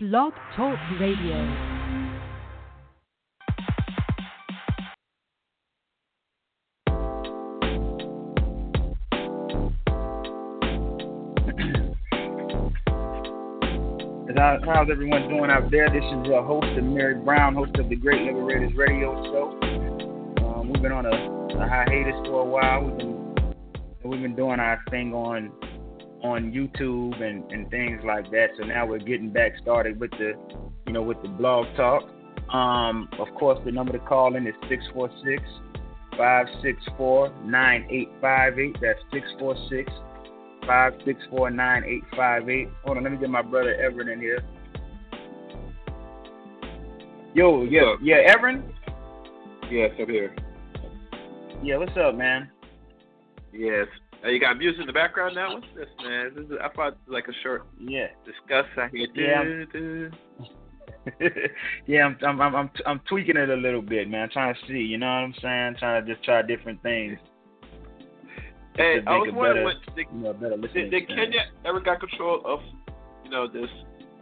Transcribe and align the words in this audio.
Blog 0.00 0.32
Talk 0.54 0.78
Radio. 1.00 1.34
How's 14.64 14.88
everyone 14.88 15.28
doing 15.28 15.50
out 15.50 15.68
there? 15.72 15.88
This 15.90 15.96
is 15.96 16.26
your 16.26 16.44
host, 16.44 16.66
Amiri 16.78 17.24
Brown, 17.24 17.56
host 17.56 17.74
of 17.74 17.88
the 17.88 17.96
Great 17.96 18.22
Liberators 18.22 18.70
Radio 18.76 19.20
Show. 19.24 19.58
Um, 20.46 20.70
we've 20.72 20.80
been 20.80 20.92
on 20.92 21.06
a, 21.06 21.10
a 21.10 21.68
hiatus 21.68 22.14
for 22.24 22.42
a 22.42 22.44
while. 22.44 22.84
We've 22.84 22.98
been 22.98 23.54
we've 24.04 24.22
been 24.22 24.36
doing 24.36 24.60
our 24.60 24.80
thing 24.90 25.12
on 25.12 25.50
on 26.22 26.52
YouTube 26.52 27.22
and, 27.22 27.50
and 27.52 27.70
things 27.70 28.00
like 28.04 28.30
that. 28.30 28.48
So 28.58 28.64
now 28.64 28.86
we're 28.86 28.98
getting 28.98 29.30
back 29.30 29.52
started 29.62 30.00
with 30.00 30.10
the 30.12 30.32
you 30.86 30.92
know 30.92 31.02
with 31.02 31.20
the 31.22 31.28
blog 31.28 31.66
talk. 31.76 32.02
Um, 32.52 33.08
of 33.18 33.28
course, 33.38 33.58
the 33.64 33.72
number 33.72 33.92
to 33.92 33.98
call 33.98 34.34
in 34.36 34.46
is 34.46 34.54
646 34.68 35.42
564 36.16 37.28
9858. 37.44 38.76
That's 38.80 39.00
646 39.12 39.92
564 40.62 41.50
9858. 41.50 42.68
Hold 42.84 42.96
on, 42.96 43.02
let 43.04 43.12
me 43.12 43.18
get 43.18 43.30
my 43.30 43.42
brother 43.42 43.74
Everett 43.74 44.08
in 44.08 44.20
here. 44.20 44.42
Yo, 47.34 47.62
yeah, 47.62 47.94
yeah, 48.02 48.16
Everett? 48.26 48.64
Yes, 49.70 49.90
I'm 50.00 50.08
here. 50.08 50.34
Yeah, 51.62 51.76
what's 51.76 51.92
up, 51.96 52.14
man? 52.14 52.50
Yes. 53.52 53.86
You 54.24 54.40
got 54.40 54.58
music 54.58 54.80
in 54.80 54.86
the 54.86 54.92
background 54.92 55.36
now? 55.36 55.54
What's 55.54 55.66
this, 55.76 55.86
man? 56.02 56.32
This 56.34 56.44
is, 56.46 56.52
I 56.62 56.68
thought 56.74 56.88
it 56.88 56.98
was 57.06 57.14
like 57.14 57.28
a 57.28 57.32
short 57.42 57.66
yeah 57.80 58.08
discuss. 58.24 58.66
I 58.76 58.88
hear. 58.88 59.08
Yeah. 59.14 60.08
yeah, 61.86 62.04
I'm, 62.04 62.18
I'm 62.26 62.40
I'm 62.40 62.54
I'm 62.56 62.70
I'm 62.86 63.00
tweaking 63.08 63.36
it 63.36 63.48
a 63.48 63.54
little 63.54 63.82
bit, 63.82 64.08
man. 64.10 64.22
I'm 64.22 64.30
trying 64.30 64.54
to 64.54 64.60
see, 64.66 64.78
you 64.78 64.98
know 64.98 65.06
what 65.06 65.12
I'm 65.12 65.34
saying? 65.40 65.76
Trying 65.78 66.04
to 66.04 66.12
just 66.12 66.24
try 66.24 66.42
different 66.42 66.82
things. 66.82 67.18
Hey, 68.76 68.98
I 69.06 69.16
was 69.16 69.30
wondering, 69.32 69.64
what, 69.64 69.96
did, 69.96 70.06
you 70.12 70.20
know, 70.20 70.32
better 70.32 70.56
did, 70.56 70.90
did 70.90 71.08
Kenya 71.08 71.46
ever 71.64 71.80
got 71.80 71.98
control 71.98 72.40
of, 72.44 72.60
you 73.24 73.30
know, 73.30 73.48
this, 73.48 73.68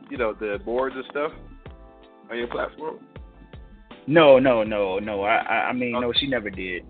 you 0.08 0.16
know, 0.16 0.33
the 0.33 0.58
boards 0.64 0.97
and 0.97 1.05
stuff 1.10 1.33
on 2.31 2.38
your 2.38 2.47
platform? 2.47 3.00
No, 4.06 4.38
no, 4.38 4.62
no, 4.62 4.98
no. 4.98 5.22
I 5.22 5.36
I, 5.36 5.55
I 5.69 5.72
mean, 5.72 5.94
okay. 5.94 6.06
no, 6.06 6.12
she 6.19 6.27
never 6.27 6.50
did. 6.50 6.84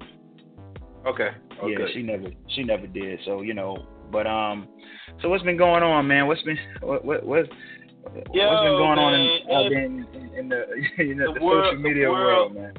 Okay. 1.06 1.28
Oh, 1.62 1.68
yeah, 1.68 1.86
she 1.92 2.02
never 2.02 2.28
she 2.54 2.62
never 2.64 2.86
did. 2.86 3.20
So 3.24 3.42
you 3.42 3.54
know, 3.54 3.76
but 4.10 4.26
um, 4.26 4.68
so 5.22 5.28
what's 5.28 5.44
been 5.44 5.56
going 5.56 5.82
on, 5.82 6.06
man? 6.06 6.26
What's 6.26 6.42
been 6.42 6.58
what 6.80 7.04
what 7.04 7.24
what's 7.24 7.48
Yo, 8.32 8.48
what's 8.48 8.62
been 8.62 8.76
going 8.76 8.96
man, 8.96 8.98
on 8.98 9.14
in, 9.14 9.40
uh, 9.50 10.16
in, 10.20 10.38
in, 10.38 10.48
the 10.48 10.64
you 11.04 11.14
know 11.14 11.32
the, 11.32 11.40
the 11.40 11.44
world, 11.44 11.64
social 11.72 11.82
media 11.82 12.06
the 12.06 12.10
world, 12.12 12.52
world, 12.52 12.54
man? 12.54 12.72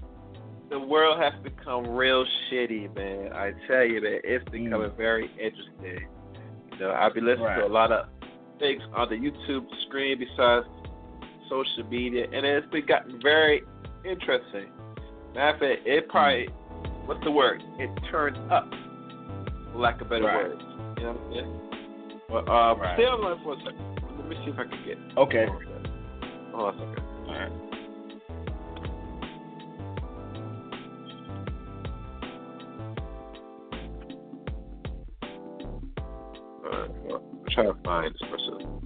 The 0.69 0.79
world 0.79 1.19
has 1.21 1.33
become 1.43 1.87
real 1.89 2.25
shitty, 2.51 2.93
man. 2.95 3.31
I 3.33 3.53
tell 3.67 3.83
you, 3.85 4.01
man, 4.01 4.19
it's 4.23 4.43
Mm. 4.49 4.51
becoming 4.51 4.91
very 4.97 5.29
interesting. 5.39 6.07
You 6.73 6.79
know, 6.79 6.91
I've 6.91 7.13
been 7.13 7.25
listening 7.25 7.45
Right. 7.45 7.59
to 7.59 7.65
a 7.65 7.67
lot 7.67 7.91
of 7.91 8.07
things 8.59 8.81
on 8.93 9.09
the 9.09 9.15
YouTube 9.15 9.65
screen 9.87 10.19
besides 10.19 10.65
social 11.49 11.83
media, 11.89 12.25
and 12.33 12.45
it's 12.45 12.67
been 12.67 12.85
gotten 12.85 13.21
very 13.21 13.61
interesting. 14.03 14.67
Matter 15.33 15.53
of 15.53 15.59
fact, 15.59 15.87
it 15.87 16.09
probably 16.09 16.49
what's 17.07 17.23
the 17.23 17.31
word? 17.31 17.63
It 17.79 17.89
turned 18.11 18.37
up, 18.51 18.69
lack 19.73 20.01
of 20.01 20.09
better 20.09 20.25
Right. 20.25 20.49
words. 20.49 20.61
You 20.97 21.03
know 21.03 21.13
what 21.13 21.21
I'm 21.25 21.33
saying? 21.33 22.21
But 22.29 22.47
uh, 22.49 22.75
Right. 22.75 22.95
stay 22.95 23.05
on 23.05 23.21
line 23.23 23.39
for 23.43 23.53
a 23.53 23.57
second. 23.57 23.79
Let 24.17 24.27
me 24.27 24.35
see 24.43 24.51
if 24.51 24.59
I 24.59 24.65
can 24.65 24.83
get. 24.85 24.97
Okay. 25.17 25.45
Hold 26.53 26.53
on 26.53 26.75
a 26.75 26.77
second. 26.77 27.03
All 27.27 27.33
right. 27.33 27.51
All 36.63 36.79
right. 36.79 36.89
well, 37.05 37.21
I'm 37.31 37.51
trying 37.51 37.67
to 37.73 37.79
find 37.83 38.13
this 38.13 38.21
person. 38.29 38.81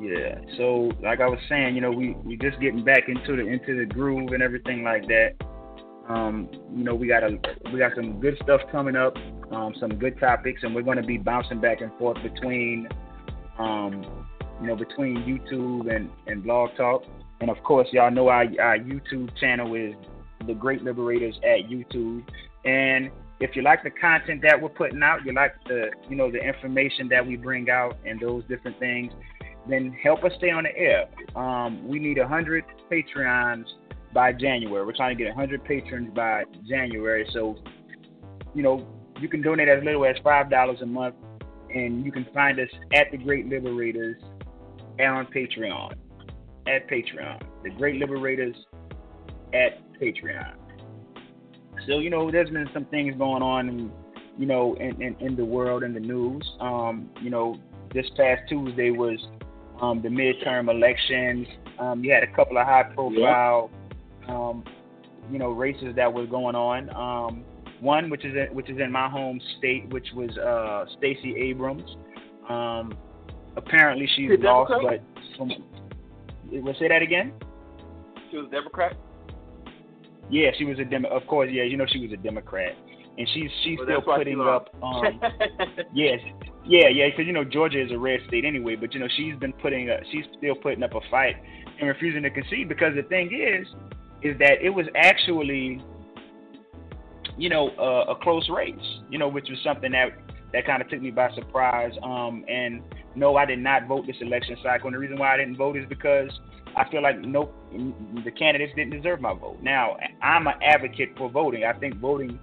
Yeah. 0.00 0.40
So 0.56 0.90
like 1.02 1.20
I 1.20 1.28
was 1.28 1.38
saying, 1.48 1.74
you 1.74 1.82
know, 1.82 1.90
we 1.90 2.16
we 2.24 2.36
just 2.36 2.58
getting 2.60 2.84
back 2.84 3.08
into 3.08 3.36
the 3.36 3.46
into 3.46 3.78
the 3.78 3.84
groove 3.84 4.32
and 4.32 4.42
everything 4.42 4.82
like 4.82 5.06
that. 5.08 5.34
Um, 6.08 6.48
you 6.74 6.82
know, 6.82 6.94
we 6.94 7.06
got 7.06 7.22
a 7.22 7.38
we 7.72 7.78
got 7.78 7.92
some 7.94 8.18
good 8.18 8.36
stuff 8.42 8.62
coming 8.72 8.96
up, 8.96 9.14
um, 9.52 9.74
some 9.78 9.96
good 9.96 10.18
topics, 10.18 10.62
and 10.62 10.74
we're 10.74 10.82
going 10.82 10.96
to 10.96 11.06
be 11.06 11.18
bouncing 11.18 11.60
back 11.60 11.82
and 11.82 11.92
forth 11.98 12.16
between, 12.22 12.88
um, 13.58 14.04
you 14.60 14.68
know, 14.68 14.74
between 14.74 15.18
YouTube 15.18 15.94
and 15.94 16.10
and 16.26 16.42
Blog 16.42 16.70
Talk, 16.76 17.04
and 17.40 17.50
of 17.50 17.62
course, 17.62 17.88
y'all 17.92 18.10
know 18.10 18.28
our 18.28 18.44
our 18.60 18.78
YouTube 18.78 19.30
channel 19.38 19.74
is 19.74 19.94
the 20.46 20.54
Great 20.54 20.82
Liberators 20.82 21.38
at 21.44 21.70
YouTube, 21.70 22.24
and 22.64 23.10
if 23.38 23.54
you 23.54 23.62
like 23.62 23.82
the 23.82 23.90
content 23.90 24.42
that 24.42 24.60
we're 24.60 24.70
putting 24.70 25.02
out, 25.02 25.24
you 25.26 25.32
like 25.34 25.52
the 25.68 25.90
you 26.08 26.16
know 26.16 26.30
the 26.30 26.38
information 26.38 27.08
that 27.10 27.26
we 27.26 27.36
bring 27.36 27.68
out 27.68 27.98
and 28.04 28.18
those 28.18 28.42
different 28.48 28.78
things, 28.78 29.12
then 29.72 29.92
help 30.02 30.24
us 30.24 30.32
stay 30.38 30.50
on 30.50 30.64
the 30.64 30.76
air. 30.76 31.06
Um, 31.36 31.86
we 31.86 31.98
need 31.98 32.18
100 32.18 32.64
Patreons 32.90 33.64
by 34.12 34.32
January. 34.32 34.84
We're 34.84 34.92
trying 34.92 35.16
to 35.16 35.22
get 35.22 35.34
100 35.34 35.64
patrons 35.64 36.10
by 36.14 36.44
January. 36.68 37.28
So, 37.32 37.56
you 38.54 38.62
know, 38.62 38.86
you 39.20 39.28
can 39.28 39.42
donate 39.42 39.68
as 39.68 39.82
little 39.84 40.04
as 40.04 40.16
$5 40.24 40.82
a 40.82 40.86
month, 40.86 41.14
and 41.74 42.04
you 42.04 42.10
can 42.10 42.26
find 42.34 42.58
us 42.58 42.68
at 42.92 43.10
The 43.10 43.18
Great 43.18 43.46
Liberators 43.46 44.20
on 44.98 45.26
Patreon. 45.26 45.92
At 46.66 46.88
Patreon. 46.88 47.42
The 47.62 47.70
Great 47.70 47.96
Liberators 47.96 48.56
at 49.52 49.80
Patreon. 50.00 50.54
So, 51.86 51.98
you 51.98 52.10
know, 52.10 52.30
there's 52.30 52.50
been 52.50 52.68
some 52.74 52.86
things 52.86 53.14
going 53.16 53.42
on, 53.42 53.68
in, 53.68 53.92
you 54.38 54.46
know, 54.46 54.74
in, 54.74 55.00
in, 55.00 55.16
in 55.20 55.36
the 55.36 55.44
world, 55.44 55.82
in 55.82 55.94
the 55.94 56.00
news. 56.00 56.42
Um, 56.60 57.10
you 57.22 57.30
know, 57.30 57.58
this 57.94 58.06
past 58.16 58.42
Tuesday 58.48 58.90
was 58.90 59.18
um, 59.80 60.02
the 60.02 60.08
midterm 60.08 60.70
elections. 60.70 61.46
Um, 61.78 62.04
you 62.04 62.12
had 62.12 62.22
a 62.22 62.34
couple 62.34 62.58
of 62.58 62.66
high 62.66 62.84
profile, 62.94 63.70
um, 64.28 64.64
you 65.30 65.38
know, 65.38 65.50
races 65.50 65.94
that 65.96 66.12
were 66.12 66.26
going 66.26 66.54
on. 66.54 66.90
Um, 66.90 67.44
one, 67.80 68.10
which 68.10 68.24
is 68.24 68.34
in, 68.34 68.54
which 68.54 68.68
is 68.68 68.78
in 68.78 68.92
my 68.92 69.08
home 69.08 69.40
state, 69.58 69.88
which 69.90 70.08
was 70.14 70.36
uh, 70.36 70.84
Stacey 70.98 71.34
Abrams. 71.36 71.88
Um, 72.48 72.92
apparently, 73.56 74.06
she's 74.16 74.30
lost, 74.38 74.70
Democrat? 74.70 75.00
but 75.38 75.48
we'll 76.50 76.74
say 76.74 76.88
that 76.88 77.00
again. 77.02 77.32
She 78.30 78.36
was 78.36 78.46
a 78.48 78.50
Democrat. 78.50 78.96
Yeah, 80.30 80.50
she 80.58 80.64
was 80.64 80.78
a 80.78 80.84
Dem. 80.84 81.06
Of 81.06 81.26
course, 81.26 81.48
yeah, 81.50 81.64
you 81.64 81.76
know 81.76 81.86
she 81.88 82.00
was 82.00 82.12
a 82.12 82.16
Democrat, 82.16 82.76
and 83.18 83.28
she's 83.34 83.50
she's 83.64 83.78
Well, 83.78 84.02
still 84.02 84.16
putting 84.16 84.40
up. 84.40 84.68
Um, 84.82 85.20
Yes, 85.94 86.20
yeah, 86.64 86.88
yeah, 86.88 87.08
because 87.08 87.26
you 87.26 87.32
know 87.32 87.44
Georgia 87.44 87.82
is 87.82 87.90
a 87.90 87.98
red 87.98 88.20
state 88.28 88.44
anyway, 88.44 88.76
but 88.76 88.92
you 88.92 89.00
know 89.00 89.08
she's 89.16 89.34
been 89.36 89.52
putting, 89.54 89.88
a, 89.88 89.98
she's 90.10 90.24
still 90.36 90.54
putting 90.54 90.82
up 90.82 90.94
a 90.94 91.00
fight 91.10 91.36
and 91.78 91.88
refusing 91.88 92.22
to 92.22 92.30
concede 92.30 92.68
because 92.68 92.94
the 92.94 93.02
thing 93.04 93.30
is, 93.32 93.66
is 94.22 94.38
that 94.38 94.62
it 94.62 94.70
was 94.70 94.86
actually, 94.94 95.82
you 97.38 97.48
know, 97.48 97.70
a, 97.78 98.12
a 98.12 98.16
close 98.22 98.48
race, 98.50 98.74
you 99.10 99.18
know, 99.18 99.28
which 99.28 99.48
was 99.48 99.58
something 99.64 99.92
that 99.92 100.10
that 100.52 100.66
kind 100.66 100.82
of 100.82 100.88
took 100.88 101.00
me 101.00 101.10
by 101.10 101.32
surprise. 101.34 101.92
Um, 102.02 102.44
and 102.48 102.82
no, 103.14 103.36
I 103.36 103.46
did 103.46 103.60
not 103.60 103.86
vote 103.86 104.06
this 104.06 104.16
election 104.20 104.56
cycle, 104.62 104.88
and 104.88 104.94
the 104.94 104.98
reason 104.98 105.18
why 105.18 105.34
I 105.34 105.36
didn't 105.38 105.56
vote 105.56 105.76
is 105.76 105.86
because 105.88 106.30
I 106.76 106.88
feel 106.90 107.02
like 107.02 107.20
nope, 107.20 107.54
the 107.72 108.30
candidates 108.30 108.72
didn't 108.76 108.96
deserve 108.96 109.20
my 109.20 109.32
vote. 109.32 109.58
Now, 109.62 109.96
I'm 110.22 110.46
an 110.46 110.54
advocate 110.62 111.10
for 111.16 111.30
voting. 111.30 111.64
I 111.64 111.72
think 111.72 111.96
voting, 111.96 112.38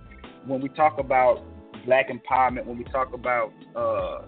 when 0.45 0.59
we 0.59 0.69
talk 0.69 0.99
about 0.99 1.43
black 1.87 2.09
empowerment, 2.09 2.65
when 2.65 2.77
we 2.77 2.83
talk 2.83 3.13
about 3.13 3.51
uh, 3.75 4.21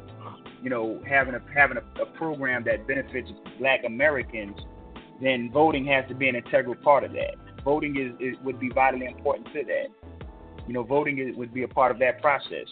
you 0.64 0.70
know 0.70 1.00
having 1.08 1.36
a 1.36 1.42
having 1.54 1.78
a, 1.78 2.02
a 2.02 2.06
program 2.18 2.64
that 2.64 2.88
benefits 2.88 3.30
black 3.60 3.82
Americans, 3.86 4.58
then 5.22 5.52
voting 5.54 5.86
has 5.86 6.08
to 6.08 6.16
be 6.16 6.28
an 6.28 6.36
integral 6.36 6.76
part 6.76 7.04
of 7.04 7.12
that. 7.12 7.36
Voting 7.64 7.98
is, 7.98 8.14
is 8.20 8.36
would 8.44 8.60
be 8.60 8.70
vitally 8.70 9.06
important 9.06 9.48
to 9.54 9.64
that. 9.66 9.88
You 10.66 10.74
know, 10.74 10.84
voting 10.84 11.20
is, 11.20 11.36
would 11.36 11.54
be 11.54 11.64
a 11.64 11.68
part 11.68 11.92
of 11.92 12.00
that 12.00 12.22
process. 12.22 12.68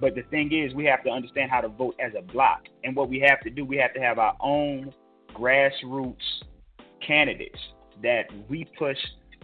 But 0.00 0.16
the 0.16 0.22
thing 0.22 0.52
is, 0.52 0.74
we 0.74 0.84
have 0.86 1.04
to 1.04 1.10
understand 1.10 1.50
how 1.50 1.60
to 1.60 1.68
vote 1.68 1.94
as 2.00 2.12
a 2.18 2.22
block, 2.22 2.62
and 2.82 2.96
what 2.96 3.08
we 3.08 3.20
have 3.20 3.40
to 3.42 3.50
do, 3.50 3.64
we 3.64 3.76
have 3.76 3.94
to 3.94 4.00
have 4.00 4.18
our 4.18 4.36
own 4.40 4.92
grassroots 5.32 6.16
candidates 7.06 7.58
that 8.02 8.24
we 8.48 8.66
push 8.76 8.98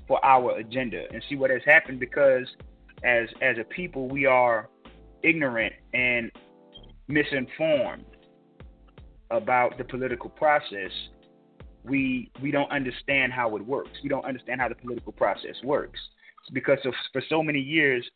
for 0.08 0.24
our 0.24 0.58
agenda, 0.58 1.04
and 1.12 1.22
see 1.28 1.36
what 1.36 1.50
has 1.50 1.60
happened 1.64 2.00
because 2.00 2.46
as 3.04 3.28
as 3.40 3.56
a 3.58 3.64
people, 3.64 4.08
we 4.08 4.26
are 4.26 4.68
ignorant 5.22 5.72
and 5.94 6.30
misinformed 7.08 8.04
about 9.30 9.76
the 9.78 9.84
political 9.84 10.30
process, 10.30 10.90
we 11.84 12.30
we 12.42 12.50
don't 12.50 12.70
understand 12.70 13.32
how 13.32 13.56
it 13.56 13.66
works. 13.66 13.90
We 14.02 14.08
don't 14.08 14.24
understand 14.24 14.60
how 14.60 14.68
the 14.68 14.74
political 14.74 15.12
process 15.12 15.54
works. 15.64 16.00
Because 16.52 16.78
of, 16.84 16.94
for 17.12 17.22
so 17.28 17.42
many 17.42 17.60
years 17.60 18.08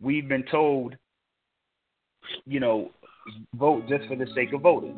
we've 0.00 0.28
been 0.28 0.44
told 0.44 0.94
you 2.46 2.60
know, 2.60 2.90
vote 3.54 3.88
just 3.88 4.06
for 4.08 4.16
the 4.16 4.26
sake 4.34 4.52
of 4.52 4.62
voting. 4.62 4.96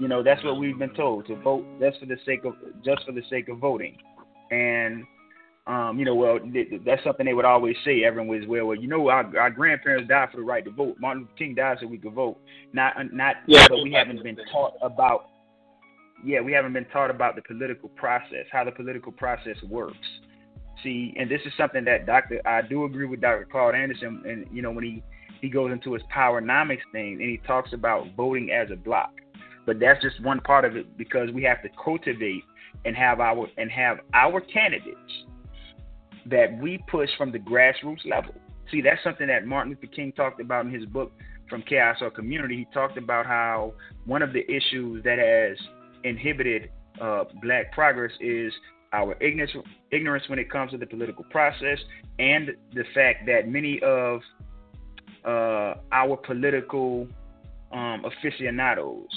You 0.00 0.08
know, 0.08 0.22
that's 0.22 0.42
what 0.44 0.58
we've 0.58 0.78
been 0.78 0.94
told 0.94 1.26
to 1.26 1.36
vote 1.36 1.64
just 1.80 2.00
for 2.00 2.06
the 2.06 2.18
sake 2.26 2.44
of 2.44 2.54
just 2.84 3.04
for 3.06 3.12
the 3.12 3.22
sake 3.30 3.48
of 3.48 3.58
voting. 3.58 3.96
And 4.50 5.04
um, 5.66 5.98
you 5.98 6.04
know, 6.04 6.14
well, 6.14 6.38
th- 6.38 6.82
that's 6.84 7.02
something 7.02 7.26
they 7.26 7.34
would 7.34 7.44
always 7.44 7.74
say. 7.84 8.04
Everyone 8.04 8.28
was 8.28 8.46
well, 8.46 8.66
well, 8.66 8.76
you 8.76 8.86
know, 8.86 9.08
our, 9.08 9.36
our 9.36 9.50
grandparents 9.50 10.08
died 10.08 10.28
for 10.30 10.36
the 10.36 10.44
right 10.44 10.64
to 10.64 10.70
vote. 10.70 10.96
Martin 11.00 11.22
Luther 11.22 11.34
King 11.36 11.54
died 11.56 11.78
so 11.80 11.88
we 11.88 11.98
could 11.98 12.12
vote. 12.12 12.38
Not, 12.72 12.94
not, 13.12 13.36
yeah, 13.46 13.66
but 13.68 13.82
we 13.82 13.92
haven't 13.92 14.22
been 14.22 14.38
taught 14.52 14.74
about. 14.80 15.30
Yeah, 16.24 16.40
we 16.40 16.52
haven't 16.52 16.72
been 16.72 16.86
taught 16.86 17.10
about 17.10 17.34
the 17.34 17.42
political 17.42 17.88
process, 17.90 18.46
how 18.52 18.64
the 18.64 18.70
political 18.70 19.12
process 19.12 19.56
works. 19.68 19.96
See, 20.82 21.14
and 21.18 21.28
this 21.28 21.40
is 21.44 21.52
something 21.56 21.84
that 21.84 22.06
Doctor, 22.06 22.40
I 22.46 22.62
do 22.62 22.84
agree 22.84 23.06
with 23.06 23.20
Dr. 23.20 23.46
Claude 23.50 23.74
Anderson, 23.74 24.22
and 24.24 24.46
you 24.52 24.62
know, 24.62 24.70
when 24.70 24.84
he 24.84 25.02
he 25.40 25.48
goes 25.48 25.72
into 25.72 25.92
his 25.92 26.02
powernomics 26.14 26.80
thing 26.92 27.14
and 27.14 27.28
he 27.28 27.40
talks 27.46 27.72
about 27.72 28.06
voting 28.16 28.50
as 28.50 28.70
a 28.70 28.76
block. 28.76 29.12
But 29.66 29.80
that's 29.80 30.00
just 30.00 30.22
one 30.22 30.40
part 30.40 30.64
of 30.64 30.76
it 30.76 30.96
because 30.96 31.30
we 31.32 31.42
have 31.42 31.60
to 31.62 31.68
cultivate 31.82 32.44
and 32.84 32.96
have 32.96 33.20
our 33.20 33.48
and 33.58 33.70
have 33.70 33.98
our 34.14 34.40
candidates 34.40 35.24
that 36.30 36.58
we 36.60 36.78
push 36.88 37.10
from 37.16 37.32
the 37.32 37.38
grassroots 37.38 38.04
level. 38.08 38.34
See, 38.70 38.80
that's 38.80 39.02
something 39.04 39.26
that 39.28 39.46
Martin 39.46 39.72
Luther 39.72 39.94
King 39.94 40.12
talked 40.12 40.40
about 40.40 40.66
in 40.66 40.72
his 40.72 40.84
book 40.86 41.12
From 41.48 41.62
Chaos 41.62 41.98
or 42.00 42.10
Community. 42.10 42.56
He 42.56 42.66
talked 42.74 42.98
about 42.98 43.26
how 43.26 43.74
one 44.04 44.22
of 44.22 44.32
the 44.32 44.44
issues 44.50 45.04
that 45.04 45.18
has 45.18 45.56
inhibited 46.04 46.70
uh, 47.00 47.24
black 47.42 47.72
progress 47.72 48.12
is 48.20 48.52
our 48.92 49.14
ignorance, 49.22 49.52
ignorance 49.90 50.24
when 50.28 50.38
it 50.38 50.50
comes 50.50 50.72
to 50.72 50.78
the 50.78 50.86
political 50.86 51.24
process 51.24 51.78
and 52.18 52.50
the 52.72 52.84
fact 52.94 53.26
that 53.26 53.48
many 53.48 53.80
of 53.82 54.20
uh, 55.24 55.74
our 55.92 56.16
political 56.16 57.06
um, 57.72 58.04
aficionados 58.04 59.08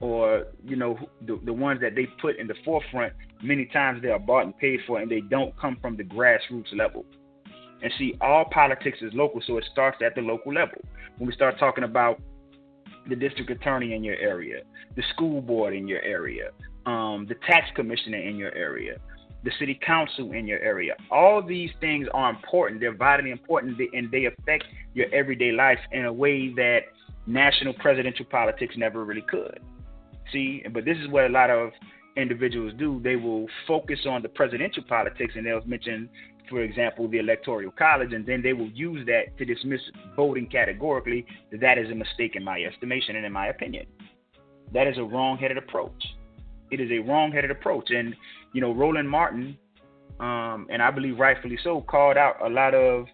or 0.00 0.46
you 0.64 0.76
know 0.76 0.98
the, 1.26 1.40
the 1.44 1.52
ones 1.52 1.80
that 1.80 1.94
they 1.94 2.06
put 2.20 2.36
in 2.36 2.46
the 2.46 2.54
forefront 2.64 3.12
many 3.42 3.66
times 3.66 4.02
they 4.02 4.08
are 4.08 4.18
bought 4.18 4.44
and 4.44 4.56
paid 4.58 4.80
for 4.86 5.00
and 5.00 5.10
they 5.10 5.20
don't 5.20 5.56
come 5.58 5.76
from 5.80 5.96
the 5.96 6.04
grassroots 6.04 6.74
level. 6.76 7.04
And 7.82 7.92
see 7.98 8.14
all 8.20 8.46
politics 8.50 8.98
is 9.02 9.12
local 9.14 9.40
so 9.46 9.58
it 9.58 9.64
starts 9.70 9.98
at 10.04 10.14
the 10.14 10.22
local 10.22 10.52
level. 10.52 10.78
When 11.18 11.28
we 11.28 11.34
start 11.34 11.58
talking 11.58 11.84
about 11.84 12.20
the 13.08 13.16
district 13.16 13.50
attorney 13.50 13.94
in 13.94 14.02
your 14.02 14.16
area 14.16 14.62
the 14.96 15.02
school 15.14 15.40
board 15.40 15.74
in 15.74 15.86
your 15.86 16.02
area 16.02 16.50
um, 16.86 17.26
the 17.28 17.34
tax 17.46 17.66
commissioner 17.74 18.18
in 18.18 18.36
your 18.36 18.54
area 18.54 18.96
the 19.44 19.50
city 19.58 19.78
council 19.86 20.32
in 20.32 20.46
your 20.46 20.58
area 20.60 20.94
all 21.10 21.42
these 21.42 21.70
things 21.80 22.08
are 22.14 22.30
important. 22.30 22.80
They're 22.80 22.94
vitally 22.94 23.30
important 23.30 23.78
and 23.92 24.10
they 24.10 24.24
affect 24.24 24.64
your 24.94 25.06
everyday 25.14 25.52
life 25.52 25.78
in 25.92 26.06
a 26.06 26.12
way 26.12 26.52
that 26.54 26.80
national 27.26 27.74
presidential 27.74 28.24
politics 28.24 28.74
never 28.76 29.04
really 29.04 29.24
could. 29.28 29.60
See, 30.32 30.64
but 30.72 30.84
this 30.84 30.96
is 30.98 31.08
what 31.08 31.26
a 31.26 31.28
lot 31.28 31.50
of 31.50 31.70
individuals 32.16 32.72
do. 32.78 33.00
They 33.02 33.16
will 33.16 33.46
focus 33.66 34.00
on 34.08 34.22
the 34.22 34.28
presidential 34.28 34.82
politics 34.88 35.34
and 35.36 35.46
they'll 35.46 35.64
mention, 35.66 36.08
for 36.48 36.62
example, 36.62 37.08
the 37.08 37.18
electoral 37.18 37.70
college, 37.72 38.12
and 38.12 38.24
then 38.24 38.42
they 38.42 38.52
will 38.52 38.70
use 38.70 39.06
that 39.06 39.36
to 39.38 39.44
dismiss 39.44 39.80
voting 40.14 40.46
categorically. 40.46 41.26
That 41.52 41.78
is 41.78 41.90
a 41.90 41.94
mistake 41.94 42.36
in 42.36 42.44
my 42.44 42.60
estimation 42.62 43.16
and 43.16 43.26
in 43.26 43.32
my 43.32 43.48
opinion. 43.48 43.86
That 44.72 44.86
is 44.86 44.98
a 44.98 45.02
wrong-headed 45.02 45.58
approach. 45.58 46.02
It 46.70 46.80
is 46.80 46.90
a 46.90 46.98
wrong-headed 46.98 47.50
approach, 47.50 47.90
and 47.90 48.14
you 48.52 48.60
know, 48.60 48.72
Roland 48.72 49.08
Martin, 49.08 49.56
um, 50.18 50.66
and 50.70 50.82
I 50.82 50.90
believe 50.90 51.18
rightfully 51.18 51.58
so, 51.62 51.80
called 51.82 52.16
out 52.16 52.36
a 52.44 52.48
lot 52.48 52.74
of 52.74 53.06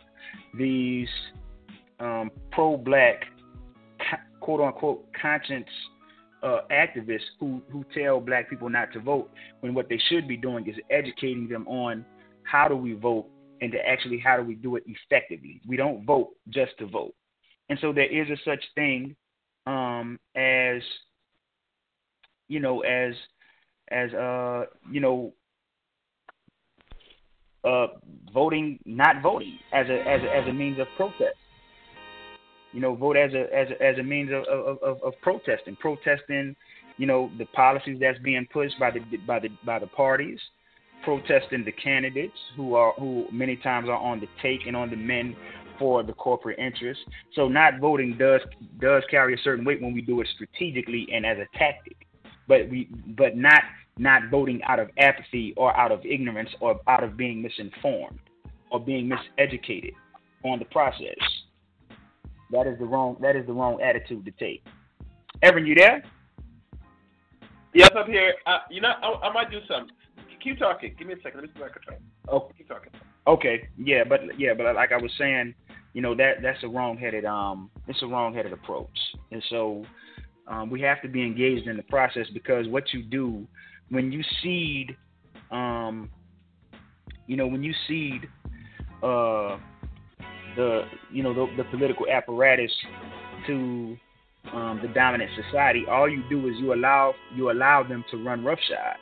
these 0.56 1.08
um, 2.00 2.30
pro-black, 2.50 3.24
quote-unquote, 4.40 5.06
conscience 5.20 5.68
uh, 6.42 6.60
activists 6.70 7.20
who 7.38 7.62
who 7.70 7.84
tell 7.94 8.20
black 8.20 8.50
people 8.50 8.68
not 8.68 8.92
to 8.92 9.00
vote 9.00 9.30
when 9.60 9.74
what 9.74 9.88
they 9.88 10.00
should 10.08 10.26
be 10.26 10.36
doing 10.36 10.66
is 10.68 10.76
educating 10.90 11.48
them 11.48 11.66
on 11.68 12.04
how 12.42 12.68
do 12.68 12.76
we 12.76 12.94
vote 12.94 13.26
and 13.60 13.70
to 13.72 13.78
actually 13.86 14.18
how 14.18 14.36
do 14.36 14.42
we 14.42 14.54
do 14.54 14.76
it 14.76 14.84
effectively. 14.86 15.60
We 15.66 15.76
don't 15.76 16.04
vote 16.04 16.30
just 16.48 16.76
to 16.78 16.86
vote, 16.86 17.14
and 17.68 17.78
so 17.80 17.92
there 17.92 18.10
is 18.10 18.28
a 18.28 18.36
such 18.44 18.64
thing 18.74 19.14
um, 19.66 20.18
as 20.34 20.82
you 22.48 22.60
know 22.60 22.80
as 22.80 23.14
as 23.90 24.12
uh 24.14 24.64
you 24.90 25.00
know 25.00 25.32
uh 27.64 27.86
voting 28.34 28.78
not 28.84 29.22
voting 29.22 29.58
as 29.72 29.86
a 29.88 30.00
as 30.08 30.22
a, 30.22 30.36
as 30.36 30.48
a 30.48 30.52
means 30.52 30.80
of 30.80 30.88
protest 30.96 31.36
you 32.72 32.80
know, 32.80 32.94
vote 32.94 33.16
as 33.16 33.32
a 33.34 33.42
as 33.54 33.68
a, 33.70 33.82
as 33.82 33.98
a 33.98 34.02
means 34.02 34.30
of, 34.32 34.44
of, 34.82 35.02
of, 35.02 35.12
protesting, 35.20 35.76
protesting, 35.76 36.56
you 36.96 37.06
know, 37.06 37.30
the 37.38 37.44
policies 37.46 37.98
that's 38.00 38.18
being 38.20 38.46
pushed 38.52 38.78
by 38.78 38.90
the 38.90 39.00
by 39.26 39.38
the 39.38 39.48
by 39.64 39.78
the 39.78 39.86
parties, 39.86 40.40
protesting 41.04 41.64
the 41.64 41.72
candidates 41.72 42.36
who 42.56 42.74
are 42.74 42.92
who 42.98 43.26
many 43.30 43.56
times 43.56 43.88
are 43.88 43.98
on 43.98 44.20
the 44.20 44.28
take 44.42 44.66
and 44.66 44.76
on 44.76 44.90
the 44.90 44.96
mend 44.96 45.36
for 45.78 46.02
the 46.02 46.12
corporate 46.12 46.58
interests. 46.58 47.02
So 47.34 47.48
not 47.48 47.80
voting 47.80 48.16
does 48.18 48.40
does 48.80 49.02
carry 49.10 49.34
a 49.34 49.38
certain 49.38 49.64
weight 49.64 49.82
when 49.82 49.92
we 49.92 50.00
do 50.00 50.20
it 50.20 50.28
strategically 50.34 51.08
and 51.12 51.26
as 51.26 51.38
a 51.38 51.58
tactic, 51.58 52.06
but 52.48 52.68
we 52.70 52.88
but 53.16 53.36
not 53.36 53.62
not 53.98 54.22
voting 54.30 54.62
out 54.66 54.80
of 54.80 54.88
apathy 54.98 55.52
or 55.56 55.76
out 55.76 55.92
of 55.92 56.04
ignorance 56.06 56.48
or 56.60 56.80
out 56.88 57.04
of 57.04 57.16
being 57.16 57.42
misinformed 57.42 58.18
or 58.70 58.80
being 58.80 59.10
miseducated 59.10 59.92
on 60.44 60.58
the 60.58 60.64
process. 60.66 61.16
That 62.52 62.66
is 62.66 62.78
the 62.78 62.84
wrong. 62.84 63.16
That 63.20 63.34
is 63.34 63.46
the 63.46 63.52
wrong 63.52 63.80
attitude 63.82 64.24
to 64.26 64.30
take. 64.32 64.64
Evan, 65.42 65.66
you 65.66 65.74
there? 65.74 66.04
Yes, 67.74 67.90
I'm 67.96 68.10
here. 68.10 68.34
Uh, 68.46 68.58
you 68.70 68.82
know, 68.82 68.90
I, 69.02 69.28
I, 69.28 69.32
might 69.32 69.50
do 69.50 69.58
something. 69.66 69.96
Keep 70.44 70.58
talking. 70.58 70.94
Give 70.98 71.08
me 71.08 71.14
a 71.14 71.16
second. 71.16 71.40
Let 71.40 71.44
me 71.44 71.50
see 71.54 71.60
my 71.60 71.68
control. 71.70 71.98
Oh, 72.28 72.52
keep 72.56 72.68
talking. 72.68 72.90
Okay. 73.26 73.68
Yeah, 73.78 74.04
but 74.06 74.38
yeah, 74.38 74.52
but 74.54 74.74
like 74.74 74.92
I 74.92 74.98
was 74.98 75.10
saying, 75.18 75.54
you 75.94 76.02
know 76.02 76.14
that 76.14 76.42
that's 76.42 76.62
a 76.62 76.68
wrong-headed 76.68 77.24
um, 77.24 77.70
it's 77.88 78.02
a 78.02 78.06
wrong-headed 78.06 78.52
approach, 78.52 78.98
and 79.30 79.42
so 79.48 79.84
um, 80.46 80.68
we 80.68 80.80
have 80.82 81.00
to 81.02 81.08
be 81.08 81.22
engaged 81.22 81.68
in 81.68 81.76
the 81.76 81.82
process 81.84 82.26
because 82.34 82.68
what 82.68 82.92
you 82.92 83.02
do 83.02 83.46
when 83.88 84.10
you 84.10 84.22
cede, 84.42 84.96
um, 85.50 86.10
you 87.26 87.36
know, 87.36 87.46
when 87.46 87.62
you 87.62 87.72
cede, 87.86 88.28
uh 89.02 89.58
the 90.56 90.82
you 91.10 91.22
know 91.22 91.34
the, 91.34 91.46
the 91.56 91.64
political 91.70 92.06
apparatus 92.08 92.72
to 93.46 93.96
um, 94.52 94.80
the 94.82 94.88
dominant 94.88 95.30
society, 95.46 95.84
all 95.88 96.08
you 96.08 96.22
do 96.28 96.48
is 96.48 96.54
you 96.58 96.74
allow 96.74 97.14
you 97.34 97.50
allow 97.50 97.82
them 97.82 98.04
to 98.10 98.22
run 98.24 98.44
roughshod. 98.44 98.96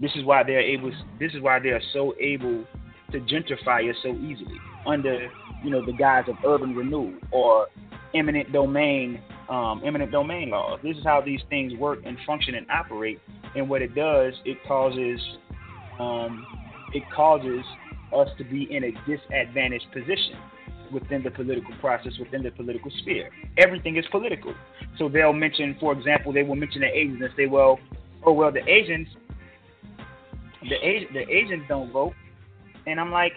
This 0.00 0.10
is 0.16 0.24
why 0.24 0.42
they're 0.42 0.60
able. 0.60 0.92
This 1.18 1.32
is 1.34 1.40
why 1.40 1.58
they 1.58 1.70
are 1.70 1.80
so 1.92 2.14
able 2.20 2.64
to 3.12 3.20
gentrify 3.20 3.88
us 3.88 3.96
so 4.02 4.10
easily 4.10 4.58
under 4.86 5.28
you 5.64 5.70
know 5.70 5.84
the 5.84 5.92
guise 5.92 6.24
of 6.28 6.36
urban 6.46 6.74
renewal 6.74 7.14
or 7.30 7.68
eminent 8.14 8.52
domain 8.52 9.20
um, 9.48 9.82
eminent 9.84 10.10
domain 10.10 10.50
laws. 10.50 10.80
This 10.82 10.96
is 10.96 11.04
how 11.04 11.20
these 11.20 11.40
things 11.48 11.74
work 11.78 12.00
and 12.04 12.16
function 12.26 12.54
and 12.54 12.66
operate. 12.70 13.20
And 13.54 13.68
what 13.68 13.82
it 13.82 13.94
does, 13.94 14.34
it 14.44 14.58
causes 14.66 15.20
um, 15.98 16.46
it 16.92 17.02
causes 17.14 17.64
us 18.14 18.28
to 18.38 18.44
be 18.44 18.68
in 18.70 18.84
a 18.84 18.92
disadvantaged 19.06 19.86
position 19.92 20.36
within 20.92 21.22
the 21.22 21.30
political 21.30 21.74
process, 21.80 22.12
within 22.18 22.42
the 22.42 22.50
political 22.50 22.90
sphere. 23.00 23.30
Everything 23.58 23.96
is 23.96 24.04
political. 24.10 24.54
So 24.98 25.08
they'll 25.08 25.32
mention, 25.32 25.76
for 25.80 25.92
example, 25.92 26.32
they 26.32 26.42
will 26.42 26.56
mention 26.56 26.82
the 26.82 26.88
Asians 26.88 27.20
and 27.22 27.30
say, 27.36 27.46
well, 27.46 27.78
oh 28.24 28.32
well, 28.32 28.52
the 28.52 28.66
Asians, 28.68 29.08
the 30.68 30.76
Asian, 30.76 31.12
the 31.12 31.28
Asians 31.28 31.64
don't 31.68 31.90
vote, 31.92 32.14
and 32.86 33.00
I'm 33.00 33.10
like, 33.10 33.32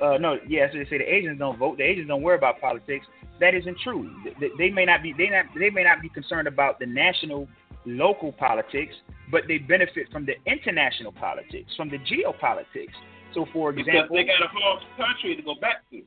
uh, 0.00 0.18
no, 0.18 0.38
yeah, 0.46 0.66
so 0.70 0.78
they 0.78 0.84
say 0.84 0.98
the 0.98 1.14
Asians 1.14 1.38
don't 1.38 1.58
vote. 1.58 1.78
The 1.78 1.84
Asians 1.84 2.08
don't 2.08 2.22
worry 2.22 2.36
about 2.36 2.60
politics. 2.60 3.06
That 3.40 3.54
isn't 3.54 3.78
true. 3.82 4.14
They, 4.38 4.50
they 4.58 4.70
may 4.70 4.84
not 4.84 5.02
be 5.02 5.12
they 5.16 5.28
not 5.28 5.46
they 5.58 5.70
may 5.70 5.84
not 5.84 6.02
be 6.02 6.08
concerned 6.08 6.46
about 6.46 6.78
the 6.78 6.86
national 6.86 7.48
local 7.86 8.32
politics, 8.32 8.94
but 9.30 9.42
they 9.48 9.58
benefit 9.58 10.10
from 10.12 10.26
the 10.26 10.34
international 10.46 11.12
politics, 11.12 11.72
from 11.76 11.90
the 11.90 11.98
geopolitics. 11.98 12.94
So, 13.34 13.46
for 13.52 13.70
example, 13.70 14.08
because 14.10 14.10
they 14.10 14.24
got 14.24 14.42
a 14.42 14.48
whole 14.52 14.78
country 14.96 15.36
to 15.36 15.42
go 15.42 15.54
back 15.60 15.88
to. 15.90 16.02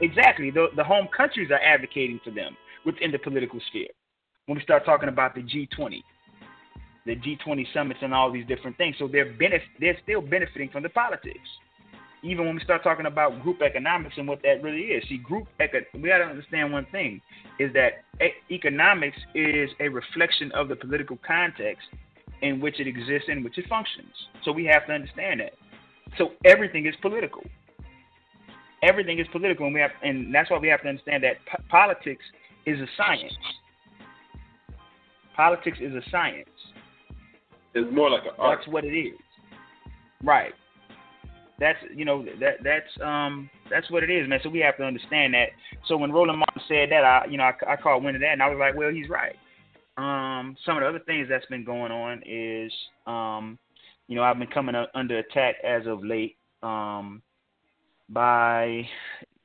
Exactly. 0.00 0.50
The, 0.50 0.68
the 0.76 0.84
home 0.84 1.08
countries 1.16 1.50
are 1.50 1.60
advocating 1.60 2.20
for 2.22 2.30
them 2.30 2.56
within 2.84 3.10
the 3.10 3.18
political 3.18 3.60
sphere. 3.68 3.88
When 4.46 4.56
we 4.58 4.62
start 4.62 4.84
talking 4.84 5.08
about 5.08 5.34
the 5.34 5.42
G20, 5.42 6.02
the 7.06 7.16
G20 7.16 7.66
summits 7.72 8.00
and 8.02 8.12
all 8.12 8.30
these 8.30 8.46
different 8.46 8.76
things. 8.76 8.96
So 8.98 9.08
they're 9.08 9.32
benef- 9.34 9.62
they're 9.80 9.98
still 10.02 10.20
benefiting 10.20 10.68
from 10.70 10.82
the 10.82 10.88
politics. 10.88 11.48
Even 12.22 12.46
when 12.46 12.54
we 12.56 12.60
start 12.64 12.82
talking 12.82 13.06
about 13.06 13.42
group 13.42 13.62
economics 13.62 14.14
and 14.18 14.26
what 14.26 14.42
that 14.42 14.62
really 14.62 14.82
is. 14.82 15.08
See, 15.08 15.18
group 15.18 15.46
eco- 15.60 15.84
we 15.94 16.08
got 16.08 16.18
to 16.18 16.24
understand 16.24 16.72
one 16.72 16.86
thing 16.90 17.20
is 17.60 17.72
that 17.74 18.04
e- 18.24 18.54
economics 18.54 19.16
is 19.34 19.70
a 19.80 19.88
reflection 19.88 20.50
of 20.52 20.68
the 20.68 20.76
political 20.76 21.18
context 21.26 21.86
in 22.42 22.60
which 22.60 22.80
it 22.80 22.86
exists 22.86 23.28
and 23.28 23.44
which 23.44 23.58
it 23.58 23.66
functions. 23.68 24.12
So 24.44 24.52
we 24.52 24.64
have 24.66 24.86
to 24.86 24.92
understand 24.92 25.40
that. 25.40 25.52
So 26.18 26.32
everything 26.44 26.86
is 26.86 26.94
political 27.00 27.42
everything 28.86 29.18
is 29.18 29.26
political, 29.32 29.66
and 29.66 29.74
we 29.74 29.80
have, 29.80 29.90
and 30.02 30.34
that's 30.34 30.50
why 30.50 30.58
we 30.58 30.68
have 30.68 30.82
to 30.82 30.88
understand 30.88 31.24
that 31.24 31.36
p- 31.50 31.62
politics 31.68 32.24
is 32.64 32.80
a 32.80 32.86
science. 32.96 33.32
Politics 35.34 35.78
is 35.80 35.92
a 35.94 36.02
science. 36.10 36.48
It's 37.74 37.94
more 37.94 38.10
like 38.10 38.22
an 38.22 38.30
art. 38.38 38.60
That's 38.60 38.72
what 38.72 38.84
it 38.84 38.96
is. 38.96 39.18
Right. 40.24 40.54
That's 41.58 41.78
you 41.94 42.04
know 42.04 42.24
that 42.40 42.56
that's 42.62 42.86
um 43.02 43.48
that's 43.70 43.90
what 43.90 44.02
it 44.02 44.10
is, 44.10 44.28
man. 44.28 44.40
So 44.42 44.50
we 44.50 44.60
have 44.60 44.76
to 44.76 44.84
understand 44.84 45.34
that. 45.34 45.48
So 45.86 45.96
when 45.96 46.12
Roland 46.12 46.38
Martin 46.38 46.62
said 46.68 46.90
that, 46.90 47.04
I 47.04 47.26
you 47.30 47.38
know 47.38 47.44
I, 47.44 47.72
I 47.72 47.76
caught 47.76 48.02
wind 48.02 48.16
of 48.16 48.22
that, 48.22 48.32
and 48.32 48.42
I 48.42 48.48
was 48.48 48.58
like, 48.58 48.76
well, 48.76 48.90
he's 48.90 49.08
right. 49.08 49.36
Um, 49.98 50.56
some 50.66 50.76
of 50.76 50.82
the 50.82 50.88
other 50.88 50.98
things 51.06 51.28
that's 51.30 51.46
been 51.46 51.64
going 51.64 51.92
on 51.92 52.22
is 52.26 52.70
um, 53.06 53.58
you 54.06 54.16
know 54.16 54.22
I've 54.22 54.38
been 54.38 54.48
coming 54.48 54.74
under 54.94 55.18
attack 55.18 55.56
as 55.64 55.86
of 55.86 56.04
late 56.04 56.36
um 56.62 57.22
by 58.08 58.86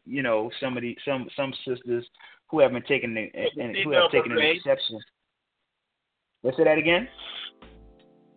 you 0.06 0.24
know 0.24 0.50
some 0.60 0.78
of 0.78 0.84
the 0.84 0.98
some 1.06 1.28
some 1.36 1.54
sisters 1.66 2.06
who 2.50 2.60
have 2.60 2.72
been 2.72 2.84
taking 2.84 3.14
the, 3.14 3.30
and 3.62 3.76
who 3.84 3.92
have 3.92 4.12
taken 4.12 4.32
an 4.32 4.40
exception. 4.40 5.00
Let's 6.44 6.58
say 6.58 6.66
that 6.66 6.78
again. 6.78 7.08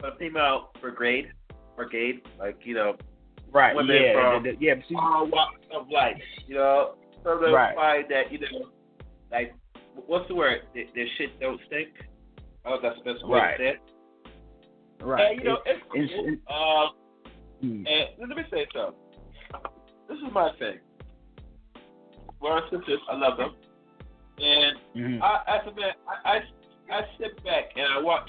A 0.03 0.17
female 0.19 0.71
brigade, 0.81 1.33
brigade, 1.77 2.23
like 2.39 2.59
you 2.63 2.75
know, 2.75 2.97
right? 3.51 3.75
Women 3.75 3.97
yeah, 4.01 4.35
from 4.35 4.43
the, 4.43 4.53
the, 4.53 4.57
yeah. 4.61 4.75
See, 4.89 4.95
all 4.95 5.27
walks 5.27 5.61
of 5.75 5.89
life. 5.91 6.21
You 6.47 6.57
know, 6.57 6.95
so 7.23 7.39
they 7.39 7.51
right. 7.51 7.75
find 7.75 8.05
that 8.11 8.31
you 8.31 8.39
know, 8.41 8.69
like 9.33 9.55
what's 10.07 10.29
the 10.29 10.35
word? 10.35 10.61
Their, 10.75 10.85
their 10.95 11.07
shit 11.19 11.41
don't 11.41 11.61
stink. 11.67 11.89
Oh, 12.67 12.79
that's 12.83 12.97
the 13.05 13.13
best 13.13 13.27
way 13.27 13.39
right. 13.39 13.57
to 13.57 13.63
say 13.63 13.69
it. 13.71 15.05
Right. 15.05 15.33
And, 15.33 15.39
you 15.41 15.45
know, 15.45 15.59
it's, 15.67 15.81
it's 15.95 16.13
cool. 16.15 16.29
It's, 16.29 16.43
uh, 16.49 16.87
hmm. 17.61 17.87
and 17.87 18.29
let 18.29 18.37
me 18.37 18.43
say 18.51 18.67
something. 18.75 19.01
This 20.09 20.19
is 20.19 20.33
my 20.33 20.51
thing. 20.59 20.79
We're 22.41 22.51
our 22.51 22.63
sisters. 22.71 23.01
I 23.11 23.17
love 23.17 23.39
them. 23.39 23.55
And 24.39 24.77
mm-hmm. 24.97 25.23
I, 25.23 25.57
as 25.57 25.67
a 25.67 25.75
man, 25.75 25.93
I, 26.25 26.29
I, 26.31 26.95
I 26.95 27.01
sit 27.19 27.43
back 27.45 27.71
and 27.77 27.87
I 27.87 28.01
watch 28.03 28.29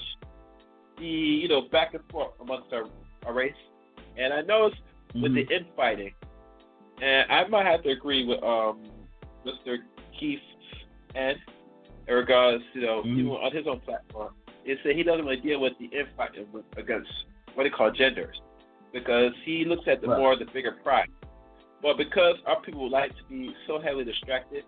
the, 0.98 1.04
you 1.04 1.48
know, 1.48 1.62
back 1.70 1.94
and 1.94 2.02
forth 2.10 2.32
amongst 2.40 2.72
our, 2.72 2.84
our 3.26 3.34
race. 3.34 3.52
And 4.16 4.32
I 4.32 4.42
notice 4.42 4.78
mm-hmm. 5.10 5.22
with 5.22 5.34
the 5.34 5.46
infighting, 5.54 6.12
and 7.02 7.30
I 7.30 7.46
might 7.48 7.66
have 7.66 7.82
to 7.82 7.90
agree 7.90 8.24
with 8.24 8.42
um, 8.42 8.84
Mr. 9.44 9.76
Keith 10.18 10.38
and 11.14 11.36
in 12.08 12.14
regards, 12.14 12.62
you 12.74 12.82
know, 12.82 13.02
mm-hmm. 13.02 13.20
even 13.20 13.30
on 13.32 13.54
his 13.54 13.66
own 13.66 13.80
platform, 13.80 14.32
is 14.64 14.78
that 14.84 14.96
he 14.96 15.02
doesn't 15.02 15.24
really 15.24 15.40
deal 15.40 15.60
with 15.60 15.72
the 15.78 15.86
infighting 15.86 16.46
against 16.76 17.10
what 17.54 17.64
they 17.64 17.70
call 17.70 17.90
genders 17.90 18.40
because 18.92 19.32
he 19.44 19.64
looks 19.64 19.84
at 19.86 20.00
the 20.00 20.08
right. 20.08 20.18
more 20.18 20.36
the 20.36 20.44
bigger 20.52 20.72
prize. 20.82 21.08
But 21.82 21.96
because 21.96 22.36
our 22.46 22.60
people 22.62 22.90
like 22.90 23.10
to 23.10 23.24
be 23.28 23.54
so 23.66 23.80
heavily 23.80 24.04
distracted 24.04 24.64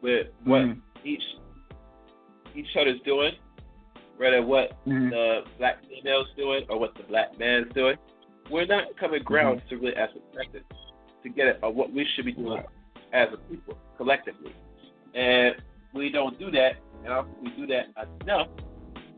with 0.00 0.28
what 0.44 0.62
mm-hmm. 0.62 0.80
each 1.06 1.22
each 2.54 2.76
other's 2.80 3.00
doing, 3.04 3.32
rather 4.18 4.42
what 4.42 4.70
mm-hmm. 4.86 5.10
the 5.10 5.40
black 5.58 5.78
female's 5.88 6.28
doing 6.36 6.64
or 6.68 6.78
what 6.78 6.94
the 6.94 7.02
black 7.04 7.38
man's 7.38 7.72
doing, 7.74 7.96
we're 8.50 8.66
not 8.66 8.84
coming 8.98 9.22
ground 9.22 9.60
mm-hmm. 9.60 9.68
to 9.68 9.76
really 9.76 9.96
as 9.96 10.10
effective 10.32 10.62
to 11.22 11.28
get 11.28 11.46
it 11.46 11.58
of 11.62 11.74
what 11.74 11.92
we 11.92 12.06
should 12.14 12.24
be 12.24 12.32
doing 12.32 12.62
as 13.12 13.28
a 13.32 13.36
people 13.50 13.76
collectively. 13.96 14.54
And 15.14 15.54
we 15.94 16.10
don't 16.10 16.38
do 16.38 16.50
that, 16.50 16.72
and 17.04 17.12
I 17.12 17.22
think 17.22 17.36
we 17.42 17.50
do 17.50 17.66
that 17.68 17.86
enough, 18.22 18.48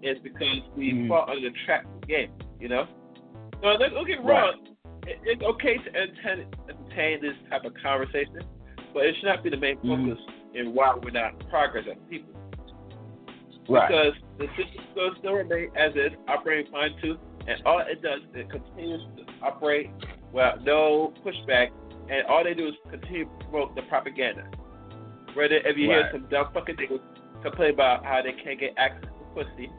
is 0.02 0.18
because 0.22 0.60
we 0.76 0.92
mm-hmm. 0.92 1.08
fall 1.08 1.26
under 1.28 1.50
the 1.50 1.56
trap 1.64 1.84
of 1.84 2.00
the 2.02 2.06
game, 2.06 2.32
you 2.60 2.68
know? 2.68 2.86
So 3.62 3.76
don't 3.78 4.06
get 4.06 4.22
wrong. 4.22 4.75
It's 5.06 5.42
okay 5.42 5.76
to 5.78 5.88
entertain, 5.94 6.46
entertain 6.68 7.22
this 7.22 7.34
type 7.50 7.64
of 7.64 7.72
conversation, 7.80 8.40
but 8.92 9.06
it 9.06 9.14
should 9.20 9.26
not 9.26 9.44
be 9.44 9.50
the 9.50 9.56
main 9.56 9.76
focus 9.76 10.18
mm-hmm. 10.18 10.56
in 10.56 10.74
why 10.74 10.94
we're 11.00 11.10
not 11.10 11.38
progress 11.48 11.84
as 11.90 11.96
people. 12.10 12.34
Right. 13.68 13.88
Because 13.88 14.12
the 14.38 14.46
system 14.56 14.84
still, 14.92 15.10
still 15.18 15.32
remain 15.32 15.70
as 15.76 15.92
is, 15.94 16.12
operating 16.28 16.70
fine 16.72 16.90
too, 17.02 17.18
and 17.46 17.62
all 17.64 17.80
it 17.80 18.02
does 18.02 18.20
is 18.30 18.46
it 18.46 18.50
continues 18.50 19.02
to 19.16 19.24
operate 19.44 19.90
without 20.32 20.64
no 20.64 21.14
pushback, 21.24 21.68
and 22.10 22.26
all 22.28 22.44
they 22.44 22.54
do 22.54 22.68
is 22.68 22.74
continue 22.90 23.24
to 23.24 23.44
promote 23.44 23.74
the 23.74 23.82
propaganda. 23.82 24.48
Whether 25.34 25.56
if 25.56 25.76
you 25.76 25.90
right. 25.90 26.06
hear 26.06 26.10
some 26.12 26.26
dumb 26.30 26.48
fucking 26.54 26.76
niggas 26.76 27.00
complain 27.42 27.74
about 27.74 28.04
how 28.04 28.22
they 28.22 28.32
can't 28.42 28.58
get 28.58 28.74
access 28.76 29.02
to 29.02 29.44
pussy, 29.44 29.70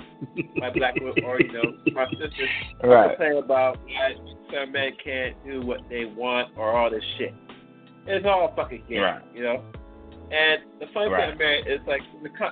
my 0.55 0.69
black 0.69 0.95
women, 0.95 1.23
or 1.25 1.39
you 1.41 1.51
know, 1.51 1.73
my 1.93 2.05
sisters 2.11 2.49
right. 2.83 3.09
complain 3.09 3.43
about 3.43 3.77
why 3.83 4.13
some 4.51 4.71
men 4.71 4.91
can't 5.03 5.35
do 5.45 5.61
what 5.61 5.81
they 5.89 6.05
want 6.05 6.57
or 6.57 6.71
all 6.71 6.89
this 6.89 7.03
shit. 7.17 7.33
It's 8.05 8.25
all 8.25 8.53
fucking 8.55 8.83
game, 8.89 9.01
right. 9.01 9.21
you 9.33 9.43
know. 9.43 9.63
And 10.31 10.61
the 10.79 10.87
funny 10.93 11.09
right. 11.09 11.37
thing, 11.37 11.39
Amiri, 11.39 11.73
is 11.73 11.79
like 11.87 12.01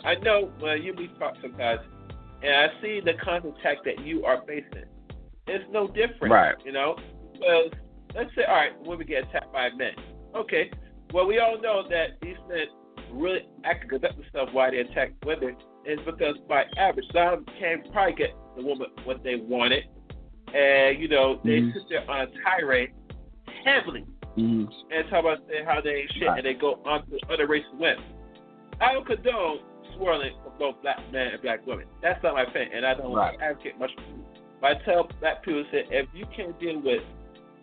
I 0.06 0.16
know 0.16 0.52
when 0.60 0.82
you 0.82 0.94
be 0.94 1.08
talk 1.20 1.36
sometimes, 1.42 1.82
and 2.42 2.56
I 2.56 2.68
see 2.82 3.02
the 3.04 3.14
constant 3.24 3.58
attack 3.58 3.78
that 3.86 4.06
you 4.06 4.25
are 4.25 4.42
facing. 4.48 4.86
It's 5.48 5.66
no 5.72 5.88
different, 5.88 6.34
right? 6.34 6.56
You 6.66 6.72
know, 6.72 6.98
because 7.34 7.72
let's 8.14 8.30
say, 8.36 8.44
all 8.46 8.56
right, 8.56 8.72
women 8.86 9.08
get 9.08 9.24
attacked 9.28 9.52
by 9.54 9.70
men. 9.78 9.94
Okay, 10.36 10.72
well 11.14 11.25
we 11.25 11.40
all 11.40 11.60
know 11.62 11.84
that 11.90 12.20
these 12.22 12.38
men 12.50 12.66
really 13.12 13.48
act 13.64 13.90
conduct 13.90 14.16
stuff 14.30 14.50
why 14.52 14.72
they 14.72 14.80
attack 14.80 15.12
women 15.25 15.56
is 15.86 16.00
because 16.06 16.36
by 16.50 16.64
average, 16.78 17.06
some 17.14 17.46
can 17.60 17.84
probably 17.92 18.16
get 18.16 18.30
the 18.58 18.64
woman 18.64 18.88
what 19.04 19.24
they 19.24 19.36
wanted, 19.36 19.84
and 20.54 21.00
you 21.00 21.08
know 21.08 21.40
they 21.44 21.62
mm-hmm. 21.62 21.78
sit 21.78 21.84
there 21.90 22.10
on 22.10 22.22
a 22.22 22.28
tirade 22.44 22.92
heavily 23.66 24.06
mm-hmm. 24.38 24.66
and 24.92 25.10
talk 25.10 25.22
about 25.22 25.40
how 25.66 25.82
they 25.82 26.02
ain't 26.02 26.12
shit, 26.14 26.28
right. 26.28 26.38
and 26.38 26.46
they 26.46 26.54
go 26.54 26.80
on 26.86 27.06
to 27.08 27.20
other 27.34 27.48
races 27.48 27.70
women. 27.74 28.04
I 28.82 28.94
don't 28.94 29.06
condone 29.06 29.60
swirling 29.96 30.34
for 30.44 30.52
both 30.60 30.82
black 30.82 31.00
men 31.12 31.28
and 31.28 31.42
black 31.42 31.66
women. 31.66 31.86
That's 32.02 32.22
not 32.24 32.34
my 32.34 32.46
thing, 32.52 32.70
and 32.74 32.86
I 32.86 32.94
don't 32.94 33.14
right. 33.14 33.38
advocate 33.42 33.80
much. 33.80 33.92
But 34.62 34.72
I 34.72 34.74
tell 34.86 35.10
black 35.20 35.44
people 35.44 35.64
that 35.72 35.86
if 35.90 36.08
you 36.14 36.25
can't 36.36 36.60
deal 36.60 36.82
with 36.82 37.02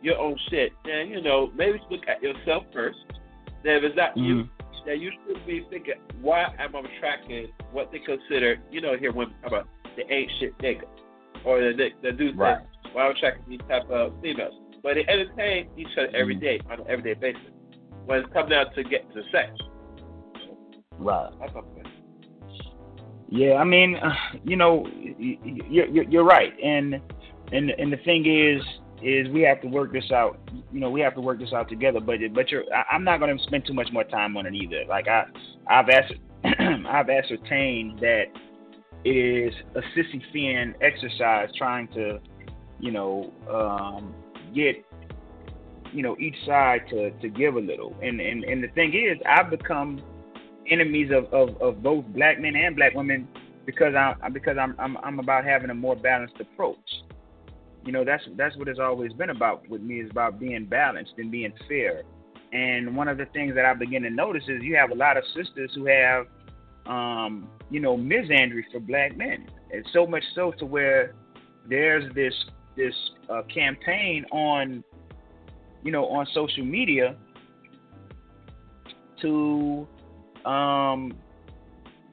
your 0.03 0.19
own 0.19 0.37
shit, 0.51 0.73
then 0.85 1.09
you 1.09 1.23
know 1.23 1.51
maybe 1.55 1.79
look 1.91 2.03
at 2.09 2.23
yourself 2.23 2.65
first. 2.73 2.99
Then 3.65 3.77
if 3.77 3.85
it's 3.85 3.97
not 3.97 4.11
mm-hmm. 4.11 4.25
you, 4.25 4.49
then 4.87 5.01
you 5.01 5.11
should 5.27 5.47
be 5.47 5.65
thinking, 5.71 5.95
why 6.21 6.45
am 6.59 6.75
I 6.75 6.81
attracting 6.81 7.49
what 7.71 7.93
they 7.93 8.01
consider, 8.01 8.57
you 8.71 8.81
know, 8.81 8.97
here 8.99 9.13
women 9.13 9.35
talk 9.43 9.53
about 9.53 9.69
the 9.97 10.11
ain't 10.13 10.31
shit 10.41 10.57
nigga, 10.59 10.83
or 11.45 11.61
the 11.61 11.89
the 12.03 12.13
dudes 12.13 12.37
right. 12.37 12.59
that 12.59 12.72
I'm 13.01 13.11
attracting 13.13 13.45
these 13.49 13.61
type 13.69 13.89
of 13.91 14.13
females. 14.23 14.55
But 14.83 14.95
they 14.95 15.07
entertain 15.13 15.69
each 15.77 15.89
other 15.97 16.11
every 16.15 16.37
Mm-hmm. 16.37 16.71
on 16.71 16.81
an 16.81 16.87
everyday 16.89 17.15
basis. 17.15 17.43
When 18.05 18.19
it's 18.19 18.33
come 18.33 18.49
down 18.49 18.73
to 18.75 18.83
get 18.83 19.13
to 19.15 19.23
sex, 19.31 19.51
right? 20.99 21.31
That's. 21.41 21.55
Yeah, 23.29 23.55
I 23.55 23.65
mean, 23.65 23.97
uh, 23.97 24.13
you 24.45 24.57
know, 24.57 24.87
you're, 25.19 25.87
you're 25.87 26.25
right, 26.25 26.53
and 26.63 26.97
and 27.53 27.71
and 27.71 27.93
the 27.93 27.97
thing 28.05 28.27
is, 28.27 28.63
is 29.03 29.29
we 29.33 29.43
have 29.43 29.61
to 29.63 29.69
work 29.69 29.93
this 29.93 30.11
out. 30.13 30.39
You 30.73 30.81
know, 30.81 30.91
we 30.91 31.01
have 31.01 31.15
to 31.15 31.21
work 31.21 31.39
this 31.39 31.53
out 31.53 31.69
together. 31.69 32.01
But 32.01 32.19
but 32.35 32.51
you're, 32.51 32.65
I, 32.75 32.95
I'm 32.95 33.05
not 33.05 33.21
going 33.21 33.37
to 33.37 33.43
spend 33.45 33.67
too 33.67 33.73
much 33.73 33.89
more 33.93 34.05
time 34.05 34.37
on 34.37 34.47
it 34.47 34.55
either. 34.55 34.85
Like 34.89 35.09
I, 35.09 35.25
I've 35.69 35.87
ascer- 35.87 36.87
I've 36.87 37.09
ascertained 37.09 38.01
that 38.01 38.25
it 39.05 39.11
is 39.11 39.55
a 39.75 39.81
Sisyphean 39.97 40.75
exercise 40.81 41.49
trying 41.57 41.89
to, 41.89 42.19
you 42.83 42.91
know, 42.91 43.33
um, 43.49 44.13
get, 44.55 44.85
you 45.93 46.03
know, 46.03 46.17
each 46.19 46.37
side 46.45 46.83
to 46.91 47.11
to 47.13 47.29
give 47.29 47.55
a 47.55 47.61
little. 47.61 47.97
And 48.03 48.21
and 48.21 48.45
and 48.45 48.63
the 48.63 48.69
thing 48.69 48.93
is, 48.93 49.17
I've 49.27 49.49
become 49.49 50.03
enemies 50.69 51.11
of, 51.11 51.25
of, 51.33 51.61
of 51.61 51.83
both 51.83 52.05
black 52.07 52.41
men 52.41 52.55
and 52.57 52.77
black 52.77 52.95
women 52.95 53.27
because 53.65 53.95
I'm 53.95 54.33
because 54.33 54.59
I'm, 54.59 54.75
I'm 54.79 54.99
I'm 54.99 55.19
about 55.21 55.45
having 55.45 55.71
a 55.71 55.75
more 55.75 55.97
balanced 55.97 56.41
approach. 56.41 56.77
You 57.85 57.93
know, 57.93 58.05
that's 58.05 58.25
that's 58.37 58.57
what 58.57 58.69
it's 58.69 58.81
always 58.81 59.13
been 59.13 59.31
about 59.31 59.69
with 59.69 59.81
me 59.81 60.01
is 60.01 60.11
about 60.11 60.39
being 60.39 60.67
balanced 60.67 61.13
and 61.19 61.31
being 61.31 61.53
fair. 61.69 62.03
And 62.53 62.97
one 62.97 63.09
of 63.09 63.17
the 63.17 63.27
things 63.27 63.55
that 63.55 63.65
I 63.65 63.75
begin 63.75 64.03
to 64.03 64.11
notice 64.11 64.43
is 64.49 64.63
you 64.63 64.77
have 64.77 64.91
a 64.91 64.95
lot 64.95 65.17
of 65.17 65.25
sisters 65.35 65.71
who 65.75 65.87
have, 65.87 66.27
um, 66.85 67.49
you 67.71 67.81
know, 67.81 67.97
misandry 67.97 68.63
for 68.71 68.79
black 68.79 69.17
men. 69.17 69.49
And 69.73 69.87
so 69.93 70.07
much 70.07 70.23
so 70.35 70.53
to 70.59 70.67
where 70.67 71.15
there's 71.69 72.13
this 72.15 72.35
this 72.77 72.95
uh, 73.29 73.43
campaign 73.53 74.25
on, 74.33 74.83
you 75.83 75.93
know, 75.93 76.07
on 76.07 76.27
social 76.33 76.65
media 76.65 77.17
to 79.21 79.87
um, 80.45 81.13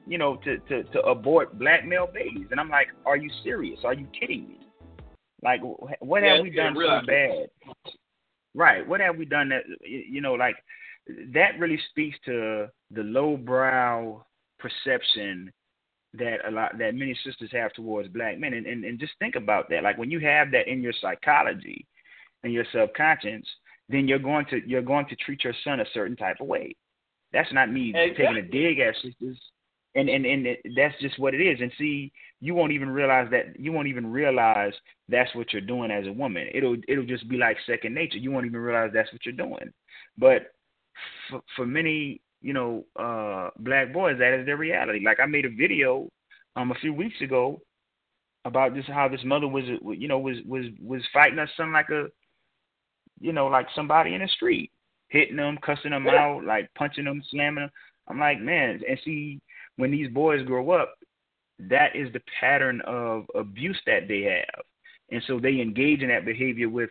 you 0.06 0.18
know, 0.18 0.36
to, 0.44 0.58
to, 0.58 0.82
to 0.84 1.00
abort 1.02 1.58
black 1.58 1.86
male 1.86 2.08
babies. 2.12 2.48
And 2.50 2.58
I'm 2.58 2.68
like, 2.68 2.88
are 3.06 3.16
you 3.16 3.30
serious? 3.44 3.78
Are 3.84 3.94
you 3.94 4.06
kidding 4.18 4.48
me? 4.48 4.58
Like, 5.42 5.60
what 6.00 6.22
yeah, 6.22 6.34
have 6.34 6.42
we 6.42 6.50
done 6.50 6.74
so 6.74 7.06
bad? 7.06 7.48
Right. 8.54 8.86
What 8.86 9.00
have 9.00 9.16
we 9.16 9.24
done 9.24 9.48
that, 9.50 9.62
you 9.82 10.20
know, 10.20 10.34
like, 10.34 10.56
that 11.32 11.58
really 11.58 11.78
speaks 11.90 12.16
to 12.26 12.66
the 12.90 13.02
lowbrow 13.02 14.24
perception 14.58 15.52
that 16.14 16.38
a 16.46 16.50
lot 16.50 16.76
that 16.78 16.94
many 16.94 17.16
sisters 17.24 17.50
have 17.52 17.72
towards 17.72 18.08
black 18.08 18.38
men 18.38 18.54
and, 18.54 18.66
and, 18.66 18.84
and 18.84 18.98
just 18.98 19.12
think 19.18 19.36
about 19.36 19.68
that 19.70 19.82
like 19.82 19.96
when 19.96 20.10
you 20.10 20.18
have 20.18 20.50
that 20.50 20.68
in 20.68 20.82
your 20.82 20.94
psychology 21.00 21.86
and 22.42 22.52
your 22.52 22.64
subconscious 22.72 23.46
then 23.88 24.08
you're 24.08 24.18
going 24.18 24.44
to 24.46 24.60
you're 24.66 24.82
going 24.82 25.06
to 25.06 25.16
treat 25.16 25.44
your 25.44 25.54
son 25.62 25.80
a 25.80 25.84
certain 25.92 26.16
type 26.16 26.36
of 26.40 26.46
way 26.46 26.74
that's 27.32 27.52
not 27.52 27.72
me 27.72 27.90
exactly. 27.90 28.14
taking 28.14 28.36
a 28.36 28.42
dig 28.42 28.78
at 28.80 28.94
sisters. 28.96 29.38
and 29.94 30.08
and 30.08 30.26
and 30.26 30.46
that's 30.76 30.94
just 31.00 31.18
what 31.18 31.34
it 31.34 31.40
is. 31.40 31.60
And 31.60 31.72
see, 31.78 32.12
you 32.40 32.54
won't 32.54 32.72
even 32.72 32.90
realize 32.90 33.28
that 33.30 33.58
you 33.58 33.72
won't 33.72 33.88
even 33.88 34.10
realize 34.10 34.72
that's 35.08 35.34
what 35.34 35.52
you're 35.52 35.62
doing 35.62 35.90
as 35.90 36.06
a 36.06 36.12
woman. 36.12 36.48
It'll 36.52 36.76
it'll 36.88 37.06
just 37.06 37.28
be 37.28 37.36
like 37.36 37.56
second 37.66 37.94
nature. 37.94 38.18
You 38.18 38.30
won't 38.30 38.46
even 38.46 38.60
realize 38.60 38.90
that's 38.92 39.12
what 39.12 39.24
you're 39.24 39.34
doing. 39.34 39.72
But 40.18 40.52
for, 41.28 41.40
for 41.56 41.66
many, 41.66 42.20
you 42.40 42.52
know, 42.52 42.84
uh, 42.96 43.50
black 43.58 43.92
boys, 43.92 44.18
that 44.18 44.38
is 44.38 44.46
their 44.46 44.56
reality. 44.56 45.04
Like 45.04 45.20
I 45.20 45.26
made 45.26 45.44
a 45.44 45.50
video 45.50 46.08
um 46.56 46.72
a 46.72 46.74
few 46.76 46.92
weeks 46.92 47.20
ago 47.20 47.60
about 48.44 48.74
this 48.74 48.84
how 48.88 49.08
this 49.08 49.24
mother 49.24 49.46
was 49.46 49.64
you 49.96 50.08
know 50.08 50.18
was 50.18 50.36
was 50.46 50.64
was 50.82 51.02
fighting 51.12 51.38
her 51.38 51.48
son 51.56 51.72
like 51.72 51.90
a 51.90 52.06
you 53.20 53.32
know 53.32 53.46
like 53.46 53.66
somebody 53.74 54.14
in 54.14 54.22
the 54.22 54.28
street 54.28 54.72
hitting 55.08 55.36
them 55.36 55.58
cussing 55.62 55.90
them 55.90 56.08
out 56.08 56.42
like 56.44 56.68
punching 56.74 57.04
them 57.04 57.22
slamming 57.30 57.64
them. 57.64 57.70
I'm 58.08 58.18
like 58.18 58.40
man 58.40 58.80
and 58.88 58.98
see 59.04 59.40
when 59.76 59.90
these 59.90 60.10
boys 60.12 60.44
grow 60.46 60.70
up 60.70 60.94
that 61.68 61.94
is 61.94 62.12
the 62.12 62.22
pattern 62.40 62.80
of 62.86 63.26
abuse 63.34 63.78
that 63.86 64.08
they 64.08 64.22
have. 64.22 64.64
And 65.10 65.22
so 65.26 65.38
they 65.38 65.60
engage 65.60 66.00
in 66.02 66.08
that 66.08 66.24
behavior 66.24 66.68
with 66.68 66.90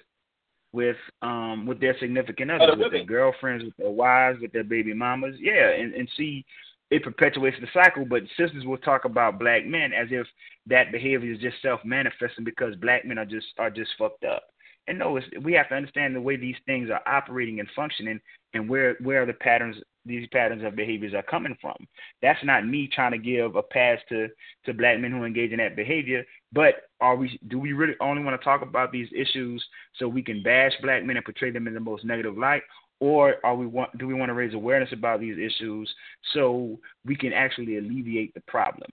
with 0.71 0.97
um 1.21 1.65
with 1.65 1.79
their 1.79 1.97
significant 1.99 2.51
others 2.51 2.75
with 2.77 2.91
their 2.91 3.03
girlfriends 3.03 3.63
with 3.63 3.75
their 3.77 3.89
wives 3.89 4.39
with 4.41 4.51
their 4.51 4.63
baby 4.63 4.93
mamas 4.93 5.35
yeah 5.39 5.69
and 5.71 5.93
and 5.95 6.07
see 6.15 6.45
it 6.91 7.03
perpetuates 7.03 7.57
the 7.61 7.67
cycle. 7.73 8.05
But 8.05 8.23
sisters 8.37 8.65
will 8.65 8.77
talk 8.77 9.05
about 9.05 9.39
black 9.39 9.65
men 9.65 9.93
as 9.93 10.07
if 10.11 10.25
that 10.67 10.91
behavior 10.91 11.31
is 11.31 11.39
just 11.39 11.61
self 11.61 11.79
manifesting 11.85 12.43
because 12.43 12.75
black 12.75 13.05
men 13.05 13.17
are 13.17 13.25
just 13.25 13.47
are 13.57 13.69
just 13.69 13.91
fucked 13.97 14.23
up. 14.23 14.43
And 14.87 14.97
no, 14.97 15.17
it's, 15.17 15.27
we 15.43 15.53
have 15.53 15.69
to 15.69 15.75
understand 15.75 16.15
the 16.15 16.21
way 16.21 16.35
these 16.35 16.55
things 16.65 16.89
are 16.89 17.01
operating 17.05 17.59
and 17.59 17.69
functioning, 17.75 18.19
and 18.53 18.67
where 18.67 18.95
where 19.01 19.23
are 19.23 19.27
the 19.27 19.33
patterns 19.33 19.75
these 20.05 20.27
patterns 20.31 20.63
of 20.63 20.75
behaviors 20.75 21.13
are 21.13 21.23
coming 21.23 21.55
from. 21.61 21.75
That's 22.21 22.43
not 22.43 22.65
me 22.65 22.89
trying 22.93 23.11
to 23.11 23.17
give 23.17 23.55
a 23.55 23.63
pass 23.63 23.99
to 24.09 24.27
to 24.65 24.73
black 24.73 24.99
men 24.99 25.11
who 25.11 25.23
engage 25.23 25.51
in 25.51 25.57
that 25.57 25.75
behavior. 25.75 26.25
But 26.51 26.75
are 27.01 27.15
we? 27.15 27.39
Do 27.47 27.59
we 27.59 27.73
really 27.73 27.95
only 27.99 28.23
want 28.23 28.39
to 28.39 28.43
talk 28.43 28.61
about 28.61 28.91
these 28.91 29.09
issues 29.15 29.63
so 29.97 30.07
we 30.07 30.23
can 30.23 30.41
bash 30.43 30.71
black 30.81 31.03
men 31.03 31.17
and 31.17 31.25
portray 31.25 31.51
them 31.51 31.67
in 31.67 31.73
the 31.73 31.79
most 31.79 32.05
negative 32.05 32.37
light, 32.37 32.63
or 32.99 33.35
are 33.43 33.55
we 33.55 33.65
want 33.65 33.97
do 33.97 34.07
we 34.07 34.13
want 34.13 34.29
to 34.29 34.33
raise 34.33 34.53
awareness 34.53 34.91
about 34.91 35.19
these 35.19 35.37
issues 35.37 35.93
so 36.33 36.79
we 37.05 37.15
can 37.15 37.33
actually 37.33 37.77
alleviate 37.77 38.33
the 38.33 38.41
problem 38.41 38.89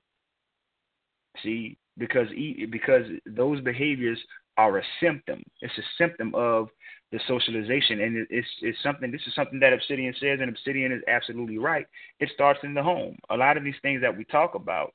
see 1.43 1.77
because 1.99 2.29
because 2.71 3.03
those 3.27 3.61
behaviors 3.61 4.19
are 4.57 4.79
a 4.79 4.83
symptom 5.01 5.43
it's 5.61 5.77
a 5.79 5.83
symptom 5.99 6.35
of 6.35 6.69
the 7.13 7.21
socialization 7.29 8.01
and 8.01 8.27
it's 8.31 8.49
it's 8.63 8.83
something 8.83 9.13
this 9.13 9.21
is 9.27 9.35
something 9.35 9.61
that 9.61 9.73
obsidian 9.73 10.13
says 10.21 10.39
and 10.41 10.51
obsidian 10.51 10.91
is 10.91 11.03
absolutely 11.07 11.57
right 11.57 11.87
it 12.19 12.29
starts 12.35 12.59
in 12.65 12.75
the 12.75 12.83
home 12.83 13.17
a 13.31 13.37
lot 13.37 13.57
of 13.57 13.63
these 13.63 13.75
things 13.81 14.01
that 14.01 14.17
we 14.17 14.25
talk 14.25 14.57
about 14.57 14.93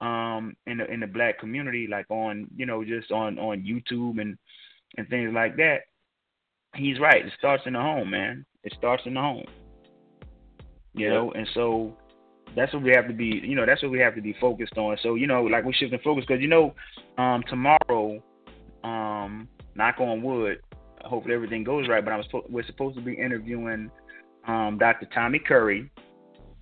um 0.00 0.56
in 0.66 0.78
the 0.78 0.92
in 0.92 0.98
the 0.98 1.06
black 1.06 1.38
community 1.38 1.86
like 1.88 2.10
on 2.10 2.48
you 2.56 2.66
know 2.66 2.84
just 2.84 3.12
on 3.12 3.38
on 3.38 3.62
youtube 3.62 4.20
and 4.20 4.36
and 4.96 5.08
things 5.08 5.30
like 5.32 5.56
that 5.56 5.82
he's 6.74 6.98
right 6.98 7.24
it 7.24 7.32
starts 7.38 7.62
in 7.64 7.74
the 7.74 7.78
home 7.78 8.10
man 8.10 8.44
it 8.64 8.72
starts 8.76 9.02
in 9.06 9.14
the 9.14 9.20
home. 9.20 9.44
You 10.94 11.06
yeah. 11.06 11.14
know, 11.14 11.32
and 11.32 11.48
so 11.54 11.96
that's 12.54 12.72
what 12.72 12.82
we 12.82 12.92
have 12.94 13.08
to 13.08 13.14
be. 13.14 13.40
You 13.42 13.56
know, 13.56 13.66
that's 13.66 13.82
what 13.82 13.90
we 13.90 13.98
have 14.00 14.14
to 14.14 14.22
be 14.22 14.36
focused 14.40 14.76
on. 14.76 14.96
So 15.02 15.14
you 15.14 15.26
know, 15.26 15.42
like 15.44 15.64
we're 15.64 15.72
shifting 15.72 15.98
focus 16.04 16.24
because 16.26 16.42
you 16.42 16.48
know, 16.48 16.74
um, 17.18 17.42
tomorrow, 17.48 18.22
um, 18.84 19.48
knock 19.74 20.00
on 20.00 20.22
wood, 20.22 20.60
hopefully 21.04 21.34
everything 21.34 21.64
goes 21.64 21.88
right. 21.88 22.04
But 22.04 22.12
I'm 22.12 22.24
we're 22.48 22.66
supposed 22.66 22.96
to 22.96 23.02
be 23.02 23.14
interviewing 23.14 23.90
um, 24.46 24.78
Dr. 24.78 25.06
Tommy 25.14 25.38
Curry, 25.38 25.90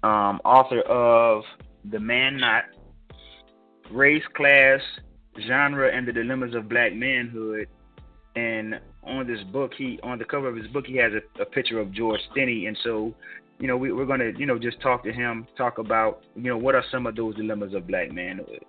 um, 0.03 0.41
author 0.45 0.81
of 0.83 1.43
The 1.91 2.01
Man 2.01 2.39
Not, 2.39 2.65
Race, 3.91 4.23
Class, 4.35 4.81
Genre, 5.47 5.91
and 5.95 6.07
the 6.07 6.13
Dilemmas 6.13 6.55
of 6.55 6.69
Black 6.69 6.95
Manhood. 6.95 7.69
And 8.37 8.81
on 9.03 9.27
this 9.27 9.43
book, 9.53 9.73
he 9.77 9.99
on 10.03 10.19
the 10.19 10.25
cover 10.25 10.49
of 10.49 10.57
his 10.57 10.67
book, 10.69 10.87
he 10.87 10.97
has 10.97 11.13
a, 11.13 11.43
a 11.43 11.47
picture 11.47 11.81
of 11.81 11.93
George 11.93 12.21
Stinney, 12.35 12.69
and 12.69 12.79
so, 12.85 13.15
you 13.61 13.67
know, 13.67 13.77
we, 13.77 13.93
we're 13.93 14.07
gonna, 14.07 14.33
you 14.39 14.47
know, 14.47 14.59
just 14.59 14.81
talk 14.81 15.05
to 15.05 15.13
him, 15.13 15.47
talk 15.57 15.77
about, 15.77 16.23
you 16.35 16.51
know, 16.51 16.57
what 16.57 16.75
are 16.75 16.85
some 16.91 17.07
of 17.07 17.15
those 17.15 17.37
dilemmas 17.37 17.75
of 17.75 17.87
black 17.87 18.11
manhood. 18.11 18.65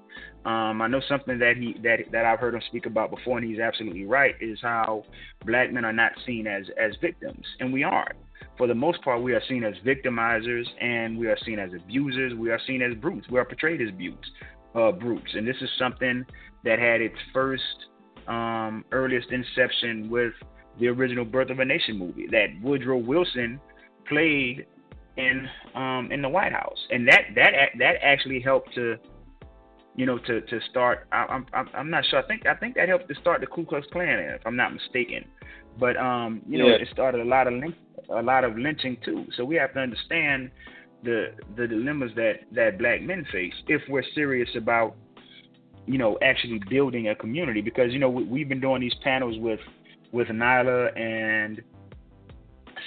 Um, 0.46 0.82
I 0.82 0.88
know 0.88 1.00
something 1.08 1.40
that 1.40 1.56
he 1.56 1.78
that 1.82 2.00
that 2.12 2.26
I've 2.26 2.40
heard 2.40 2.54
him 2.54 2.62
speak 2.68 2.86
about 2.86 3.10
before, 3.10 3.38
and 3.38 3.50
he's 3.50 3.60
absolutely 3.60 4.06
right, 4.06 4.36
is 4.42 4.60
how 4.62 5.04
black 5.46 5.72
men 5.72 5.86
are 5.86 5.94
not 5.94 6.12
seen 6.26 6.46
as 6.46 6.66
as 6.78 6.92
victims, 7.02 7.46
and 7.62 7.72
we 7.72 7.84
aren't. 7.84 8.18
For 8.58 8.68
the 8.68 8.76
most 8.76 9.02
part, 9.02 9.22
we 9.22 9.34
are 9.34 9.42
seen 9.48 9.64
as 9.64 9.76
victimizers, 9.86 10.66
and 10.82 11.18
we 11.18 11.28
are 11.28 11.38
seen 11.46 11.58
as 11.58 11.72
abusers. 11.74 12.34
We 12.34 12.52
are 12.52 12.60
seen 12.68 12.82
as 12.82 12.94
brutes. 12.96 13.28
We 13.30 13.40
are 13.40 13.46
portrayed 13.46 13.82
as 13.82 13.92
brutes, 13.92 14.30
uh, 14.76 14.92
brutes, 14.92 15.32
and 15.34 15.48
this 15.48 15.56
is 15.62 15.70
something 15.80 16.26
that 16.66 16.80
had 16.80 17.02
its 17.02 17.16
first 17.34 17.64
um, 18.28 18.84
earliest 18.92 19.30
inception 19.32 20.10
with 20.10 20.34
the 20.80 20.88
original 20.88 21.24
Birth 21.24 21.50
of 21.50 21.60
a 21.60 21.66
Nation 21.66 21.98
movie 21.98 22.28
that 22.32 22.48
Woodrow 22.62 22.98
Wilson 22.98 23.60
played 24.08 24.66
in 25.18 25.48
um, 25.76 26.10
in 26.12 26.22
the 26.22 26.30
White 26.30 26.54
House, 26.54 26.78
and 26.90 27.08
that 27.08 27.22
that 27.36 27.52
that 27.80 27.96
actually 28.02 28.40
helped 28.40 28.74
to 28.76 28.98
you 29.96 30.06
know 30.06 30.18
to 30.20 30.42
to 30.42 30.60
start. 30.70 31.08
I, 31.12 31.26
I'm 31.54 31.70
I'm 31.74 31.90
not 31.90 32.06
sure. 32.06 32.20
I 32.20 32.28
think 32.28 32.46
I 32.46 32.56
think 32.56 32.76
that 32.76 32.88
helped 32.88 33.08
to 33.10 33.16
start 33.16 33.42
the 33.42 33.48
Ku 33.48 33.66
Klux 33.66 33.88
Klan, 33.92 34.20
if 34.20 34.42
I'm 34.46 34.56
not 34.56 34.74
mistaken. 34.74 35.26
But 35.80 35.98
um, 35.98 36.42
you 36.48 36.58
know, 36.58 36.68
yeah. 36.68 36.76
it 36.76 36.88
started 36.92 37.22
a 37.22 37.26
lot 37.26 37.48
of 37.48 37.54
lynch, 37.54 37.76
a 38.10 38.22
lot 38.22 38.44
of 38.44 38.58
lynching 38.58 38.98
too. 39.04 39.26
So 39.38 39.46
we 39.46 39.56
have 39.56 39.74
to 39.74 39.80
understand 39.80 40.52
the 41.04 41.34
the 41.56 41.68
dilemmas 41.68 42.12
that 42.16 42.42
that 42.54 42.78
black 42.78 43.02
men 43.02 43.26
face 43.32 43.54
if 43.68 43.82
we're 43.90 44.04
serious 44.14 44.50
about 44.56 44.96
you 45.88 45.98
know, 45.98 46.18
actually 46.22 46.62
building 46.70 47.10
a 47.10 47.16
community 47.16 47.62
because 47.62 47.92
you 47.92 48.00
know 48.00 48.10
we, 48.10 48.40
have 48.40 48.50
been 48.50 48.62
doing 48.62 48.82
these 48.82 48.96
panels 49.04 49.38
with 49.40 49.60
with 50.12 50.28
Nyla 50.28 50.98
and 51.00 51.62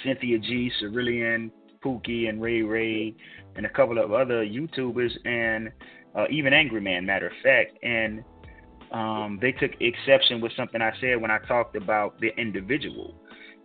Cynthia 0.03 0.39
G, 0.39 0.71
Cerulean, 0.79 1.51
Pookie, 1.85 2.29
and 2.29 2.41
Ray 2.41 2.61
Ray, 2.61 3.15
and 3.55 3.65
a 3.65 3.69
couple 3.69 3.97
of 3.97 4.11
other 4.11 4.45
YouTubers, 4.45 5.11
and 5.25 5.71
uh, 6.15 6.25
even 6.29 6.53
Angry 6.53 6.81
Man, 6.81 7.05
matter 7.05 7.27
of 7.27 7.33
fact, 7.43 7.77
and 7.83 8.23
um, 8.91 9.37
they 9.41 9.51
took 9.51 9.71
exception 9.79 10.41
with 10.41 10.51
something 10.55 10.81
I 10.81 10.93
said 10.99 11.21
when 11.21 11.31
I 11.31 11.39
talked 11.47 11.75
about 11.75 12.19
the 12.19 12.29
individual. 12.37 13.13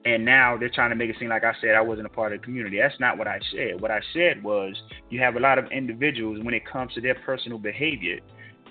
And 0.06 0.24
now 0.24 0.56
they're 0.56 0.70
trying 0.70 0.90
to 0.90 0.96
make 0.96 1.10
it 1.10 1.16
seem 1.20 1.28
like 1.28 1.44
I 1.44 1.52
said 1.60 1.74
I 1.74 1.82
wasn't 1.82 2.06
a 2.06 2.10
part 2.10 2.32
of 2.32 2.40
the 2.40 2.44
community. 2.44 2.78
That's 2.80 2.98
not 3.00 3.18
what 3.18 3.28
I 3.28 3.38
said. 3.52 3.78
What 3.82 3.90
I 3.90 4.00
said 4.14 4.42
was 4.42 4.74
you 5.10 5.20
have 5.20 5.36
a 5.36 5.40
lot 5.40 5.58
of 5.58 5.66
individuals 5.70 6.42
when 6.42 6.54
it 6.54 6.62
comes 6.66 6.94
to 6.94 7.02
their 7.02 7.16
personal 7.16 7.58
behavior 7.58 8.18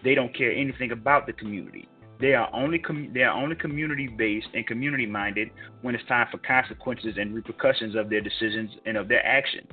they 0.03 0.15
don't 0.15 0.35
care 0.35 0.51
anything 0.51 0.91
about 0.91 1.27
the 1.27 1.33
community. 1.33 1.88
They 2.19 2.34
are 2.34 2.49
only 2.53 2.79
com- 2.79 3.12
they 3.13 3.21
are 3.21 3.41
only 3.41 3.55
community 3.55 4.08
based 4.08 4.47
and 4.53 4.67
community 4.67 5.05
minded 5.05 5.51
when 5.82 5.95
it's 5.95 6.05
time 6.05 6.27
for 6.29 6.38
consequences 6.39 7.15
and 7.17 7.34
repercussions 7.34 7.95
of 7.95 8.10
their 8.10 8.21
decisions 8.21 8.71
and 8.86 8.97
of 8.97 9.08
their 9.08 9.25
actions. 9.25 9.71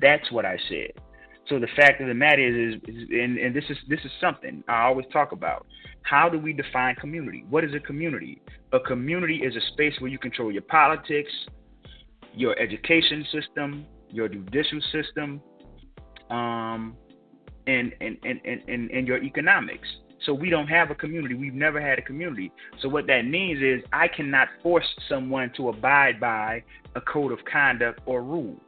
That's 0.00 0.30
what 0.30 0.44
I 0.44 0.58
said. 0.68 0.92
So 1.48 1.58
the 1.58 1.68
fact 1.76 2.00
of 2.00 2.08
the 2.08 2.14
matter 2.14 2.42
is, 2.42 2.74
is, 2.74 2.82
is 2.88 3.08
and, 3.10 3.38
and 3.38 3.54
this 3.54 3.64
is 3.70 3.78
this 3.88 4.00
is 4.04 4.10
something 4.20 4.62
I 4.68 4.82
always 4.82 5.06
talk 5.12 5.32
about. 5.32 5.66
How 6.02 6.28
do 6.28 6.38
we 6.38 6.52
define 6.52 6.96
community? 6.96 7.44
What 7.48 7.64
is 7.64 7.72
a 7.74 7.80
community? 7.80 8.42
A 8.72 8.80
community 8.80 9.36
is 9.36 9.56
a 9.56 9.66
space 9.72 9.94
where 10.00 10.10
you 10.10 10.18
control 10.18 10.52
your 10.52 10.62
politics, 10.62 11.32
your 12.34 12.58
education 12.58 13.24
system, 13.32 13.86
your 14.10 14.28
judicial 14.28 14.80
system, 14.92 15.40
um, 16.30 16.96
and 17.66 17.94
and, 18.00 18.18
and, 18.22 18.40
and, 18.44 18.90
and 18.90 19.08
your 19.08 19.22
economics. 19.22 19.88
So 20.26 20.34
we 20.34 20.50
don't 20.50 20.66
have 20.66 20.90
a 20.90 20.94
community. 20.94 21.34
We've 21.34 21.54
never 21.54 21.80
had 21.80 21.98
a 21.98 22.02
community. 22.02 22.52
So 22.82 22.88
what 22.88 23.06
that 23.06 23.22
means 23.22 23.62
is 23.62 23.82
I 23.92 24.08
cannot 24.08 24.48
force 24.62 24.84
someone 25.08 25.52
to 25.56 25.68
abide 25.68 26.20
by 26.20 26.62
a 26.94 27.00
code 27.00 27.32
of 27.32 27.38
conduct 27.50 28.00
or 28.06 28.22
rules 28.22 28.60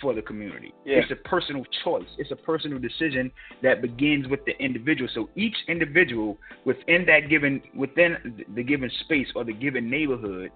for 0.00 0.14
the 0.14 0.22
community. 0.22 0.72
Yeah. 0.84 0.98
It's 0.98 1.10
a 1.10 1.28
personal 1.28 1.64
choice. 1.82 2.08
It's 2.18 2.30
a 2.30 2.36
personal 2.36 2.78
decision 2.78 3.30
that 3.62 3.82
begins 3.82 4.28
with 4.28 4.44
the 4.44 4.52
individual. 4.62 5.08
So 5.14 5.28
each 5.34 5.56
individual 5.68 6.38
within 6.64 7.04
that 7.06 7.28
given 7.28 7.62
within 7.74 8.44
the 8.54 8.62
given 8.62 8.90
space 9.00 9.28
or 9.34 9.44
the 9.44 9.52
given 9.52 9.90
neighborhood 9.90 10.50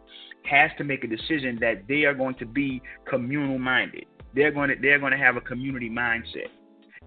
has 0.45 0.71
to 0.79 0.85
make 0.85 1.05
a 1.05 1.07
decision 1.07 1.59
that 1.61 1.85
they 1.89 2.05
are 2.05 2.15
going 2.15 2.35
to 2.37 2.47
be 2.47 2.81
communal 3.09 3.59
minded. 3.59 4.07
They're 4.35 4.53
going 4.53 4.69
to 4.69 4.77
they're 4.81 4.99
going 4.99 5.13
to 5.13 5.19
have 5.19 5.37
a 5.37 5.41
community 5.41 5.91
mindset. 5.91 6.49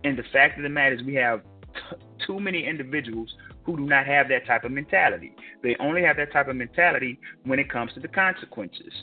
And 0.04 0.18
the 0.18 0.24
fact 0.34 0.58
of 0.58 0.64
the 0.64 0.70
matter 0.70 0.96
is, 0.96 1.04
we 1.04 1.14
have 1.16 1.42
t- 1.74 1.98
too 2.26 2.40
many 2.40 2.66
individuals 2.66 3.34
who 3.64 3.78
do 3.78 3.86
not 3.86 4.06
have 4.06 4.28
that 4.30 4.46
type 4.46 4.64
of 4.64 4.72
mentality. 4.72 5.34
They 5.64 5.76
only 5.80 6.04
have 6.04 6.18
that 6.18 6.32
type 6.32 6.48
of 6.48 6.56
mentality 6.56 7.20
when 7.44 7.60
it 7.60 7.70
comes 7.70 7.94
to 7.94 8.00
the 8.00 8.08
consequences. 8.08 8.94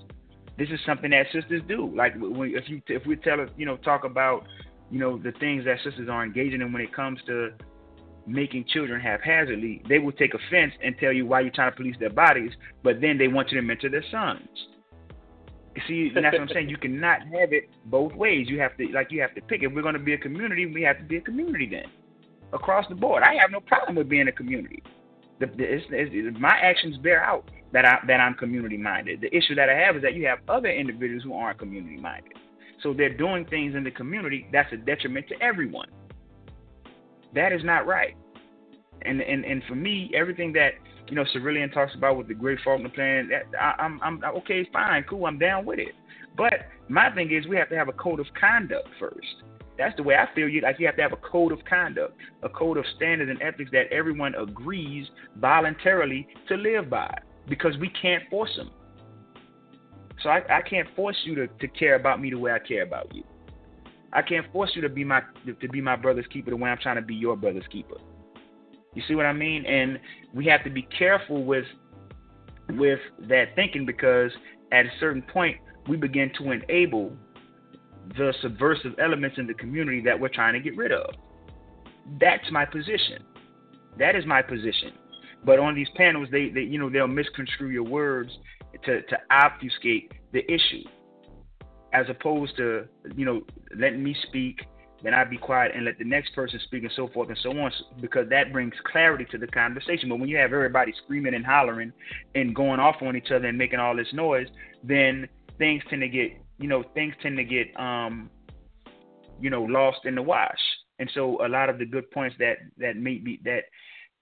This 0.59 0.69
is 0.71 0.81
something 0.85 1.11
that 1.11 1.27
sisters 1.33 1.63
do. 1.69 1.93
Like 1.95 2.15
when, 2.19 2.55
if 2.55 2.69
you 2.69 2.83
if 2.89 3.07
we 3.07 3.17
tell 3.17 3.47
you 3.57 3.67
know 3.67 3.77
talk 3.77 4.05
about 4.05 4.47
you 4.91 4.99
know 4.99 5.19
the 5.19 5.33
things 5.33 5.65
that 5.67 5.79
sisters 5.85 6.09
are 6.09 6.25
engaging 6.25 6.61
in 6.61 6.73
when 6.73 6.83
it 6.83 6.93
comes 6.95 7.21
to 7.27 7.51
making 8.27 8.65
children 8.73 9.01
haphazardly, 9.01 9.83
they 9.89 9.99
will 9.99 10.13
take 10.13 10.35
offense 10.35 10.73
and 10.85 10.95
tell 10.99 11.13
you 11.13 11.27
why 11.27 11.41
you're 11.41 11.51
trying 11.51 11.71
to 11.71 11.77
police 11.77 11.97
their 11.99 12.11
bodies, 12.11 12.53
but 12.83 13.01
then 13.01 13.17
they 13.17 13.29
want 13.29 13.51
you 13.51 13.61
to 13.61 13.67
mentor 13.67 13.89
their 13.89 14.05
sons. 14.11 14.49
See, 15.87 16.11
and 16.15 16.25
that's 16.25 16.35
what 16.35 16.43
I'm 16.43 16.49
saying. 16.49 16.69
You 16.69 16.77
cannot 16.77 17.21
have 17.23 17.53
it 17.53 17.71
both 17.87 18.13
ways. 18.15 18.49
You 18.49 18.59
have 18.61 18.77
to 18.79 18.89
like 18.89 19.13
you 19.13 19.21
have 19.21 19.35
to 19.37 19.41
pick. 19.43 19.63
If 19.63 19.73
we're 19.73 19.83
going 19.83 19.95
to 19.95 20.01
be 20.01 20.15
a 20.15 20.19
community, 20.19 20.67
we 20.67 20.83
have 20.83 20.99
to 20.99 21.05
be 21.05 21.19
a 21.19 21.21
community 21.21 21.69
then, 21.71 21.85
across 22.53 22.87
the 22.89 22.95
board. 22.95 23.23
I 23.23 23.35
have 23.41 23.51
no 23.51 23.61
problem 23.61 23.97
with 23.97 24.09
being 24.09 24.29
a 24.29 24.33
community. 24.33 24.83
The, 25.41 25.47
the, 25.47 25.65
it's, 25.65 25.85
it's, 25.91 26.37
my 26.41 26.57
actions 26.63 26.97
bear 26.99 27.23
out 27.23 27.49
that 27.73 27.85
I 27.85 27.99
that 28.07 28.21
I'm 28.21 28.35
community 28.35 28.77
minded. 28.77 29.21
The 29.21 29.35
issue 29.35 29.55
that 29.55 29.69
I 29.69 29.75
have 29.75 29.97
is 29.97 30.03
that 30.03 30.15
you 30.15 30.27
have 30.27 30.39
other 30.49 30.69
individuals 30.69 31.23
who 31.23 31.35
aren't 31.35 31.59
community 31.59 31.97
minded. 31.97 32.33
So 32.83 32.93
they're 32.93 33.17
doing 33.17 33.45
things 33.47 33.75
in 33.75 33.85
the 33.85 33.91
community 33.91 34.49
that's 34.53 34.73
a 34.73 34.77
detriment 34.77 35.27
to 35.29 35.35
everyone. 35.43 35.89
That 37.35 37.53
is 37.53 37.63
not 37.65 37.87
right. 37.87 38.17
And 39.03 39.21
and 39.21 39.45
and 39.45 39.63
for 39.69 39.75
me, 39.75 40.11
everything 40.15 40.53
that 40.55 40.73
you 41.09 41.15
know 41.15 41.25
Cerulean 41.33 41.71
talks 41.71 41.95
about 41.95 42.17
with 42.17 42.29
the 42.29 42.35
Great 42.35 42.59
Faulkner 42.65 42.89
Plan, 42.89 43.29
that, 43.29 43.45
I, 43.61 43.83
I'm 43.83 44.01
I'm 44.03 44.25
okay, 44.39 44.69
fine, 44.73 45.05
cool, 45.09 45.27
I'm 45.27 45.39
down 45.39 45.65
with 45.65 45.79
it. 45.79 45.95
But 46.37 46.53
my 46.89 47.11
thing 47.15 47.31
is, 47.33 47.47
we 47.47 47.57
have 47.57 47.69
to 47.69 47.77
have 47.77 47.89
a 47.89 47.93
code 47.93 48.21
of 48.21 48.27
conduct 48.39 48.89
first. 48.99 49.43
That's 49.79 49.97
the 49.97 50.03
way 50.03 50.17
I 50.17 50.27
feel. 50.35 50.49
You 50.49 50.61
like 50.61 50.81
you 50.81 50.87
have 50.87 50.97
to 50.97 51.03
have 51.03 51.13
a 51.13 51.17
code 51.17 51.53
of 51.53 51.61
conduct, 51.65 52.15
a 52.43 52.49
code 52.49 52.77
of 52.77 52.85
standards 52.97 53.31
and 53.31 53.41
ethics 53.41 53.71
that 53.73 53.93
everyone 53.93 54.35
agrees 54.35 55.07
voluntarily 55.37 56.27
to 56.49 56.57
live 56.57 56.91
by, 56.91 57.17
because 57.49 57.79
we 57.79 57.89
can't 57.91 58.25
force 58.29 58.51
them. 58.57 58.71
So 60.23 60.31
I, 60.31 60.43
I 60.59 60.63
can't 60.63 60.89
force 60.97 61.17
you 61.25 61.37
to, 61.37 61.47
to 61.47 61.69
care 61.69 61.95
about 61.95 62.21
me 62.21 62.31
the 62.31 62.39
way 62.39 62.51
I 62.51 62.59
care 62.59 62.83
about 62.83 63.15
you. 63.15 63.23
I 64.13 64.23
can't 64.23 64.51
force 64.53 64.73
you 64.75 64.83
to 64.83 64.89
be 64.89 65.05
my 65.05 65.21
to 65.47 65.69
be 65.69 65.81
my 65.81 65.95
brother's 65.95 66.27
keeper 66.33 66.51
the 66.51 66.57
way 66.57 66.71
I'm 66.71 66.79
trying 66.79 66.97
to 66.97 67.03
be 67.03 67.15
your 67.15 67.37
brother's 67.37 67.67
keeper. 67.71 67.97
You 68.95 69.03
see 69.07 69.15
what 69.15 69.27
I 69.27 69.33
mean? 69.33 69.65
And 69.65 70.01
we 70.35 70.47
have 70.47 70.65
to 70.65 70.71
be 70.71 70.83
careful 70.83 71.45
with 71.45 71.67
with 72.71 72.99
that 73.29 73.55
thinking 73.55 73.87
because 73.87 74.33
at 74.73 74.87
a 74.87 74.91
certain 74.99 75.23
point 75.23 75.57
we 75.89 75.97
begin 75.97 76.33
to 76.39 76.51
enable 76.51 77.13
the 78.17 78.33
subversive 78.43 78.93
elements 78.99 79.39
in 79.39 79.47
the 79.47 79.55
community 79.55 80.01
that 80.03 80.19
we're 80.19 80.29
trying 80.29 80.55
to 80.55 80.61
get 80.61 80.77
rid 80.77 80.93
of. 80.93 81.15
That's 82.21 82.51
my 82.51 82.65
position. 82.65 83.25
That 83.99 84.17
is 84.17 84.25
my 84.27 84.43
position. 84.43 84.93
But 85.45 85.59
on 85.59 85.75
these 85.75 85.89
panels, 85.97 86.29
they, 86.31 86.49
they 86.49 86.63
you 86.63 86.79
know 86.79 86.91
they'll 86.91 87.07
misconstrue 87.07 87.69
your 87.69 87.85
words 87.85 88.31
to, 88.85 89.03
to 89.03 89.17
obfuscate 89.31 90.13
the 90.33 90.45
issue, 90.51 90.85
as 91.93 92.07
opposed 92.09 92.57
to 92.57 92.87
you 93.15 93.25
know 93.25 93.43
letting 93.77 94.03
me 94.03 94.17
speak, 94.29 94.61
then 95.03 95.15
I'd 95.15 95.31
be 95.31 95.39
quiet 95.39 95.73
and 95.75 95.85
let 95.85 95.99
the 95.99 96.05
next 96.05 96.35
person 96.35 96.59
speak 96.65 96.83
and 96.83 96.93
so 96.97 97.09
forth 97.09 97.29
and 97.29 97.39
so 97.43 97.51
on, 97.51 97.71
because 98.01 98.29
that 98.31 98.53
brings 98.53 98.75
clarity 98.91 99.27
to 99.31 99.39
the 99.39 99.47
conversation. 99.47 100.09
But 100.09 100.19
when 100.19 100.29
you 100.29 100.37
have 100.39 100.53
everybody 100.53 100.93
screaming 101.05 101.35
and 101.35 101.47
hollering 101.47 101.93
and 102.35 102.55
going 102.55 102.81
off 102.81 102.97
on 103.01 103.17
each 103.17 103.31
other 103.31 103.47
and 103.47 103.57
making 103.57 103.79
all 103.79 103.95
this 103.97 104.13
noise, 104.13 104.49
then 104.83 105.29
things 105.59 105.83
tend 105.89 106.03
to 106.03 106.09
get 106.09 106.33
you 106.59 106.69
know 106.69 106.85
things 106.95 107.15
tend 107.23 107.37
to 107.37 107.45
get 107.45 107.69
um 107.79 108.31
you 109.41 109.51
know 109.51 109.63
lost 109.63 109.99
in 110.05 110.15
the 110.15 110.23
wash. 110.23 110.59
And 111.01 111.09
so 111.15 111.45
a 111.45 111.49
lot 111.49 111.71
of 111.71 111.79
the 111.79 111.87
good 111.87 112.11
points 112.11 112.37
that 112.39 112.59
that 112.79 112.97
may 112.97 113.19
be 113.19 113.41
that 113.45 113.65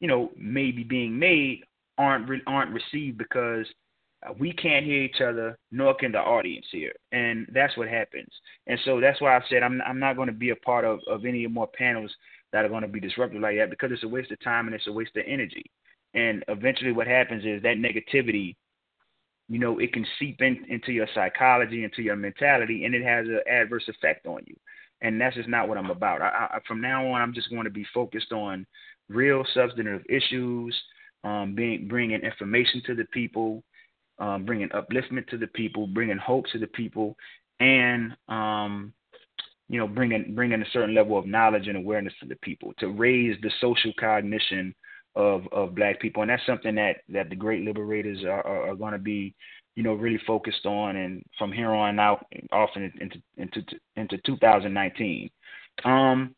you 0.00 0.08
know 0.08 0.30
may 0.36 0.70
be 0.70 0.84
being 0.84 1.18
made 1.18 1.62
aren't 1.98 2.28
re- 2.28 2.42
aren't 2.46 2.72
received 2.72 3.18
because 3.18 3.66
uh, 4.26 4.32
we 4.38 4.52
can't 4.52 4.84
hear 4.84 5.02
each 5.02 5.20
other, 5.20 5.58
nor 5.70 5.94
can 5.94 6.12
the 6.12 6.18
audience 6.18 6.66
hear, 6.70 6.92
and 7.12 7.46
that's 7.52 7.76
what 7.76 7.88
happens. 7.88 8.28
And 8.66 8.78
so 8.84 9.00
that's 9.00 9.20
why 9.20 9.36
I 9.36 9.40
said 9.48 9.62
I'm 9.62 9.80
I'm 9.82 9.98
not 9.98 10.16
going 10.16 10.28
to 10.28 10.34
be 10.34 10.50
a 10.50 10.56
part 10.56 10.84
of 10.84 11.00
of 11.08 11.24
any 11.24 11.46
more 11.46 11.68
panels 11.68 12.14
that 12.52 12.64
are 12.64 12.68
going 12.68 12.82
to 12.82 12.88
be 12.88 13.00
disruptive 13.00 13.40
like 13.40 13.56
that 13.56 13.70
because 13.70 13.90
it's 13.92 14.04
a 14.04 14.08
waste 14.08 14.30
of 14.30 14.40
time 14.40 14.66
and 14.66 14.74
it's 14.74 14.86
a 14.86 14.92
waste 14.92 15.16
of 15.16 15.24
energy. 15.26 15.64
And 16.14 16.44
eventually, 16.48 16.92
what 16.92 17.06
happens 17.06 17.44
is 17.44 17.62
that 17.62 17.76
negativity, 17.76 18.56
you 19.48 19.58
know, 19.58 19.78
it 19.78 19.92
can 19.92 20.06
seep 20.18 20.40
in, 20.40 20.64
into 20.68 20.92
your 20.92 21.06
psychology, 21.14 21.84
into 21.84 22.02
your 22.02 22.16
mentality, 22.16 22.84
and 22.84 22.94
it 22.94 23.04
has 23.04 23.26
an 23.26 23.40
adverse 23.50 23.88
effect 23.88 24.26
on 24.26 24.40
you. 24.46 24.56
And 25.02 25.20
that's 25.20 25.36
just 25.36 25.48
not 25.48 25.68
what 25.68 25.78
I'm 25.78 25.90
about. 25.90 26.22
I, 26.22 26.48
I, 26.54 26.58
from 26.66 26.80
now 26.80 27.06
on, 27.06 27.20
I'm 27.20 27.34
just 27.34 27.50
going 27.50 27.64
to 27.64 27.70
be 27.70 27.86
focused 27.94 28.32
on 28.32 28.66
real 29.08 29.44
substantive 29.54 30.02
issues, 30.08 30.76
um, 31.22 31.54
being 31.54 31.86
bringing 31.86 32.22
information 32.22 32.82
to 32.86 32.94
the 32.94 33.04
people, 33.06 33.62
um, 34.18 34.44
bringing 34.44 34.68
upliftment 34.70 35.28
to 35.28 35.36
the 35.36 35.46
people, 35.48 35.86
bringing 35.86 36.18
hope 36.18 36.46
to 36.52 36.58
the 36.58 36.66
people, 36.68 37.16
and 37.60 38.16
um, 38.28 38.92
you 39.68 39.78
know, 39.78 39.86
bringing 39.86 40.34
bringing 40.34 40.62
a 40.62 40.70
certain 40.72 40.94
level 40.94 41.18
of 41.18 41.26
knowledge 41.26 41.68
and 41.68 41.76
awareness 41.76 42.14
to 42.20 42.26
the 42.26 42.36
people 42.36 42.72
to 42.78 42.88
raise 42.88 43.36
the 43.42 43.50
social 43.60 43.92
cognition 43.98 44.74
of 45.16 45.42
of 45.52 45.74
Black 45.74 46.00
people, 46.00 46.22
and 46.22 46.30
that's 46.30 46.46
something 46.46 46.74
that 46.76 46.98
that 47.08 47.30
the 47.30 47.36
great 47.36 47.64
liberators 47.64 48.22
are, 48.24 48.46
are, 48.46 48.70
are 48.70 48.76
going 48.76 48.92
to 48.92 48.98
be, 48.98 49.34
you 49.74 49.82
know, 49.82 49.94
really 49.94 50.20
focused 50.26 50.66
on, 50.66 50.96
and 50.96 51.22
from 51.38 51.50
here 51.50 51.70
on 51.70 51.98
out, 51.98 52.24
often 52.52 52.92
into 53.00 53.20
into 53.36 53.62
into 53.96 54.18
2019. 54.24 55.30
Um, 55.84 56.34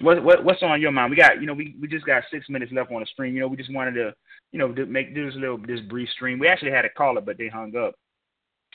what, 0.00 0.22
what 0.22 0.44
what's 0.44 0.62
on 0.62 0.80
your 0.80 0.92
mind? 0.92 1.10
We 1.10 1.16
got 1.16 1.40
you 1.40 1.46
know 1.46 1.54
we 1.54 1.76
we 1.80 1.86
just 1.86 2.06
got 2.06 2.24
six 2.30 2.48
minutes 2.48 2.72
left 2.72 2.90
on 2.90 3.00
the 3.00 3.06
stream. 3.06 3.34
You 3.34 3.40
know, 3.40 3.48
we 3.48 3.56
just 3.56 3.72
wanted 3.72 3.94
to 3.94 4.12
you 4.52 4.58
know, 4.58 4.68
make 4.86 5.14
do 5.14 5.26
this 5.26 5.34
little 5.38 5.58
this 5.58 5.80
brief 5.88 6.08
stream. 6.10 6.38
We 6.38 6.48
actually 6.48 6.70
had 6.70 6.84
a 6.84 6.90
caller, 6.90 7.20
but 7.20 7.36
they 7.38 7.48
hung 7.48 7.76
up. 7.76 7.94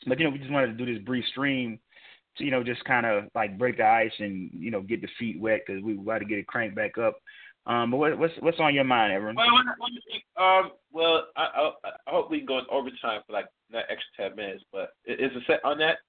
But 0.05 0.19
you 0.19 0.25
know, 0.25 0.31
we 0.31 0.39
just 0.39 0.51
wanted 0.51 0.77
to 0.77 0.85
do 0.85 0.91
this 0.91 1.03
brief 1.03 1.25
stream 1.31 1.79
to 2.37 2.43
you 2.43 2.51
know 2.51 2.63
just 2.63 2.83
kind 2.85 3.05
of 3.05 3.25
like 3.35 3.57
break 3.57 3.77
the 3.77 3.85
ice 3.85 4.11
and 4.19 4.49
you 4.53 4.71
know 4.71 4.81
get 4.81 5.01
the 5.01 5.07
feet 5.19 5.39
wet 5.39 5.61
because 5.65 5.83
we 5.83 5.93
got 5.95 6.19
to 6.19 6.25
get 6.25 6.39
it 6.39 6.47
cranked 6.47 6.75
back 6.75 6.97
up. 6.97 7.15
Um, 7.65 7.91
but 7.91 7.97
what, 7.97 8.17
what's 8.17 8.33
what's 8.39 8.59
on 8.59 8.75
your 8.75 8.83
mind, 8.83 9.13
everyone? 9.13 9.35
Well, 9.35 9.47
um, 10.37 10.71
well, 10.91 11.27
I, 11.37 11.43
I, 11.43 11.71
I 12.07 12.11
hope 12.11 12.29
we 12.29 12.39
can 12.39 12.45
go 12.45 12.59
in 12.59 12.65
overtime 12.69 13.21
for 13.25 13.33
like 13.33 13.45
that 13.71 13.85
extra 13.89 14.29
ten 14.29 14.35
minutes. 14.35 14.63
But 14.71 14.89
is 15.05 15.31
it 15.33 15.43
set 15.47 15.63
on 15.63 15.77
that 15.77 15.99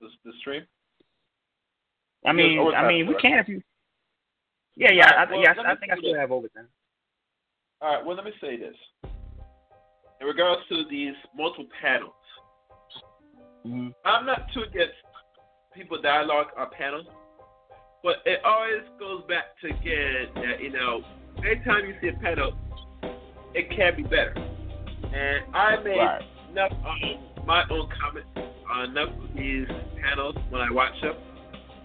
the, 0.00 0.08
the 0.24 0.32
stream? 0.40 0.64
I 2.26 2.32
mean, 2.32 2.58
I 2.74 2.88
mean, 2.88 3.06
we 3.06 3.14
can 3.20 3.38
if 3.38 3.48
you. 3.48 3.62
Yeah, 4.76 4.90
yeah, 4.90 5.04
right, 5.04 5.28
I, 5.28 5.30
well, 5.30 5.40
yeah. 5.40 5.50
I 5.52 5.76
think 5.76 5.92
I 5.92 5.98
still 5.98 6.16
have 6.16 6.32
overtime. 6.32 6.66
All 7.80 7.94
right. 7.94 8.04
Well, 8.04 8.16
let 8.16 8.24
me 8.24 8.32
say 8.40 8.56
this 8.56 8.74
in 10.24 10.26
regards 10.26 10.62
to 10.70 10.84
these 10.90 11.14
multiple 11.36 11.66
panels, 11.80 12.12
mm-hmm. 13.66 13.88
I'm 14.04 14.26
not 14.26 14.46
too 14.54 14.62
against 14.62 14.94
people 15.74 16.00
dialogue 16.00 16.46
on 16.56 16.68
panels, 16.76 17.06
but 18.04 18.16
it 18.26 18.38
always 18.44 18.84
goes 19.00 19.22
back 19.26 19.58
to 19.62 19.68
again 19.68 20.28
that 20.36 20.62
you 20.62 20.70
know, 20.70 21.02
anytime 21.38 21.86
you 21.86 21.94
see 22.02 22.08
a 22.08 22.20
panel, 22.20 22.52
it 23.54 23.70
can 23.74 23.96
be 23.96 24.02
better. 24.02 24.34
And 24.36 25.56
I 25.56 25.82
made 25.82 25.96
right. 25.96 26.22
enough 26.50 26.72
my 27.46 27.64
own 27.70 27.88
comments 27.98 28.28
on 28.70 28.90
enough 28.90 29.08
of 29.08 29.34
these 29.34 29.66
panels 30.02 30.36
when 30.50 30.60
I 30.60 30.70
watch 30.70 30.92
them. 31.00 31.14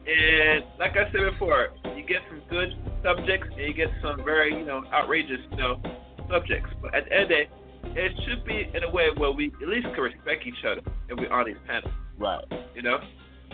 And 0.08 0.66
like 0.78 0.92
I 0.92 1.10
said 1.12 1.32
before, 1.32 1.70
you 1.96 2.04
get 2.04 2.20
some 2.30 2.42
good 2.50 2.70
subjects 3.04 3.48
and 3.52 3.62
you 3.62 3.74
get 3.74 3.90
some 4.02 4.24
very, 4.24 4.58
you 4.58 4.66
know, 4.66 4.84
outrageous, 4.92 5.40
you 5.52 5.58
know, 5.58 5.82
subjects. 6.30 6.70
But 6.82 6.96
at 6.96 7.06
the 7.06 7.14
end 7.14 7.24
of 7.24 7.30
the 7.30 7.36
day, 7.36 7.50
it 7.96 8.12
should 8.28 8.44
be 8.46 8.70
in 8.74 8.84
a 8.84 8.92
way 8.92 9.08
where 9.16 9.32
we 9.32 9.54
at 9.62 9.68
least 9.68 9.88
can 9.94 10.04
respect 10.04 10.46
each 10.46 10.66
other 10.66 10.82
and 11.10 11.20
we're 11.20 11.32
on 11.32 11.46
these 11.46 11.62
panels. 11.66 11.94
Right. 12.18 12.44
You 12.76 12.82
know? 12.82 12.98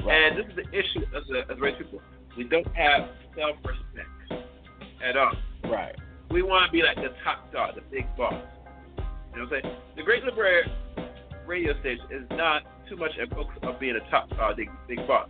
Right. 0.03 0.31
And 0.31 0.39
this 0.39 0.45
is 0.49 0.55
the 0.55 0.69
issue 0.69 1.05
as 1.15 1.23
a 1.29 1.51
as 1.51 1.59
race 1.59 1.75
people. 1.77 2.01
We 2.37 2.43
don't 2.43 2.67
have 2.75 3.09
self 3.35 3.57
respect 3.63 4.49
at 5.03 5.17
all. 5.17 5.33
Right. 5.65 5.95
We 6.31 6.41
want 6.41 6.65
to 6.67 6.71
be 6.71 6.83
like 6.83 6.97
the 6.97 7.13
top 7.23 7.51
dog, 7.51 7.75
the 7.75 7.81
big 7.91 8.05
boss. 8.17 8.33
You 9.33 9.41
know 9.41 9.47
what 9.47 9.57
I'm 9.57 9.61
saying? 9.63 9.75
The 9.95 10.03
Great 10.03 10.23
Liberator 10.23 10.69
radio 11.45 11.79
station 11.79 12.05
is 12.11 12.23
not 12.31 12.63
too 12.89 12.95
much 12.97 13.11
a 13.21 13.27
focus 13.33 13.57
of 13.63 13.79
being 13.79 13.95
a 13.95 14.09
top 14.09 14.29
dog, 14.31 14.57
big, 14.57 14.69
big 14.87 15.05
boss. 15.07 15.29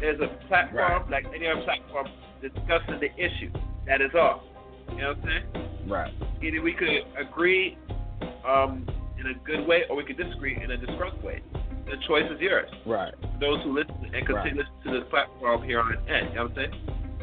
There's 0.00 0.20
a 0.20 0.28
platform, 0.48 1.10
right. 1.10 1.24
like 1.24 1.26
any 1.34 1.46
other 1.46 1.62
platform, 1.62 2.08
discussing 2.40 3.00
the 3.00 3.12
issue. 3.16 3.52
That 3.86 4.00
is 4.00 4.10
all. 4.14 4.42
You 4.90 4.98
know 4.98 5.08
what 5.08 5.18
I'm 5.18 5.24
saying? 5.24 5.88
Right. 5.88 6.12
Either 6.42 6.62
we 6.62 6.72
could 6.72 6.88
agree 7.18 7.78
um, 8.46 8.86
in 9.18 9.26
a 9.26 9.34
good 9.44 9.66
way, 9.66 9.82
or 9.88 9.96
we 9.96 10.04
could 10.04 10.16
disagree 10.16 10.60
in 10.62 10.70
a 10.70 10.76
disgruntled 10.76 11.22
way. 11.22 11.42
The 11.86 11.96
choice 12.06 12.24
is 12.30 12.40
yours. 12.40 12.68
Right. 12.84 13.14
those 13.40 13.62
who 13.62 13.72
listen 13.72 13.94
and 14.12 14.26
continue 14.26 14.34
right. 14.34 14.50
to 14.50 14.56
listen 14.56 14.92
to 14.92 15.00
this 15.00 15.08
platform 15.10 15.62
here 15.62 15.80
on 15.80 15.96
N. 16.08 16.28
You 16.28 16.34
know 16.34 16.42
what 16.44 16.50
I'm 16.50 16.56
saying? 16.56 16.72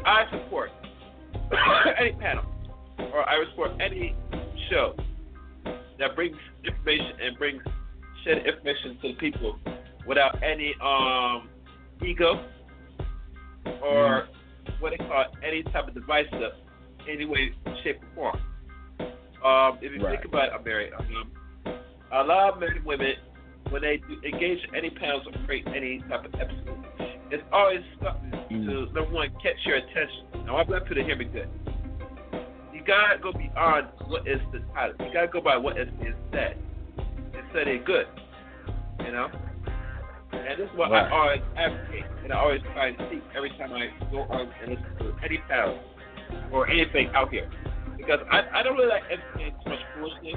I 0.06 0.24
support 0.30 0.70
any 2.00 2.12
panel, 2.12 2.44
or 2.98 3.28
I 3.28 3.44
support 3.50 3.72
any 3.80 4.16
show 4.70 4.94
that 5.98 6.16
brings 6.16 6.36
information 6.64 7.12
and 7.22 7.38
brings 7.38 7.62
shed 8.24 8.38
information 8.46 8.98
to 9.02 9.08
the 9.08 9.14
people 9.14 9.58
without 10.06 10.42
any 10.42 10.74
um, 10.82 11.48
ego 12.02 12.44
or 13.82 14.28
mm. 14.66 14.80
what 14.80 14.90
they 14.90 14.96
call 14.96 15.26
any 15.46 15.62
type 15.64 15.88
of 15.88 15.94
device 15.94 16.26
of 16.32 16.52
any 17.08 17.24
way, 17.24 17.52
shape, 17.82 18.00
or 18.16 18.32
form. 18.32 18.40
Um, 19.44 19.78
if 19.82 19.92
you 19.92 20.02
right. 20.02 20.18
think 20.18 20.24
about 20.24 20.48
it, 20.48 20.64
Amiri, 20.64 20.98
um, 20.98 21.30
a 22.12 22.24
lot 22.24 22.54
of 22.54 22.60
men 22.60 22.70
and 22.76 22.84
women, 22.84 23.12
when 23.70 23.82
they 23.82 24.00
engage 24.24 24.58
any 24.76 24.90
panels 24.90 25.26
or 25.26 25.32
create 25.46 25.66
any 25.68 26.00
type 26.08 26.24
of 26.24 26.34
episode, 26.34 26.84
it's 27.30 27.42
always 27.52 27.80
something 28.02 28.30
mm. 28.30 28.66
to 28.66 28.92
number 28.92 29.12
one 29.12 29.30
catch 29.42 29.56
your 29.64 29.76
attention. 29.76 30.46
Now, 30.46 30.58
I'm 30.58 30.66
going 30.66 30.84
to 30.84 31.04
hear 31.04 31.16
me 31.16 31.24
good. 31.24 31.48
You 32.72 32.82
gotta 32.86 33.18
go 33.18 33.32
beyond 33.32 33.88
what 34.08 34.28
is 34.28 34.40
the 34.52 34.60
title. 34.74 34.94
You 35.06 35.12
gotta 35.12 35.28
go 35.28 35.40
by 35.40 35.56
what 35.56 35.78
is 35.78 35.88
being 36.00 36.14
said 36.32 36.56
and 36.98 37.42
said 37.52 37.68
it 37.68 37.84
good. 37.84 38.06
You 39.00 39.12
know. 39.12 39.28
And 40.32 40.60
this 40.60 40.68
is 40.68 40.76
what 40.76 40.90
Right. 40.90 41.06
I 41.06 41.16
always 41.16 41.40
advocate 41.56 42.04
and 42.22 42.32
I 42.32 42.36
always 42.38 42.60
try 42.74 42.92
to 42.92 43.08
seek 43.10 43.22
every 43.34 43.50
time 43.50 43.72
I 43.72 43.88
go 44.10 44.22
on 44.22 44.48
and 44.62 44.72
listen 44.72 44.96
to 44.98 45.14
any 45.24 45.38
panel 45.48 45.78
or 46.52 46.68
anything 46.68 47.08
out 47.14 47.30
here. 47.32 47.48
Because 47.96 48.20
I, 48.30 48.42
I 48.52 48.62
don't 48.62 48.76
really 48.76 48.88
like 48.88 49.04
entertaining 49.10 49.54
too 49.64 49.70
much 49.70 49.78
foolishness 49.94 50.36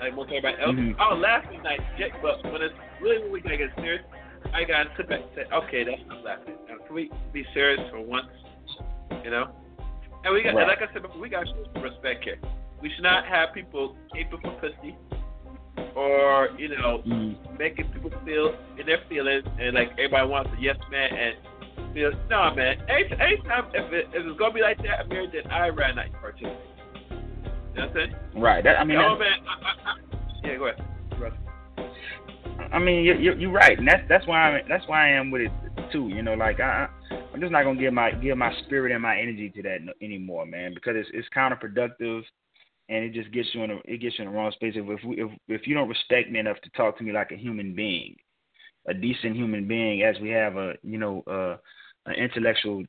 like 0.00 0.14
most 0.14 0.28
everybody 0.28 0.56
else. 0.62 0.74
Mhm. 0.74 0.96
I'll 0.98 1.16
laugh 1.18 1.44
at 1.46 1.62
night, 1.62 1.80
but 2.20 2.42
when 2.44 2.62
it's 2.62 2.74
really 3.00 3.22
when 3.22 3.32
we 3.32 3.40
gotta 3.40 3.56
get 3.56 3.74
serious, 3.76 4.02
I 4.52 4.64
gotta 4.64 4.90
sit 4.96 5.08
back 5.08 5.20
and 5.20 5.30
say, 5.34 5.44
okay, 5.52 5.84
that's 5.84 6.02
not 6.08 6.24
laughing. 6.24 6.54
Now, 6.68 6.76
can 6.84 6.94
we 6.94 7.10
be 7.32 7.44
serious 7.54 7.80
for 7.90 8.00
once? 8.00 8.26
You 9.24 9.30
know? 9.30 9.48
And 10.24 10.34
we 10.34 10.42
got, 10.42 10.54
Right. 10.54 10.62
and 10.62 10.68
like 10.68 10.82
I 10.88 10.92
said, 10.92 11.02
before, 11.02 11.20
we 11.20 11.28
got 11.28 11.46
to 11.46 11.52
show 11.52 11.80
respect 11.80 12.24
here. 12.24 12.38
We 12.80 12.90
should 12.90 13.02
not 13.02 13.24
have 13.26 13.52
people 13.52 13.96
aping 14.14 14.40
for 14.40 14.50
pussy 14.52 14.96
or, 15.94 16.50
you 16.58 16.68
know, 16.68 17.02
Mm. 17.06 17.36
making 17.58 17.88
people 17.92 18.10
feel 18.24 18.54
in 18.78 18.86
their 18.86 18.98
feelings 19.08 19.44
and 19.58 19.74
like 19.74 19.90
everybody 19.92 20.28
wants 20.28 20.50
a 20.56 20.60
yes 20.60 20.76
man 20.90 21.12
and 21.12 21.36
feel 21.94 22.12
no 22.30 22.54
man. 22.54 22.80
Anytime 22.88 23.66
if 23.74 23.92
it 23.92 24.08
if 24.12 24.26
it's 24.26 24.38
gonna 24.38 24.54
be 24.54 24.60
like 24.62 24.78
that, 24.82 25.00
I'm 25.00 25.10
Amir, 25.10 25.26
then 25.28 25.46
I 25.50 25.68
rather 25.68 25.94
not 25.94 26.12
participate. 26.20 26.56
You 27.74 27.80
know 27.80 27.86
what 27.88 27.96
I'm 27.96 28.10
saying? 28.10 28.42
Right. 28.42 28.64
That, 28.64 28.78
I 28.78 28.84
mean, 28.84 28.98
oh 28.98 29.18
man, 29.18 29.32
I, 29.48 29.90
I, 29.90 29.92
I, 29.92 30.46
yeah, 30.46 30.56
go 30.56 30.66
ahead. 30.66 30.84
Go 31.18 31.26
ahead. 31.26 31.38
I 32.72 32.78
mean, 32.78 33.04
you're, 33.04 33.20
you're, 33.20 33.36
you're 33.36 33.52
right, 33.52 33.78
and 33.78 33.86
that's 33.86 34.02
that's 34.08 34.26
why 34.26 34.38
I'm 34.40 34.68
that's 34.68 34.86
why 34.86 35.08
I 35.08 35.12
am 35.12 35.30
with 35.30 35.42
it 35.42 35.52
too. 35.92 36.08
You 36.08 36.22
know, 36.22 36.34
like 36.34 36.60
I, 36.60 36.88
I'm 37.32 37.40
just 37.40 37.52
not 37.52 37.64
gonna 37.64 37.80
give 37.80 37.92
my 37.92 38.12
give 38.12 38.36
my 38.36 38.52
spirit 38.64 38.92
and 38.92 39.02
my 39.02 39.18
energy 39.18 39.50
to 39.50 39.62
that 39.62 39.82
no- 39.82 39.92
anymore, 40.02 40.46
man, 40.46 40.74
because 40.74 40.94
it's 40.96 41.08
it's 41.12 41.28
counterproductive, 41.36 42.22
and 42.88 43.04
it 43.04 43.12
just 43.12 43.32
gets 43.32 43.48
you 43.52 43.62
in 43.62 43.70
a 43.70 43.76
it 43.84 44.00
gets 44.00 44.18
you 44.18 44.24
in 44.24 44.30
the 44.30 44.36
wrong 44.36 44.52
space. 44.52 44.74
If 44.76 44.86
if 44.86 45.04
we, 45.04 45.22
if 45.22 45.30
if 45.48 45.66
you 45.66 45.74
don't 45.74 45.88
respect 45.88 46.30
me 46.30 46.38
enough 46.38 46.60
to 46.62 46.70
talk 46.70 46.98
to 46.98 47.04
me 47.04 47.12
like 47.12 47.30
a 47.30 47.36
human 47.36 47.74
being, 47.74 48.16
a 48.86 48.94
decent 48.94 49.36
human 49.36 49.66
being, 49.66 50.02
as 50.02 50.16
we 50.20 50.30
have 50.30 50.56
a 50.56 50.74
you 50.82 50.98
know 50.98 51.22
uh, 51.26 51.56
an 52.06 52.14
intellectual 52.14 52.84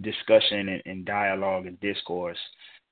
discussion 0.00 0.68
and, 0.68 0.82
and 0.86 1.04
dialogue 1.04 1.66
and 1.66 1.80
discourse, 1.80 2.38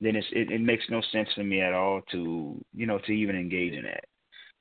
then 0.01 0.17
it's 0.17 0.27
it, 0.33 0.51
it 0.51 0.61
makes 0.61 0.85
no 0.91 1.01
sense 1.13 1.29
for 1.35 1.45
me 1.45 1.61
at 1.61 1.73
all 1.73 2.01
to 2.13 2.63
you 2.75 2.87
know 2.87 2.99
to 2.99 3.13
even 3.13 3.37
engage 3.37 3.73
in 3.73 3.85
that. 3.85 4.05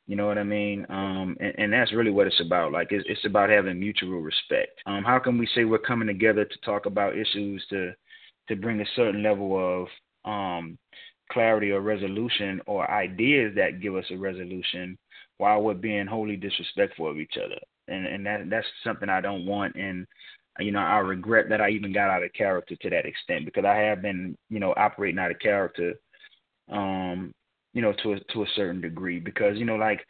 You 0.05 0.17
know 0.17 0.27
what 0.27 0.37
I 0.37 0.43
mean? 0.43 0.85
Um, 0.89 1.37
and, 1.39 1.53
and 1.57 1.73
that's 1.73 1.93
really 1.93 2.11
what 2.11 2.27
it's 2.27 2.41
about. 2.41 2.73
Like 2.73 2.87
it's, 2.91 3.05
it's 3.07 3.25
about 3.25 3.49
having 3.49 3.79
mutual 3.79 4.19
respect. 4.19 4.81
Um, 4.85 5.03
how 5.03 5.17
can 5.17 5.37
we 5.37 5.47
say 5.55 5.63
we're 5.63 5.77
coming 5.77 6.07
together 6.07 6.43
to 6.43 6.59
talk 6.59 6.85
about 6.85 7.17
issues 7.17 7.65
to 7.69 7.93
to 8.49 8.55
bring 8.57 8.81
a 8.81 8.85
certain 8.95 9.23
level 9.23 9.87
of 10.25 10.29
um, 10.29 10.77
clarity 11.31 11.71
or 11.71 11.79
resolution 11.79 12.59
or 12.67 12.89
ideas 12.91 13.53
that 13.55 13.79
give 13.81 13.95
us 13.95 14.05
a 14.11 14.17
resolution 14.17 14.97
while 15.37 15.61
we're 15.61 15.73
being 15.73 16.05
wholly 16.05 16.35
disrespectful 16.35 17.09
of 17.09 17.17
each 17.17 17.35
other? 17.37 17.59
And 17.87 18.05
and 18.05 18.25
that 18.25 18.49
that's 18.49 18.67
something 18.83 19.09
I 19.09 19.21
don't 19.21 19.45
want. 19.45 19.75
And 19.75 20.05
you 20.59 20.71
know, 20.71 20.79
I 20.79 20.99
regret 20.99 21.49
that 21.49 21.61
I 21.61 21.69
even 21.69 21.93
got 21.93 22.09
out 22.09 22.23
of 22.23 22.33
character 22.33 22.75
to 22.75 22.89
that 22.91 23.05
extent 23.05 23.45
because 23.45 23.65
I 23.65 23.75
have 23.75 24.01
been, 24.01 24.37
you 24.49 24.59
know, 24.59 24.73
operating 24.77 25.19
out 25.19 25.31
of 25.31 25.39
character 25.39 25.95
um, 26.71 27.33
you 27.73 27.81
know, 27.81 27.93
to 28.03 28.13
a, 28.13 28.19
to 28.33 28.43
a 28.43 28.47
certain 28.55 28.81
degree, 28.81 29.19
because 29.19 29.57
you 29.57 29.65
know, 29.65 29.75
like 29.75 30.05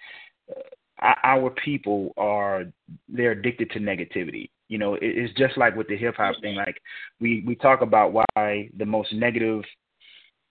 uh, 1.01 1.13
our 1.23 1.49
people 1.49 2.13
are 2.17 2.65
they're 3.09 3.31
addicted 3.31 3.71
to 3.71 3.79
negativity. 3.79 4.49
You 4.67 4.77
know, 4.77 4.95
it, 4.95 5.01
it's 5.03 5.33
just 5.37 5.57
like 5.57 5.75
with 5.75 5.87
the 5.87 5.97
hip 5.97 6.15
hop 6.15 6.35
thing. 6.41 6.55
Like 6.55 6.81
we 7.19 7.43
we 7.45 7.55
talk 7.55 7.81
about 7.81 8.13
why 8.13 8.69
the 8.77 8.85
most 8.85 9.13
negative 9.13 9.63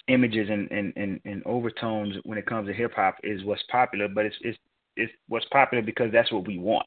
images 0.09 0.49
and, 0.51 0.69
and, 0.73 0.93
and, 0.97 1.21
and 1.25 1.43
overtones 1.47 2.17
when 2.25 2.37
it 2.37 2.47
comes 2.47 2.67
to 2.67 2.75
hip 2.75 2.93
hop 2.95 3.17
is 3.23 3.45
what's 3.45 3.63
popular, 3.71 4.09
but 4.09 4.27
it's 4.27 4.37
it's 4.41 4.59
it's 4.97 5.13
what's 5.29 5.47
popular 5.53 5.83
because 5.83 6.11
that's 6.13 6.33
what 6.33 6.47
we 6.47 6.59
want. 6.59 6.87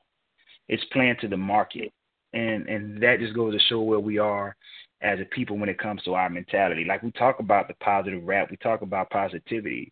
It's 0.68 0.84
playing 0.92 1.18
to 1.22 1.28
the 1.28 1.38
market, 1.38 1.94
and 2.36 2.68
and 2.68 3.02
that 3.02 3.20
just 3.20 3.34
goes 3.34 3.54
to 3.54 3.60
show 3.68 3.82
where 3.82 4.00
we 4.00 4.20
are 4.20 4.56
as 5.02 5.20
a 5.20 5.26
people 5.26 5.58
when 5.58 5.70
it 5.70 5.80
comes 5.80 6.02
to 6.04 6.14
our 6.14 6.30
mentality. 6.30 6.86
Like 6.88 7.02
we 7.02 7.12
talk 7.12 7.40
about 7.40 7.68
the 7.68 7.76
positive 7.76 8.24
rap, 8.24 8.50
we 8.52 8.58
talk 8.58 8.82
about 8.82 9.10
positivity, 9.10 9.92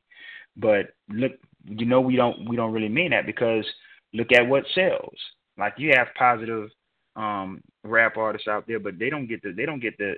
but 0.57 0.93
look, 1.09 1.31
you 1.65 1.85
know, 1.85 2.01
we 2.01 2.15
don't 2.15 2.47
we 2.47 2.55
don't 2.55 2.73
really 2.73 2.89
mean 2.89 3.11
that 3.11 3.25
because 3.25 3.65
look 4.13 4.31
at 4.31 4.47
what 4.47 4.65
sells. 4.75 5.17
Like 5.57 5.73
you 5.77 5.93
have 5.95 6.07
positive 6.17 6.69
um, 7.15 7.61
rap 7.83 8.17
artists 8.17 8.47
out 8.47 8.65
there, 8.67 8.79
but 8.79 8.99
they 8.99 9.09
don't 9.09 9.27
get 9.27 9.41
the 9.41 9.51
they 9.51 9.65
don't 9.65 9.81
get 9.81 9.97
the 9.97 10.15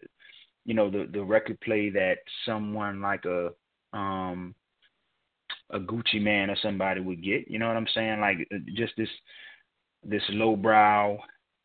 you 0.65 0.73
know 0.73 0.89
the 0.89 1.07
the 1.11 1.23
record 1.23 1.59
play 1.61 1.89
that 1.91 2.17
someone 2.45 3.01
like 3.01 3.25
a 3.25 3.51
um 3.95 4.55
a 5.71 5.79
Gucci 5.79 6.21
Mane 6.21 6.49
or 6.49 6.57
somebody 6.61 7.01
would 7.01 7.23
get. 7.23 7.49
You 7.49 7.59
know 7.59 7.67
what 7.67 7.77
I'm 7.77 7.87
saying? 7.93 8.19
Like 8.19 8.47
just 8.75 8.93
this 8.97 9.09
this 10.03 10.23
lowbrow, 10.29 11.17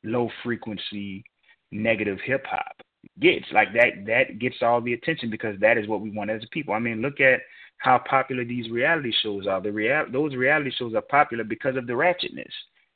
low 0.04 0.30
frequency, 0.42 1.24
negative 1.72 2.18
hip 2.24 2.44
hop 2.46 2.76
gets 3.18 3.46
like 3.52 3.72
that 3.72 4.04
that 4.06 4.38
gets 4.38 4.56
all 4.62 4.80
the 4.80 4.92
attention 4.92 5.30
because 5.30 5.58
that 5.60 5.78
is 5.78 5.88
what 5.88 6.00
we 6.00 6.10
want 6.10 6.30
as 6.30 6.42
a 6.42 6.48
people. 6.48 6.74
I 6.74 6.78
mean, 6.78 7.00
look 7.00 7.20
at 7.20 7.40
how 7.78 7.98
popular 7.98 8.44
these 8.44 8.70
reality 8.70 9.12
shows 9.22 9.46
are. 9.46 9.60
The 9.60 9.72
real 9.72 10.04
those 10.12 10.34
reality 10.34 10.70
shows 10.76 10.94
are 10.94 11.02
popular 11.02 11.44
because 11.44 11.76
of 11.76 11.86
the 11.86 11.94
ratchetness. 11.94 12.52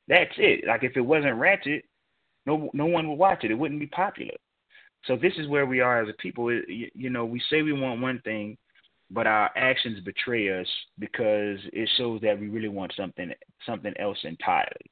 That's 0.09 0.33
it. 0.37 0.67
Like 0.67 0.85
if 0.85 0.97
it 0.97 1.01
wasn't 1.01 1.37
ratchet, 1.37 1.85
no 2.47 2.71
no 2.75 2.87
one 2.87 3.09
would 3.09 3.19
watch 3.19 3.45
it. 3.45 3.51
It 3.51 3.59
wouldn't 3.59 3.81
be 3.81 3.87
popular. 3.87 4.35
So 5.07 5.17
this 5.17 5.35
is 5.37 5.49
where 5.49 5.67
we 5.67 5.81
are 5.81 6.03
as 6.03 6.09
a 6.09 6.23
people. 6.23 6.53
You, 6.53 6.90
you 6.95 7.11
know, 7.11 7.25
we 7.25 7.40
say 7.51 7.62
we 7.62 7.73
want 7.73 8.01
one 8.01 8.21
thing, 8.25 8.57
but 9.11 9.27
our 9.27 9.51
actions 9.57 10.01
betray 10.01 10.61
us 10.61 10.69
because 10.99 11.59
it 11.73 11.88
shows 11.97 12.21
that 12.23 12.38
we 12.38 12.49
really 12.49 12.69
want 12.69 12.93
something 12.97 13.33
something 13.67 13.95
else 13.99 14.19
entirely. 14.25 14.90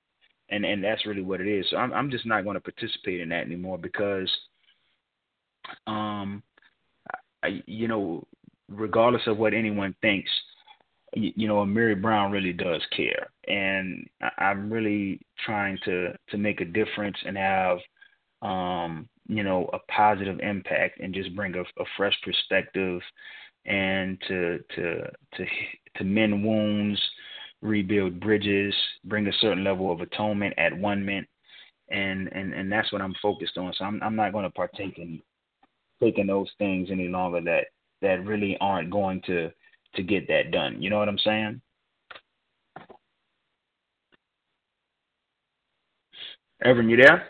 And 0.52 0.64
and 0.64 0.84
that's 0.84 1.06
really 1.06 1.22
what 1.22 1.40
it 1.40 1.48
is. 1.48 1.66
So 1.70 1.76
I'm 1.78 1.92
I'm 1.92 2.10
just 2.10 2.26
not 2.26 2.44
going 2.44 2.54
to 2.54 2.60
participate 2.60 3.20
in 3.20 3.30
that 3.30 3.46
anymore 3.46 3.78
because 3.78 4.30
um 5.86 6.42
I, 7.42 7.62
you 7.66 7.88
know 7.88 8.24
regardless 8.68 9.22
of 9.26 9.38
what 9.38 9.54
anyone 9.54 9.94
thinks 10.00 10.30
you, 11.14 11.32
you 11.36 11.48
know 11.48 11.56
Amiri 11.56 12.00
Brown 12.00 12.32
really 12.32 12.52
does 12.52 12.82
care 12.96 13.28
and 13.48 14.06
I, 14.20 14.44
I'm 14.44 14.72
really 14.72 15.20
trying 15.44 15.78
to 15.84 16.12
to 16.30 16.38
make 16.38 16.60
a 16.60 16.64
difference 16.64 17.16
and 17.24 17.36
have 17.36 17.78
um 18.42 19.08
you 19.28 19.42
know 19.42 19.70
a 19.72 19.78
positive 19.92 20.40
impact 20.40 21.00
and 21.00 21.14
just 21.14 21.34
bring 21.36 21.54
a, 21.54 21.62
a 21.62 21.84
fresh 21.96 22.16
perspective 22.24 23.00
and 23.66 24.20
to 24.28 24.58
to 24.74 25.02
to 25.36 25.44
to 25.96 26.04
mend 26.04 26.44
wounds 26.44 27.00
rebuild 27.62 28.20
bridges 28.20 28.74
bring 29.04 29.26
a 29.28 29.32
certain 29.40 29.64
level 29.64 29.90
of 29.90 30.00
atonement 30.00 30.52
at 30.58 30.76
one 30.76 31.04
mint 31.04 31.26
and 31.90 32.28
and 32.32 32.52
and 32.52 32.70
that's 32.70 32.92
what 32.92 33.00
I'm 33.00 33.14
focused 33.22 33.56
on 33.56 33.72
so 33.76 33.84
I'm 33.84 34.02
I'm 34.02 34.16
not 34.16 34.32
going 34.32 34.44
to 34.44 34.50
partake 34.50 34.98
in 34.98 35.22
taking 36.02 36.26
those 36.26 36.50
things 36.58 36.88
any 36.90 37.08
longer 37.08 37.40
that 37.42 37.66
that 38.02 38.24
really 38.26 38.56
aren't 38.60 38.90
going 38.90 39.22
to 39.26 39.50
to 39.94 40.02
get 40.02 40.26
that 40.28 40.50
done. 40.50 40.80
You 40.82 40.90
know 40.90 40.98
what 40.98 41.08
I'm 41.08 41.18
saying? 41.18 41.60
Evan, 46.64 46.88
you 46.88 46.96
there? 46.96 47.28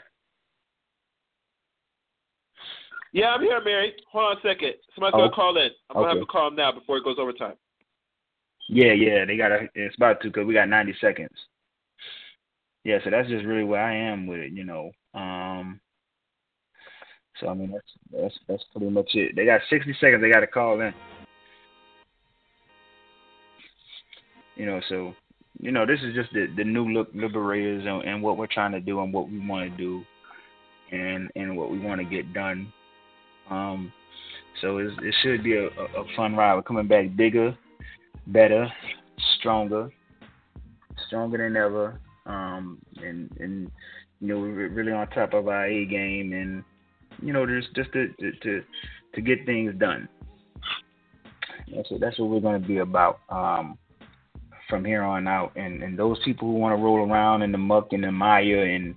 Yeah, 3.13 3.35
I'm 3.35 3.43
here, 3.43 3.61
Amiri. 3.61 3.91
Hold 4.11 4.25
on 4.25 4.37
a 4.39 4.41
second. 4.41 4.75
Somebody's 4.95 5.15
Oh. 5.15 5.19
gonna 5.19 5.33
call 5.33 5.57
in. 5.57 5.71
I'm 5.91 5.97
gonna 5.97 6.09
have 6.09 6.19
to 6.19 6.27
call 6.27 6.49
him 6.49 6.57
now 6.57 6.73
before 6.73 6.97
it 6.99 7.05
goes 7.05 7.19
overtime. 7.19 7.57
Yeah, 8.69 8.93
yeah, 8.93 9.25
they 9.25 9.37
got 9.37 9.49
to. 9.49 9.69
It's 9.75 9.97
about 9.97 10.21
to 10.23 10.29
because 10.29 10.47
we 10.47 10.55
got 10.55 10.69
90 10.69 10.95
seconds. 11.01 11.37
Yeah, 12.85 12.99
so 13.05 13.11
that's 13.11 13.29
just 13.29 13.45
really 13.45 13.65
where 13.65 13.83
I 13.83 13.95
am 13.95 14.27
with 14.27 14.41
it, 14.41 14.53
you 14.53 14.65
know. 14.65 14.91
Um, 15.15 15.81
so 17.41 17.49
I 17.49 17.55
mean, 17.55 17.73
that's 17.73 17.93
that's 18.13 18.39
that's 18.49 18.65
pretty 18.73 18.91
much 18.91 19.11
it. 19.15 19.37
They 19.37 19.45
got 19.45 19.61
60 19.71 19.95
seconds. 20.01 20.23
They 20.23 20.31
got 20.31 20.41
to 20.41 20.47
call 20.47 20.81
in. 20.81 20.95
You 24.57 24.67
know, 24.67 24.81
so 24.89 25.15
you 25.61 25.71
know, 25.71 25.87
this 25.87 26.01
is 26.03 26.15
just 26.15 26.33
the 26.33 26.47
the 26.57 26.65
new 26.65 26.89
look 26.89 27.09
liberators 27.15 27.85
and, 27.87 28.03
and 28.05 28.23
what 28.23 28.37
we're 28.37 28.47
trying 28.47 28.73
to 28.73 28.81
do 28.81 29.01
and 29.01 29.13
what 29.13 29.29
we 29.29 29.47
want 29.47 29.71
to 29.71 29.77
do, 29.77 30.03
and 30.91 31.31
and 31.37 31.57
what 31.57 31.71
we 31.71 31.79
want 31.79 32.01
to 32.01 32.05
get 32.07 32.33
done. 32.33 32.73
Um, 33.51 33.93
so 34.61 34.79
it 34.79 35.15
should 35.23 35.43
be 35.43 35.57
a, 35.57 35.67
a 35.67 36.05
fun 36.17 36.37
ride. 36.37 36.55
We're 36.55 36.63
coming 36.63 36.87
back 36.87 37.17
bigger, 37.17 37.57
better, 38.27 38.71
stronger, 39.39 39.91
stronger 41.07 41.39
than 41.39 41.57
ever. 41.57 42.01
Um, 42.27 42.81
and 43.03 43.31
and 43.41 43.71
you 44.21 44.29
know 44.29 44.41
we're 44.41 44.69
really 44.69 44.93
on 44.93 45.09
top 45.09 45.35
of 45.35 45.49
our 45.49 45.67
A 45.67 45.85
game, 45.87 46.33
and 46.33 46.65
you 47.21 47.33
know 47.33 47.47
just 47.47 47.75
just 47.75 47.93
to 47.93 48.09
to 48.19 48.63
to, 49.15 49.21
get 49.21 49.45
things 49.45 49.75
done. 49.79 50.09
That's 51.75 51.91
what 51.91 52.01
that's 52.01 52.19
what 52.19 52.29
we're 52.29 52.41
going 52.41 52.61
to 52.61 52.67
be 52.67 52.79
about 52.79 53.21
um, 53.29 53.77
from 54.69 54.85
here 54.85 55.03
on 55.03 55.27
out. 55.27 55.53
And 55.57 55.83
and 55.83 55.99
those 55.99 56.19
people 56.25 56.49
who 56.49 56.55
want 56.55 56.79
to 56.79 56.83
roll 56.83 57.11
around 57.11 57.43
in 57.43 57.51
the 57.51 57.59
muck 57.59 57.89
and 57.93 58.05
the 58.05 58.13
mire 58.13 58.67
and 58.67 58.95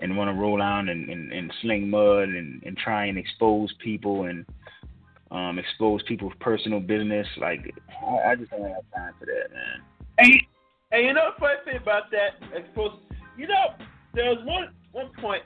and 0.00 0.16
want 0.16 0.28
to 0.28 0.40
roll 0.40 0.60
around 0.60 0.88
and, 0.88 1.10
and, 1.10 1.32
and 1.32 1.52
sling 1.60 1.90
mud 1.90 2.28
and, 2.28 2.62
and 2.64 2.76
try 2.78 3.06
and 3.06 3.18
expose 3.18 3.72
people 3.84 4.24
and 4.24 4.46
um, 5.30 5.58
expose 5.58 6.02
people's 6.04 6.32
personal 6.40 6.80
business. 6.80 7.26
Like 7.40 7.72
I, 8.06 8.30
I 8.32 8.36
just 8.36 8.50
don't 8.50 8.62
have 8.62 8.84
time 8.94 9.14
for 9.18 9.26
that, 9.26 9.52
man. 9.52 9.82
Hey, 10.18 10.46
hey, 10.90 11.06
you 11.06 11.14
know 11.14 11.30
the 11.34 11.40
funny 11.40 11.54
thing 11.64 11.76
about 11.76 12.10
that? 12.10 12.34
Expose. 12.56 12.98
You 13.36 13.46
know, 13.46 13.74
there's 14.14 14.38
one 14.44 14.70
one 14.92 15.10
point. 15.20 15.42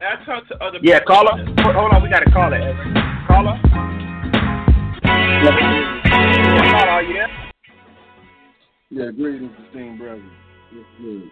I 0.00 0.24
talked 0.24 0.48
to 0.48 0.62
other. 0.62 0.78
Yeah, 0.82 1.00
caller. 1.06 1.44
Hold 1.58 1.92
on, 1.92 2.02
we 2.02 2.08
got 2.08 2.26
a 2.26 2.30
caller. 2.30 2.58
Caller. 3.26 3.60
Yeah, 5.44 6.70
caller, 6.70 6.90
are 6.90 7.02
you 7.02 7.14
there? 7.14 7.28
Yeah, 8.90 9.10
greetings, 9.10 9.50
esteemed 9.66 9.98
brothers. 9.98 10.22
Yes, 10.72 10.84
good. 11.00 11.30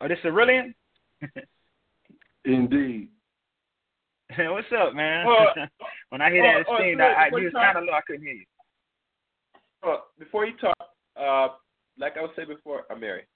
Oh, 0.00 0.08
this 0.08 0.18
Aurelian? 0.24 0.74
Indeed. 2.44 3.08
What's 4.36 4.66
up, 4.76 4.94
man? 4.94 5.26
Uh, 5.26 5.66
when 6.10 6.20
I 6.20 6.30
hear 6.30 6.44
uh, 6.44 6.62
that 6.64 6.68
uh, 6.68 6.74
I, 6.74 7.24
I, 7.24 7.38
you 7.38 7.44
was 7.44 7.52
kind 7.52 7.78
of 7.78 7.84
low. 7.84 7.92
I 7.92 8.00
couldn't 8.06 8.22
hear 8.22 8.34
you. 8.34 8.44
Uh, 9.86 9.98
before 10.18 10.46
you 10.46 10.56
talk, 10.56 10.76
uh, 11.16 11.54
like 11.98 12.16
I 12.16 12.22
was 12.22 12.30
saying 12.34 12.48
before, 12.48 12.84
I'm 12.90 13.00
married. 13.00 13.26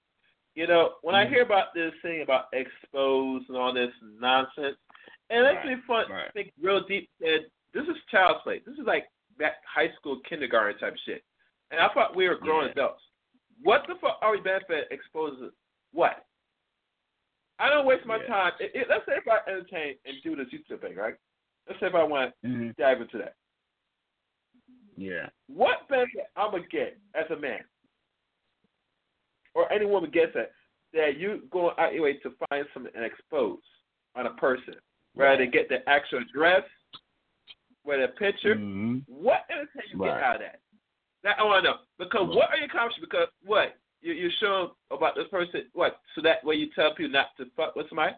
You 0.55 0.67
know, 0.67 0.95
when 1.01 1.15
I 1.15 1.25
Mhm. 1.25 1.29
hear 1.29 1.41
about 1.43 1.73
this 1.73 1.93
thing 2.01 2.21
about 2.21 2.47
exposed 2.51 3.47
and 3.47 3.57
all 3.57 3.73
this 3.73 3.93
nonsense, 4.01 4.77
and 5.29 5.43
makes 5.43 5.65
me 5.65 5.77
fun, 5.87 6.11
right. 6.11 6.33
think 6.33 6.51
real 6.61 6.81
deep 6.81 7.09
that 7.21 7.45
this 7.73 7.87
is 7.87 7.95
child's 8.11 8.41
play. 8.43 8.59
This 8.59 8.77
is 8.77 8.85
like 8.85 9.07
back 9.37 9.63
high 9.65 9.91
school, 9.93 10.19
kindergarten 10.27 10.77
type 10.77 10.97
shit. 11.05 11.23
And 11.71 11.79
I 11.79 11.87
thought 11.93 12.17
we 12.17 12.27
were 12.27 12.35
grown 12.35 12.65
Yeah. 12.65 12.71
adults. 12.71 13.03
What 13.61 13.87
the 13.87 13.95
fuck 13.95 14.19
are 14.21 14.31
we 14.31 14.41
benefit 14.41 14.89
exposes 14.91 15.53
what? 15.93 16.25
I 17.61 17.69
don't 17.69 17.85
waste 17.85 18.05
my 18.07 18.17
Yeah. 18.17 18.27
time. 18.27 18.51
It, 18.59 18.71
it, 18.73 18.87
let's 18.89 19.05
say 19.05 19.13
if 19.17 19.27
I 19.27 19.37
entertain 19.49 19.95
and 20.05 20.17
do 20.23 20.35
this 20.35 20.47
YouTube 20.47 20.81
thing, 20.81 20.95
right? 20.95 21.15
Let's 21.67 21.79
say 21.79 21.87
if 21.87 21.95
I 21.95 22.03
want 22.03 22.33
to 22.43 22.73
dive 22.73 23.01
into 23.01 23.19
that. 23.19 23.35
Yeah. 24.97 25.29
What 25.47 25.87
benefit 25.87 26.27
I'm 26.35 26.51
gonna 26.51 26.67
get 26.71 26.97
as 27.13 27.29
a 27.29 27.35
man, 27.35 27.63
or 29.53 29.71
any 29.71 29.85
woman 29.85 30.09
gets 30.09 30.31
it, 30.35 30.51
that 30.93 31.17
you 31.17 31.43
go 31.51 31.71
out 31.77 31.93
your 31.93 32.03
way 32.03 32.17
to 32.17 32.31
find 32.49 32.65
something 32.73 32.91
and 32.95 33.05
expose 33.05 33.59
on 34.15 34.25
a 34.25 34.31
person, 34.31 34.75
rather 35.15 35.43
than 35.43 35.51
get 35.51 35.69
the 35.69 35.87
actual 35.87 36.19
address, 36.19 36.63
with 37.85 37.99
a 38.03 38.07
picture. 38.17 38.55
hmm 38.55 38.99
What 39.07 39.45
entertainment 39.49 39.89
you 39.93 39.99
get 39.99 40.23
out 40.23 40.35
of 40.37 40.41
that? 40.41 40.59
That 41.23 41.39
I 41.39 41.43
want 41.43 41.63
to 41.63 41.71
know 41.71 41.77
because 41.99 42.35
what 42.35 42.49
are 42.49 42.57
your 42.57 42.65
accomplishments? 42.65 43.07
Because 43.09 43.27
what 43.45 43.77
you 44.01 44.13
you 44.13 44.29
show 44.39 44.75
about 44.89 45.15
this 45.15 45.27
person? 45.29 45.63
What 45.73 45.99
so 46.15 46.21
that 46.21 46.43
way 46.43 46.55
you 46.55 46.67
tell 46.75 46.93
people 46.93 47.11
not 47.11 47.27
to 47.37 47.45
fuck 47.55 47.75
with 47.75 47.87
somebody. 47.89 48.13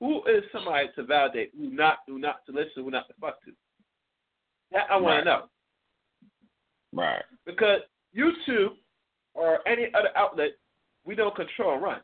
Who 0.00 0.24
is 0.26 0.42
somebody 0.52 0.88
to 0.96 1.02
validate? 1.04 1.52
Who 1.56 1.70
not? 1.70 1.98
Who 2.06 2.18
not 2.18 2.44
to 2.46 2.52
listen? 2.52 2.82
Who 2.84 2.90
not 2.90 3.06
to 3.08 3.14
fuck 3.20 3.42
to? 3.44 3.52
That 4.72 4.90
I 4.90 4.96
want 4.96 5.14
Right. 5.14 5.18
to 5.20 5.24
know 5.24 5.48
Right. 6.92 7.22
because 7.44 7.80
YouTube 8.14 8.76
or 9.34 9.66
any 9.66 9.92
other 9.94 10.10
outlet, 10.16 10.52
we 11.04 11.14
don't 11.14 11.34
control 11.34 11.74
and 11.74 11.82
run. 11.82 12.00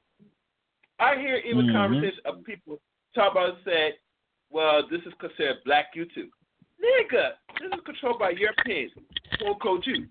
I 0.99 1.17
hear 1.17 1.37
even 1.37 1.67
Mhm. 1.67 1.73
conversations 1.73 2.21
of 2.25 2.45
people 2.45 2.81
talk 3.15 3.33
about 3.33 3.55
and 3.57 3.65
say, 3.65 3.99
well, 4.51 4.87
this 4.87 5.01
is 5.07 5.15
considered 5.15 5.63
black 5.65 5.95
YouTube. 5.95 6.31
Nigga, 6.81 7.37
this 7.61 7.73
is 7.73 7.81
controlled 7.85 8.19
by 8.19 8.31
Europeans, 8.31 8.93
quote 9.39 9.53
unquote 9.55 9.83
Jews. 9.85 10.09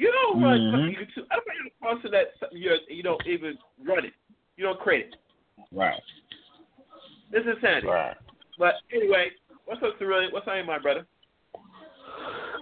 You 0.00 0.10
don't 0.10 0.42
run 0.42 0.58
Mhm. 0.58 0.70
fucking 0.72 0.94
YouTube. 0.96 1.26
I 1.30 1.34
don't 1.36 1.44
think 1.44 1.58
you're 1.60 1.70
sponsor 1.76 2.08
that 2.08 2.32
something 2.40 2.56
yours 2.56 2.80
you 2.88 3.02
don't 3.02 3.20
even 3.26 3.58
run 3.84 4.06
it. 4.06 4.14
You 4.56 4.64
don't 4.64 4.80
create 4.80 5.08
it. 5.08 5.16
Right. 5.72 6.00
This 7.30 7.42
is 7.42 7.48
insanity. 7.56 7.86
Right. 7.86 8.16
But 8.58 8.76
anyway, 8.94 9.32
what's 9.66 9.82
up, 9.82 9.98
Cerulean? 9.98 10.32
What's 10.32 10.48
on 10.48 10.56
your 10.56 10.64
mind, 10.64 10.82
brother? 10.82 11.06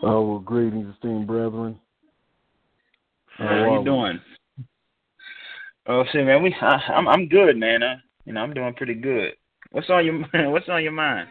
Oh, 0.02 0.22
well, 0.28 0.38
greetings, 0.40 0.92
esteemed 0.94 1.28
brethren. 1.28 1.78
How 3.36 3.46
How 3.46 3.54
you 3.54 3.64
are 3.66 3.78
we? 3.78 3.84
doing? 3.84 4.20
Oh 5.86 6.04
see, 6.12 6.22
man. 6.24 6.42
We 6.42 6.52
I, 6.60 6.74
I'm 6.88 7.06
I'm 7.06 7.28
good, 7.28 7.56
man. 7.56 7.84
Uh, 7.84 7.96
you 8.24 8.32
know, 8.32 8.40
I'm 8.42 8.52
doing 8.52 8.74
pretty 8.74 8.94
good. 8.94 9.34
What's 9.70 9.88
on 9.90 10.04
your 10.04 10.24
What's 10.50 10.68
on 10.68 10.82
your 10.82 10.90
mind? 10.92 11.28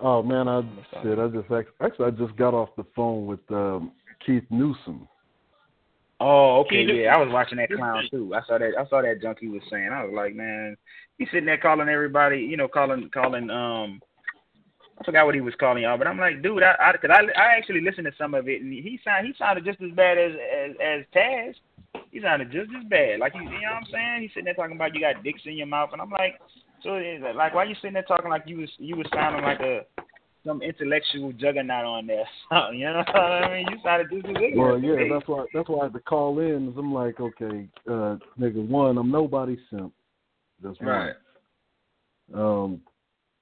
Oh 0.00 0.22
man, 0.22 0.48
I 0.48 0.58
up? 0.58 0.64
shit. 1.02 1.18
I 1.18 1.28
just 1.28 1.50
act- 1.50 1.70
actually 1.80 2.06
I 2.08 2.10
just 2.10 2.36
got 2.36 2.52
off 2.52 2.76
the 2.76 2.84
phone 2.94 3.24
with 3.26 3.40
um, 3.50 3.92
Keith 4.24 4.44
Newsom. 4.50 5.08
Oh, 6.20 6.60
okay, 6.60 6.86
Can 6.86 6.96
yeah. 6.96 7.14
I 7.14 7.18
was 7.18 7.32
watching 7.32 7.58
that 7.58 7.70
clown 7.70 8.04
too. 8.10 8.34
I 8.34 8.40
saw 8.46 8.58
that. 8.58 8.72
I 8.78 8.86
saw 8.88 9.02
that 9.02 9.20
junk 9.20 9.38
he 9.40 9.48
was 9.48 9.62
saying. 9.70 9.90
I 9.92 10.04
was 10.04 10.14
like, 10.14 10.34
man, 10.34 10.76
he's 11.18 11.28
sitting 11.28 11.46
there 11.46 11.58
calling 11.58 11.88
everybody. 11.88 12.38
You 12.38 12.56
know, 12.56 12.68
calling 12.68 13.10
calling. 13.12 13.50
Um, 13.50 14.00
I 14.98 15.04
forgot 15.04 15.26
what 15.26 15.34
he 15.34 15.40
was 15.40 15.54
calling 15.58 15.82
y'all, 15.82 15.98
but 15.98 16.06
I'm 16.06 16.18
like, 16.18 16.40
dude, 16.40 16.62
I 16.62 16.76
I, 16.80 16.92
cause 16.96 17.10
I, 17.12 17.24
I 17.38 17.56
actually 17.58 17.80
listened 17.80 18.06
to 18.06 18.12
some 18.16 18.32
of 18.32 18.48
it, 18.48 18.62
and 18.62 18.72
he 18.72 18.98
sounded 19.04 19.28
he 19.28 19.34
sounded 19.38 19.64
just 19.64 19.80
as 19.82 19.90
bad 19.92 20.18
as 20.18 20.32
as 20.32 20.70
as 20.80 21.04
Taz. 21.14 21.54
He 22.10 22.20
sounded 22.22 22.52
just 22.52 22.70
as 22.78 22.88
bad. 22.88 23.18
Like 23.18 23.34
you, 23.34 23.42
you 23.42 23.50
know 23.50 23.74
what 23.74 23.84
I'm 23.84 23.86
saying? 23.90 24.22
He's 24.22 24.30
sitting 24.30 24.44
there 24.44 24.54
talking 24.54 24.76
about 24.76 24.94
you 24.94 25.00
got 25.00 25.24
dicks 25.24 25.42
in 25.46 25.58
your 25.58 25.66
mouth, 25.66 25.90
and 25.92 26.00
I'm 26.00 26.10
like, 26.10 26.40
so 26.82 26.94
it's 26.94 27.24
like, 27.36 27.54
why 27.54 27.64
you 27.64 27.74
sitting 27.76 27.94
there 27.94 28.02
talking 28.02 28.30
like 28.30 28.44
you 28.46 28.58
was 28.58 28.70
you 28.78 28.96
was 28.96 29.06
sounding 29.12 29.42
like 29.42 29.60
a 29.60 29.82
some 30.46 30.62
intellectual 30.62 31.32
juggernaut 31.32 31.84
on 31.84 32.06
there? 32.06 32.24
you 32.72 32.84
know 32.84 33.02
what 33.06 33.16
I 33.16 33.54
mean? 33.54 33.66
You 33.70 33.78
sounded 33.82 34.08
just 34.10 34.26
as 34.26 34.42
ignorant. 34.42 34.56
Well, 34.56 34.78
yeah, 34.78 35.04
me. 35.04 35.10
that's 35.10 35.28
why 35.28 35.46
that's 35.52 35.68
why 35.68 35.80
I 35.80 35.84
had 35.84 35.92
to 35.94 36.00
call 36.00 36.38
in. 36.40 36.68
'cause 36.68 36.78
I'm 36.78 36.92
like, 36.92 37.20
okay, 37.20 37.68
uh, 37.88 38.16
nigga, 38.38 38.66
one, 38.66 38.98
I'm 38.98 39.10
nobody's 39.10 39.58
simp. 39.70 39.92
That's 40.62 40.78
one. 40.80 40.88
right. 40.88 41.14
Um, 42.34 42.80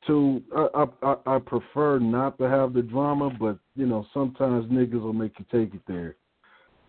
two, 0.07 0.43
I, 0.55 0.69
I 0.75 0.87
I 1.03 1.37
I 1.37 1.39
prefer 1.39 1.99
not 1.99 2.39
to 2.39 2.45
have 2.45 2.73
the 2.73 2.83
drama, 2.83 3.31
but 3.39 3.59
you 3.77 3.87
know 3.87 4.07
sometimes 4.13 4.67
niggas 4.67 5.01
will 5.01 5.13
make 5.13 5.39
you 5.39 5.45
take 5.51 5.75
it 5.75 5.83
there. 5.87 6.17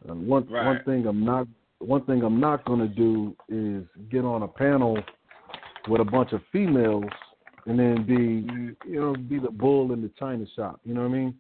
Uh, 0.07 0.15
one 0.15 0.43
one 0.49 0.81
thing 0.85 1.05
I'm 1.05 1.23
not 1.23 1.47
one 1.79 2.05
thing 2.05 2.23
I'm 2.23 2.39
not 2.39 2.65
gonna 2.65 2.87
do 2.87 3.35
is 3.49 3.85
get 4.09 4.25
on 4.25 4.43
a 4.43 4.47
panel 4.47 4.97
with 5.87 6.01
a 6.01 6.05
bunch 6.05 6.31
of 6.31 6.41
females 6.51 7.03
and 7.65 7.79
then 7.79 8.05
be 8.05 8.85
you 8.89 8.99
know 8.99 9.15
be 9.15 9.39
the 9.39 9.49
bull 9.49 9.93
in 9.93 10.01
the 10.01 10.11
china 10.19 10.45
shop. 10.55 10.79
You 10.83 10.93
know 10.93 11.01
what 11.01 11.07
I 11.07 11.11
mean? 11.11 11.35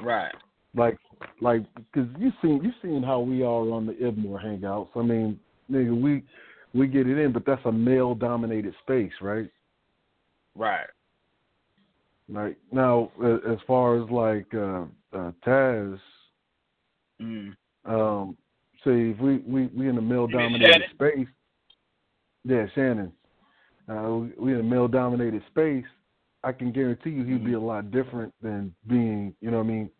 Right. 0.00 0.34
Like 0.74 0.98
like 1.40 1.62
because 1.74 2.08
you 2.18 2.32
seen 2.42 2.62
you 2.62 2.72
seen 2.82 3.02
how 3.02 3.20
we 3.20 3.42
are 3.42 3.70
on 3.70 3.86
the 3.86 3.92
Ibmore 3.92 4.44
hangouts. 4.44 4.88
I 4.96 5.02
mean, 5.02 5.38
nigga, 5.70 5.98
we 5.98 6.22
we 6.74 6.86
get 6.86 7.06
it 7.06 7.18
in, 7.18 7.32
but 7.32 7.44
that's 7.44 7.64
a 7.66 7.72
male 7.72 8.14
dominated 8.14 8.74
space, 8.82 9.12
right? 9.20 9.50
Right. 10.56 10.86
Like 12.28 12.56
now, 12.70 13.10
as 13.22 13.58
far 13.66 14.02
as 14.02 14.10
like 14.10 14.52
uh, 14.54 14.84
uh, 15.16 15.32
Taz, 15.46 15.98
Mm. 17.20 17.54
um, 17.84 18.36
say 18.84 19.10
if 19.10 19.18
we 19.20 19.36
we 19.38 19.66
we 19.66 19.88
in 19.88 19.96
a 19.96 20.02
male 20.02 20.26
dominated 20.26 20.90
space, 20.94 21.28
yeah, 22.44 22.66
Shannon, 22.74 23.12
uh, 23.88 24.20
we, 24.38 24.52
in 24.52 24.60
a 24.60 24.62
male 24.62 24.88
dominated 24.88 25.42
space. 25.50 25.84
I 26.44 26.52
can 26.52 26.72
guarantee 26.72 27.10
you 27.10 27.24
he'd 27.24 27.34
Mm-hmm. 27.36 27.46
be 27.46 27.52
a 27.54 27.60
lot 27.60 27.90
different 27.90 28.34
than 28.42 28.74
being, 28.88 29.34
you 29.40 29.50
know 29.50 29.58
what 29.58 29.64
I 29.64 29.68
mean, 29.68 29.90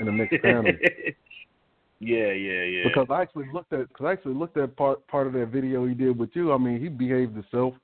in 0.00 0.08
a 0.08 0.12
mixed 0.12 0.42
panel. 0.42 0.72
yeah, 2.00 2.32
yeah, 2.32 2.62
yeah. 2.62 2.84
Because 2.84 3.06
I 3.10 3.22
actually 3.22 3.46
looked 3.52 3.72
at, 3.72 3.90
cause 3.94 4.06
I 4.06 4.12
actually 4.12 4.34
looked 4.34 4.56
at 4.58 4.76
part 4.76 5.06
part 5.06 5.26
of 5.26 5.32
that 5.34 5.46
video 5.46 5.86
he 5.86 5.94
did 5.94 6.18
with 6.18 6.30
you. 6.34 6.52
I 6.52 6.58
mean, 6.58 6.80
he 6.80 6.88
behaved 6.88 7.34
himself. 7.34 7.74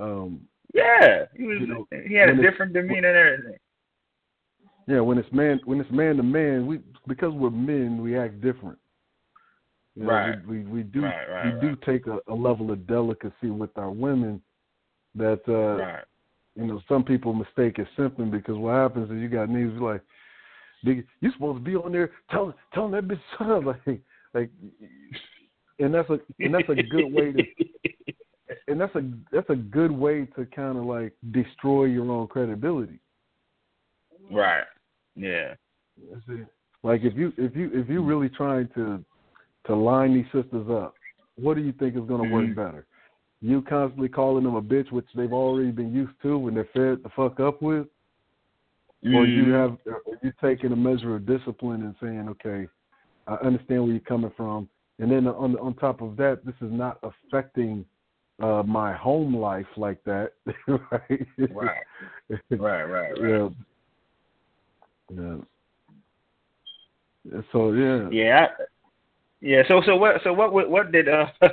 Um, 0.00 0.40
yeah, 0.74 1.26
he 1.36 1.44
was. 1.44 1.58
you 1.60 1.66
know, 1.66 1.86
he 2.06 2.14
had 2.14 2.30
a 2.30 2.42
different 2.42 2.72
demeanor 2.72 3.08
and 3.08 3.18
everything. 3.18 3.58
yeah, 4.88 5.00
when 5.00 5.18
it's 5.18 5.30
man, 5.32 5.60
when 5.64 5.80
it's 5.80 5.90
man 5.90 6.16
to 6.16 6.22
man, 6.22 6.66
we 6.66 6.80
because 7.06 7.32
we're 7.32 7.50
men, 7.50 8.02
we 8.02 8.16
act 8.18 8.40
different. 8.40 8.78
You 9.94 10.04
know, 10.04 10.10
Right. 10.10 10.46
We, 10.46 10.60
we 10.60 10.64
we 10.64 10.82
do 10.82 11.02
Right, 11.02 11.30
right, 11.30 11.60
we 11.60 11.68
do 11.68 11.76
take 11.84 12.06
a, 12.06 12.18
a 12.28 12.34
level 12.34 12.70
of 12.70 12.86
delicacy 12.86 13.50
with 13.50 13.76
our 13.76 13.90
women 13.90 14.40
that 15.14 15.40
uh 15.48 15.82
right. 15.82 16.04
you 16.54 16.66
know 16.66 16.80
some 16.88 17.04
people 17.04 17.32
mistake 17.32 17.78
as 17.78 17.86
simping 17.98 18.30
because 18.30 18.56
what 18.56 18.74
happens 18.74 19.10
is 19.10 19.18
you 19.18 19.28
got 19.28 19.48
niggas 19.48 19.80
like, 19.80 20.02
nigga, 20.84 21.04
you 21.20 21.32
supposed 21.32 21.58
to 21.58 21.64
be 21.64 21.76
on 21.76 21.92
there 21.92 22.10
telling 22.30 22.54
telling 22.74 22.92
that 22.92 23.08
bitch 23.08 23.18
up 23.40 23.64
like 23.64 24.00
like, 24.34 24.50
and 25.78 25.94
that's 25.94 26.08
a 26.10 26.18
and 26.40 26.54
that's 26.54 26.68
a 26.68 26.74
good 26.74 27.12
way 27.12 27.32
to 27.32 27.46
and 28.68 28.80
that's 28.80 28.94
a 28.94 29.02
that's 29.32 29.50
a 29.50 29.56
good 29.56 29.90
way 29.90 30.26
to 30.36 30.46
kind 30.46 30.78
of 30.78 30.84
like 30.84 31.12
destroy 31.32 31.84
your 31.84 32.10
own 32.10 32.26
credibility. 32.26 32.98
right. 34.30 34.64
Yeah. 35.14 35.54
Like 36.82 37.02
if 37.02 37.14
you 37.14 37.32
if 37.36 37.54
you 37.54 37.70
if 37.72 37.88
you 37.88 38.02
really 38.02 38.28
trying 38.28 38.68
to 38.74 39.04
to 39.66 39.74
line 39.74 40.14
these 40.14 40.24
sisters 40.26 40.68
up, 40.70 40.94
what 41.36 41.54
do 41.54 41.62
you 41.62 41.72
think 41.72 41.94
is 41.94 42.02
going 42.02 42.20
to 42.20 42.26
Mhm. 42.26 42.30
work 42.30 42.54
better? 42.54 42.86
You 43.42 43.60
constantly 43.62 44.08
calling 44.08 44.44
them 44.44 44.54
a 44.54 44.62
bitch, 44.62 44.92
which 44.92 45.06
they've 45.16 45.32
already 45.32 45.72
been 45.72 45.92
used 45.92 46.12
to 46.22 46.46
and 46.46 46.56
they're 46.56 46.68
fed 46.72 47.02
the 47.02 47.10
fuck 47.16 47.40
up 47.40 47.60
with, 47.60 47.88
or 49.12 49.26
you 49.26 49.46
Mhm. 49.46 49.52
have 49.52 49.78
or 49.86 50.00
you 50.22 50.32
taking 50.40 50.70
a 50.70 50.76
measure 50.76 51.16
of 51.16 51.26
discipline 51.26 51.82
and 51.82 51.96
saying, 52.00 52.28
okay, 52.28 52.68
I 53.26 53.34
understand 53.36 53.82
where 53.82 53.90
you're 53.92 54.00
coming 54.00 54.30
from, 54.36 54.68
and 55.00 55.10
then 55.10 55.26
on 55.26 55.58
on 55.58 55.74
top 55.74 56.02
of 56.02 56.16
that, 56.16 56.44
this 56.44 56.54
is 56.60 56.70
not 56.70 57.00
affecting 57.02 57.84
uh 58.40 58.62
my 58.62 58.92
home 58.92 59.36
life 59.36 59.66
like 59.76 60.02
that, 60.04 60.34
right? 60.68 61.26
Right. 61.50 61.82
Right. 62.50 62.50
Right. 62.50 62.88
Right. 62.88 63.18
yeah. 63.20 63.48
Yeah. 65.10 65.36
So 67.50 67.72
yeah. 67.72 68.08
Yeah. 68.10 68.48
Yeah. 69.42 69.62
So 69.66 69.82
so 69.84 69.96
what 69.96 70.22
so 70.22 70.32
what 70.32 70.52
what, 70.52 70.92
did 70.92 71.08
uh 71.08 71.26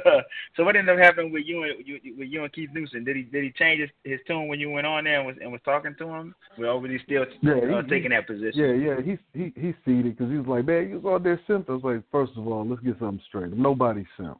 so 0.56 0.64
what 0.64 0.76
ended 0.76 0.96
up 0.96 1.04
happening 1.04 1.34
with 1.34 1.44
you 1.48 1.64
and 1.64 1.74
you 1.86 2.00
with 2.18 2.30
you 2.30 2.44
and 2.44 2.54
Keith 2.54 2.70
Newsom? 2.72 3.04
Did 3.04 3.16
he 3.16 3.24
did 3.24 3.44
he 3.44 3.52
change 3.58 3.82
his, 3.82 3.90
his 4.04 4.20
tune 4.28 4.48
when 4.48 4.60
you 4.60 4.70
went 4.70 4.86
on 4.86 5.06
there 5.06 5.18
and 5.18 5.26
was 5.26 5.36
and 5.42 5.52
was 5.52 5.60
talking 5.66 5.96
to 5.98 6.08
him? 6.08 6.36
Or 6.60 6.80
was 6.80 6.92
he 6.92 7.00
still 7.04 7.26
Yeah, 7.42 7.78
uh, 7.78 7.82
taking 7.82 8.12
that 8.12 8.28
position? 8.28 8.54
Yeah, 8.54 8.74
yeah, 8.74 9.02
he's 9.04 9.18
he 9.34 9.52
he's 9.60 9.74
seated 9.86 10.16
because 10.16 10.32
he 10.32 10.38
was 10.38 10.46
like, 10.46 10.66
man, 10.66 10.88
you 10.88 11.00
was 11.00 11.16
on 11.16 11.24
there 11.24 11.42
simp. 11.48 11.68
I 11.68 11.74
was 11.74 11.84
like, 11.84 12.04
first 12.12 12.34
of 12.38 12.48
all, 12.48 12.68
let's 12.68 12.82
get 12.84 13.00
something 13.00 13.22
straight. 13.28 13.54
Nobody 13.54 14.06
simp. 14.18 14.38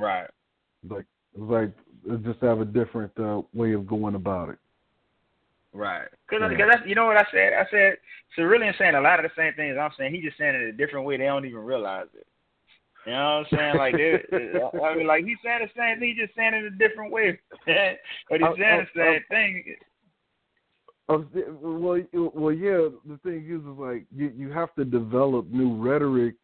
Right. 0.00 0.30
Like 0.88 1.06
it 1.34 1.40
was 1.40 1.72
like 2.06 2.22
just 2.22 2.40
have 2.40 2.60
a 2.60 2.64
different 2.64 3.10
uh, 3.18 3.42
way 3.52 3.72
of 3.72 3.84
going 3.88 4.14
about 4.14 4.48
it. 4.50 4.58
Right. 5.72 6.08
Because 6.28 6.52
Yeah. 6.58 6.66
that's 6.66 6.86
you 6.86 6.94
know 6.94 7.06
what 7.06 7.16
I 7.16 7.26
said. 7.30 7.52
I 7.54 7.66
said 7.70 7.96
Cerulean 8.36 8.74
saying 8.78 8.94
a 8.94 9.00
lot 9.00 9.24
of 9.24 9.30
the 9.30 9.40
same 9.40 9.54
things 9.54 9.76
I'm 9.78 9.90
saying. 9.98 10.14
He 10.14 10.20
just 10.20 10.38
saying 10.38 10.54
it 10.54 10.62
a 10.62 10.72
different 10.72 11.06
way. 11.06 11.16
They 11.16 11.24
don't 11.24 11.46
even 11.46 11.60
realize 11.60 12.08
it. 12.14 12.26
You 13.06 13.12
know 13.12 13.44
what 13.50 13.58
I'm 13.58 13.58
saying? 13.58 13.76
Like 13.76 13.94
they, 13.96 14.78
I 14.84 14.94
mean, 14.96 15.06
like 15.06 15.24
he's 15.24 15.38
saying 15.44 15.60
the 15.62 15.70
same 15.80 15.98
thing. 15.98 16.14
He's 16.14 16.26
just 16.26 16.36
saying 16.36 16.54
it 16.54 16.64
a 16.64 16.70
different 16.70 17.10
way. 17.12 17.38
but 17.66 18.40
he's 18.40 18.42
I- 18.42 18.56
saying 18.58 18.86
the 18.94 19.02
same 19.02 19.20
thing. 19.28 19.76
I 21.08 21.16
was, 21.16 21.26
well, 21.60 22.30
well, 22.32 22.54
yeah. 22.54 22.88
The 23.06 23.18
thing 23.24 23.44
is, 23.46 23.60
is 23.60 23.78
like 23.78 24.04
you 24.14 24.32
you 24.36 24.50
have 24.52 24.72
to 24.76 24.84
develop 24.84 25.48
new 25.48 25.76
rhetoric, 25.76 26.36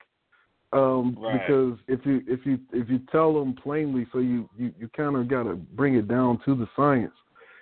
um, 0.73 1.17
Right. 1.19 1.41
because 1.47 1.79
if 1.87 2.05
you 2.05 2.23
if 2.27 2.45
you 2.45 2.59
if 2.73 2.91
you 2.91 2.99
tell 3.13 3.33
them 3.33 3.55
plainly, 3.55 4.07
so 4.13 4.19
you 4.19 4.49
you 4.59 4.75
you 4.79 4.89
kind 4.97 5.17
of 5.17 5.29
got 5.29 5.45
to 5.45 5.55
bring 5.55 5.95
it 5.95 6.09
down 6.09 6.41
to 6.45 6.57
the 6.57 6.67
science. 6.75 7.15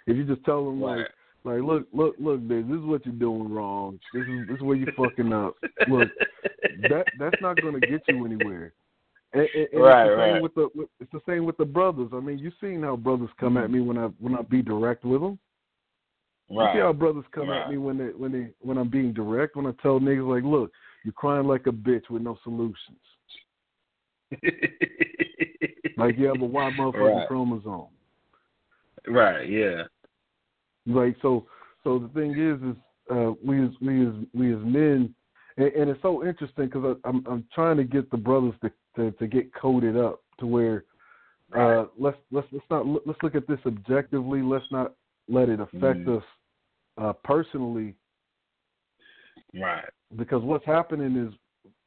If 0.06 0.16
you 0.16 0.24
just 0.24 0.42
tell 0.44 0.64
them 0.64 0.80
like 0.80 1.06
like 1.46 1.62
look 1.62 1.86
look 1.92 2.16
look, 2.18 2.46
this 2.48 2.64
is 2.64 2.84
what 2.84 3.06
you're 3.06 3.14
doing 3.14 3.52
wrong. 3.52 3.98
This 4.12 4.22
is 4.22 4.48
this 4.48 4.56
is 4.56 4.62
where 4.62 4.76
you're 4.76 4.92
fucking 4.92 5.32
up. 5.32 5.54
Look, 5.88 6.08
that 6.90 7.06
that's 7.18 7.40
not 7.40 7.60
going 7.60 7.80
to 7.80 7.86
get 7.86 8.02
you 8.08 8.24
anywhere. 8.24 8.72
And, 9.32 9.48
and, 9.54 9.68
and 9.72 9.82
Right, 9.82 10.06
it's 10.06 10.16
the 10.16 10.22
same 10.22 10.32
right. 10.32 10.42
with 10.42 10.54
the 10.54 10.68
with, 10.74 10.88
it's 11.00 11.12
the 11.12 11.20
same 11.26 11.44
with 11.44 11.56
the 11.56 11.64
brothers. 11.64 12.10
I 12.12 12.20
mean, 12.20 12.38
you've 12.38 12.54
seen 12.60 12.82
how 12.82 12.96
brothers 12.96 13.30
come 13.38 13.56
at 13.56 13.64
mm-hmm. 13.64 13.74
me 13.74 13.80
when 13.80 13.98
I 13.98 14.06
when 14.18 14.34
I 14.34 14.42
be 14.42 14.62
direct 14.62 15.04
with 15.04 15.20
them. 15.20 15.38
Right. 16.50 16.74
You 16.74 16.78
see 16.78 16.82
how 16.82 16.92
brothers 16.92 17.24
come 17.32 17.48
Right. 17.48 17.62
at 17.62 17.70
me 17.70 17.76
when 17.76 17.98
they 17.98 18.06
when 18.06 18.32
they 18.32 18.48
when 18.60 18.78
I'm 18.78 18.88
being 18.88 19.12
direct 19.12 19.56
when 19.56 19.66
I 19.66 19.72
tell 19.82 20.00
niggas 20.00 20.28
like, 20.28 20.44
look, 20.44 20.70
you're 21.04 21.12
crying 21.12 21.46
like 21.46 21.66
a 21.66 21.72
bitch 21.72 22.08
with 22.10 22.22
no 22.22 22.38
solutions. 22.44 22.98
Like 25.96 26.18
you 26.18 26.26
have 26.26 26.42
a 26.42 26.44
Y 26.44 26.70
motherfucking 26.78 27.16
Right. 27.16 27.28
chromosome. 27.28 27.86
right. 29.08 29.48
Yeah. 29.48 29.84
Like 30.86 31.16
so 31.22 31.46
so 31.84 31.98
the 31.98 32.08
thing 32.08 32.32
is 32.32 32.60
is 32.62 32.76
uh, 33.10 33.32
we 33.44 33.64
as 33.64 33.70
we 33.80 34.06
as 34.06 34.14
we 34.34 34.52
as 34.54 34.60
men 34.64 35.14
and, 35.56 35.66
and 35.72 35.90
it's 35.90 36.02
so 36.02 36.24
interesting 36.24 36.66
because 36.66 36.96
I'm 37.04 37.24
I'm 37.26 37.46
trying 37.54 37.76
to 37.78 37.84
get 37.84 38.10
the 38.10 38.16
brothers 38.16 38.54
to, 38.62 38.70
to 38.96 39.10
to 39.12 39.26
get 39.26 39.52
coded 39.54 39.96
up 39.96 40.22
to 40.38 40.46
where 40.46 40.84
uh, 41.56 41.86
let's 41.98 42.18
let's 42.30 42.46
let's 42.52 42.64
not 42.70 42.86
let's 43.06 43.22
look 43.22 43.34
at 43.34 43.46
this 43.46 43.60
objectively. 43.66 44.42
Let's 44.42 44.70
not 44.70 44.94
let 45.28 45.48
it 45.48 45.60
affect 45.60 46.06
Mhm. 46.06 46.18
us 46.18 46.24
uh, 46.98 47.12
personally 47.24 47.94
Right. 49.54 49.88
because 50.16 50.42
what's 50.42 50.64
happening 50.66 51.16
is 51.16 51.34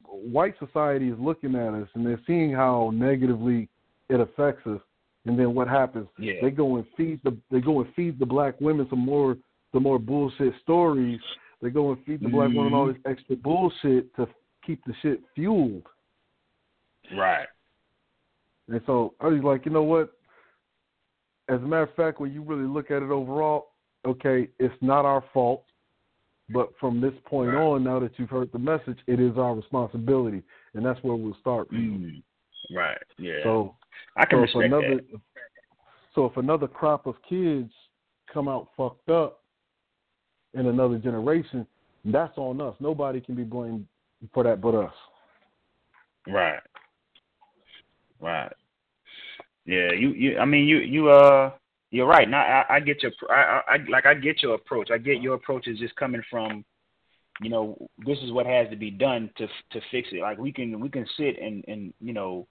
white 0.04 0.58
society 0.60 1.10
is 1.10 1.20
looking 1.20 1.56
at 1.56 1.74
us 1.74 1.88
and 1.94 2.06
they're 2.06 2.22
seeing 2.26 2.52
how 2.52 2.92
negatively 2.94 3.70
it 4.10 4.20
affects 4.20 4.66
us 4.68 4.82
and 5.26 5.38
then 5.38 5.54
what 5.54 5.68
happens 5.68 6.08
Yeah. 6.18 6.34
they 6.42 6.50
go 6.52 6.78
and 6.78 6.86
feed 6.96 7.20
the 7.24 7.38
they 7.52 7.60
go 7.62 7.82
and 7.82 7.94
feed 7.96 8.20
the 8.20 8.26
black 8.26 8.60
women 8.62 8.88
some 8.90 9.00
more 9.00 9.38
some 9.74 9.84
more 9.84 10.00
bullshit 10.00 10.54
stories 10.62 11.20
they 11.62 11.70
go 11.70 11.92
and 11.92 12.04
feed 12.06 12.22
the 12.22 12.30
black 12.30 12.50
women 12.50 12.74
all 12.74 12.88
this 12.88 12.96
extra 13.06 13.36
bullshit 13.36 14.16
to 14.16 14.28
keep 14.66 14.84
the 14.86 14.94
shit 15.02 15.22
fueled 15.36 15.84
Right. 17.16 17.48
and 18.68 18.82
so 18.86 19.14
I 19.20 19.28
was 19.28 19.44
like 19.44 19.66
you 19.66 19.72
know 19.72 19.84
what 19.84 20.12
as 21.50 21.58
a 21.58 21.66
matter 21.66 21.84
of 21.84 21.96
fact 21.96 22.20
when 22.20 22.32
you 22.32 22.42
really 22.44 22.68
look 22.68 22.92
at 22.92 23.02
it 23.02 23.10
overall 23.12 23.72
okay 24.06 24.48
it's 24.60 24.76
not 24.82 25.06
our 25.06 25.24
fault 25.34 25.66
but 26.52 26.70
from 26.80 27.00
this 27.00 27.14
point 27.26 27.52
Right. 27.54 27.62
on, 27.62 27.84
now 27.84 28.00
that 28.00 28.18
you've 28.18 28.32
heard 28.32 28.52
the 28.52 28.58
message, 28.58 28.98
it 29.06 29.20
is 29.20 29.38
our 29.38 29.54
responsibility, 29.54 30.42
and 30.74 30.84
that's 30.84 30.98
where 31.04 31.16
we'll 31.16 31.38
start. 31.40 31.70
Mm. 31.72 32.24
Right. 32.72 32.98
Yeah. 33.20 33.44
So, 33.44 33.76
I 34.16 34.26
can 34.26 34.40
so 34.40 34.44
if 34.44 34.56
respect 34.56 34.66
another, 34.66 34.96
that. 34.96 35.22
so 36.16 36.26
if 36.26 36.38
another 36.38 36.68
crop 36.68 37.06
of 37.06 37.16
kids 37.28 37.72
come 38.32 38.48
out 38.48 38.70
fucked 38.76 39.10
up 39.10 39.42
in 40.54 40.68
another 40.68 40.98
generation, 40.98 41.66
that's 42.06 42.38
on 42.38 42.62
us. 42.62 42.76
Nobody 42.80 43.22
can 43.22 43.36
be 43.36 43.44
blamed 43.44 43.86
for 44.34 44.44
that 44.44 44.62
but 44.62 44.76
us. 44.76 44.94
Right. 46.28 46.60
Right. 48.20 48.52
Yeah, 49.66 49.92
you, 49.92 50.14
you 50.14 50.38
I 50.38 50.46
mean 50.46 50.66
you 50.66 50.78
you 50.78 51.10
uh 51.10 51.52
you're 51.92 52.08
right. 52.08 52.30
Now 52.30 52.42
I, 52.42 52.76
I 52.76 52.80
get 52.80 53.04
your 53.04 53.12
I 53.30 53.62
I 53.68 53.78
like 53.90 54.06
I 54.06 54.14
get 54.14 54.42
your 54.42 54.56
approach. 54.56 54.90
I 54.92 54.98
get 54.98 55.22
your 55.22 55.36
approach 55.36 55.68
is 55.68 55.80
just 55.80 55.96
coming 55.96 56.22
from 56.30 56.66
you 57.42 57.50
know, 57.50 57.78
this 58.06 58.18
is 58.20 58.32
what 58.32 58.46
has 58.46 58.70
to 58.70 58.76
be 58.76 58.92
done 58.92 59.30
to 59.38 59.48
to 59.48 59.82
fix 59.92 60.10
it. 60.12 60.22
Like 60.22 60.38
we 60.38 60.52
can 60.52 60.80
we 60.80 60.90
can 60.90 61.06
sit 61.18 61.40
and 61.42 61.64
and 61.68 61.94
you 62.02 62.14
know 62.14 62.48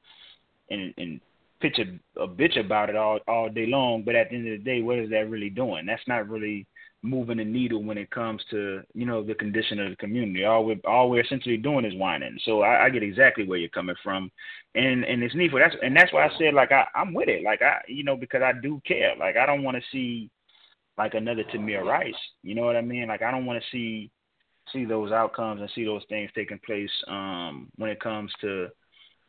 and 0.71 0.95
and 0.97 1.21
pitch 1.61 1.79
a, 1.79 2.23
a 2.23 2.29
bitch 2.29 2.59
about 2.59 2.91
it 2.91 2.97
all 2.97 3.19
all 3.27 3.49
day 3.49 3.66
long, 3.66 4.03
but 4.05 4.14
at 4.14 4.31
the 4.31 4.37
end 4.37 4.53
of 4.53 4.59
the 4.59 4.64
day, 4.64 4.83
what 4.83 4.99
is 4.99 5.11
that 5.11 5.31
really 5.31 5.51
doing? 5.51 5.87
That's 5.87 6.07
not 6.07 6.29
really 6.29 6.66
moving 7.03 7.37
the 7.37 7.45
needle 7.45 7.83
when 7.83 7.97
it 7.97 8.11
comes 8.11 8.43
to 8.51 8.83
you 8.95 9.07
know 9.07 9.23
the 9.23 9.35
condition 9.35 9.79
of 9.79 9.91
the 9.91 9.97
community. 9.97 10.45
All 10.45 10.64
we're 10.64 10.81
all 10.87 11.11
we're 11.11 11.25
essentially 11.25 11.57
doing 11.57 11.85
is 11.85 11.95
whining. 11.95 12.39
So 12.45 12.62
I, 12.62 12.87
I 12.87 12.91
get 12.91 13.03
exactly 13.03 13.47
where 13.47 13.59
you're 13.59 13.69
coming 13.71 13.97
from, 14.03 14.31
and 14.75 15.05
and 15.05 15.23
it's 15.23 15.35
needful. 15.35 15.61
That's 15.61 15.77
and 15.83 15.97
that's 15.97 16.12
why 16.12 16.27
I 16.27 16.31
said 16.39 16.55
like 16.55 16.73
I 16.73 16.85
I'm 16.95 17.14
with 17.14 17.29
it. 17.29 17.43
Like 17.43 17.62
I 17.62 17.81
you 17.89 18.05
know 18.05 18.16
because 18.16 18.43
I 18.43 18.53
do 18.61 18.81
care. 18.87 19.14
Like 19.19 19.37
I 19.37 19.47
don't 19.47 19.62
want 19.62 19.77
to 19.77 19.83
see 19.93 20.31
like 20.97 21.14
another 21.14 21.45
Tamir 21.45 21.85
Rice. 21.85 22.14
You 22.43 22.55
know 22.55 22.62
what 22.62 22.77
I 22.77 22.83
mean? 22.83 23.09
Like 23.09 23.23
I 23.23 23.31
don't 23.31 23.47
want 23.47 23.62
to 23.62 23.69
see 23.71 24.11
see 24.73 24.85
those 24.85 25.12
outcomes 25.12 25.61
and 25.61 25.71
see 25.75 25.85
those 25.85 26.03
things 26.11 26.31
taking 26.35 26.61
place 26.66 26.91
um 27.09 27.69
when 27.77 27.89
it 27.89 28.01
comes 28.01 28.31
to 28.41 28.69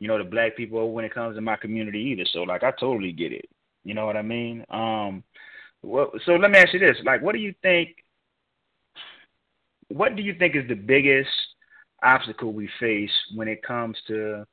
you 0.00 0.08
know 0.08 0.18
the 0.18 0.24
black 0.24 0.56
people 0.56 0.92
when 0.92 1.04
it 1.04 1.14
comes 1.14 1.36
to 1.36 1.40
my 1.40 1.56
community 1.56 1.98
either. 1.98 2.24
So 2.32 2.42
like 2.42 2.64
I 2.64 2.72
totally 2.72 3.12
get 3.12 3.32
it. 3.32 3.48
You 3.84 3.94
know 3.94 4.06
what 4.06 4.16
I 4.16 4.22
mean? 4.22 4.64
Um 4.70 5.22
well 5.82 6.10
so 6.26 6.32
let 6.32 6.50
me 6.50 6.58
ask 6.58 6.72
you 6.72 6.80
this. 6.80 6.96
Like 7.04 7.22
what 7.22 7.34
do 7.34 7.38
you 7.38 7.54
think 7.62 7.90
what 9.88 10.16
do 10.16 10.22
you 10.22 10.34
think 10.34 10.56
is 10.56 10.66
the 10.68 10.74
biggest 10.74 11.30
obstacle 12.02 12.52
we 12.52 12.68
face 12.80 13.10
when 13.34 13.46
it 13.46 13.62
comes 13.62 13.96
to 14.08 14.44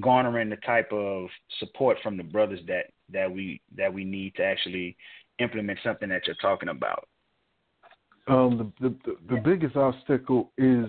garnering 0.00 0.50
the 0.50 0.56
type 0.56 0.92
of 0.92 1.28
support 1.58 1.96
from 2.02 2.16
the 2.16 2.22
brothers 2.22 2.60
that 2.66 2.86
that 3.10 3.30
we 3.30 3.60
that 3.76 3.92
we 3.92 4.04
need 4.04 4.34
to 4.34 4.44
actually 4.44 4.96
implement 5.38 5.78
something 5.84 6.08
that 6.08 6.26
you're 6.26 6.36
talking 6.36 6.68
about? 6.68 7.08
Um, 8.26 8.72
the, 8.80 8.88
the 8.88 8.94
the 9.04 9.34
the 9.34 9.40
biggest 9.40 9.76
obstacle 9.76 10.52
is 10.58 10.86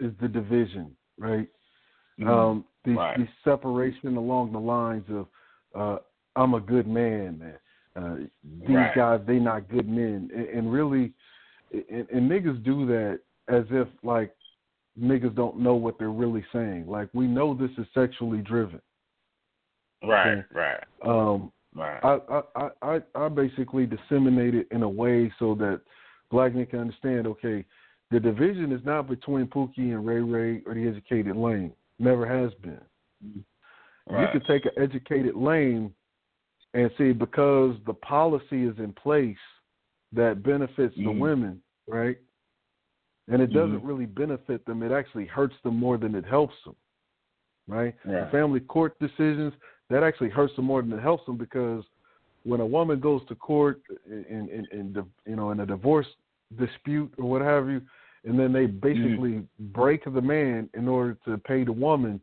is 0.00 0.12
the 0.20 0.28
division, 0.28 0.96
right? 1.18 1.48
Um, 2.26 2.64
the, 2.88 2.94
Right. 2.94 3.18
the 3.18 3.28
separation 3.44 4.16
along 4.16 4.52
the 4.52 4.58
lines 4.58 5.04
of 5.10 5.26
uh, 5.74 5.98
I'm 6.36 6.54
a 6.54 6.60
good 6.60 6.86
man, 6.86 7.38
man. 7.38 7.58
Uh, 7.96 8.16
these 8.60 8.76
Right. 8.76 8.94
guys, 8.94 9.20
they 9.26 9.38
not 9.38 9.68
good 9.68 9.88
men, 9.88 10.30
and, 10.34 10.46
and 10.46 10.72
really, 10.72 11.12
and, 11.72 12.08
and 12.10 12.30
niggas 12.30 12.62
do 12.64 12.86
that 12.86 13.20
as 13.48 13.64
if 13.70 13.88
like 14.02 14.34
niggas 15.00 15.34
don't 15.34 15.58
know 15.58 15.74
what 15.74 15.98
they're 15.98 16.10
really 16.10 16.44
saying. 16.52 16.88
Like 16.88 17.08
we 17.12 17.26
know 17.26 17.54
this 17.54 17.70
is 17.76 17.86
sexually 17.92 18.38
driven. 18.38 18.80
Right, 20.02 20.38
Okay. 20.38 20.44
right, 20.52 20.84
Um, 21.02 21.52
right. 21.74 22.00
I, 22.04 22.18
I, 22.30 22.42
I, 22.54 22.94
I 22.94 23.02
I 23.14 23.28
basically 23.28 23.86
disseminate 23.86 24.54
it 24.54 24.68
in 24.70 24.82
a 24.82 24.88
way 24.88 25.32
so 25.38 25.54
that 25.56 25.80
black 26.30 26.54
men 26.54 26.66
can 26.66 26.80
understand, 26.80 27.26
okay, 27.26 27.64
the 28.10 28.20
division 28.20 28.72
is 28.72 28.80
not 28.84 29.08
between 29.08 29.46
Pookie 29.46 29.92
and 29.92 30.06
Ray 30.06 30.20
Ray 30.20 30.62
or 30.66 30.74
the 30.74 30.86
educated 30.86 31.36
lane. 31.36 31.72
Never 31.98 32.26
has 32.26 32.52
been. 32.54 32.80
right. 34.08 34.22
You 34.22 34.28
could 34.40 34.46
take 34.46 34.64
an 34.64 34.72
educated 34.76 35.34
lane 35.34 35.92
and 36.74 36.90
see 36.98 37.12
because 37.12 37.76
the 37.86 37.94
policy 37.94 38.64
is 38.64 38.78
in 38.78 38.92
place 38.92 39.36
that 40.12 40.42
benefits 40.42 40.94
the 40.96 41.02
Mhm. 41.02 41.18
women, 41.18 41.62
right? 41.86 42.18
And 43.28 43.42
it 43.42 43.52
doesn't 43.52 43.80
Mhm. 43.80 43.86
really 43.86 44.06
benefit 44.06 44.64
them. 44.64 44.82
It 44.82 44.92
actually 44.92 45.26
hurts 45.26 45.60
them 45.62 45.76
more 45.76 45.98
than 45.98 46.14
it 46.14 46.24
helps 46.24 46.62
them, 46.64 46.76
right? 47.66 47.94
The 48.04 48.10
Right. 48.12 48.30
family 48.30 48.60
court 48.60 48.98
decisions 48.98 49.54
that 49.90 50.02
actually 50.02 50.30
hurts 50.30 50.54
them 50.56 50.66
more 50.66 50.82
than 50.82 50.92
it 50.92 51.02
helps 51.02 51.26
them 51.26 51.36
because 51.36 51.84
when 52.44 52.60
a 52.60 52.66
woman 52.66 53.00
goes 53.00 53.24
to 53.26 53.34
court 53.34 53.82
in 54.06 54.48
in, 54.48 54.66
in 54.72 54.92
the, 54.92 55.06
you 55.26 55.36
know 55.36 55.50
in 55.50 55.60
a 55.60 55.66
divorce 55.66 56.06
dispute 56.56 57.12
or 57.18 57.28
what 57.28 57.42
have 57.42 57.68
you, 57.68 57.82
and 58.28 58.38
then 58.38 58.52
they 58.52 58.66
basically 58.66 59.42
break 59.58 60.04
the 60.04 60.20
man 60.20 60.68
in 60.74 60.86
order 60.86 61.16
to 61.24 61.38
pay 61.38 61.64
the 61.64 61.72
woman, 61.72 62.20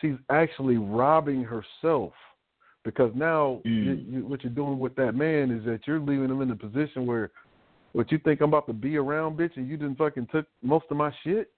she's 0.00 0.14
actually 0.30 0.76
robbing 0.76 1.42
herself 1.42 2.12
because 2.84 3.10
now 3.14 3.60
Mm. 3.66 3.84
you, 3.84 3.92
you, 4.08 4.26
what 4.26 4.44
you're 4.44 4.52
doing 4.52 4.78
with 4.78 4.94
that 4.94 5.14
man 5.16 5.50
is 5.50 5.64
that 5.64 5.80
you're 5.86 5.98
leaving 5.98 6.30
him 6.30 6.40
in 6.42 6.50
a 6.52 6.56
position 6.56 7.06
where 7.06 7.30
what 7.92 8.12
you 8.12 8.18
think 8.18 8.40
I'm 8.40 8.50
about 8.50 8.66
to 8.68 8.72
be 8.72 8.96
around, 8.96 9.36
bitch, 9.36 9.56
and 9.56 9.68
you 9.68 9.76
didn't 9.76 9.96
fucking 9.98 10.28
took 10.30 10.46
most 10.62 10.86
of 10.90 10.96
my 10.96 11.12
shit. 11.24 11.50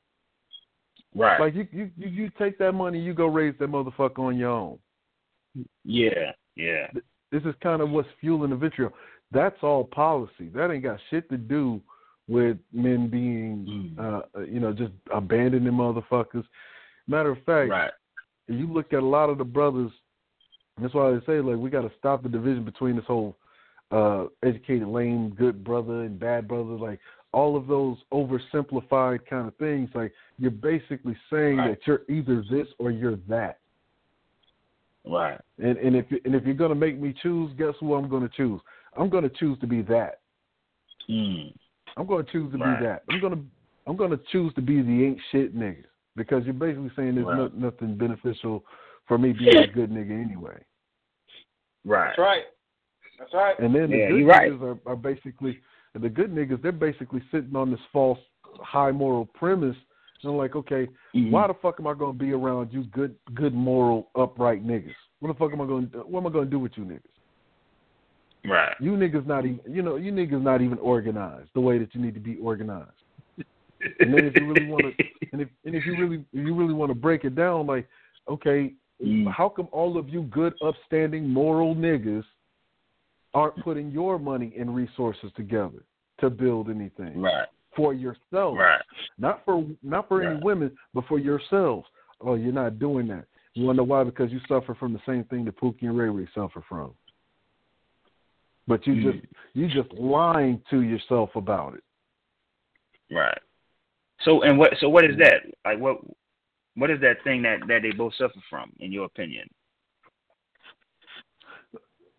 Right. 1.15 1.39
Like 1.39 1.55
you, 1.55 1.67
you, 1.71 1.91
you, 1.99 2.09
you 2.09 2.31
take 2.39 2.57
that 2.59 2.73
money, 2.73 2.99
you 2.99 3.13
go 3.13 3.27
raise 3.27 3.55
that 3.59 3.71
motherfucker 3.71 4.21
on 4.21 4.39
your 4.39 4.51
own. 4.51 4.79
yeah. 5.85 6.33
Yeah. 6.57 6.87
This 7.33 7.43
is 7.45 7.55
kind 7.63 7.81
of 7.83 7.91
what's 7.91 8.09
fueling 8.21 8.51
the 8.51 8.57
vitriol. 8.57 8.93
That's 9.31 9.57
all 9.63 9.85
policy. 9.85 10.49
That 10.55 10.71
ain't 10.71 10.83
got 10.83 10.99
shit 11.11 11.29
to 11.31 11.37
do 11.37 11.81
with 12.31 12.57
men 12.73 13.09
being, 13.09 13.67
Mm. 13.67 13.99
uh, 13.99 14.41
you 14.43 14.61
know, 14.61 14.73
just 14.73 14.93
abandoning 15.13 15.73
motherfuckers. 15.73 16.47
Matter 17.09 17.31
of 17.31 17.43
fact, 17.43 17.71
Right. 17.71 17.91
if 18.47 18.57
you 18.59 18.69
look 18.69 18.93
at 18.93 19.03
a 19.03 19.07
lot 19.07 19.31
of 19.31 19.39
the 19.39 19.45
brothers, 19.45 19.91
that's 20.79 20.95
why 20.95 21.11
they 21.11 21.21
say 21.27 21.41
like 21.41 21.59
we 21.59 21.69
got 21.71 21.83
to 21.83 21.91
stop 21.99 22.23
the 22.23 22.29
division 22.29 22.65
between 22.65 22.97
this 22.97 23.05
whole 23.07 23.37
uh 23.91 24.27
educated, 24.45 24.87
lame, 24.87 25.31
good 25.31 25.65
brother 25.65 26.03
and 26.05 26.21
bad 26.21 26.47
brother. 26.47 26.75
Like 26.75 27.01
all 27.33 27.57
of 27.57 27.67
those 27.67 27.99
oversimplified 28.13 29.27
kind 29.27 29.49
of 29.49 29.57
things. 29.57 29.91
Like 29.95 30.13
you're 30.39 30.53
basically 30.53 31.17
saying 31.29 31.57
Right. 31.57 31.71
that 31.71 31.87
you're 31.87 32.03
either 32.09 32.43
this 32.43 32.69
or 32.79 32.93
you're 32.93 33.17
that. 33.29 33.59
Right. 35.05 35.41
And 35.59 35.77
and 35.79 35.97
if 35.97 36.07
and 36.25 36.35
if 36.37 36.45
you're 36.45 36.55
gonna 36.55 36.77
make 36.77 36.99
me 37.01 37.13
choose, 37.13 37.53
guess 37.55 37.75
who 37.81 37.95
I'm 37.95 38.09
gonna 38.09 38.29
choose? 38.29 38.61
I'm 38.97 39.09
gonna 39.09 39.29
choose 39.31 39.59
to 39.59 39.67
be 39.67 39.83
that. 39.83 40.21
Mm. 41.09 41.53
I'm 41.97 42.07
gonna 42.07 42.25
choose 42.25 42.53
to 42.53 42.59
Right. 42.59 42.79
be 42.79 42.85
that. 42.85 43.03
I'm 43.09 43.21
gonna 43.21 43.43
I'm 43.87 43.97
gonna 43.97 44.19
choose 44.31 44.53
to 44.55 44.63
be 44.63 44.83
the 44.83 45.05
ain't 45.05 45.21
shit 45.33 45.57
niggas 45.57 45.87
because 46.15 46.45
you're 46.45 46.55
basically 46.55 46.91
saying 46.95 47.15
there's 47.15 47.27
Right. 47.27 47.37
no, 47.37 47.49
nothing 47.71 47.97
beneficial 47.97 48.65
for 49.07 49.19
me 49.19 49.33
being 49.33 49.57
a 49.57 49.67
good 49.67 49.91
nigga 49.91 50.11
anyway. 50.23 50.63
Right. 51.85 52.09
That's 52.09 52.19
right. 52.19 52.45
That's 53.19 53.35
right. 53.35 53.59
And 53.59 53.75
then 53.75 53.91
the 53.91 53.97
Yeah, 53.99 54.09
good 54.09 54.19
you're 54.19 54.29
right. 54.29 54.53
niggas 54.53 54.63
are, 54.63 54.91
are 54.91 54.97
basically 54.97 55.61
the 55.95 56.09
good 56.09 56.33
niggas. 56.33 56.63
They're 56.63 56.73
basically 56.73 57.23
sitting 57.31 57.57
on 57.57 57.71
this 57.71 57.81
false 57.93 58.19
high 58.61 58.93
moral 58.93 59.27
premise. 59.27 59.77
And 60.23 60.33
I'm 60.33 60.37
like, 60.37 60.55
okay, 60.55 60.87
Mhm. 61.15 61.31
why 61.31 61.47
the 61.47 61.55
fuck 61.55 61.81
am 61.81 61.87
I 61.87 61.95
gonna 61.95 62.13
be 62.13 62.33
around 62.33 62.73
you 62.73 62.85
good 62.85 63.17
good 63.35 63.55
moral 63.55 64.11
upright 64.15 64.65
niggas? 64.65 64.95
What 65.21 65.29
the 65.29 65.35
fuck 65.35 65.53
am 65.53 65.61
I 65.61 65.67
going? 65.67 65.91
to 65.91 65.99
What 66.01 66.21
am 66.21 66.27
I 66.27 66.31
gonna 66.31 66.47
do 66.47 66.59
with 66.59 66.77
you 66.77 66.85
niggas? 66.85 67.20
Right. 68.45 68.75
You 68.81 68.93
niggas 68.93 69.27
not 69.27 69.45
even 69.45 69.61
you 69.69 69.83
know 69.83 69.97
you 69.97 70.13
niggas 70.13 70.43
not 70.43 70.63
even 70.63 70.79
organized 70.79 71.51
the 71.55 71.61
way 71.61 71.79
that 71.79 71.95
you 71.95 72.01
need 72.01 72.15
to 72.15 72.21
be 72.21 72.37
organized. 72.37 72.91
And 74.01 74.13
then 74.15 74.25
if 74.27 74.35
you 74.37 74.47
really 74.47 74.67
want 74.67 74.85
to, 74.85 75.05
and 75.33 75.43
if 75.43 75.49
and 75.65 75.75
if 75.75 75.85
you 75.87 75.97
really 75.97 76.25
if 76.33 76.47
you 76.47 76.55
really 76.55 76.75
want 76.75 76.91
to 76.91 76.95
break 76.95 77.25
it 77.25 77.35
down, 77.35 77.67
like, 77.67 77.89
okay, 78.29 78.73
Mm. 79.03 79.33
how 79.33 79.49
come 79.49 79.67
all 79.73 79.97
of 79.97 80.11
you 80.11 80.25
good, 80.25 80.53
upstanding, 80.63 81.27
moral 81.27 81.75
niggas 81.75 82.25
aren't 83.33 83.57
putting 83.65 83.91
your 83.91 84.19
money 84.19 84.53
and 84.59 84.75
resources 84.75 85.33
together 85.37 85.85
to 86.19 86.29
build 86.29 86.69
anything 86.69 87.23
Right. 87.23 87.49
for 87.75 87.95
yourselves? 87.95 88.59
Right. 88.59 88.83
Not 89.17 89.43
for 89.47 89.65
not 89.83 90.07
for 90.07 90.23
any 90.23 90.39
women, 90.43 90.77
but 90.93 91.07
for 91.07 91.19
yourselves. 91.19 91.89
Oh, 92.21 92.35
you're 92.35 92.53
not 92.53 92.79
doing 92.79 93.07
that. 93.09 93.25
You 93.55 93.65
want 93.65 93.77
to 93.77 93.79
know 93.79 93.85
why? 93.85 94.05
Because 94.05 94.31
you 94.31 94.41
suffer 94.47 94.75
from 94.75 94.93
the 94.93 95.01
same 95.07 95.25
thing 95.25 95.47
that 95.47 95.57
Pookie 95.57 95.85
and 95.85 95.97
Ray 95.97 96.11
Ray 96.11 96.29
suffer 96.35 96.61
from. 96.69 96.93
But 98.67 98.87
you 98.87 98.95
Mm. 98.95 99.13
just 99.13 99.27
you 99.55 99.69
just 99.69 99.93
lying 99.93 100.63
to 100.71 100.83
yourself 100.83 101.35
about 101.35 101.75
it. 101.75 101.85
Right. 103.11 103.39
So 104.23 104.43
and 104.43 104.59
what? 104.59 104.77
So 104.81 104.89
what 104.89 105.05
is 105.05 105.17
that? 105.19 105.43
Like 105.65 105.79
what? 105.79 105.99
What 106.77 106.91
is 106.91 107.01
that 107.01 107.23
thing 107.25 107.43
that 107.43 107.61
that 107.67 107.83
they 107.83 107.91
both 107.91 108.15
suffer 108.15 108.41
from, 108.49 108.73
in 108.81 108.93
your 108.93 109.07
opinion? 109.07 109.49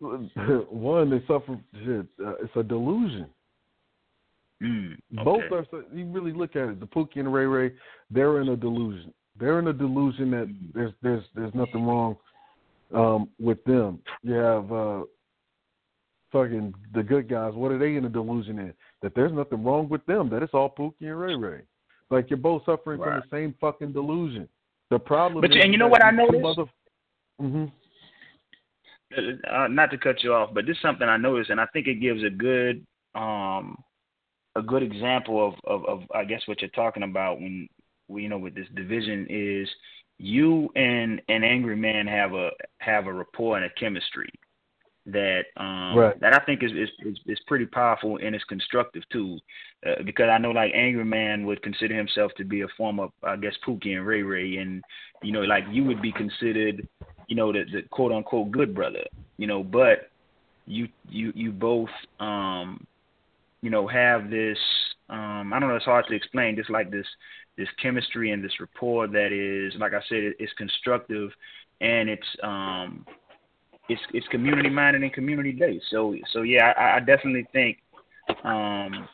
One, 0.00 1.10
they 1.10 1.20
suffer. 1.26 1.52
Uh, 1.52 2.34
it's 2.42 2.56
a 2.56 2.62
delusion. 2.62 3.26
Mm. 4.62 4.96
Both 5.24 5.44
are. 5.52 5.64
You 5.92 6.06
really 6.06 6.32
look 6.32 6.56
at 6.56 6.68
it. 6.68 6.80
The 6.80 6.86
Pookie 6.86 7.16
and 7.16 7.32
Ray 7.32 7.46
Ray, 7.46 7.72
they're 8.10 8.40
in 8.40 8.48
a 8.50 8.56
delusion. 8.56 9.12
They're 9.38 9.58
in 9.58 9.68
a 9.68 9.72
delusion 9.72 10.30
that 10.32 10.48
Mm. 10.48 10.72
there's 10.74 10.92
there's 11.02 11.24
there's 11.34 11.54
nothing 11.54 11.86
wrong 11.86 12.16
um, 12.92 13.30
with 13.38 13.62
them. 13.64 14.00
You 14.22 14.34
have 14.34 14.72
uh, 14.72 15.02
fucking 16.32 16.74
the 16.94 17.02
good 17.02 17.28
guys. 17.28 17.54
What 17.54 17.70
are 17.72 17.78
they 17.78 17.96
in 17.96 18.04
a 18.04 18.08
delusion 18.08 18.58
in? 18.58 18.74
That 19.02 19.14
there's 19.14 19.32
nothing 19.32 19.62
wrong 19.62 19.88
with 19.88 20.04
them. 20.06 20.28
That 20.30 20.42
it's 20.42 20.54
all 20.54 20.74
Pookie 20.76 20.94
and 21.02 21.20
Ray 21.20 21.34
Ray. 21.34 21.60
Like 22.10 22.30
you're 22.30 22.38
both 22.38 22.64
suffering 22.64 23.00
Right. 23.00 23.20
from 23.20 23.28
the 23.30 23.36
same 23.36 23.54
fucking 23.60 23.92
delusion. 23.92 24.48
The 24.90 24.98
problem. 24.98 25.40
But 25.40 25.50
is 25.56 25.62
and 25.62 25.72
you 25.72 25.78
know 25.78 25.88
what 25.88 26.04
I 26.04 26.10
noticed? 26.10 26.42
Mother- 26.42 26.64
Mhm. 27.40 27.72
uh, 29.48 29.68
not 29.68 29.90
to 29.90 29.98
cut 29.98 30.22
you 30.22 30.34
off, 30.34 30.52
but 30.54 30.66
this 30.66 30.76
is 30.76 30.82
something 30.82 31.08
I 31.08 31.16
noticed, 31.16 31.50
and 31.50 31.60
I 31.60 31.66
think 31.66 31.86
it 31.86 31.96
gives 31.96 32.22
a 32.22 32.30
good, 32.30 32.86
um, 33.14 33.82
a 34.54 34.62
good 34.62 34.82
example 34.82 35.46
of, 35.46 35.54
of, 35.64 35.86
of 35.86 36.10
I 36.14 36.24
guess 36.24 36.46
what 36.46 36.60
you're 36.60 36.70
talking 36.70 37.02
about 37.02 37.40
when, 37.40 37.68
we, 38.08 38.22
you 38.22 38.28
know, 38.28 38.38
with 38.38 38.54
this 38.54 38.68
division 38.74 39.26
is 39.30 39.68
you 40.18 40.70
and 40.76 41.20
an 41.28 41.42
angry 41.42 41.76
man 41.76 42.06
have 42.06 42.34
a 42.34 42.50
have 42.78 43.06
a 43.06 43.12
rapport 43.12 43.56
and 43.56 43.64
a 43.64 43.70
chemistry 43.70 44.28
that 45.06 45.46
um 45.56 45.96
Right. 45.96 46.20
that 46.20 46.32
I 46.34 46.44
think 46.44 46.62
is 46.62 46.72
is 46.72 46.88
is, 47.04 47.18
is 47.26 47.40
pretty 47.46 47.66
powerful 47.66 48.18
and 48.22 48.36
is 48.36 48.44
constructive 48.44 49.02
too, 49.10 49.38
uh, 49.86 50.02
because 50.04 50.28
I 50.30 50.38
know 50.38 50.50
like 50.50 50.72
angry 50.74 51.04
man 51.04 51.44
would 51.46 51.62
consider 51.62 51.94
himself 51.96 52.32
to 52.36 52.44
be 52.44 52.60
a 52.62 52.68
form 52.76 53.00
of 53.00 53.10
I 53.22 53.36
guess 53.36 53.54
Pookie 53.66 53.96
and 53.96 54.06
Ray 54.06 54.22
Ray, 54.22 54.56
and 54.58 54.82
you 55.22 55.32
know 55.32 55.40
like 55.42 55.64
you 55.70 55.84
would 55.84 56.00
be 56.00 56.12
considered 56.12 56.86
you 57.32 57.36
know, 57.36 57.52
the, 57.52 57.64
the 57.72 57.82
quote 57.90 58.12
unquote 58.12 58.50
good 58.50 58.74
brother, 58.74 59.04
you 59.38 59.46
know, 59.46 59.62
but 59.62 60.10
you 60.66 60.86
you 61.08 61.32
you 61.34 61.50
both 61.50 61.88
um 62.20 62.86
you 63.62 63.70
know 63.70 63.86
have 63.88 64.30
this 64.30 64.58
um 65.08 65.52
I 65.52 65.58
don't 65.58 65.70
know 65.70 65.76
it's 65.76 65.84
hard 65.84 66.04
to 66.08 66.14
explain 66.14 66.56
just 66.56 66.70
like 66.70 66.90
this 66.90 67.06
this 67.56 67.68
chemistry 67.80 68.30
and 68.30 68.44
this 68.44 68.60
rapport 68.60 69.08
that 69.08 69.32
is 69.32 69.72
like 69.80 69.94
I 69.94 70.00
said 70.08 70.18
it, 70.18 70.36
it's 70.38 70.52
constructive 70.58 71.30
and 71.80 72.08
it's 72.08 72.26
um 72.42 73.06
it's 73.88 74.00
it's 74.12 74.26
community 74.28 74.70
minded 74.70 75.02
and 75.02 75.12
community 75.12 75.52
based 75.52 75.86
so 75.90 76.14
so 76.32 76.42
yeah 76.42 76.72
I, 76.76 76.96
I 76.96 77.00
definitely 77.00 77.46
think 77.52 77.78
um 78.44 79.08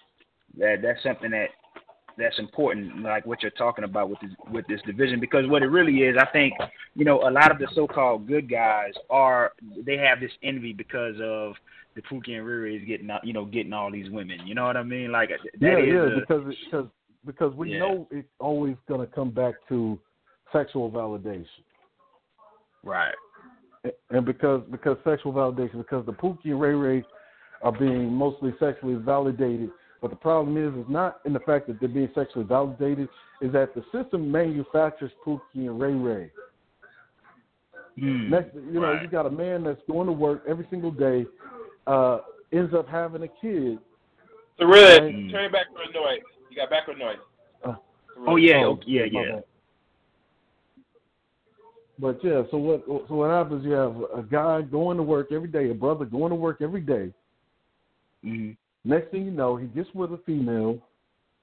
that 0.58 0.80
that's 0.82 1.02
something 1.02 1.30
that 1.30 1.48
that's 2.18 2.38
important, 2.38 3.02
like 3.02 3.24
what 3.24 3.42
you're 3.42 3.50
talking 3.52 3.84
about 3.84 4.10
with 4.10 4.18
this 4.20 4.30
with 4.50 4.66
this 4.66 4.80
division, 4.84 5.20
because 5.20 5.46
what 5.46 5.62
it 5.62 5.68
really 5.68 5.98
is, 5.98 6.16
I 6.18 6.26
think, 6.26 6.52
you 6.94 7.04
know, 7.04 7.20
a 7.20 7.30
lot 7.30 7.52
of 7.52 7.58
the 7.58 7.68
so-called 7.74 8.26
good 8.26 8.50
guys 8.50 8.92
are 9.08 9.52
they 9.86 9.96
have 9.96 10.20
this 10.20 10.32
envy 10.42 10.72
because 10.72 11.14
of 11.22 11.54
the 11.94 12.02
Pookie 12.02 12.36
and 12.36 12.46
Riri 12.46 12.80
is 12.80 12.86
getting, 12.86 13.08
you 13.22 13.32
know, 13.32 13.44
getting 13.44 13.72
all 13.72 13.90
these 13.90 14.10
women. 14.10 14.46
You 14.46 14.54
know 14.54 14.66
what 14.66 14.76
I 14.76 14.82
mean? 14.82 15.12
Like 15.12 15.30
yeah, 15.60 15.78
yeah, 15.78 16.06
a- 16.06 16.20
because 16.20 16.54
because 16.64 16.86
because 17.24 17.54
we 17.54 17.70
Yeah. 17.70 17.78
know 17.78 18.08
it's 18.10 18.28
always 18.40 18.76
going 18.88 19.00
to 19.00 19.06
come 19.06 19.30
back 19.30 19.54
to 19.68 19.98
sexual 20.52 20.90
validation, 20.90 21.46
right, 22.82 23.14
and 24.10 24.24
because 24.24 24.62
because 24.70 24.96
sexual 25.04 25.32
validation, 25.32 25.78
because 25.78 26.04
the 26.06 26.12
Pookie 26.12 26.46
and 26.46 26.60
Ray 26.60 26.74
Ray 26.74 27.04
are 27.62 27.72
being 27.72 28.12
mostly 28.12 28.54
sexually 28.60 28.94
validated, 28.94 29.70
but 30.00 30.10
the 30.10 30.16
problem 30.16 30.56
is 30.56 30.72
is 30.84 30.88
not 30.90 31.20
in 31.24 31.32
the 31.32 31.40
fact 31.40 31.66
that 31.66 31.80
they're 31.80 31.88
being 31.88 32.10
sexually 32.14 32.44
validated, 32.44 33.08
is 33.40 33.52
that 33.52 33.74
the 33.74 33.82
system 33.92 34.30
manufactures 34.30 35.10
Pookie 35.26 35.40
and 35.54 35.80
Ray 35.80 35.94
Ray. 35.94 36.30
Hmm. 37.98 38.30
Next, 38.30 38.54
you 38.54 38.80
know, 38.80 38.92
Right. 38.92 39.02
you 39.02 39.08
got 39.08 39.26
a 39.26 39.30
man 39.30 39.64
that's 39.64 39.82
going 39.90 40.06
to 40.06 40.12
work 40.12 40.44
every 40.46 40.66
single 40.70 40.92
day, 40.92 41.26
uh, 41.86 42.20
ends 42.52 42.72
up 42.72 42.88
having 42.88 43.22
a 43.24 43.28
kid. 43.28 43.78
So 44.58 44.66
really, 44.66 45.12
Mm. 45.12 45.30
turn 45.30 45.44
it 45.46 45.52
back 45.52 45.66
for 45.72 45.92
noise. 45.92 46.22
You 46.50 46.56
got 46.56 46.70
background 46.70 47.00
noise. 47.00 47.18
Uh, 47.64 47.74
Oh 48.26 48.36
yeah, 48.36 48.64
Oh, 48.64 48.72
okay, 48.72 48.84
yeah, 48.86 49.06
my 49.12 49.22
yeah. 49.22 49.40
But 51.98 52.22
yeah, 52.22 52.42
so 52.50 52.58
what 52.58 52.84
so 52.86 53.14
what 53.14 53.30
happens? 53.30 53.64
You 53.64 53.72
have 53.72 53.96
a 54.16 54.22
guy 54.22 54.62
going 54.62 54.96
to 54.96 55.02
work 55.02 55.32
every 55.32 55.48
day, 55.48 55.70
a 55.70 55.74
brother 55.74 56.04
going 56.04 56.30
to 56.30 56.36
work 56.36 56.60
every 56.60 56.80
day. 56.80 57.12
hmm 58.22 58.50
Next 58.84 59.10
thing 59.10 59.24
you 59.24 59.32
know, 59.32 59.56
he 59.56 59.66
gets 59.66 59.92
with 59.92 60.12
a 60.12 60.18
female 60.18 60.78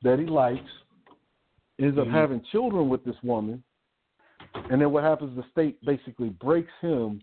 that 0.02 0.18
he 0.20 0.26
likes, 0.26 0.72
ends 1.80 1.98
up 1.98 2.08
Mhm. 2.08 2.12
having 2.12 2.42
children 2.44 2.88
with 2.90 3.04
this 3.04 3.22
woman, 3.22 3.62
and 4.70 4.82
then 4.82 4.92
what 4.92 5.04
happens? 5.04 5.36
The 5.36 5.44
state 5.52 5.84
basically 5.84 6.30
breaks 6.30 6.72
him 6.80 7.22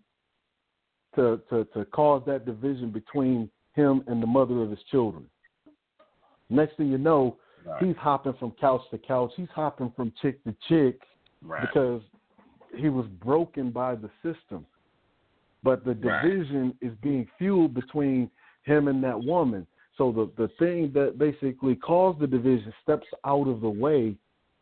to 1.14 1.40
to 1.48 1.64
to 1.66 1.84
cause 1.86 2.22
that 2.26 2.44
division 2.44 2.90
between 2.90 3.50
him 3.74 4.04
and 4.06 4.22
the 4.22 4.26
mother 4.26 4.62
of 4.62 4.70
his 4.70 4.82
children. 4.84 5.28
Next 6.50 6.76
thing 6.76 6.88
you 6.88 6.98
know, 6.98 7.38
Right. 7.64 7.84
he's 7.84 7.96
hopping 7.96 8.34
from 8.34 8.50
couch 8.52 8.82
to 8.90 8.98
couch. 8.98 9.32
He's 9.36 9.48
hopping 9.50 9.90
from 9.92 10.12
chick 10.20 10.42
to 10.44 10.52
chick 10.68 11.00
right. 11.40 11.62
because 11.62 12.02
he 12.76 12.88
was 12.88 13.06
broken 13.06 13.70
by 13.70 13.94
the 13.94 14.10
system. 14.22 14.66
But 15.62 15.84
the 15.84 15.94
Right. 15.94 16.22
division 16.22 16.76
is 16.80 16.92
being 17.02 17.26
fueled 17.38 17.74
between 17.74 18.30
him 18.62 18.88
and 18.88 19.02
that 19.04 19.22
woman. 19.22 19.66
So 19.96 20.10
the 20.10 20.30
the 20.36 20.48
thing 20.58 20.92
that 20.92 21.18
basically 21.18 21.76
caused 21.76 22.18
the 22.18 22.26
division 22.26 22.72
steps 22.82 23.06
out 23.24 23.46
of 23.46 23.60
the 23.60 23.70
way. 23.70 24.16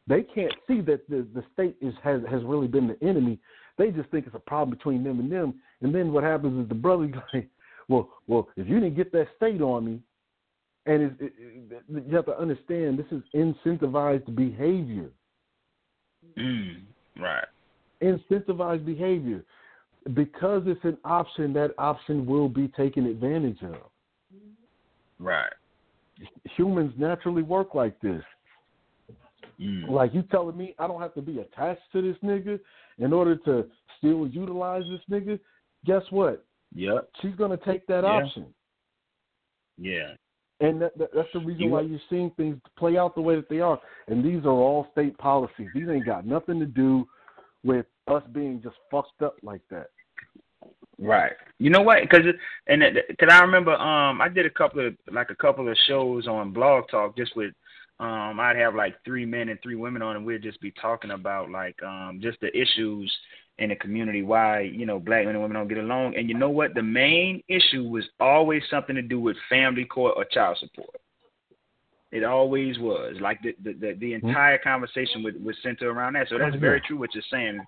They 0.07 0.23
can't 0.23 0.55
see 0.67 0.81
that 0.83 1.09
the 1.09 1.27
the 1.35 1.45
state 1.53 1.77
is 1.81 1.95
has 2.03 2.23
has 2.29 2.43
really 2.45 2.67
been 2.67 2.89
the 2.89 3.03
enemy. 3.03 3.39
They 3.77 3.91
just 3.91 4.11
think 4.11 4.27
it's 4.27 4.35
a 4.35 4.41
problem 4.41 4.77
between 4.77 5.05
them 5.05 5.21
and 5.21 5.31
them. 5.31 5.61
And 5.81 5.95
then 5.95 6.13
what 6.13 6.25
happens 6.25 6.63
is 6.63 6.69
the 6.69 6.75
brother's 6.75 7.15
like, 7.33 7.49
well, 7.89 8.11
well, 8.27 8.49
if 8.57 8.69
you 8.69 8.81
didn't 8.81 8.97
get 8.97 9.13
that 9.13 9.29
state 9.37 9.63
on 9.63 9.85
me, 9.85 10.01
and 10.87 11.03
it's, 11.03 11.15
it, 11.21 11.33
it, 11.39 12.05
you 12.09 12.17
have 12.17 12.27
to 12.27 12.39
understand 12.39 12.99
this 12.99 13.07
is 13.11 13.23
incentivized 13.35 14.35
behavior. 14.35 15.11
Mm, 16.37 16.83
right. 17.19 17.45
Incentivize 18.03 18.85
behavior. 18.85 19.45
Because 20.15 20.63
it's 20.67 20.85
an 20.85 20.97
option, 21.05 21.53
that 21.53 21.75
option 21.77 22.25
will 22.25 22.49
be 22.49 22.69
taken 22.69 23.07
advantage 23.07 23.63
of. 23.63 23.77
Right. 25.19 25.53
Humans 26.57 26.95
naturally 26.99 27.43
work 27.43 27.75
like 27.75 28.01
this. 28.01 28.23
Mm. 29.61 29.91
Like 29.91 30.15
you 30.15 30.23
telling 30.31 30.57
me 30.57 30.75
I 30.79 30.87
don't 30.87 31.01
have 31.03 31.15
to 31.15 31.23
be 31.23 31.41
attached 31.41 31.83
to 31.93 32.01
this 32.01 32.17
nigga 32.25 32.59
in 32.99 33.13
order 33.13 33.37
to 33.37 33.67
still 33.99 34.27
utilize 34.27 34.85
this 34.91 35.01
nigga. 35.11 35.39
Guess 35.85 36.03
what? 36.11 36.45
Yep. 36.75 37.11
She's 37.21 37.35
gonna 37.35 37.59
take 37.59 37.87
that 37.89 38.05
Yeah. 38.05 38.11
option, 38.11 38.47
Yeah. 39.77 40.15
and 40.61 40.81
that, 40.81 40.97
that, 40.97 41.11
that's 41.15 41.29
the 41.35 41.41
reason 41.41 41.65
You- 41.65 41.71
why 41.71 41.83
you're 41.83 42.01
seeing 42.09 42.31
things 42.31 42.59
play 42.77 42.97
out 42.97 43.15
the 43.15 43.21
way 43.21 43.37
that 43.37 43.49
they 43.51 43.61
are. 43.61 43.79
And 44.07 44.25
these 44.25 44.45
are 44.45 44.51
all 44.51 44.87
state 44.93 45.19
policies. 45.19 45.69
These 45.75 45.89
ain't 45.89 46.07
got 46.07 46.25
nothing 46.25 46.59
to 46.61 46.67
do 46.67 47.07
with 47.65 47.87
us 48.09 48.23
being 48.33 48.61
just 48.63 48.77
fucked 48.91 49.23
up 49.23 49.37
like 49.43 49.63
that. 49.71 49.89
Right. 50.99 51.33
You 51.59 51.71
know 51.71 51.81
what? 51.81 52.03
Because 52.03 52.27
and 52.67 52.83
because 53.09 53.29
I 53.33 53.41
remember 53.41 53.73
um 53.73 54.21
I 54.21 54.29
did 54.29 54.45
a 54.45 54.51
couple 54.51 54.87
of 54.87 54.95
like 55.11 55.31
a 55.31 55.35
couple 55.35 55.69
of 55.69 55.77
shows 55.87 56.29
on 56.29 56.53
Blog 56.53 56.89
Talk 56.91 57.17
just 57.17 57.35
with 57.35 57.55
um 57.99 58.39
I'd 58.39 58.57
have 58.57 58.75
like 58.75 58.97
three 59.05 59.25
men 59.25 59.49
and 59.49 59.59
three 59.63 59.77
women 59.77 60.03
on 60.03 60.17
and 60.17 60.27
we'd 60.27 60.43
just 60.43 60.61
be 60.61 60.73
talking 60.73 61.13
about 61.13 61.51
like 61.51 61.83
um 61.83 62.21
just 62.23 62.39
the 62.41 62.49
issues 62.49 63.11
in 63.59 63.71
the 63.71 63.77
community 63.77 64.23
why 64.23 64.61
you 64.61 64.85
know 64.85 64.99
black 64.99 65.25
men 65.25 65.35
and 65.35 65.43
women 65.43 65.55
don't 65.55 65.69
get 65.69 65.79
along 65.79 66.17
and 66.17 66.29
you 66.29 66.35
know 66.35 66.51
what 66.51 66.75
the 66.75 66.83
main 66.83 67.43
issue 67.49 67.85
was 67.85 68.05
always 68.19 68.63
something 68.71 68.95
to 68.95 69.03
do 69.03 69.21
with 69.21 69.37
family 69.49 69.85
court 69.87 70.15
or 70.17 70.25
child 70.27 70.59
support. 70.59 71.01
It 72.13 72.25
always 72.25 72.79
was 72.79 73.17
like 73.21 73.41
the 73.43 73.55
the 73.63 73.73
the, 73.75 73.93
the 74.01 74.13
entire 74.15 74.59
conversation 74.59 75.23
would 75.23 75.43
was 75.45 75.57
centered 75.63 75.89
around 75.91 76.15
that. 76.15 76.29
So 76.29 76.39
that's 76.39 76.57
very 76.57 76.81
true 76.81 76.99
what 76.99 77.15
you're 77.15 77.23
saying 77.31 77.61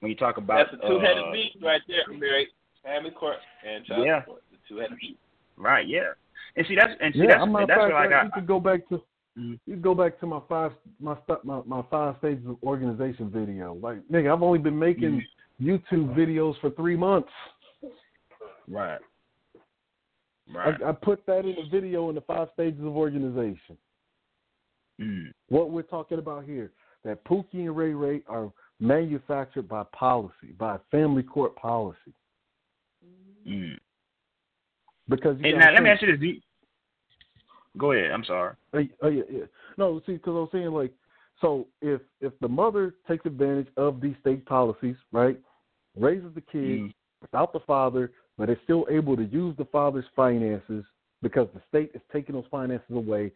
when 0.00 0.10
you 0.10 0.16
talk 0.16 0.36
about 0.36 0.68
That's 0.70 0.82
a 0.84 0.88
two-headed 0.88 1.24
uh, 1.24 1.32
beast 1.32 1.56
right 1.62 1.82
there, 1.88 2.04
Mary. 2.16 2.48
Family 2.82 3.10
court 3.10 3.36
and 3.68 3.84
child 3.84 4.06
Yeah. 4.06 4.22
support. 4.22 4.42
The 4.52 4.56
two-headed 4.68 4.96
beast. 4.98 5.18
Right, 5.56 5.86
yeah. 5.86 6.12
And 6.56 6.66
see 6.66 6.74
that's 6.76 6.92
and 7.00 7.12
see 7.12 7.20
Yeah, 7.20 7.26
that's 7.28 7.42
I'm 7.42 7.52
not 7.52 7.68
that's 7.68 7.80
fact, 7.80 7.92
what 7.92 8.00
I 8.00 8.08
got. 8.08 8.24
You 8.26 8.30
could 8.32 8.46
go 8.46 8.60
back 8.60 8.88
to 8.88 9.02
Mhm. 9.38 9.58
you 9.66 9.74
could 9.74 9.82
go 9.82 9.94
back 9.94 10.18
to 10.20 10.26
my 10.26 10.40
five 10.48 10.72
my 11.00 11.16
stu- 11.24 11.40
my, 11.44 11.60
my 11.66 11.82
five 11.90 12.16
stages 12.18 12.46
of 12.46 12.56
organization 12.62 13.28
video. 13.30 13.74
Like 13.74 13.98
nigga, 14.10 14.32
I've 14.32 14.42
only 14.42 14.58
been 14.58 14.78
making 14.78 15.24
YouTube 15.60 16.14
videos 16.16 16.58
for 16.60 16.70
three 16.70 16.96
months. 16.96 17.30
Right. 18.68 19.00
Right. 20.52 20.74
I, 20.84 20.90
I 20.90 20.92
put 20.92 21.24
that 21.26 21.40
in 21.44 21.54
the 21.56 21.68
video 21.70 22.08
in 22.08 22.14
the 22.14 22.20
five 22.22 22.48
stages 22.54 22.80
of 22.80 22.96
organization. 22.96 23.76
Mm. 25.00 25.32
What 25.48 25.70
we're 25.70 25.82
talking 25.82 26.18
about 26.18 26.44
here, 26.44 26.72
that 27.04 27.24
Pookie 27.24 27.54
and 27.54 27.76
Ray 27.76 27.94
Ray 27.94 28.22
are 28.26 28.50
manufactured 28.80 29.68
by 29.68 29.84
policy, 29.92 30.52
by 30.58 30.78
family 30.90 31.22
court 31.22 31.54
policy. 31.56 32.14
Mm. 33.46 33.76
Because 35.08 35.36
you 35.40 35.50
And 35.50 35.58
now 35.58 35.72
let 35.72 35.82
me 35.82 35.90
ask 35.90 36.02
you 36.02 36.16
this. 36.16 36.20
You- 36.20 36.40
Go 37.78 37.92
ahead. 37.92 38.10
I'm 38.10 38.24
sorry. 38.24 38.54
Oh, 38.74 38.82
oh, 39.02 39.08
yeah, 39.08 39.22
yeah. 39.30 39.44
No, 39.78 40.00
see, 40.04 40.14
because 40.14 40.30
I 40.30 40.40
was 40.40 40.48
saying 40.50 40.72
like, 40.72 40.92
so 41.40 41.68
if 41.80 42.00
if 42.20 42.32
the 42.40 42.48
mother 42.48 42.96
takes 43.06 43.24
advantage 43.24 43.68
of 43.76 44.00
these 44.00 44.16
state 44.20 44.44
policies, 44.44 44.96
right, 45.12 45.40
raises 45.96 46.34
the 46.34 46.40
kid 46.40 46.80
Mm. 46.80 46.94
without 47.22 47.52
the 47.52 47.60
father, 47.60 48.10
but 48.40 48.48
is 48.48 48.56
still 48.64 48.86
able 48.90 49.14
to 49.16 49.24
use 49.24 49.54
the 49.58 49.66
father's 49.66 50.06
finances 50.16 50.82
because 51.20 51.46
the 51.52 51.60
state 51.68 51.90
is 51.94 52.00
taking 52.10 52.34
those 52.34 52.46
finances 52.50 52.90
away, 52.90 53.30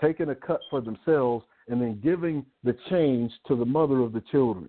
taking 0.00 0.30
a 0.30 0.34
cut 0.34 0.60
for 0.68 0.80
themselves, 0.80 1.44
and 1.68 1.80
then 1.80 2.00
giving 2.02 2.44
the 2.64 2.76
change 2.90 3.30
to 3.46 3.54
the 3.54 3.64
mother 3.64 4.00
of 4.00 4.12
the 4.12 4.20
children. 4.32 4.68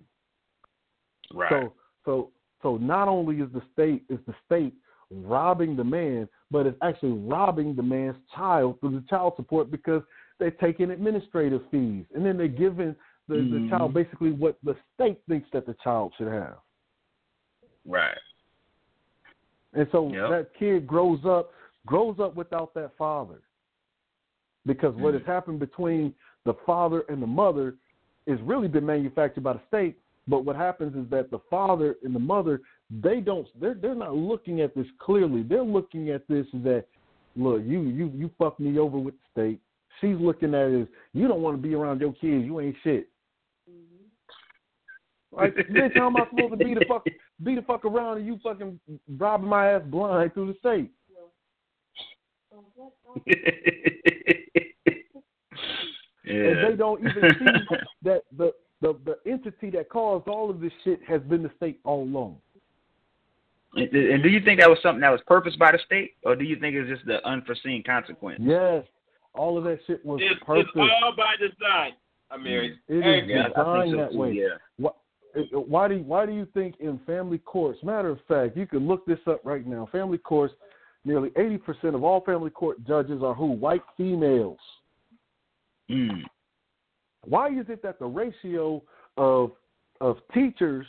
Right. 1.34 1.50
So 1.50 1.72
so 2.04 2.30
so 2.62 2.76
not 2.76 3.08
only 3.08 3.40
is 3.40 3.48
the 3.52 3.62
state 3.72 4.04
is 4.08 4.20
the 4.28 4.34
state 4.46 4.74
robbing 5.10 5.74
the 5.74 5.82
man, 5.82 6.28
but 6.52 6.66
it's 6.66 6.78
actually 6.82 7.12
robbing 7.12 7.74
the 7.74 7.82
man's 7.82 8.16
child 8.36 8.78
through 8.78 8.92
the 8.92 9.04
child 9.10 9.32
support 9.34 9.72
because 9.72 10.02
they're 10.38 10.52
taking 10.52 10.92
administrative 10.92 11.62
fees 11.72 12.04
and 12.14 12.24
then 12.24 12.36
they're 12.36 12.46
giving 12.46 12.94
the, 13.26 13.38
the 13.38 13.42
Mhm. 13.42 13.70
child 13.70 13.92
basically 13.92 14.30
what 14.30 14.56
the 14.62 14.76
state 14.94 15.20
thinks 15.28 15.48
that 15.52 15.66
the 15.66 15.74
child 15.82 16.12
should 16.16 16.28
have. 16.28 16.58
right. 17.84 18.16
And 19.72 19.86
so 19.92 20.10
Yep. 20.10 20.30
that 20.30 20.54
kid 20.58 20.86
grows 20.86 21.24
up 21.24 21.52
grows 21.86 22.20
up 22.20 22.34
without 22.34 22.74
that 22.74 22.94
father. 22.98 23.40
Because 24.66 24.94
what 24.96 25.14
has 25.14 25.22
Mm. 25.22 25.26
happened 25.26 25.60
between 25.60 26.14
the 26.44 26.52
father 26.66 27.00
and 27.08 27.22
the 27.22 27.26
mother 27.26 27.76
is 28.26 28.40
really 28.42 28.68
been 28.68 28.84
manufactured 28.84 29.42
by 29.42 29.54
the 29.54 29.62
state. 29.66 29.98
But 30.28 30.44
what 30.44 30.56
happens 30.56 30.94
is 30.94 31.08
that 31.10 31.30
the 31.30 31.38
father 31.50 31.96
and 32.02 32.14
the 32.14 32.20
mother, 32.20 32.60
they 32.90 33.20
don't 33.20 33.48
they're 33.58 33.74
they're 33.74 33.94
not 33.94 34.14
looking 34.14 34.60
at 34.60 34.74
this 34.74 34.86
clearly. 34.98 35.42
They're 35.42 35.62
looking 35.62 36.10
at 36.10 36.26
this 36.28 36.46
as 36.54 36.62
that 36.62 36.86
look, 37.34 37.62
you 37.64 37.82
you 37.82 38.10
you 38.14 38.30
fucked 38.38 38.60
me 38.60 38.78
over 38.78 38.98
with 38.98 39.14
the 39.14 39.26
state. 39.32 39.60
She's 40.00 40.16
looking 40.18 40.54
at 40.54 40.68
it 40.68 40.82
as 40.82 40.88
you 41.12 41.28
don't 41.28 41.42
want 41.42 41.56
to 41.56 41.62
be 41.62 41.74
around 41.74 42.00
your 42.00 42.12
kids, 42.12 42.44
you 42.44 42.60
ain't 42.60 42.76
shit. 42.82 43.08
Like, 45.32 45.54
bitch, 45.56 45.94
how 45.94 46.06
am 46.06 46.16
I 46.16 46.26
supposed 46.28 46.58
to 46.58 46.64
be 46.64 46.74
the 46.74 46.84
fuck 46.86 47.06
be 47.42 47.54
the 47.54 47.62
fuck 47.62 47.84
around 47.84 48.18
and 48.18 48.26
you 48.26 48.38
fucking 48.42 48.78
robbing 49.18 49.48
my 49.48 49.72
ass 49.72 49.82
blind 49.86 50.34
through 50.34 50.52
the 50.52 50.58
state? 50.58 50.90
yeah. 56.24 56.34
And 56.34 56.72
they 56.72 56.76
don't 56.76 57.00
even 57.00 57.30
see 57.38 57.76
that 58.02 58.22
the, 58.36 58.52
the 58.80 58.96
the 59.04 59.18
entity 59.30 59.70
that 59.70 59.88
caused 59.88 60.28
all 60.28 60.50
of 60.50 60.60
this 60.60 60.72
shit 60.84 61.00
has 61.06 61.20
been 61.22 61.42
the 61.42 61.50
state 61.56 61.80
all 61.84 62.02
along. 62.02 62.36
And, 63.74 63.88
and 63.92 64.22
do 64.22 64.28
you 64.28 64.40
think 64.44 64.60
that 64.60 64.68
was 64.68 64.78
something 64.82 65.00
that 65.00 65.10
was 65.10 65.20
purposed 65.26 65.58
by 65.58 65.72
the 65.72 65.78
state, 65.84 66.14
or 66.24 66.34
do 66.34 66.44
you 66.44 66.56
think 66.58 66.74
it's 66.74 66.88
just 66.88 67.06
the 67.06 67.24
unforeseen 67.26 67.82
consequence? 67.84 68.40
Yes, 68.42 68.84
all 69.34 69.56
of 69.56 69.64
that 69.64 69.78
shit 69.86 70.04
was 70.04 70.20
It's, 70.22 70.42
purpose. 70.44 70.66
it's 70.74 70.92
all 71.02 71.14
by 71.16 71.34
design, 71.38 71.92
Amiri. 72.32 72.72
It 72.88 73.24
is 73.24 73.28
Yeah, 73.28 73.44
I 73.44 73.48
designed 73.48 73.82
think 73.82 73.94
so 73.94 73.96
that 74.00 74.12
too, 74.12 74.18
way. 74.18 74.32
Yeah. 74.32 74.46
Why, 74.76 74.90
why 75.52 75.88
do 75.88 75.94
you, 75.94 76.02
why 76.02 76.26
do 76.26 76.32
you 76.32 76.46
think 76.54 76.74
in 76.80 76.98
family 77.06 77.38
courts? 77.38 77.78
Matter 77.82 78.10
of 78.10 78.18
fact, 78.26 78.56
you 78.56 78.66
can 78.66 78.86
look 78.86 79.04
this 79.06 79.18
up 79.26 79.40
right 79.44 79.66
now. 79.66 79.88
Family 79.92 80.18
courts, 80.18 80.54
nearly 81.04 81.30
eighty 81.36 81.58
percent 81.58 81.94
of 81.94 82.02
all 82.02 82.20
family 82.22 82.50
court 82.50 82.84
judges 82.86 83.22
are 83.22 83.34
who? 83.34 83.46
White 83.46 83.82
females. 83.96 84.58
Mm. 85.90 86.22
Why 87.24 87.48
is 87.48 87.66
it 87.68 87.82
that 87.82 87.98
the 87.98 88.06
ratio 88.06 88.82
of 89.16 89.52
of 90.00 90.16
teachers 90.32 90.86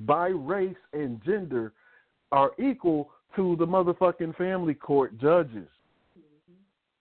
by 0.00 0.28
race 0.28 0.76
and 0.92 1.22
gender 1.24 1.72
are 2.30 2.52
equal 2.58 3.10
to 3.36 3.56
the 3.56 3.66
motherfucking 3.66 4.36
family 4.36 4.74
court 4.74 5.18
judges? 5.18 5.68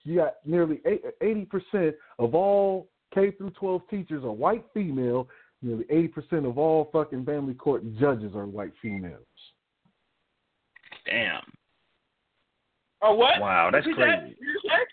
You 0.03 0.15
got 0.15 0.37
nearly 0.45 0.81
eighty 1.21 1.45
percent 1.45 1.95
of 2.17 2.33
all 2.33 2.89
K 3.13 3.31
through 3.31 3.51
twelve 3.51 3.81
teachers 3.89 4.23
are 4.23 4.31
white 4.31 4.65
female. 4.73 5.27
Nearly 5.61 5.85
eighty 5.89 6.07
percent 6.07 6.45
of 6.45 6.57
all 6.57 6.89
fucking 6.91 7.25
family 7.25 7.53
court 7.53 7.83
judges 7.99 8.35
are 8.35 8.45
white 8.45 8.73
females. 8.81 9.21
Damn. 11.05 11.41
Oh, 13.03 13.15
what? 13.15 13.39
Wow, 13.39 13.69
that's 13.71 13.85
Repeat 13.85 14.01
crazy. 14.01 14.37
You 14.39 14.53
just 14.53 14.65
said? 14.65 14.87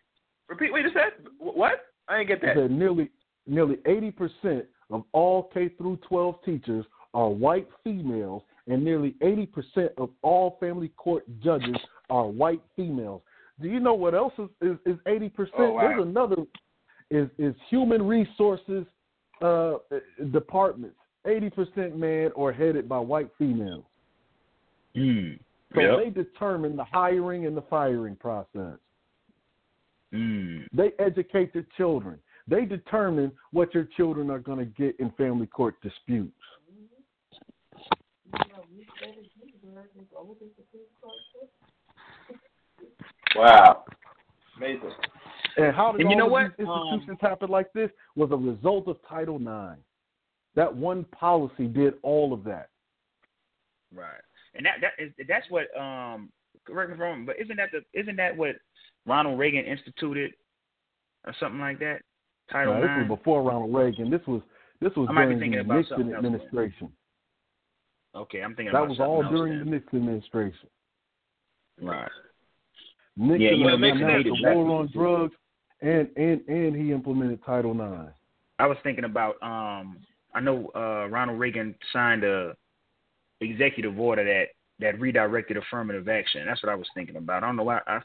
Repeat 0.48 0.72
what 0.72 0.78
you 0.78 0.84
just 0.84 0.94
said? 0.94 1.26
What? 1.38 1.86
I 2.08 2.18
didn't 2.18 2.28
get 2.28 2.42
I 2.42 2.54
that. 2.54 2.62
said 2.62 2.70
nearly 2.70 3.10
nearly 3.46 3.78
eighty 3.86 4.10
percent 4.10 4.66
of 4.90 5.04
all 5.12 5.50
K 5.54 5.68
through 5.76 5.98
twelve 6.08 6.42
teachers 6.44 6.84
are 7.14 7.30
white 7.30 7.68
females, 7.84 8.42
and 8.66 8.84
nearly 8.84 9.14
eighty 9.22 9.46
percent 9.46 9.92
of 9.96 10.10
all 10.22 10.58
family 10.60 10.88
court 10.96 11.24
judges 11.42 11.76
are 12.10 12.26
white 12.26 12.62
females. 12.76 13.22
Do 13.60 13.68
you 13.68 13.80
know 13.80 13.94
what 13.94 14.14
else 14.14 14.32
is 14.60 14.76
is 14.84 14.98
eighty 15.06 15.28
percent? 15.30 15.54
Oh, 15.58 15.72
wow. 15.72 15.88
There's 15.88 16.02
another 16.02 16.36
is 17.10 17.28
is 17.38 17.54
human 17.70 18.06
resources 18.06 18.84
uh, 19.42 19.78
departments. 20.32 20.96
Eighty 21.26 21.50
percent 21.50 21.96
man 21.96 22.30
or 22.34 22.52
headed 22.52 22.88
by 22.88 22.98
white 22.98 23.28
females. 23.36 23.84
Mm. 24.96 25.38
So 25.74 25.80
Yep. 25.80 25.98
they 25.98 26.10
determine 26.10 26.76
the 26.76 26.84
hiring 26.84 27.46
and 27.46 27.56
the 27.56 27.62
firing 27.62 28.16
process. 28.16 28.78
Mm. 30.14 30.66
They 30.72 30.92
educate 30.98 31.52
their 31.52 31.66
children. 31.76 32.18
They 32.46 32.64
determine 32.64 33.32
what 33.50 33.74
your 33.74 33.84
children 33.96 34.30
are 34.30 34.38
going 34.38 34.58
to 34.58 34.64
get 34.64 34.98
in 34.98 35.10
family 35.12 35.46
court 35.46 35.74
disputes. 35.82 36.32
Wow. 43.36 43.84
Amazing. 44.56 44.90
And 45.56 45.74
how 45.74 45.92
did 45.92 46.02
And 46.02 46.10
you 46.10 46.16
know 46.16 46.26
what? 46.26 46.56
these 46.56 46.66
Um, 46.68 46.88
institutions 46.88 47.18
happen 47.20 47.48
like 47.50 47.72
this? 47.72 47.90
Was 48.16 48.30
a 48.32 48.36
result 48.36 48.88
of 48.88 48.98
Title 49.08 49.36
IX. 49.36 49.80
That 50.54 50.74
one 50.74 51.04
policy 51.04 51.66
did 51.66 51.94
all 52.02 52.32
of 52.32 52.44
that. 52.44 52.68
Right. 53.94 54.20
And 54.54 54.66
that 54.66 54.80
that 54.80 54.92
is 54.98 55.12
that's 55.28 55.48
what 55.50 55.74
um 55.78 56.30
correct 56.66 56.90
me 56.90 56.94
if 56.94 57.00
I'm 57.00 57.02
wrong, 57.06 57.24
but 57.26 57.38
isn't 57.38 57.56
that 57.56 57.70
the 57.72 57.82
isn't 57.98 58.16
that 58.16 58.36
what 58.36 58.56
Ronald 59.06 59.38
Reagan 59.38 59.64
instituted 59.64 60.32
or 61.26 61.34
something 61.40 61.60
like 61.60 61.78
that? 61.80 62.02
Title 62.50 62.74
Now, 62.74 62.80
this 62.80 63.08
was 63.08 63.18
before 63.18 63.42
Ronald 63.42 63.74
Reagan. 63.74 64.10
This 64.10 64.26
was 64.26 64.42
This 64.80 64.94
was 64.96 65.08
I 65.10 65.12
might 65.12 65.26
be 65.26 65.34
during 65.36 65.50
the 65.52 65.74
Nixon 65.74 66.08
else, 66.14 66.16
administration. 66.16 66.92
Okay, 68.14 68.42
I'm 68.42 68.54
thinking 68.54 68.72
That 68.72 68.88
was 68.88 69.00
all 69.00 69.22
during 69.22 69.58
then. 69.58 69.64
the 69.66 69.70
Nixon 69.72 69.98
administration. 70.00 70.68
Right. 71.80 72.10
Nixon 73.18 73.40
Yeah, 73.40 73.50
you 73.50 73.64
know, 73.64 73.74
announced 73.74 74.28
the 74.28 74.54
war 74.54 74.80
on 74.80 74.90
drugs, 74.92 75.34
and 75.82 76.08
and 76.16 76.40
and 76.48 76.76
he 76.76 76.92
implemented 76.92 77.40
Title 77.44 77.72
IX. 77.72 78.12
I 78.58 78.66
was 78.66 78.78
thinking 78.82 79.04
about 79.04 79.34
um 79.42 79.98
I 80.34 80.40
know 80.40 80.70
uh 80.74 81.08
Ronald 81.08 81.38
Reagan 81.38 81.74
signed 81.92 82.24
a 82.24 82.56
executive 83.40 83.98
order 83.98 84.24
that 84.24 84.48
that 84.80 85.00
redirected 85.00 85.56
affirmative 85.56 86.08
action. 86.08 86.46
That's 86.46 86.62
what 86.62 86.70
I 86.70 86.76
was 86.76 86.86
thinking 86.94 87.16
about. 87.16 87.42
I 87.42 87.46
don't 87.46 87.56
know 87.56 87.64
why 87.64 87.80
I, 87.86 87.96
I 87.96 88.00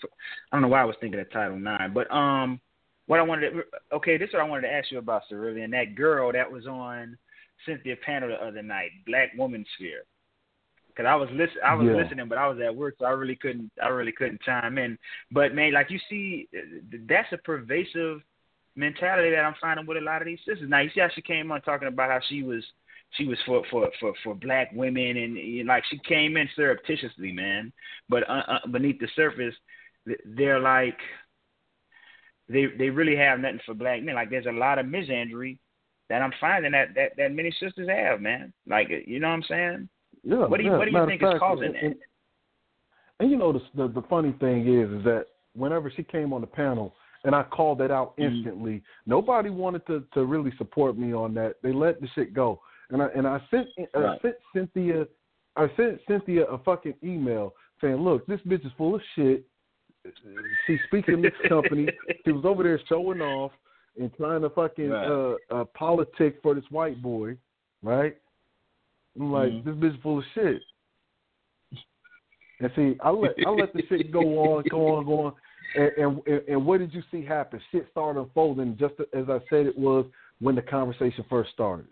don't 0.51 0.63
know 0.63 0.67
why 0.67 0.81
I 0.81 0.85
was 0.85 0.95
thinking 0.99 1.19
of 1.19 1.31
Title 1.31 1.57
IX, 1.57 1.93
but 1.93 2.11
um 2.11 2.59
what 3.05 3.19
I 3.19 3.23
wanted 3.23 3.51
to 3.51 3.63
okay, 3.93 4.17
this 4.17 4.29
is 4.29 4.33
what 4.33 4.41
I 4.41 4.47
wanted 4.47 4.67
to 4.67 4.73
ask 4.73 4.91
you 4.91 4.97
about, 4.97 5.23
Cerulean. 5.29 5.71
That 5.71 5.95
girl 5.95 6.31
that 6.31 6.51
was 6.51 6.65
on 6.65 7.17
Cynthia 7.65 7.95
panel 8.03 8.29
the 8.29 8.35
other 8.35 8.63
night, 8.63 8.91
Black 9.05 9.31
Woman 9.37 9.65
Sphere. 9.75 10.03
Cause 10.95 11.05
I 11.07 11.15
was 11.15 11.29
listen, 11.31 11.57
I 11.65 11.73
was 11.75 11.87
Yeah. 11.87 11.95
listening, 11.95 12.27
but 12.27 12.37
I 12.37 12.47
was 12.47 12.59
at 12.59 12.75
work, 12.75 12.95
so 12.99 13.05
I 13.05 13.11
really 13.11 13.35
couldn't, 13.35 13.71
I 13.81 13.87
really 13.89 14.11
couldn't 14.11 14.41
chime 14.41 14.77
in. 14.77 14.97
But 15.31 15.53
man, 15.55 15.73
like 15.73 15.89
you 15.89 15.99
see, 16.09 16.47
that's 17.07 17.31
a 17.33 17.37
pervasive 17.37 18.21
mentality 18.75 19.31
that 19.31 19.45
I'm 19.45 19.55
finding 19.61 19.85
with 19.85 19.97
a 19.97 20.01
lot 20.01 20.21
of 20.21 20.25
these 20.27 20.39
sisters. 20.45 20.69
Now 20.69 20.79
you 20.81 20.89
see 20.93 21.01
how 21.01 21.09
she 21.13 21.21
came 21.21 21.51
on 21.51 21.61
talking 21.61 21.87
about 21.87 22.09
how 22.09 22.19
she 22.27 22.43
was 22.43 22.63
she 23.11 23.25
was 23.25 23.37
for 23.45 23.63
for 23.69 23.89
for 23.99 24.13
for 24.23 24.35
black 24.35 24.71
women 24.73 25.17
and 25.17 25.35
know, 25.35 25.73
like 25.73 25.83
she 25.89 25.99
came 26.07 26.37
in 26.37 26.49
surreptitiously, 26.55 27.31
man. 27.31 27.71
But 28.09 28.29
uh, 28.29 28.43
uh, 28.47 28.67
beneath 28.71 28.99
the 28.99 29.07
surface, 29.15 29.55
they're 30.25 30.59
like 30.59 30.97
they 32.49 32.65
they 32.77 32.89
really 32.89 33.15
have 33.15 33.39
nothing 33.39 33.59
for 33.65 33.73
black 33.73 34.01
men. 34.03 34.15
Like 34.15 34.29
there's 34.29 34.45
a 34.45 34.51
lot 34.51 34.79
of 34.79 34.85
misandry 34.85 35.57
that 36.09 36.21
I'm 36.21 36.33
finding 36.39 36.71
that 36.73 36.93
that 36.95 37.11
that 37.17 37.31
many 37.33 37.51
sisters 37.51 37.89
have, 37.89 38.21
man. 38.21 38.53
Like 38.67 38.89
you 39.05 39.19
know 39.19 39.27
what 39.29 39.35
I'm 39.35 39.43
saying? 39.43 39.89
Yeah. 40.23 40.45
What 40.47 40.57
do 40.57 40.63
you 40.63 40.71
yeah. 40.71 40.77
what 40.77 40.85
do 40.85 40.91
you 40.91 41.05
think 41.05 41.21
of 41.23 41.33
is 41.35 41.39
causing 41.39 41.65
and, 41.65 41.75
that? 41.75 41.97
and, 43.19 43.31
you 43.31 43.37
know 43.37 43.53
the, 43.53 43.61
the 43.75 43.87
the 43.89 44.01
funny 44.09 44.33
thing 44.39 44.67
is 44.67 44.89
is 44.91 45.03
that 45.03 45.25
whenever 45.55 45.91
she 45.91 46.03
came 46.03 46.33
on 46.33 46.41
the 46.41 46.47
panel 46.47 46.93
and 47.25 47.35
I 47.35 47.43
called 47.43 47.77
that 47.79 47.91
out 47.91 48.17
Mhm. 48.17 48.23
instantly, 48.25 48.83
nobody 49.05 49.49
wanted 49.49 49.85
to 49.87 50.03
to 50.13 50.25
really 50.25 50.51
support 50.57 50.97
me 50.97 51.13
on 51.13 51.33
that. 51.35 51.55
They 51.61 51.71
let 51.71 52.01
the 52.01 52.07
shit 52.15 52.33
go, 52.33 52.61
and 52.89 53.01
I 53.01 53.07
and 53.15 53.27
I 53.27 53.41
sent 53.51 53.67
uh, 53.95 53.99
Right. 53.99 54.21
sent 54.21 54.35
Cynthia 54.53 55.07
I 55.55 55.67
sent 55.77 55.99
Cynthia 56.07 56.45
a 56.45 56.57
fucking 56.59 56.95
email 57.03 57.53
saying, 57.79 57.97
look, 57.97 58.25
this 58.25 58.39
bitch 58.41 58.65
is 58.65 58.71
full 58.77 58.95
of 58.95 59.01
shit. 59.15 59.45
She 60.67 60.77
speaking 60.87 61.21
this 61.21 61.33
company. 61.49 61.87
She 62.25 62.31
was 62.31 62.43
over 62.45 62.63
there 62.63 62.79
showing 62.89 63.21
off 63.21 63.51
and 63.99 64.11
trying 64.15 64.41
to 64.41 64.49
fucking 64.49 64.89
Right. 64.89 65.07
uh, 65.07 65.35
uh 65.51 65.65
politic 65.65 66.39
for 66.41 66.55
this 66.55 66.63
white 66.71 67.01
boy, 67.01 67.37
right? 67.83 68.17
I'm 69.19 69.31
like, 69.31 69.51
Mhm. 69.51 69.63
this 69.63 69.75
bitch 69.75 70.01
full 70.01 70.19
of 70.19 70.25
shit. 70.33 70.61
And 72.59 72.71
see, 72.75 72.97
I 73.01 73.09
let 73.09 73.35
I 73.45 73.49
let 73.49 73.73
the 73.73 73.83
shit 73.87 74.11
go 74.11 74.19
on, 74.55 74.63
go 74.69 74.95
on, 74.95 75.05
go 75.05 75.19
on. 75.25 75.33
And, 75.75 76.21
and 76.27 76.43
and 76.47 76.65
what 76.65 76.79
did 76.79 76.93
you 76.93 77.03
see 77.11 77.23
happen? 77.25 77.59
Shit 77.71 77.87
started 77.91 78.19
unfolding 78.21 78.77
just 78.77 78.93
as 79.13 79.29
I 79.29 79.39
said 79.49 79.65
it 79.65 79.77
was 79.77 80.05
when 80.39 80.55
the 80.55 80.61
conversation 80.61 81.25
first 81.29 81.51
started. 81.51 81.87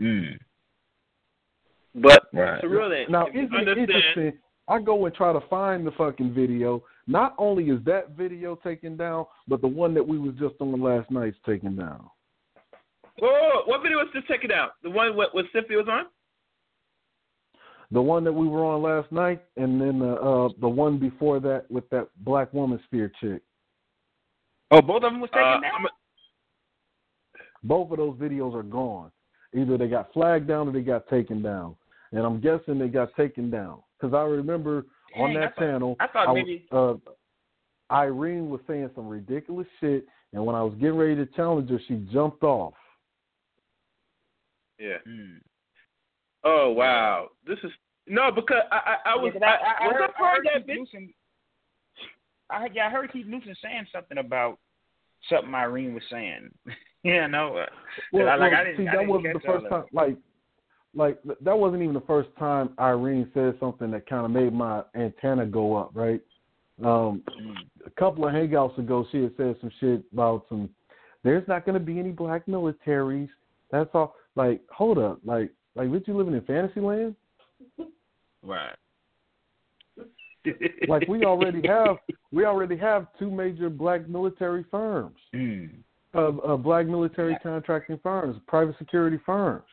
Mm. 0.00 0.38
But 1.94 2.28
Right. 2.32 2.60
Cerulean, 2.60 3.10
Now, 3.10 3.26
if 3.26 3.34
you 3.34 3.42
isn't 3.42 3.54
it 3.54 3.58
understand, 3.68 3.90
interesting? 3.90 4.32
I 4.68 4.78
go 4.80 5.06
and 5.06 5.14
try 5.14 5.32
to 5.32 5.40
find 5.48 5.86
the 5.86 5.92
fucking 5.92 6.32
video. 6.34 6.82
Not 7.06 7.34
only 7.38 7.70
is 7.70 7.82
that 7.84 8.10
video 8.10 8.54
taken 8.56 8.96
down, 8.96 9.26
but 9.46 9.60
the 9.62 9.68
one 9.68 9.94
that 9.94 10.06
we 10.06 10.18
was 10.18 10.34
just 10.34 10.54
on 10.60 10.78
last 10.80 11.10
night's 11.10 11.38
taken 11.46 11.74
down. 11.76 12.08
Whoa, 13.18 13.28
whoa, 13.28 13.48
whoa, 13.54 13.62
what 13.66 13.82
video 13.82 13.98
was 13.98 14.08
just 14.14 14.28
taken 14.28 14.50
out? 14.52 14.72
The 14.82 14.90
one 14.90 15.16
what, 15.16 15.34
what 15.34 15.46
Cynthia 15.52 15.76
was 15.76 15.88
on? 15.88 16.04
The 17.90 18.02
one 18.02 18.22
that 18.24 18.32
we 18.32 18.46
were 18.46 18.64
on 18.64 18.82
last 18.82 19.10
night, 19.10 19.42
and 19.56 19.80
then 19.80 19.98
the 19.98 20.12
uh, 20.14 20.48
the 20.60 20.68
one 20.68 20.98
before 20.98 21.40
that 21.40 21.70
with 21.70 21.88
that 21.90 22.08
black 22.18 22.52
woman 22.52 22.78
spear 22.84 23.10
chick. 23.20 23.40
Oh, 24.70 24.82
both 24.82 25.02
of 25.02 25.12
them 25.12 25.20
was 25.20 25.30
taken 25.30 25.42
Uh, 25.48 25.60
down. 25.60 25.64
I'm- 25.64 25.86
Both 27.64 27.90
of 27.90 27.96
those 27.96 28.16
videos 28.18 28.54
are 28.54 28.62
gone. 28.62 29.10
Either 29.54 29.78
they 29.78 29.88
got 29.88 30.12
flagged 30.12 30.46
down 30.46 30.68
or 30.68 30.72
they 30.72 30.82
got 30.82 31.08
taken 31.08 31.40
down. 31.42 31.74
And 32.12 32.20
I'm 32.24 32.40
guessing 32.40 32.78
they 32.78 32.88
got 32.88 33.14
taken 33.16 33.50
down 33.50 33.82
because 33.98 34.14
I 34.14 34.22
remember 34.22 34.84
on 35.16 35.32
that 35.34 35.42
I 35.42 35.46
thought- 35.48 35.56
panel, 35.56 35.96
I 36.00 36.06
thought 36.08 36.28
was- 36.28 36.34
maybe- 36.36 36.68
uh, 36.70 36.94
Irene 37.90 38.50
was 38.50 38.60
saying 38.66 38.90
some 38.94 39.08
ridiculous 39.08 39.66
shit, 39.80 40.06
and 40.34 40.44
when 40.44 40.54
I 40.54 40.62
was 40.62 40.74
getting 40.74 40.96
ready 40.98 41.16
to 41.16 41.24
challenge 41.26 41.70
her, 41.70 41.78
she 41.88 41.96
jumped 42.12 42.42
off. 42.42 42.74
Yeah. 44.78 44.96
Mm. 45.06 45.38
Oh 46.44 46.70
wow, 46.70 47.28
this 47.46 47.58
is 47.64 47.70
no 48.06 48.30
because 48.30 48.62
I 48.70 48.76
I, 49.04 49.10
I 49.12 49.16
was 49.16 49.32
Yeah, 49.34 49.40
'cause 49.40 49.58
I, 49.60 49.84
I, 49.84 49.84
I 49.84 49.86
was 49.88 49.94
heard, 49.96 50.02
I 50.02 50.12
part 50.12 50.32
I 50.32 50.36
heard 50.36 50.46
that 50.46 50.66
Keith 50.66 50.76
bitch? 50.76 50.78
Newsom. 50.78 51.14
I 52.50 52.68
yeah, 52.72 52.86
I 52.86 52.90
heard 52.90 53.12
Keith 53.12 53.26
Newsom 53.26 53.54
saying 53.62 53.86
something 53.92 54.18
about 54.18 54.58
something 55.28 55.54
Irene 55.54 55.94
was 55.94 56.02
saying. 56.10 56.50
yeah, 57.02 57.26
no. 57.26 57.56
Uh, 57.56 57.66
Well, 58.12 58.28
I, 58.28 58.36
like, 58.36 58.52
well, 58.52 58.60
I 58.60 58.64
didn't, 58.64 58.76
see, 58.78 58.88
I 58.88 58.92
that 58.92 58.98
didn't 59.00 59.08
wasn't 59.10 59.32
the 59.34 59.40
first 59.40 59.68
time. 59.68 59.84
Like, 59.92 60.16
like 60.94 61.18
that 61.42 61.58
wasn't 61.58 61.82
even 61.82 61.94
the 61.94 62.00
first 62.02 62.28
time 62.38 62.70
Irene 62.78 63.30
said 63.34 63.56
something 63.60 63.90
that 63.90 64.08
kind 64.08 64.24
of 64.24 64.30
made 64.30 64.52
my 64.52 64.82
antenna 64.94 65.44
go 65.46 65.76
up. 65.76 65.90
Right. 65.94 66.20
Um, 66.84 67.22
Mm. 67.40 67.56
a 67.86 67.90
couple 67.90 68.24
of 68.26 68.32
hangouts 68.32 68.78
ago, 68.78 69.04
she 69.10 69.22
had 69.24 69.32
said 69.36 69.56
some 69.60 69.70
shit 69.80 70.02
about 70.12 70.46
some. 70.48 70.70
There's 71.24 71.46
not 71.48 71.66
going 71.66 71.74
to 71.78 71.84
be 71.84 71.98
any 71.98 72.10
black 72.10 72.46
militaries. 72.46 73.28
That's 73.72 73.90
all. 73.94 74.14
Like, 74.38 74.60
hold 74.70 74.98
up. 74.98 75.18
Like, 75.24 75.50
like, 75.74 75.90
what 75.90 76.06
you 76.06 76.16
living 76.16 76.32
in 76.34 76.40
fantasy 76.42 76.78
land? 76.80 77.16
Right. 78.40 78.76
Like, 80.88 81.08
we 81.08 81.24
already 81.24 81.60
have. 81.66 81.96
We 82.30 82.44
already 82.44 82.76
have 82.76 83.08
two 83.18 83.30
major 83.30 83.68
black 83.68 84.08
military 84.08 84.64
firms. 84.70 85.16
Mm. 85.34 85.70
Uh, 86.14 86.56
black 86.56 86.86
military 86.86 87.36
contracting 87.42 87.98
firms, 88.02 88.40
private 88.46 88.76
security 88.78 89.18
firms. 89.26 89.64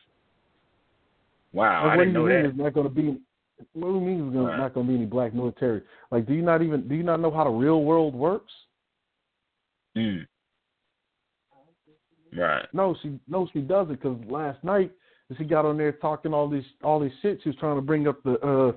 Wow, 1.52 1.84
Like, 1.84 1.92
I 1.92 1.96
what 1.96 2.04
didn't 2.04 2.14
do 2.14 2.20
you 2.20 2.26
know 2.28 2.34
mean 2.34 2.42
that. 2.42 2.48
there's 2.48 2.64
not 2.64 2.74
going 2.74 2.88
to 2.88 2.92
be? 2.92 3.20
What 3.72 3.88
do 3.88 3.94
you 3.94 4.00
mean 4.00 4.18
there's 4.18 4.34
gonna, 4.34 4.48
Right. 4.48 4.58
not 4.58 4.74
going 4.74 4.86
to 4.86 4.90
be 4.92 4.96
any 4.96 5.06
black 5.06 5.32
military? 5.32 5.82
Like, 6.10 6.26
do 6.26 6.34
you 6.34 6.42
not 6.42 6.60
even 6.60 6.88
do 6.88 6.94
you 6.96 7.04
not 7.04 7.20
know 7.20 7.30
how 7.30 7.44
the 7.44 7.50
real 7.50 7.82
world 7.84 8.14
works? 8.14 8.52
Mm. 9.96 10.26
Right. 12.36 12.66
No, 12.72 12.94
she 13.02 13.18
no 13.28 13.48
she 13.52 13.60
doesn't 13.60 14.00
because 14.00 14.18
last 14.28 14.62
night 14.62 14.92
she 15.38 15.44
got 15.44 15.64
on 15.64 15.78
there 15.78 15.92
talking 15.92 16.34
all 16.34 16.48
these 16.48 16.64
all 16.84 17.00
this 17.00 17.12
shit. 17.22 17.40
She 17.42 17.48
was 17.48 17.58
trying 17.58 17.76
to 17.76 17.82
bring 17.82 18.06
up 18.06 18.22
the 18.22 18.38
uh 18.40 18.72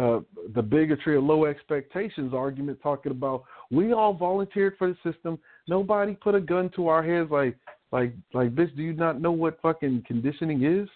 uh 0.00 0.20
the 0.54 0.62
bigotry 0.62 1.16
of 1.16 1.24
low 1.24 1.44
expectations 1.44 2.34
argument, 2.34 2.80
talking 2.82 3.12
about 3.12 3.44
we 3.70 3.92
all 3.92 4.12
volunteered 4.12 4.74
for 4.76 4.88
the 4.88 5.12
system. 5.12 5.38
Nobody 5.68 6.14
put 6.14 6.34
a 6.34 6.40
gun 6.40 6.70
to 6.76 6.88
our 6.88 7.02
heads. 7.02 7.30
Like 7.30 7.56
like 7.92 8.12
like 8.34 8.54
bitch, 8.54 8.74
do 8.76 8.82
you 8.82 8.92
not 8.92 9.20
know 9.20 9.32
what 9.32 9.60
fucking 9.62 10.04
conditioning 10.06 10.64
is? 10.64 10.88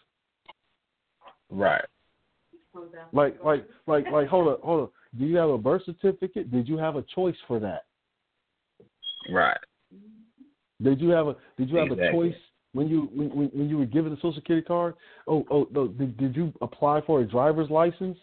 Right. 1.48 1.84
Like 3.12 3.42
like 3.44 3.66
like 3.86 4.11
like 4.11 4.28
hold 4.28 4.48
up 4.48 4.62
hold 4.62 4.84
up. 4.84 4.92
Do 5.18 5.24
you 5.24 5.36
have 5.36 5.50
a 5.50 5.58
birth 5.58 5.82
certificate? 5.86 6.50
Did 6.50 6.68
you 6.68 6.76
have 6.76 6.96
a 6.96 7.04
choice 7.14 7.36
for 7.46 7.58
that? 7.61 7.84
Right. 9.30 9.58
Did 10.83 11.01
you 11.01 11.11
have 11.11 11.28
a 11.28 11.37
did 11.59 11.68
you 11.70 11.76
have 11.76 11.91
a 11.91 12.11
choice 12.11 12.35
when 12.72 12.89
you 12.89 13.11
when, 13.14 13.28
when 13.31 13.47
when 13.49 13.68
you 13.68 13.78
were 13.78 13.87
given 13.87 14.12
a 14.12 14.16
social 14.16 14.35
security 14.35 14.66
card? 14.66 14.95
Oh 15.26 15.45
oh 15.51 15.68
no, 15.72 15.89
did, 15.89 16.16
did 16.16 16.35
you 16.37 16.53
apply 16.62 17.01
for 17.03 17.20
a 17.20 17.24
driver's 17.24 17.70
license? 17.70 18.16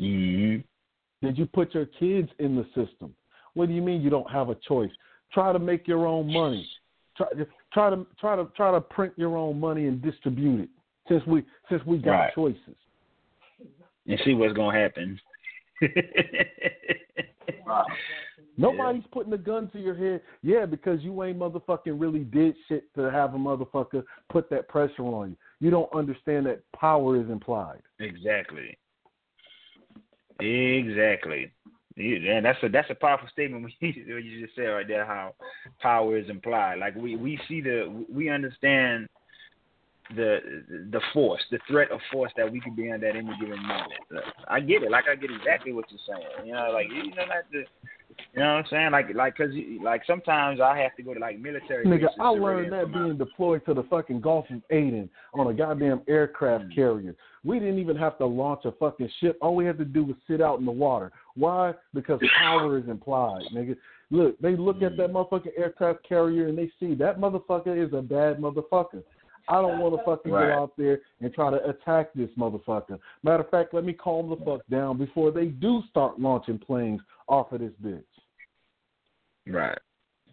Mm. 0.00 0.62
Did 1.22 1.36
you 1.36 1.46
put 1.46 1.74
your 1.74 1.86
kids 1.86 2.28
in 2.38 2.54
the 2.54 2.64
system? 2.66 3.14
What 3.54 3.66
do 3.68 3.74
you 3.74 3.82
mean 3.82 4.00
you 4.00 4.10
don't 4.10 4.30
have 4.30 4.50
a 4.50 4.54
choice? 4.54 4.90
Try 5.32 5.52
to 5.52 5.58
make 5.58 5.88
your 5.88 6.06
own 6.06 6.32
money. 6.32 6.68
Try 7.16 7.26
try 7.72 7.90
to 7.90 8.06
try 8.20 8.36
to 8.36 8.46
try 8.56 8.70
to 8.70 8.80
print 8.80 9.12
your 9.16 9.36
own 9.36 9.58
money 9.58 9.86
and 9.86 10.00
distribute 10.00 10.60
it. 10.60 10.68
Since 11.08 11.26
we 11.26 11.44
since 11.68 11.84
we 11.84 11.98
got 11.98 12.12
Right. 12.12 12.34
choices. 12.34 12.76
And 14.06 14.20
see 14.24 14.34
what's 14.34 14.54
gonna 14.54 14.78
happen. 14.78 15.20
Nobody's 18.58 19.04
putting 19.12 19.32
a 19.32 19.38
gun 19.38 19.70
to 19.70 19.78
your 19.78 19.94
head. 19.94 20.20
Yeah, 20.42 20.66
because 20.66 21.00
you 21.02 21.22
ain't 21.22 21.38
motherfucking 21.38 22.00
really 22.00 22.24
did 22.24 22.56
shit 22.66 22.92
to 22.96 23.10
have 23.10 23.34
a 23.34 23.38
motherfucker 23.38 24.02
put 24.30 24.50
that 24.50 24.68
pressure 24.68 25.02
on 25.02 25.30
you. 25.30 25.36
You 25.60 25.70
don't 25.70 25.92
understand 25.94 26.46
that 26.46 26.60
power 26.72 27.20
is 27.20 27.30
implied. 27.30 27.82
Exactly. 28.00 28.76
Exactly. 30.40 31.52
Yeah, 31.96 32.36
and 32.36 32.44
that's 32.44 32.62
a 32.62 32.68
that's 32.68 32.90
a 32.90 32.94
powerful 32.94 33.28
statement 33.32 33.64
when 33.64 33.72
you, 33.80 34.14
when 34.14 34.24
you 34.24 34.44
just 34.44 34.54
said 34.54 34.66
right 34.66 34.86
there 34.86 35.04
how 35.04 35.34
power 35.80 36.16
is 36.16 36.28
implied. 36.30 36.78
Like 36.78 36.94
we 36.94 37.16
we 37.16 37.40
see 37.48 37.60
the 37.60 38.04
we 38.08 38.30
understand 38.30 39.08
the 40.14 40.38
the 40.92 41.00
force, 41.12 41.42
the 41.50 41.58
threat 41.68 41.90
of 41.90 41.98
force 42.12 42.30
that 42.36 42.50
we 42.50 42.60
could 42.60 42.76
be 42.76 42.90
under 42.92 43.08
at 43.08 43.16
any 43.16 43.30
given 43.40 43.60
moment. 43.62 44.00
I 44.46 44.60
get 44.60 44.84
it. 44.84 44.92
Like 44.92 45.04
I 45.10 45.16
get 45.16 45.30
exactly 45.30 45.72
what 45.72 45.86
you're 45.90 46.00
saying. 46.06 46.46
You 46.46 46.52
know, 46.52 46.70
like 46.72 46.86
you 46.88 47.10
know, 47.10 47.26
not 47.26 47.50
to 47.52 47.64
You 48.34 48.40
know 48.40 48.54
what 48.54 48.58
I'm 48.58 48.64
saying? 48.70 48.90
Like, 48.92 49.14
like, 49.14 49.36
cause 49.36 49.50
you- 49.52 49.82
like 49.82 50.02
sometimes 50.06 50.60
I 50.60 50.76
have 50.78 50.94
to 50.96 51.02
go 51.02 51.14
to 51.14 51.20
like 51.20 51.38
military. 51.38 51.84
Nigga, 51.84 52.08
I 52.20 52.28
learned 52.28 52.72
that 52.72 52.84
come 52.84 52.94
out. 52.94 53.04
being 53.04 53.18
deployed 53.18 53.64
to 53.66 53.74
the 53.74 53.82
fucking 53.84 54.20
Gulf 54.20 54.46
of 54.50 54.60
Aden 54.70 55.08
on 55.34 55.46
a 55.48 55.52
goddamn 55.54 56.02
aircraft 56.08 56.64
Mm. 56.64 56.74
carrier. 56.74 57.14
We 57.44 57.58
didn't 57.58 57.78
even 57.78 57.96
have 57.96 58.18
to 58.18 58.26
launch 58.26 58.64
a 58.64 58.72
fucking 58.72 59.08
ship. 59.20 59.38
All 59.40 59.54
we 59.56 59.64
had 59.64 59.78
to 59.78 59.84
do 59.84 60.04
was 60.04 60.16
sit 60.26 60.40
out 60.40 60.58
in 60.58 60.66
the 60.66 60.72
water. 60.72 61.12
Why? 61.36 61.74
Because 61.94 62.20
power 62.38 62.76
is 62.78 62.88
implied, 62.88 63.42
nigga. 63.52 63.76
Look, 64.10 64.38
they 64.40 64.56
look 64.56 64.82
at 64.82 64.92
Mm. 64.92 64.96
that 64.98 65.12
motherfucking 65.12 65.52
aircraft 65.58 66.02
carrier 66.02 66.48
and 66.48 66.56
they 66.58 66.70
see 66.80 66.94
that 66.94 67.18
motherfucker 67.20 67.76
is 67.76 67.92
a 67.92 68.02
bad 68.02 68.38
motherfucker. 68.38 69.02
I 69.48 69.62
don't 69.62 69.78
want 69.78 69.96
to 69.96 70.04
fucking 70.04 70.30
Right. 70.30 70.48
go 70.48 70.62
out 70.62 70.76
there 70.76 71.00
and 71.20 71.32
try 71.32 71.50
to 71.50 71.68
attack 71.68 72.12
this 72.14 72.30
motherfucker. 72.38 72.98
Matter 73.22 73.42
of 73.42 73.50
fact, 73.50 73.72
let 73.72 73.84
me 73.84 73.92
calm 73.92 74.28
the 74.28 74.36
fuck 74.36 74.60
down 74.68 74.98
before 74.98 75.30
they 75.30 75.46
do 75.46 75.82
start 75.88 76.20
launching 76.20 76.58
planes 76.58 77.00
off 77.28 77.52
of 77.52 77.60
this 77.60 77.72
bitch. 77.82 78.04
Right. 79.46 79.78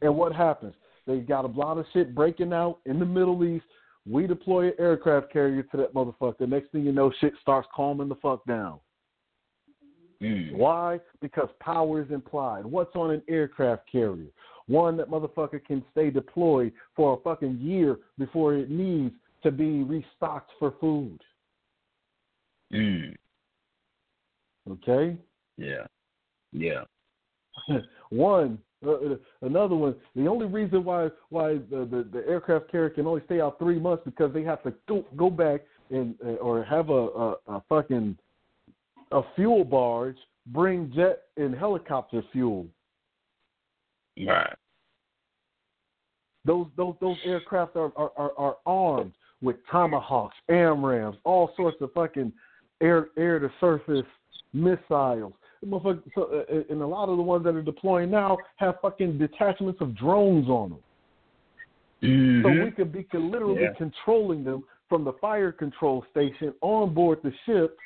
And 0.02 0.16
what 0.16 0.36
happens? 0.36 0.76
They 1.08 1.20
got 1.20 1.46
a 1.46 1.50
lot 1.50 1.78
of 1.78 1.86
shit 1.94 2.14
breaking 2.14 2.52
out 2.52 2.80
in 2.86 3.00
the 3.00 3.06
Middle 3.06 3.44
East. 3.46 3.66
We 4.06 4.28
deploy 4.28 4.68
an 4.68 4.74
aircraft 4.78 5.32
carrier 5.32 5.64
to 5.64 5.78
that 5.78 5.94
motherfucker. 5.94 6.48
Next 6.48 6.72
thing 6.72 6.86
you 6.86 6.92
know, 6.92 7.12
shit 7.20 7.34
starts 7.42 7.68
calming 7.74 8.10
the 8.10 8.16
fuck 8.16 8.46
down. 8.46 8.80
Mm. 10.26 10.54
Why? 10.54 11.00
Because 11.22 11.50
power 11.60 12.02
is 12.02 12.10
implied. 12.12 12.66
What's 12.66 12.96
on 12.96 13.12
an 13.12 13.22
aircraft 13.30 13.84
carrier? 13.92 14.30
One 14.68 14.98
that 14.98 15.10
motherfucker 15.10 15.64
can 15.64 15.84
stay 15.92 16.10
deployed 16.10 16.74
for 16.96 17.14
a 17.14 17.22
fucking 17.22 17.60
year 17.62 17.98
before 18.18 18.56
it 18.56 18.72
needs 18.72 19.14
to 19.44 19.52
be 19.52 19.84
restocked 19.84 20.52
for 20.58 20.74
food. 20.82 21.20
Mm. 22.74 23.16
Okay? 24.72 25.18
Yeah. 25.58 25.86
Yeah. 26.52 26.84
one, 28.10 28.58
uh, 28.86 28.92
uh, 28.92 29.16
another 29.44 29.76
one. 29.76 29.96
The 30.16 30.28
only 30.28 30.48
reason 30.48 30.84
why 30.84 31.10
why 31.30 31.54
the, 31.70 31.88
the 31.90 32.08
the 32.12 32.28
aircraft 32.28 32.72
carrier 32.72 32.90
can 32.90 33.06
only 33.08 33.22
stay 33.26 33.40
out 33.40 33.60
three 33.60 33.80
months 33.80 34.04
because 34.06 34.34
they 34.34 34.44
have 34.44 34.64
to 34.64 34.74
go 34.88 35.06
go 35.16 35.30
back 35.30 35.62
and 35.92 36.16
uh, 36.26 36.32
or 36.34 36.64
have 36.64 36.90
a, 36.90 36.94
a 36.94 37.36
a 37.48 37.64
fucking 37.70 38.18
a 39.12 39.22
fuel 39.36 39.64
barge 39.64 40.18
bring 40.48 40.92
jet 40.94 41.24
and 41.38 41.56
helicopter 41.56 42.22
fuel. 42.32 42.68
Right. 44.26 44.56
Those 46.46 46.68
those 46.78 46.96
those 47.02 47.18
aircraft 47.26 47.76
are 47.76 47.92
are, 47.96 48.12
are, 48.18 48.32
are 48.38 48.58
armed 48.66 49.14
with 49.42 49.58
tomahawks, 49.72 50.36
AMRAAMs, 50.50 51.18
all 51.24 51.52
sorts 51.58 51.78
of 51.82 51.92
fucking 51.94 52.32
air 52.82 53.08
air 53.18 53.40
to 53.40 53.50
surface 53.60 54.06
missiles. 54.54 55.34
So, 56.14 56.46
uh, 56.50 56.62
and 56.70 56.82
a 56.82 56.88
lot 56.88 57.10
of 57.10 57.18
the 57.18 57.24
ones 57.24 57.44
that 57.46 57.56
are 57.56 57.62
deploying 57.62 58.12
now 58.12 58.38
have 58.58 58.76
fucking 58.82 59.18
detachments 59.18 59.82
of 59.82 59.96
drones 59.98 60.48
on 60.48 60.70
them. 60.70 60.80
So 62.02 62.50
Mhm. 62.50 62.64
we 62.66 62.72
could 62.72 62.92
be 62.92 63.08
literally 63.18 63.64
Yeah. 63.64 63.74
controlling 63.74 64.44
them 64.44 64.64
from 64.88 65.04
the 65.04 65.14
fire 65.14 65.52
control 65.52 66.04
station 66.12 66.54
on 66.62 66.94
board 66.94 67.22
the 67.24 67.32
ship, 67.46 67.80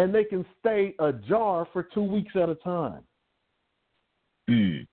and 0.00 0.14
they 0.14 0.24
can 0.24 0.46
stay 0.58 0.94
ajar 0.98 1.68
for 1.72 1.82
two 1.82 2.02
weeks 2.02 2.32
at 2.34 2.48
a 2.48 2.54
time. 2.54 3.02
Mm. 4.48 4.86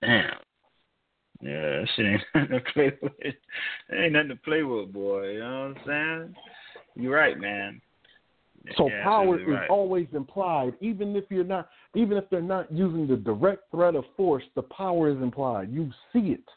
Damn. 0.00 0.34
Yeah, 1.40 1.60
that 1.60 1.88
shit 1.94 2.06
ain't 2.06 2.22
nothing 2.34 2.50
to 2.50 2.72
play 2.72 2.92
with. 3.00 3.12
It 3.20 3.36
ain't 3.92 4.12
nothing 4.14 4.28
to 4.30 4.36
play 4.36 4.64
with, 4.64 4.92
boy. 4.92 5.34
You 5.34 5.40
know 5.40 5.74
what 5.84 5.92
I'm 5.92 6.24
saying? 6.24 6.34
You're 6.96 7.14
right, 7.14 7.38
man. 7.38 7.80
So 8.76 8.88
You're 8.88 9.02
power 9.02 9.40
is 9.40 9.46
right. 9.46 9.70
always 9.70 10.08
implied, 10.12 10.74
even 10.80 11.14
if 11.14 11.24
you're 11.30 11.44
not, 11.44 11.68
even 11.94 12.16
if 12.16 12.28
they're 12.30 12.40
not 12.40 12.70
using 12.72 13.06
the 13.06 13.16
direct 13.16 13.70
threat 13.70 13.94
of 13.94 14.04
force. 14.16 14.44
The 14.56 14.62
power 14.62 15.10
is 15.10 15.16
implied. 15.16 15.72
You 15.72 15.90
see 16.12 16.32
it. 16.32 16.48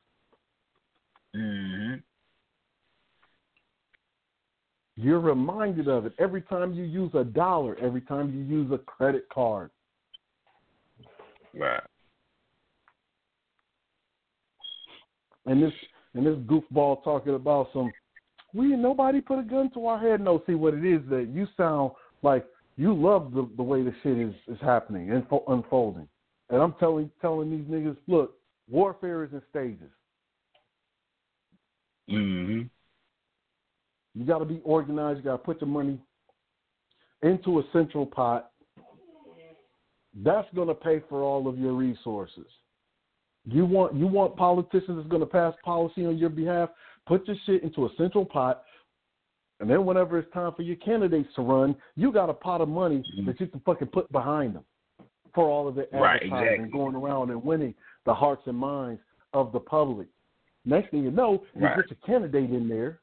Mhm. 1.36 2.02
You're 4.98 5.20
reminded 5.20 5.88
of 5.88 6.06
it 6.06 6.14
every 6.20 6.42
time 6.42 6.74
you 6.74 6.84
use 6.84 7.12
a 7.16 7.24
dollar, 7.24 7.78
every 7.80 8.02
time 8.02 8.34
you 8.34 8.44
use 8.44 8.72
a 8.72 8.78
credit 8.78 9.28
card. 9.34 9.72
Right. 11.54 11.84
And 15.46 15.62
this 15.62 15.74
and 16.14 16.26
this 16.26 16.36
goofball 16.46 17.04
talking 17.04 17.36
about 17.36 17.70
some 17.74 17.92
we 18.54 18.68
nobody 18.76 19.20
put 19.20 19.40
a 19.40 19.44
gun 19.44 19.70
to 19.74 19.86
our 19.88 20.00
head. 20.00 20.22
No, 20.22 20.42
see 20.48 20.56
what 20.56 20.74
it 20.74 20.86
is 20.86 21.02
that 21.10 21.28
you 21.32 21.48
sound 21.58 21.92
like 22.24 22.46
you 22.78 22.94
love 22.94 23.34
the 23.34 23.50
the 23.58 23.64
way 23.64 23.84
the 23.84 23.94
shit 24.02 24.18
is 24.18 24.34
is 24.48 24.58
happening 24.62 25.12
and 25.12 25.28
fo- 25.28 25.44
unfolding. 25.48 26.08
And 26.50 26.62
I'm 26.62 26.74
telling 26.80 27.12
telling 27.22 27.52
these 27.52 27.68
niggas, 27.68 27.98
look, 28.08 28.38
warfare 28.70 29.24
is 29.26 29.34
in 29.34 29.42
stages. 29.50 29.92
Mhm. 32.10 32.70
You 34.16 34.26
got 34.26 34.40
to 34.40 34.46
be 34.46 34.62
organized. 34.64 35.18
You 35.18 35.24
got 35.26 35.32
to 35.34 35.38
put 35.38 35.62
your 35.62 35.70
money 35.70 36.00
into 37.22 37.60
a 37.60 37.64
central 37.74 38.06
pot. 38.06 38.52
That's 40.24 40.48
going 40.56 40.70
to 40.70 40.74
pay 40.74 41.02
for 41.10 41.22
all 41.22 41.48
of 41.48 41.58
your 41.60 41.74
resources. 41.74 42.46
You 43.48 43.66
want 43.66 43.94
you 43.94 44.08
want 44.08 44.36
politicians 44.38 44.98
that's 44.98 45.10
going 45.10 45.20
to 45.20 45.28
pass 45.28 45.54
policy 45.64 46.06
on 46.06 46.18
your 46.18 46.30
behalf. 46.30 46.70
Put 47.06 47.28
your 47.28 47.36
shit 47.46 47.64
into 47.64 47.86
a 47.86 47.90
central 47.98 48.26
pot, 48.26 48.64
and 49.60 49.70
then 49.70 49.86
whenever 49.86 50.18
it's 50.18 50.32
time 50.34 50.54
for 50.56 50.64
your 50.64 50.78
candidates 50.78 51.30
to 51.36 51.42
run, 51.42 51.76
you 51.96 52.12
got 52.12 52.30
a 52.30 52.34
pot 52.34 52.62
of 52.62 52.70
money 52.70 53.04
Mhm. 53.20 53.26
that 53.28 53.40
you 53.40 53.48
can 53.48 53.60
fucking 53.60 53.90
put 53.90 54.12
behind 54.12 54.56
them 54.56 54.66
for 55.34 55.48
all 55.48 55.68
of 55.68 55.76
the 55.76 55.88
Right, 55.92 56.24
advertising, 56.24 56.64
exactly. 56.64 56.70
going 56.72 56.96
around 56.96 57.30
and 57.30 57.44
winning 57.44 57.76
the 58.06 58.14
hearts 58.14 58.48
and 58.48 58.58
minds 58.58 59.02
of 59.34 59.52
the 59.52 59.60
public. 59.60 60.08
Next 60.64 60.90
thing 60.90 61.04
you 61.04 61.12
know, 61.12 61.44
you 61.54 61.68
Right. 61.68 61.76
get 61.76 61.90
your 61.92 61.98
candidate 61.98 62.50
in 62.50 62.68
there, 62.68 63.02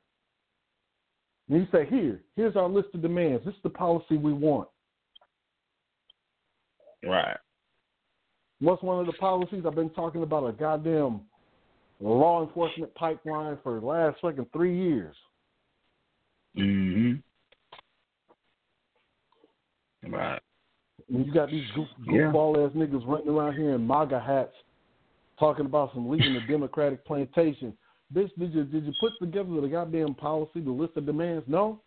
and 1.53 1.61
you 1.61 1.69
say, 1.71 1.85
"Here, 1.85 2.19
here's 2.35 2.57
our 2.57 2.69
list 2.69 2.89
of 2.95 3.03
demands. 3.03 3.45
This 3.45 3.55
is 3.55 3.63
the 3.63 3.71
policy 3.71 4.17
we 4.17 4.33
want." 4.33 4.69
Right. 7.05 7.37
What's 8.61 8.83
one 8.83 9.01
of 9.01 9.07
the 9.07 9.13
policies 9.15 9.65
I've 9.67 9.75
been 9.75 9.91
talking 9.91 10.23
about? 10.23 10.47
A 10.47 10.53
goddamn 10.53 11.21
law 12.01 12.43
enforcement 12.43 12.95
pipeline 12.95 13.59
for 13.63 13.79
the 13.79 13.87
last 13.87 14.21
fucking 14.21 14.47
three 14.47 14.77
years. 14.77 15.15
Mhm. 16.57 17.23
Right. 20.09 20.41
And 21.09 21.27
you 21.27 21.35
got 21.35 21.51
these 21.51 21.71
goof, 21.73 21.89
Yeah. 21.99 22.31
goofball 22.33 22.67
ass 22.67 22.75
niggas 22.75 23.07
running 23.07 23.29
around 23.29 23.57
here 23.57 23.75
in 23.75 23.87
MAGA 23.87 24.21
hats, 24.21 24.57
talking 25.39 25.67
about 25.67 25.93
some 25.93 26.09
leaving 26.09 26.33
the 26.35 26.41
Democratic 26.47 27.05
plantation. 27.05 27.77
Bitch, 28.15 28.31
did 28.39 28.53
you 28.53 28.65
did 28.65 28.85
you 28.85 28.93
put 29.01 29.13
together 29.21 29.61
the 29.61 29.69
goddamn 29.69 30.15
policy, 30.15 30.61
the 30.61 30.71
list 30.71 30.97
of 30.97 31.07
demands? 31.07 31.45
No. 31.47 31.81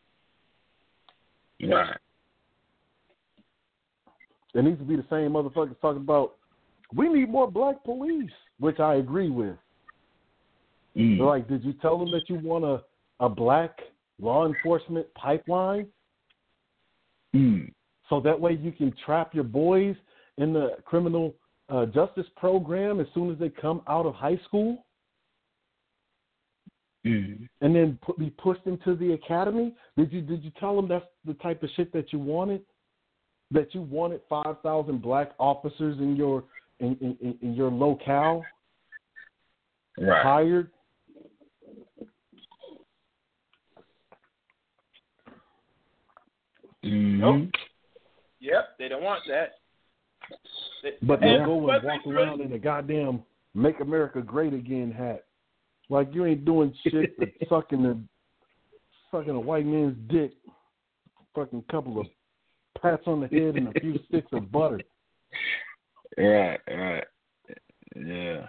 Right. 1.61 1.97
It 4.53 4.63
needs 4.63 4.79
to 4.79 4.85
be 4.85 4.95
the 4.95 5.05
same 5.09 5.31
motherfuckers 5.31 5.79
talking 5.81 6.01
about 6.01 6.35
we 6.93 7.09
need 7.09 7.29
more 7.29 7.49
black 7.49 7.83
police, 7.83 8.31
which 8.59 8.79
I 8.79 8.95
agree 8.95 9.29
with. 9.29 9.57
Mm. 10.95 11.19
Like, 11.19 11.47
did 11.47 11.63
you 11.63 11.73
tell 11.73 11.97
them 11.97 12.11
that 12.11 12.29
you 12.29 12.39
want 12.39 12.63
a, 12.63 12.81
a 13.19 13.27
black 13.27 13.79
law 14.19 14.47
enforcement 14.47 15.07
pipeline 15.13 15.87
Mm. 17.35 17.69
so 18.09 18.21
that 18.21 18.39
way 18.39 18.53
you 18.53 18.71
can 18.71 18.93
trap 19.05 19.35
your 19.35 19.43
boys 19.43 19.95
in 20.37 20.53
the 20.53 20.77
criminal 20.85 21.35
uh, 21.67 21.85
justice 21.87 22.27
program 22.37 23.01
as 23.01 23.07
soon 23.13 23.29
as 23.29 23.37
they 23.37 23.49
come 23.49 23.81
out 23.89 24.05
of 24.05 24.13
high 24.15 24.39
school 24.45 24.85
Mm. 27.05 27.47
and 27.61 27.75
then 27.75 27.99
put, 28.01 28.17
be 28.17 28.31
pushed 28.31 28.65
into 28.65 28.95
the 28.95 29.13
academy? 29.13 29.75
Did 29.95 30.11
you 30.11 30.21
did 30.21 30.43
you 30.43 30.51
tell 30.59 30.75
them 30.75 30.87
that's 30.87 31.05
the 31.23 31.35
type 31.35 31.61
of 31.61 31.69
shit 31.75 31.93
that 31.93 32.11
you 32.11 32.17
wanted? 32.17 32.61
That 33.51 33.75
you 33.75 33.81
wanted 33.83 34.21
five 34.27 34.55
thousand 34.63 35.03
black 35.03 35.33
officers 35.37 35.99
in 35.99 36.15
your 36.15 36.45
in, 36.79 36.97
in, 37.21 37.37
in 37.41 37.53
your 37.53 37.69
locale 37.69 38.43
Right. 39.97 40.23
hired? 40.23 40.71
Mhm. 46.83 47.19
Nope. 47.19 47.49
Yep, 48.39 48.77
they 48.77 48.87
don't 48.87 49.03
want 49.03 49.23
that. 49.27 49.53
They- 50.83 50.97
But 51.01 51.19
they 51.21 51.37
go 51.37 51.55
and 51.69 51.83
walk 51.83 52.03
they 52.03 52.11
around 52.11 52.41
in 52.41 52.51
a 52.53 52.59
goddamn 52.59 53.23
"Make 53.53 53.79
America 53.79 54.21
Great 54.21 54.53
Again" 54.53 54.91
hat, 54.91 55.24
like 55.89 56.09
you 56.13 56.25
ain't 56.25 56.45
doing 56.45 56.73
shit 56.87 57.17
but 57.17 57.29
sucking 57.49 57.83
the 57.83 57.99
sucking 59.11 59.35
a 59.35 59.39
white 59.39 59.65
man's 59.65 59.97
dick. 60.09 60.31
Fucking 61.35 61.63
couple 61.69 61.99
of 61.99 62.07
pats 62.81 63.03
on 63.07 63.19
the 63.21 63.27
head 63.27 63.55
and 63.55 63.67
a 63.67 63.79
few 63.79 63.99
sticks 64.07 64.27
of 64.31 64.51
butter. 64.51 64.79
Right. 66.17 66.59
Right. 66.69 67.03
Yeah. 67.95 68.45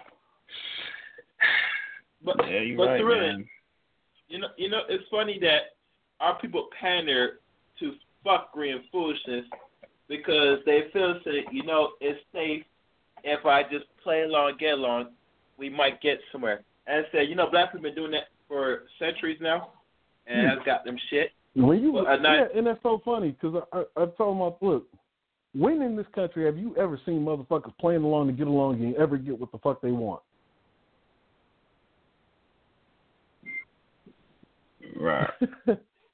But 2.23 2.35
Yeah, 2.47 2.59
you're 2.61 2.77
but 2.77 2.87
right, 2.87 3.03
really, 3.03 3.27
man. 3.27 3.47
you 4.29 4.39
know, 4.39 4.47
you 4.57 4.69
know, 4.69 4.81
it's 4.89 5.03
funny 5.11 5.37
that 5.41 5.75
our 6.19 6.39
people 6.39 6.67
pander 6.79 7.39
to 7.79 7.93
fuckery 8.25 8.71
and 8.71 8.81
foolishness 8.91 9.45
because 10.07 10.59
they 10.65 10.85
feel 10.93 11.19
that 11.25 11.43
you 11.51 11.63
know, 11.63 11.91
it's 12.01 12.19
safe 12.33 12.63
if 13.23 13.45
I 13.45 13.63
just 13.63 13.85
play 14.03 14.23
along, 14.23 14.53
get 14.59 14.73
along, 14.73 15.09
we 15.57 15.69
might 15.69 16.01
get 16.01 16.19
somewhere. 16.31 16.63
And 16.87 17.05
I 17.05 17.11
said, 17.11 17.29
you 17.29 17.35
know, 17.35 17.49
black 17.49 17.71
people 17.71 17.83
been 17.83 17.95
doing 17.95 18.11
that 18.11 18.29
for 18.47 18.83
centuries 18.97 19.37
now, 19.41 19.71
and 20.25 20.41
Hmm. 20.41 20.57
has 20.57 20.65
got 20.65 20.85
them 20.85 20.97
shit. 21.09 21.31
When 21.53 21.81
you, 21.81 21.91
Well, 21.91 22.05
yeah, 22.21 22.47
and 22.53 22.67
that's 22.67 22.81
so 22.83 22.99
funny 23.03 23.31
because 23.31 23.63
I, 23.73 23.79
I, 23.79 24.03
I 24.03 24.05
told 24.17 24.37
my 24.37 24.51
look, 24.65 24.87
when 25.53 25.81
in 25.81 25.95
this 25.95 26.05
country 26.13 26.45
have 26.45 26.57
you 26.57 26.75
ever 26.77 26.99
seen 27.05 27.25
motherfuckers 27.25 27.75
playing 27.79 28.03
along 28.03 28.27
to 28.27 28.33
get 28.33 28.47
along 28.47 28.83
and 28.83 28.95
ever 28.95 29.17
get 29.17 29.39
what 29.39 29.51
the 29.51 29.57
fuck 29.57 29.81
they 29.81 29.91
want? 29.91 30.21
Right. 34.95 35.29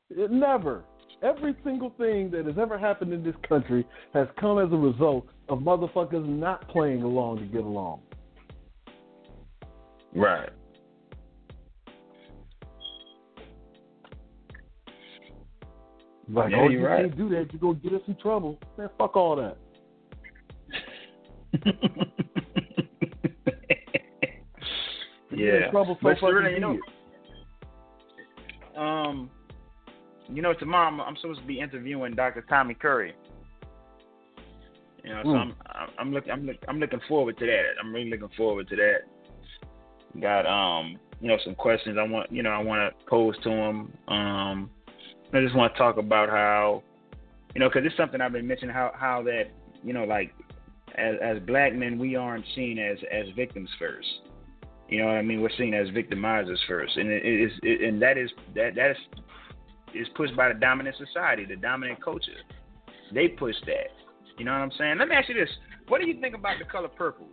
it 0.09 0.31
never. 0.31 0.85
Every 1.21 1.55
single 1.63 1.89
thing 1.97 2.31
that 2.31 2.45
has 2.45 2.57
ever 2.57 2.77
happened 2.77 3.13
in 3.13 3.23
this 3.23 3.35
country 3.47 3.85
has 4.13 4.27
come 4.39 4.59
as 4.59 4.71
a 4.71 4.77
result 4.77 5.27
of 5.49 5.59
motherfuckers 5.59 6.27
not 6.27 6.67
playing 6.69 7.03
along 7.03 7.39
to 7.39 7.45
get 7.45 7.63
along. 7.63 8.01
Right. 10.15 10.49
Like, 16.33 16.51
Yeah, 16.51 16.61
oh, 16.61 16.69
you're 16.69 16.87
right. 16.89 17.05
can't 17.05 17.17
do 17.17 17.29
that. 17.29 17.51
You're 17.53 17.59
going 17.61 17.79
to 17.79 17.89
get 17.89 17.93
us 17.93 18.01
in 18.07 18.15
trouble. 18.15 18.57
Man, 18.77 18.89
fuck 18.97 19.15
all 19.15 19.35
that. 19.35 19.57
You 25.31 25.51
yeah. 25.51 25.71
trouble 25.71 25.95
so 25.95 25.99
But 26.03 26.19
fucking 26.19 26.29
Serena, 26.29 26.49
you 26.51 26.59
know, 26.59 26.77
um, 28.81 29.29
you 30.29 30.41
know, 30.43 30.53
tomorrow 30.53 30.87
I'm, 30.87 31.01
I'm 31.01 31.15
supposed 31.17 31.41
to 31.41 31.45
be 31.47 31.59
interviewing 31.59 32.13
Dr. 32.13 32.45
Tommy 32.47 32.75
Curry. 32.75 33.13
You 35.03 35.09
know, 35.09 35.21
so 35.23 35.29
Mm. 35.29 35.39
I'm 35.41 35.55
I'm 35.65 35.89
I'm 35.99 36.13
looking 36.13 36.31
I'm 36.31 36.45
look, 36.45 36.55
I'm 36.67 36.79
looking 36.79 37.01
forward 37.09 37.37
to 37.39 37.45
that. 37.45 37.63
I'm 37.81 37.93
really 37.93 38.09
looking 38.11 38.29
forward 38.37 38.69
to 38.69 38.75
that. 38.75 38.99
Got 40.21 40.45
um 40.45 40.97
you 41.19 41.27
know 41.27 41.37
some 41.43 41.55
questions 41.55 41.97
I 41.99 42.03
want 42.03 42.31
you 42.31 42.41
know 42.43 42.51
I 42.51 42.59
want 42.59 42.93
to 42.97 43.05
pose 43.05 43.35
to 43.43 43.49
him. 43.49 43.91
Um, 44.07 44.69
I 45.33 45.41
just 45.41 45.55
want 45.55 45.73
to 45.73 45.77
talk 45.77 45.97
about 45.97 46.29
how 46.29 46.83
you 47.55 47.59
know 47.59 47.67
because 47.67 47.85
it's 47.85 47.97
something 47.97 48.21
I've 48.21 48.33
been 48.33 48.47
mentioning 48.47 48.73
how 48.73 48.91
how 48.93 49.23
that 49.23 49.45
you 49.83 49.93
know 49.93 50.03
like 50.03 50.33
as 50.95 51.15
as 51.21 51.39
black 51.47 51.73
men 51.73 51.97
we 51.97 52.15
aren't 52.15 52.45
seen 52.55 52.77
as 52.77 52.97
as 53.11 53.25
victims 53.35 53.69
first. 53.79 54.07
You 54.89 54.99
know 54.99 55.07
what 55.07 55.15
I 55.15 55.21
mean? 55.23 55.41
We're 55.41 55.49
seen 55.57 55.73
as 55.73 55.87
victimizers 55.89 56.59
first, 56.67 56.97
and 56.97 57.09
it 57.09 57.25
is 57.25 57.51
it, 57.63 57.81
and 57.81 58.01
that 58.01 58.17
is 58.17 58.29
that 58.55 58.75
that 58.75 58.91
is 58.91 58.97
is 59.95 60.07
pushed 60.15 60.35
by 60.35 60.49
the 60.49 60.59
dominant 60.59 60.95
society, 60.97 61.45
the 61.45 61.55
dominant 61.55 62.03
culture. 62.03 62.31
They 63.11 63.27
push 63.27 63.55
that. 63.65 63.89
You 64.37 64.45
know 64.45 64.51
what 64.51 64.59
I'm 64.59 64.71
saying? 64.77 64.97
Let 64.99 65.07
me 65.07 65.15
ask 65.15 65.29
you 65.29 65.35
this: 65.35 65.49
What 65.87 65.99
do 65.99 66.07
you 66.07 66.19
think 66.21 66.35
about 66.35 66.59
the 66.59 66.65
color 66.65 66.89
purple? 66.89 67.27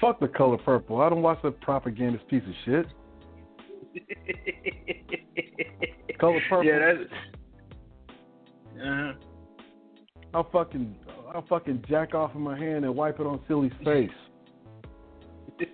Fuck 0.00 0.18
the 0.18 0.28
color 0.28 0.58
purple. 0.58 1.00
I 1.00 1.08
don't 1.10 1.22
watch 1.22 1.38
that 1.42 1.60
propagandist 1.60 2.26
piece 2.28 2.42
of 2.42 2.54
shit. 2.64 2.86
Color 6.20 6.40
purple. 6.48 6.64
Yeah, 6.64 6.78
that's. 6.78 6.98
Uh-huh. 8.82 9.12
I'll 10.34 10.50
fucking 10.50 10.94
I'll 11.34 11.46
fucking 11.48 11.84
jack 11.88 12.14
off 12.14 12.34
in 12.34 12.40
my 12.40 12.58
hand 12.58 12.84
and 12.84 12.94
wipe 12.94 13.20
it 13.20 13.26
on 13.26 13.38
Celie's 13.48 13.72
face. 13.84 14.10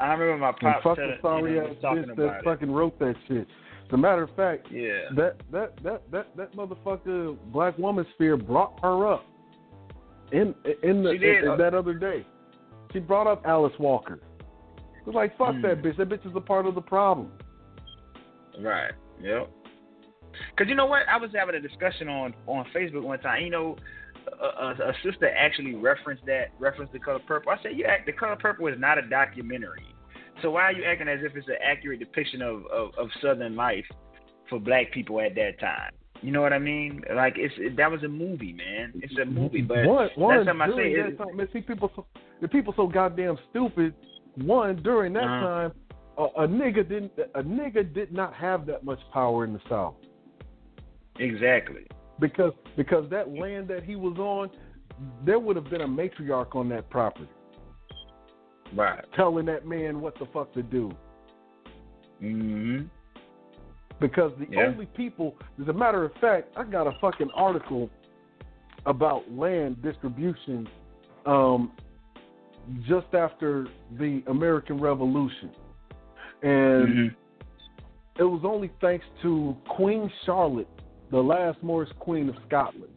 I 0.00 0.12
remember 0.14 0.38
my 0.38 0.48
And 0.48 0.82
pop 0.82 0.84
fuck 0.96 0.98
sorry 1.20 1.54
you 1.54 1.60
know, 1.60 1.66
ass 1.68 1.74
talking 1.82 2.04
bitch 2.04 2.12
about 2.12 2.16
that 2.16 2.38
it. 2.38 2.44
fucking 2.44 2.70
wrote 2.70 2.98
that 3.00 3.14
shit. 3.28 3.46
As 3.86 3.92
a 3.92 3.96
matter 3.96 4.22
of 4.22 4.34
fact, 4.34 4.68
Yeah. 4.70 5.08
that 5.16 5.36
that 5.52 5.82
that 5.82 6.02
that 6.10 6.36
that 6.36 6.54
motherfucker 6.56 7.36
black 7.52 7.76
woman 7.76 8.06
sphere 8.14 8.36
brought 8.36 8.78
her 8.82 9.06
up 9.12 9.24
in 10.32 10.54
in 10.82 11.02
the 11.02 11.10
in, 11.10 11.50
in 11.50 11.58
that 11.58 11.74
other 11.74 11.94
day. 11.94 12.24
She 12.92 12.98
brought 12.98 13.26
up 13.26 13.42
Alice 13.46 13.72
Walker. 13.78 14.20
It 14.98 15.06
was 15.06 15.14
like 15.14 15.36
fuck 15.38 15.54
Mm. 15.54 15.62
that 15.62 15.82
bitch. 15.82 15.96
That 15.96 16.08
bitch 16.08 16.26
is 16.28 16.32
a 16.36 16.40
part 16.40 16.66
of 16.66 16.74
the 16.74 16.80
problem. 16.80 17.32
Right. 18.60 18.92
Yep. 19.22 19.50
Cause 20.56 20.66
you 20.68 20.74
know 20.74 20.86
what? 20.86 21.02
I 21.08 21.16
was 21.16 21.30
having 21.34 21.54
a 21.54 21.60
discussion 21.60 22.08
on 22.08 22.34
on 22.46 22.64
Facebook 22.74 23.02
one 23.02 23.18
time. 23.20 23.42
You 23.44 23.50
know, 23.50 23.76
a, 24.40 24.44
a, 24.64 24.70
a 24.90 24.92
sister 25.02 25.28
actually 25.36 25.74
referenced 25.74 26.24
that 26.26 26.48
referenced 26.58 26.92
the 26.92 26.98
color 26.98 27.18
purple. 27.26 27.52
I 27.52 27.62
said, 27.62 27.72
"You 27.76 27.84
act 27.84 28.06
the 28.06 28.12
color 28.12 28.36
purple 28.36 28.66
is 28.68 28.78
not 28.78 28.98
a 28.98 29.02
documentary. 29.02 29.84
So 30.42 30.50
why 30.50 30.62
are 30.62 30.72
you 30.72 30.84
acting 30.84 31.08
as 31.08 31.20
if 31.22 31.36
it's 31.36 31.48
an 31.48 31.56
accurate 31.64 31.98
depiction 32.00 32.42
of 32.42 32.64
of, 32.66 32.90
of 32.98 33.08
Southern 33.22 33.56
life 33.56 33.84
for 34.48 34.58
Black 34.58 34.92
people 34.92 35.20
at 35.20 35.34
that 35.34 35.58
time? 35.60 35.92
You 36.22 36.32
know 36.32 36.42
what 36.42 36.52
I 36.52 36.58
mean? 36.58 37.02
Like 37.14 37.34
it's 37.36 37.54
it, 37.58 37.76
that 37.76 37.90
was 37.90 38.02
a 38.02 38.08
movie, 38.08 38.52
man. 38.52 38.92
It's 39.02 39.16
a 39.18 39.24
movie, 39.24 39.62
but 39.62 39.84
one, 39.86 40.08
one 40.16 40.36
that's 40.36 40.48
something 40.48 40.62
I 40.62 40.76
say. 40.76 40.96
that 40.96 41.08
It, 41.08 41.18
time, 41.18 41.36
man, 41.36 41.48
see 41.52 41.60
people 41.60 41.90
so 41.96 42.06
the 42.40 42.48
people 42.48 42.72
so 42.76 42.86
goddamn 42.86 43.38
stupid. 43.50 43.94
One 44.36 44.76
during 44.82 45.12
that 45.14 45.24
Uh-huh. 45.24 45.46
time, 45.46 45.72
a, 46.18 46.24
a 46.44 46.48
nigga 46.48 46.88
didn't 46.88 47.12
a 47.34 47.42
nigga 47.42 47.92
did 47.92 48.12
not 48.12 48.34
have 48.34 48.66
that 48.66 48.84
much 48.84 49.00
power 49.12 49.44
in 49.44 49.52
the 49.52 49.60
South 49.68 49.94
exactly. 51.18 51.86
because 52.18 52.52
because 52.76 53.08
that 53.10 53.32
land 53.32 53.68
that 53.68 53.82
he 53.84 53.96
was 53.96 54.16
on, 54.18 54.50
there 55.24 55.38
would 55.38 55.56
have 55.56 55.68
been 55.70 55.80
a 55.82 55.88
matriarch 55.88 56.54
on 56.54 56.68
that 56.70 56.88
property 56.90 57.28
Right. 58.74 59.04
telling 59.16 59.46
that 59.46 59.66
man 59.66 60.00
what 60.00 60.16
the 60.18 60.26
fuck 60.26 60.52
to 60.54 60.62
do. 60.62 60.90
hmm 62.20 62.82
Because 64.00 64.32
the 64.38 64.46
Yeah. 64.50 64.66
only 64.66 64.86
people, 64.86 65.36
as 65.60 65.68
a 65.68 65.72
matter 65.72 66.04
of 66.04 66.12
fact, 66.14 66.56
I 66.56 66.64
got 66.64 66.86
a 66.86 66.92
fucking 67.00 67.30
article 67.34 67.90
about 68.86 69.30
land 69.32 69.82
distribution 69.82 70.68
um, 71.26 71.72
just 72.88 73.12
after 73.14 73.66
the 73.98 74.22
American 74.28 74.80
Revolution. 74.80 75.50
And 76.42 76.88
hmm 76.88 77.06
it 78.20 78.24
was 78.24 78.42
only 78.44 78.70
thanks 78.82 79.04
to 79.22 79.56
Queen 79.76 80.10
Charlotte, 80.26 80.68
the 81.10 81.18
last 81.18 81.62
Moorish 81.62 81.88
queen 81.98 82.28
of 82.28 82.34
Scotland, 82.46 82.92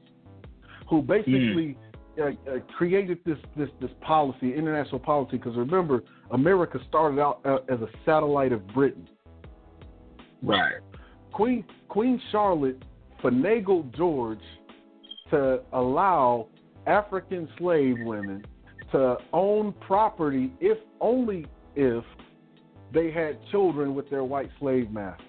who 0.89 1.01
basically 1.01 1.78
uh, 2.21 2.26
uh, 2.26 2.59
created 2.78 3.19
this, 3.26 3.38
this 3.55 3.69
this 3.80 3.89
policy, 4.01 4.53
international 4.53 4.99
policy. 4.99 5.38
Because 5.38 5.55
remember, 5.55 6.03
America 6.32 6.78
started 6.89 7.21
out 7.21 7.39
uh, 7.45 7.59
as 7.74 7.80
a 7.80 7.88
satellite 8.05 8.51
of 8.51 8.67
Britain. 8.67 9.07
Right. 10.41 10.74
Queen 11.32 11.63
Queen 11.88 12.21
Charlotte 12.32 12.84
finagled 13.24 13.95
George 13.95 14.43
to 15.30 15.61
allow 15.71 16.47
African 16.86 17.47
slave 17.57 17.95
women 17.99 18.43
to 18.94 19.18
own 19.34 19.74
property 19.86 20.54
if 20.62 20.78
only 21.02 21.46
if 21.76 22.04
they 22.94 23.12
had 23.12 23.38
children 23.52 23.94
with 23.96 24.10
their 24.10 24.24
white 24.24 24.50
slave 24.60 24.89
masters. 24.91 25.28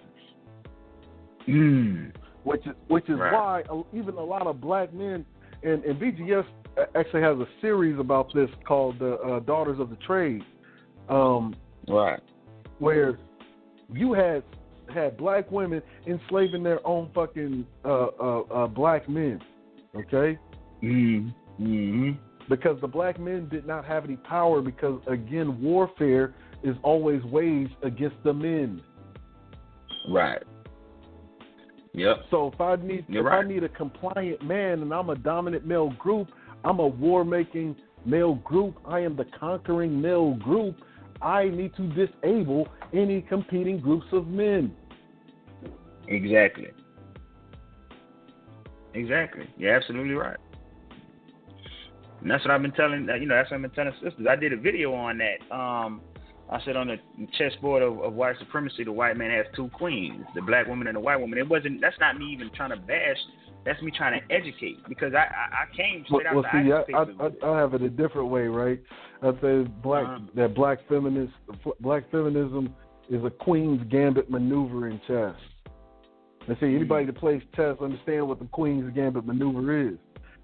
Mm. 1.48 2.12
Which 2.44 2.66
is 2.66 2.74
which 2.88 3.08
is 3.08 3.18
Right. 3.18 3.32
why 3.68 3.82
even 3.92 4.14
a 4.14 4.22
lot 4.22 4.46
of 4.46 4.60
black 4.60 4.92
men 4.92 5.24
and, 5.62 5.82
and 5.84 5.98
BGS 5.98 6.44
actually 6.94 7.22
has 7.22 7.38
a 7.38 7.48
series 7.60 7.98
about 7.98 8.32
this 8.34 8.50
called 8.66 8.98
the 8.98 9.14
uh, 9.14 9.40
Daughters 9.40 9.80
of 9.80 9.90
the 9.90 9.96
Trade, 9.96 10.42
um, 11.08 11.54
Right. 11.88 12.20
where 12.78 13.18
you 13.92 14.12
had 14.12 14.42
had 14.92 15.16
black 15.16 15.50
women 15.50 15.82
enslaving 16.06 16.62
their 16.62 16.86
own 16.86 17.10
fucking 17.14 17.66
uh, 17.84 17.88
uh, 17.88 18.40
uh, 18.50 18.66
black 18.66 19.08
men, 19.08 19.40
okay? 19.94 20.38
Mm. 20.82 21.32
hmm 21.56 22.10
Because 22.48 22.80
the 22.80 22.88
black 22.88 23.18
men 23.18 23.48
did 23.48 23.66
not 23.66 23.84
have 23.84 24.04
any 24.04 24.16
power 24.16 24.60
because 24.60 25.00
again, 25.06 25.60
warfare 25.62 26.34
is 26.62 26.76
always 26.82 27.22
waged 27.24 27.76
against 27.82 28.16
the 28.24 28.32
men. 28.32 28.82
Right. 30.08 30.42
Yep. 31.94 32.24
So 32.30 32.50
if 32.52 32.60
I 32.60 32.76
need 32.76 33.04
You're 33.08 33.22
if 33.22 33.26
right. 33.26 33.44
I 33.44 33.48
need 33.48 33.64
a 33.64 33.68
compliant 33.68 34.42
man 34.42 34.82
and 34.82 34.92
I'm 34.92 35.10
a 35.10 35.16
dominant 35.16 35.66
male 35.66 35.90
group, 35.98 36.28
I'm 36.64 36.80
a 36.80 36.86
war 36.86 37.24
making 37.24 37.76
male 38.04 38.34
group, 38.36 38.76
I 38.86 39.00
am 39.00 39.16
the 39.16 39.24
conquering 39.38 40.00
male 40.00 40.34
group, 40.34 40.76
I 41.22 41.48
need 41.48 41.74
to 41.76 41.88
disable 41.94 42.68
any 42.92 43.22
competing 43.22 43.80
groups 43.80 44.06
of 44.12 44.26
men. 44.26 44.74
Exactly. 46.08 46.68
Exactly. 48.92 49.48
You're 49.56 49.74
absolutely 49.74 50.14
right. 50.14 50.36
And 52.24 52.30
that's 52.30 52.42
what 52.42 52.52
I've 52.52 52.62
been 52.62 52.72
telling. 52.72 53.06
You 53.20 53.26
know, 53.26 53.34
that's 53.36 53.50
what 53.50 53.56
I've 53.58 53.62
been 53.62 53.70
telling 53.72 53.92
sisters. 54.02 54.26
I 54.28 54.34
did 54.34 54.54
a 54.54 54.56
video 54.56 54.94
on 54.94 55.18
that. 55.18 55.54
Um, 55.54 56.00
I 56.50 56.58
said 56.64 56.74
on 56.74 56.86
the 56.88 56.96
chessboard 57.36 57.82
of, 57.82 58.00
of 58.00 58.14
white 58.14 58.36
supremacy, 58.38 58.82
the 58.82 58.92
white 58.92 59.16
man 59.18 59.30
has 59.30 59.44
two 59.54 59.68
queens, 59.74 60.24
the 60.34 60.40
black 60.40 60.66
woman 60.66 60.86
and 60.86 60.96
the 60.96 61.00
white 61.00 61.20
woman. 61.20 61.38
It 61.38 61.46
wasn't. 61.46 61.82
That's 61.82 61.98
not 62.00 62.18
me 62.18 62.32
even 62.32 62.50
trying 62.56 62.70
to 62.70 62.78
bash. 62.78 63.18
That's 63.66 63.80
me 63.82 63.90
trying 63.94 64.18
to 64.20 64.34
educate 64.34 64.78
because 64.88 65.12
I 65.12 65.18
I, 65.18 65.64
I 65.64 65.76
came 65.76 66.04
Well, 66.10 66.20
straight 66.20 66.26
out 66.26 66.34
well 66.34 66.44
the 66.44 66.84
see, 66.86 66.94
I. 66.94 67.46
I, 67.46 67.50
I, 67.50 67.56
I 67.56 67.60
have 67.60 67.74
it 67.74 67.82
a 67.82 67.90
different 67.90 68.28
way, 68.30 68.46
right? 68.46 68.80
I 69.22 69.32
say 69.42 69.62
black 69.82 70.06
Uh-huh. 70.06 70.18
that 70.34 70.54
black 70.54 70.78
feminist 70.88 71.34
black 71.80 72.10
feminism 72.10 72.74
is 73.10 73.22
a 73.22 73.30
queen's 73.30 73.82
gambit 73.90 74.30
maneuver 74.30 74.88
in 74.88 74.98
chess. 75.06 75.34
And 76.48 76.56
see, 76.60 76.74
anybody 76.74 77.06
that 77.06 77.16
plays 77.16 77.42
chess 77.56 77.76
understand 77.82 78.28
what 78.28 78.38
the 78.38 78.44
Queen's 78.46 78.94
Gambit 78.94 79.24
maneuver 79.26 79.88
is. 79.88 79.96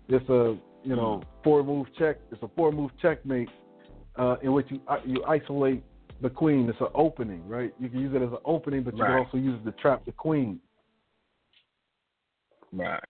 It's 0.08 0.28
a 0.30 0.56
you 0.82 0.96
know 0.96 1.22
four 1.44 1.62
move 1.62 1.86
check. 1.98 2.18
It's 2.30 2.42
a 2.42 2.48
four 2.56 2.72
move 2.72 2.90
checkmate 3.00 3.48
uh, 4.16 4.36
in 4.42 4.52
which 4.52 4.66
you 4.70 4.80
you 5.06 5.24
isolate 5.24 5.82
the 6.20 6.30
queen. 6.30 6.68
It's 6.68 6.80
an 6.80 6.88
opening, 6.94 7.46
right? 7.48 7.72
You 7.78 7.88
can 7.88 8.00
use 8.00 8.14
it 8.14 8.22
as 8.22 8.30
an 8.30 8.38
opening, 8.44 8.82
but 8.82 8.94
you 8.96 9.02
Right. 9.02 9.10
can 9.10 9.26
also 9.26 9.36
use 9.38 9.60
it 9.60 9.64
to 9.64 9.72
trap 9.80 10.04
the 10.04 10.12
queen. 10.12 10.60
Right. 12.72 13.02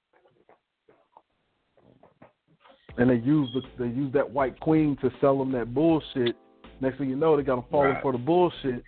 And 2.98 3.08
they 3.08 3.16
use 3.16 3.48
the, 3.54 3.62
they 3.78 3.90
use 3.90 4.12
that 4.12 4.28
white 4.28 4.58
queen 4.60 4.96
to 5.00 5.10
sell 5.20 5.38
them 5.38 5.52
that 5.52 5.72
bullshit. 5.72 6.36
Next 6.80 6.98
thing 6.98 7.08
you 7.08 7.16
know, 7.16 7.36
they 7.36 7.42
got 7.42 7.56
them 7.56 7.64
falling 7.70 7.92
Right. 7.92 8.02
for 8.02 8.12
the 8.12 8.18
bullshit. 8.18 8.84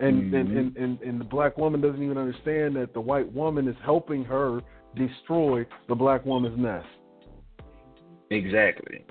And, 0.00 0.34
and, 0.34 0.48
Mhm. 0.48 0.58
and 0.58 0.76
and 0.76 1.02
and 1.02 1.20
the 1.20 1.24
black 1.24 1.58
woman 1.58 1.80
doesn't 1.82 2.02
even 2.02 2.16
understand 2.16 2.74
that 2.76 2.94
the 2.94 3.00
white 3.00 3.30
woman 3.32 3.68
is 3.68 3.76
helping 3.84 4.24
her 4.24 4.62
destroy 4.94 5.66
the 5.88 5.94
black 5.94 6.24
woman's 6.24 6.58
nest. 6.58 6.88
Exactly. 8.30 9.04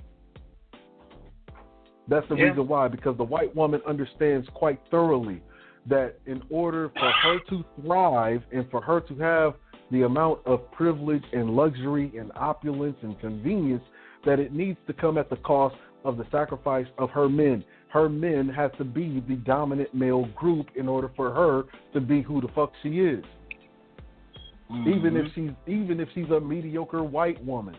That's 2.08 2.28
the 2.28 2.36
Yeah. 2.36 2.46
reason 2.46 2.68
why, 2.68 2.88
because 2.88 3.16
the 3.18 3.24
white 3.24 3.56
woman 3.56 3.82
understands 3.86 4.50
quite 4.50 4.80
thoroughly 4.90 5.42
that 5.86 6.20
in 6.26 6.42
order 6.50 6.90
for 6.90 7.12
her 7.12 7.40
to 7.40 7.64
thrive 7.82 8.44
and 8.52 8.70
for 8.70 8.82
her 8.82 9.00
to 9.02 9.16
have 9.16 9.56
the 9.92 10.04
amount 10.04 10.40
of 10.46 10.70
privilege 10.72 11.24
and 11.34 11.56
luxury 11.56 12.12
and 12.18 12.32
opulence 12.36 12.98
and 13.02 13.20
convenience, 13.20 13.84
that 14.26 14.40
it 14.40 14.54
needs 14.54 14.78
to 14.88 14.94
come 14.94 15.18
at 15.18 15.30
the 15.30 15.38
cost 15.38 15.76
of 16.04 16.18
the 16.18 16.26
sacrifice 16.32 16.88
of 16.98 17.10
her 17.12 17.30
men. 17.30 17.64
Her 17.90 18.08
men 18.08 18.48
have 18.50 18.76
to 18.78 18.84
be 18.84 19.20
the 19.28 19.36
dominant 19.36 19.94
male 19.94 20.26
group 20.36 20.68
in 20.76 20.88
order 20.88 21.10
for 21.16 21.32
her 21.32 21.64
to 21.94 22.00
be 22.00 22.22
who 22.22 22.42
the 22.42 22.48
fuck 22.50 22.72
she 22.84 23.00
is. 23.00 23.24
Even 24.70 25.16
if 25.18 25.26
mm-hmm. 25.26 25.48
she's 25.48 25.52
even 25.66 26.00
if 26.00 26.08
she's 26.14 26.30
a 26.30 26.40
mediocre 26.40 27.04
white 27.04 27.44
woman, 27.44 27.76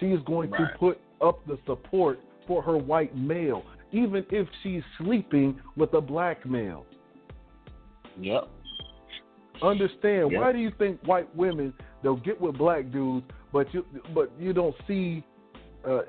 she 0.00 0.06
is 0.06 0.20
going 0.24 0.50
to 0.52 0.70
put 0.78 0.98
up 1.20 1.46
the 1.46 1.58
support 1.66 2.18
for 2.46 2.62
her 2.62 2.76
white 2.76 3.16
male, 3.16 3.62
even 3.92 4.24
if 4.30 4.48
she's 4.62 4.82
sleeping 4.98 5.60
with 5.76 5.92
a 5.94 6.00
black 6.00 6.44
male. 6.46 6.86
Yep. 8.18 8.48
Understand? 9.62 10.32
Yep. 10.32 10.40
Why 10.40 10.52
do 10.52 10.58
you 10.58 10.72
think 10.78 11.00
white 11.02 11.34
women 11.36 11.72
they'll 12.02 12.16
get 12.16 12.40
with 12.40 12.56
black 12.56 12.90
dudes, 12.90 13.26
but 13.52 13.72
you 13.74 13.84
but 14.14 14.32
you 14.38 14.52
don't 14.52 14.74
see, 14.88 15.22
uh, 15.86 15.90
uh, 15.90 16.02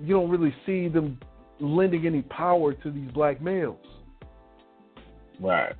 you 0.00 0.14
don't 0.14 0.30
really 0.30 0.54
see 0.64 0.88
them 0.88 1.18
lending 1.60 2.06
any 2.06 2.22
power 2.22 2.72
to 2.72 2.90
these 2.90 3.10
black 3.12 3.40
males 3.40 3.76
Right. 5.40 5.74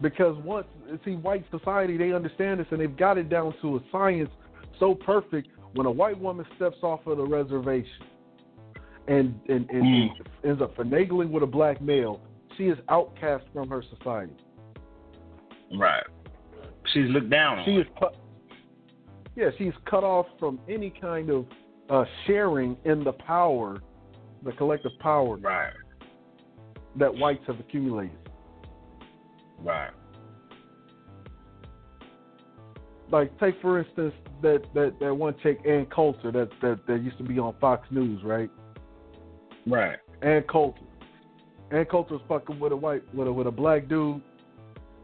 because 0.00 0.36
once 0.42 0.66
see 1.04 1.16
white 1.16 1.44
society 1.50 1.96
they 1.98 2.12
understand 2.12 2.60
this 2.60 2.66
and 2.70 2.80
they've 2.80 2.96
got 2.96 3.18
it 3.18 3.28
down 3.28 3.54
to 3.60 3.76
a 3.76 3.80
science 3.92 4.30
so 4.78 4.94
perfect. 4.94 5.48
When 5.76 5.86
a 5.86 5.90
white 5.90 6.18
woman 6.20 6.46
steps 6.56 6.78
off 6.82 7.06
of 7.06 7.18
the 7.18 7.24
reservation 7.24 8.06
and 9.08 9.38
and, 9.48 9.68
and 9.70 9.82
Mm. 9.84 10.08
ends 10.44 10.62
up 10.62 10.74
finagling 10.76 11.30
with 11.30 11.42
a 11.42 11.46
black 11.46 11.80
male, 11.80 12.20
she 12.56 12.64
is 12.64 12.78
outcast 12.88 13.44
from 13.52 13.68
her 13.68 13.82
society. 13.96 14.32
Right. 15.76 16.02
She's 16.92 17.08
looked 17.10 17.30
down 17.30 17.58
on. 17.60 17.64
She 17.64 17.72
is 17.76 17.86
cut. 17.98 18.16
Yeah, 19.34 19.50
she's 19.58 19.74
cut 19.84 20.02
off 20.04 20.26
from 20.38 20.58
any 20.68 20.90
kind 20.90 21.28
of 21.30 21.46
uh, 21.90 22.04
sharing 22.26 22.76
in 22.84 23.04
the 23.04 23.12
power, 23.12 23.76
the 24.42 24.52
collective 24.52 24.92
power 24.98 25.36
Right. 25.36 25.72
that 26.96 27.14
whites 27.14 27.42
have 27.46 27.60
accumulated. 27.60 28.16
Right. 29.62 29.90
Like, 33.10 33.38
take 33.38 33.60
for 33.60 33.78
instance 33.78 34.14
that 34.42 34.62
that 34.74 34.94
that 35.00 35.14
one 35.14 35.34
chick 35.42 35.60
Ann 35.66 35.86
Coulter 35.86 36.32
that 36.32 36.50
that 36.60 36.80
that 36.86 37.02
used 37.02 37.18
to 37.18 37.24
be 37.24 37.38
on 37.38 37.54
Fox 37.60 37.86
News, 37.90 38.22
right? 38.24 38.50
Right. 39.66 39.98
Ann 40.22 40.42
Coulter. 40.42 40.80
Ann 41.70 41.84
Coulter 41.84 42.14
was 42.14 42.22
fucking 42.28 42.58
with 42.58 42.72
a 42.72 42.76
white 42.76 43.02
with 43.14 43.28
a 43.28 43.32
with 43.32 43.46
a 43.46 43.50
black 43.50 43.88
dude, 43.88 44.20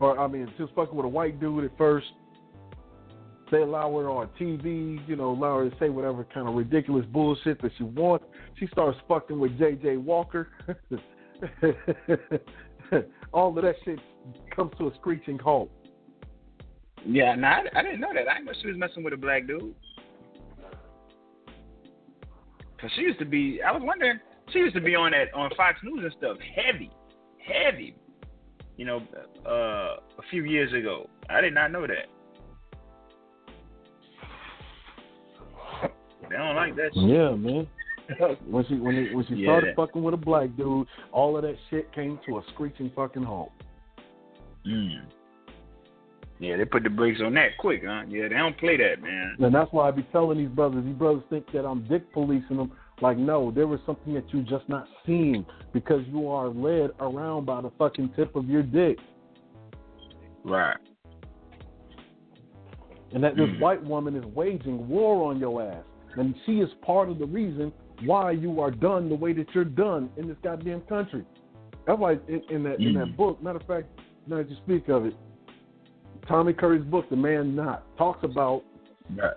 or 0.01 0.19
I 0.19 0.27
mean, 0.27 0.53
she 0.57 0.63
was 0.63 0.73
fucking 0.75 0.97
with 0.97 1.07
a 1.07 1.09
white 1.09 1.41
dude 1.41 1.65
at 1.65 1.79
first. 1.79 2.07
They 3.51 3.59
allow 3.59 3.91
her 3.99 4.09
on 4.09 4.29
TV, 4.41 5.07
you 5.07 5.15
know, 5.15 5.33
allow 5.33 5.59
her 5.59 5.69
to 5.69 5.77
say 5.79 5.91
whatever 5.91 6.27
kind 6.33 6.49
of 6.49 6.55
ridiculous 6.55 7.05
bullshit 7.13 7.61
that 7.61 7.73
she 7.77 7.85
wants. 7.85 8.25
She 8.59 8.67
starts 8.69 8.99
fucking 9.07 9.39
with 9.39 9.59
J.J. 9.59 9.99
Walker. 9.99 10.49
All 13.35 13.57
of 13.57 13.63
that 13.63 13.75
shit 13.85 13.99
comes 14.57 14.73
to 14.79 14.89
a 14.89 14.95
screeching 14.95 15.39
halt. 15.39 15.71
Yeah. 17.07 17.35
No, 17.35 17.49
I, 17.49 17.63
I 17.75 17.83
didn't 17.83 18.01
know 18.01 18.13
that. 18.15 18.29
I 18.29 18.35
didn't 18.35 18.47
know 18.47 18.53
she 18.61 18.69
was 18.69 18.77
messing 18.77 19.03
with 19.03 19.13
a 19.13 19.17
black 19.17 19.47
dude. 19.47 19.75
Cause 22.81 22.91
she 22.97 23.03
used 23.03 23.19
to 23.21 23.25
be. 23.25 23.61
I 23.63 23.71
was 23.71 23.83
wondering. 23.85 24.19
She 24.53 24.59
used 24.59 24.75
to 24.75 24.81
be 24.81 24.95
on 24.97 25.13
that 25.13 25.33
on 25.35 25.51
Fox 25.57 25.79
News 25.85 26.01
and 26.03 26.13
stuff. 26.19 26.37
Heavy, 26.57 26.91
heavy. 27.39 27.95
You 28.77 28.87
know, 28.87 29.03
uh, 29.47 30.01
a 30.19 30.23
few 30.31 30.45
years 30.45 30.73
ago. 30.73 31.09
I 31.31 31.41
did 31.41 31.55
not 31.55 31.71
know 31.71 31.87
that. 31.87 32.09
They 36.29 36.37
don't 36.37 36.57
like 36.57 36.75
that 36.77 36.91
shit. 36.95 37.05
Yeah, 37.05 37.31
man. 37.35 37.67
When 38.47 38.67
she 38.67 38.75
when 38.75 38.95
he, 39.07 39.15
when 39.15 39.25
she 39.27 39.35
Yeah. 39.35 39.47
started 39.47 39.77
fucking 39.77 40.03
with 40.03 40.15
a 40.15 40.19
black 40.19 40.55
dude, 40.57 40.87
all 41.13 41.37
of 41.37 41.43
that 41.45 41.57
shit 41.71 41.93
came 41.95 42.19
to 42.27 42.39
a 42.39 42.43
screeching 42.53 42.91
fucking 42.97 43.23
halt. 43.23 43.53
Mm. 44.67 45.03
Yeah, 46.43 46.57
they 46.57 46.65
put 46.65 46.83
the 46.83 46.91
brakes 46.91 47.21
on 47.25 47.35
that 47.35 47.57
quick, 47.57 47.83
huh? 47.87 48.03
Yeah, 48.09 48.25
they 48.25 48.35
don't 48.35 48.59
play 48.59 48.77
that, 48.77 49.01
man. 49.01 49.37
And 49.39 49.55
that's 49.55 49.73
why 49.73 49.87
I 49.87 49.93
be 49.93 50.03
telling 50.11 50.39
these 50.39 50.49
brothers, 50.49 50.85
these 50.85 50.97
brothers 50.97 51.23
think 51.31 51.47
that 51.53 51.65
I'm 51.65 51.87
dick 51.87 52.13
policing 52.13 52.57
them. 52.57 52.73
Like, 53.01 53.17
no, 53.17 53.53
there 53.53 53.69
was 53.69 53.79
something 53.87 54.13
that 54.15 54.25
you 54.35 54.43
just 54.43 54.69
not 54.69 54.89
seen 55.07 55.47
because 55.73 56.05
you 56.09 56.29
are 56.29 56.49
led 56.49 56.91
around 56.99 57.47
by 57.47 57.61
the 57.61 57.71
fucking 57.79 58.15
tip 58.17 58.35
of 58.35 58.49
your 58.49 58.65
dick. 58.65 58.99
Right. 60.43 60.77
And 63.13 63.23
that 63.23 63.37
this 63.37 63.49
Mm. 63.49 63.61
white 63.61 63.85
woman 63.85 64.17
is 64.17 64.25
waging 64.35 64.89
war 64.89 65.31
on 65.31 65.39
your 65.39 65.63
ass. 65.63 65.85
And 66.17 66.35
she 66.45 66.61
is 66.61 66.71
part 66.83 67.09
of 67.09 67.21
the 67.21 67.27
reason 67.27 67.73
why 68.05 68.33
you 68.33 68.61
are 68.61 68.73
done 68.73 69.09
the 69.09 69.15
way 69.15 69.33
that 69.33 69.55
you're 69.55 69.65
done 69.65 70.11
in 70.17 70.27
this 70.27 70.37
goddamn 70.43 70.81
country. 70.83 71.25
That's 71.87 72.01
why 72.01 72.19
in, 72.27 72.43
in 72.51 72.63
that 72.65 72.81
in 72.81 72.95
that 72.95 73.09
Mm. 73.09 73.17
book, 73.17 73.41
matter 73.41 73.59
of 73.59 73.67
fact, 73.67 73.87
now 74.27 74.39
that 74.39 74.51
you 74.51 74.57
speak 74.57 74.89
of 74.89 75.07
it, 75.07 75.15
Tommy 76.29 76.53
Curry's 76.53 76.85
book, 76.85 77.09
The 77.11 77.17
Man 77.17 77.55
Not, 77.55 77.85
talks 77.97 78.25
about 78.25 78.63
Right. 79.17 79.35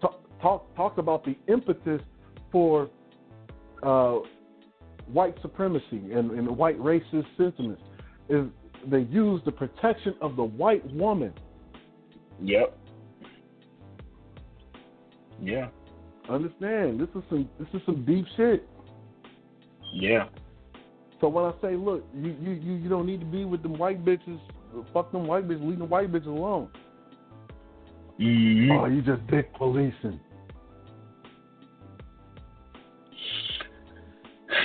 talk, 0.00 0.20
talk 0.40 0.76
talks 0.76 0.98
about 0.98 1.24
the 1.24 1.36
impetus 1.48 2.00
for 2.52 2.88
uh, 3.82 4.18
white 5.12 5.34
supremacy 5.42 6.12
and, 6.12 6.30
and 6.30 6.48
white 6.56 6.78
racist 6.78 7.26
sentiments 7.36 7.82
is 8.28 8.46
they 8.86 9.00
use 9.00 9.40
the 9.44 9.52
protection 9.52 10.14
of 10.20 10.36
the 10.36 10.44
white 10.44 10.84
woman. 10.92 11.32
Yep. 12.42 12.76
Yeah. 15.42 15.68
Understand? 16.28 17.00
This 17.00 17.08
is 17.14 17.22
some 17.28 17.48
this 17.58 17.68
is 17.72 17.80
some 17.86 18.04
deep 18.04 18.26
shit. 18.36 18.68
Yeah. 19.92 20.28
So 21.20 21.28
when 21.28 21.44
I 21.44 21.52
say, 21.60 21.74
look, 21.74 22.04
you 22.14 22.36
you 22.40 22.52
you, 22.52 22.74
you 22.74 22.88
don't 22.88 23.06
need 23.06 23.20
to 23.20 23.26
be 23.26 23.44
with 23.44 23.62
them 23.62 23.78
white 23.78 24.04
bitches. 24.04 24.38
Fuck 24.92 25.12
them 25.12 25.26
white 25.26 25.48
bitches. 25.48 25.66
Leave 25.68 25.78
the 25.78 25.84
white 25.84 26.12
bitches 26.12 26.26
alone. 26.26 26.68
hmm 28.18 28.70
Oh, 28.72 28.86
you 28.86 29.02
just 29.02 29.26
dick 29.28 29.54
policing. 29.54 30.20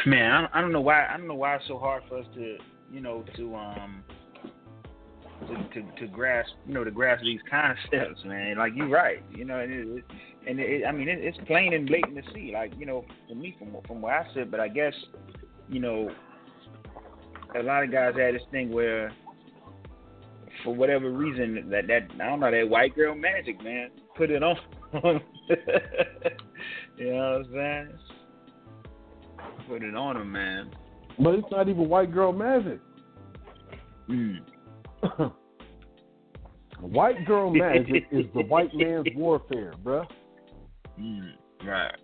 Man, 0.06 0.32
I 0.32 0.42
don't, 0.42 0.56
I 0.56 0.62
don't 0.62 0.72
know 0.74 0.82
why. 0.82 1.08
I 1.08 1.18
don't 1.18 1.28
know 1.28 1.36
why 1.36 1.56
it's 1.56 1.68
so 1.68 1.78
hard 1.78 2.04
for 2.10 2.18
us 2.20 2.26
to, 2.36 2.58
you 2.92 3.00
know, 3.00 3.24
to 3.38 3.56
um, 3.56 4.04
to 5.48 5.82
to, 5.82 5.92
to 6.00 6.08
grasp, 6.08 6.52
you 6.68 6.74
know, 6.74 6.84
to 6.84 6.92
grasp 6.92 7.24
these 7.24 7.40
concepts, 7.50 8.24
man. 8.26 8.58
Like 8.58 8.74
you're 8.76 8.90
right, 8.90 9.24
you 9.34 9.46
know, 9.46 9.60
and 9.60 9.72
it, 9.72 9.88
it, 9.88 10.04
and 10.48 10.60
it, 10.60 10.86
I 10.86 10.92
mean, 10.92 11.08
it, 11.08 11.20
it's 11.20 11.38
plain 11.48 11.74
and 11.74 11.88
blatant 11.88 12.16
to 12.16 12.34
see. 12.34 12.52
Like 12.54 12.74
you 12.78 12.86
know, 12.86 13.06
for 13.30 13.36
me, 13.36 13.56
from 13.58 13.76
from 13.88 14.02
where 14.02 14.20
I 14.20 14.34
sit, 14.34 14.52
but 14.52 14.60
I 14.60 14.68
guess, 14.68 14.94
you 15.70 15.80
know, 15.80 16.10
a 17.56 17.64
lot 17.64 17.84
of 17.84 17.92
guys 17.92 18.14
had 18.18 18.36
this 18.36 18.42
thing 18.52 18.72
where, 18.72 19.12
for 20.64 20.74
whatever 20.76 21.12
reason, 21.12 21.70
that 21.70 21.88
that 21.88 22.10
I 22.22 22.30
don't 22.30 22.40
know 22.40 22.52
that 22.52 22.70
white 22.70 22.96
girl 22.96 23.16
magic, 23.16 23.64
man, 23.64 23.90
put 24.16 24.30
it 24.32 24.44
on. 24.44 24.58
you 26.98 27.12
know 27.12 27.42
what 27.42 27.46
I'm 27.46 27.46
saying? 27.54 27.90
Put 29.68 29.84
it 29.84 29.96
on 29.96 30.18
him, 30.18 30.32
man. 30.32 30.72
But 31.20 31.36
it's 31.36 31.48
not 31.52 31.70
even 31.70 31.90
white 31.90 32.14
girl 32.14 32.32
magic. 32.32 32.80
Mm. 34.10 34.40
white 36.82 37.26
girl 37.26 37.52
magic 37.52 38.04
is 38.12 38.26
the 38.34 38.44
white 38.44 38.74
man's 38.74 39.08
warfare, 39.16 39.74
bruh. 39.84 40.06
Mm. 41.00 41.34
Right. 41.66 41.96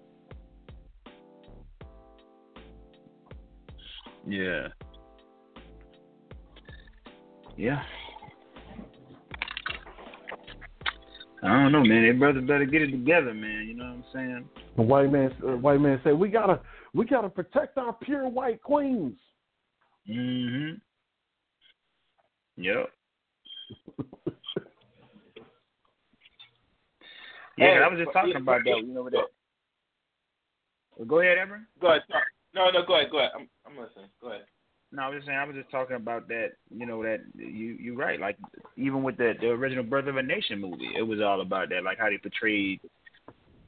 Yeah. 4.28 4.68
Yeah. 7.58 7.84
I 11.42 11.48
don't 11.48 11.72
know, 11.72 11.84
man. 11.84 12.04
They 12.06 12.12
brothers 12.12 12.44
better 12.46 12.66
get 12.66 12.82
it 12.82 12.92
together, 12.92 13.34
man. 13.34 13.66
You 13.68 13.74
know 13.76 13.86
what 13.86 13.92
I'm 13.92 14.04
saying? 14.14 14.50
The 14.76 14.82
white 14.82 15.12
man, 15.12 15.34
uh, 15.42 15.56
white 15.58 15.80
man 15.80 16.00
said, 16.04 16.14
"We 16.14 16.28
gotta, 16.30 16.60
we 16.94 17.06
gotta 17.06 17.30
protect 17.30 17.78
our 17.78 17.94
pure 17.94 18.28
white 18.28 18.62
queens." 18.62 19.18
Mm-hmm. 20.10 20.76
Yep. 22.62 22.90
yeah, 27.58 27.66
Hey, 27.68 27.78
I 27.84 27.88
was 27.88 28.00
just 28.00 28.12
talking 28.14 28.34
but- 28.34 28.42
about 28.42 28.62
that. 28.66 28.78
You 28.86 28.94
know 28.94 29.04
what 29.04 29.14
that? 29.14 29.26
Well, 30.98 31.08
go 31.08 31.20
ahead, 31.22 31.38
Evan. 31.38 31.66
Go 31.80 31.88
ahead. 31.92 32.02
No, 32.54 32.70
no, 32.72 32.86
go 32.86 32.96
ahead. 33.00 33.12
Go 33.12 33.20
ahead. 33.20 33.32
I'm, 33.36 33.48
I'm 33.66 33.78
listening. 33.82 34.10
Go 34.20 34.30
ahead. 34.32 34.44
No, 34.92 35.04
I 35.04 35.10
was 35.10 35.18
just 35.18 35.28
saying. 35.28 35.38
I 35.38 35.46
was 35.46 35.56
just 35.56 35.70
talking 35.70 35.96
about 35.96 36.28
that. 36.30 36.54
You 36.76 36.86
know 36.86 37.04
that 37.04 37.20
you 37.36 37.78
you're 37.80 37.96
right. 37.96 38.20
Like 38.20 38.38
even 38.76 39.04
with 39.04 39.18
the 39.18 39.34
the 39.40 39.48
original 39.48 39.84
Birth 39.84 40.08
of 40.08 40.18
a 40.18 40.24
Nation 40.24 40.60
movie, 40.60 40.90
it 40.98 41.04
was 41.04 41.22
all 41.22 41.42
about 41.42 41.70
that. 41.70 41.84
Like 41.84 42.00
how 42.00 42.10
they 42.10 42.18
portrayed, 42.18 42.80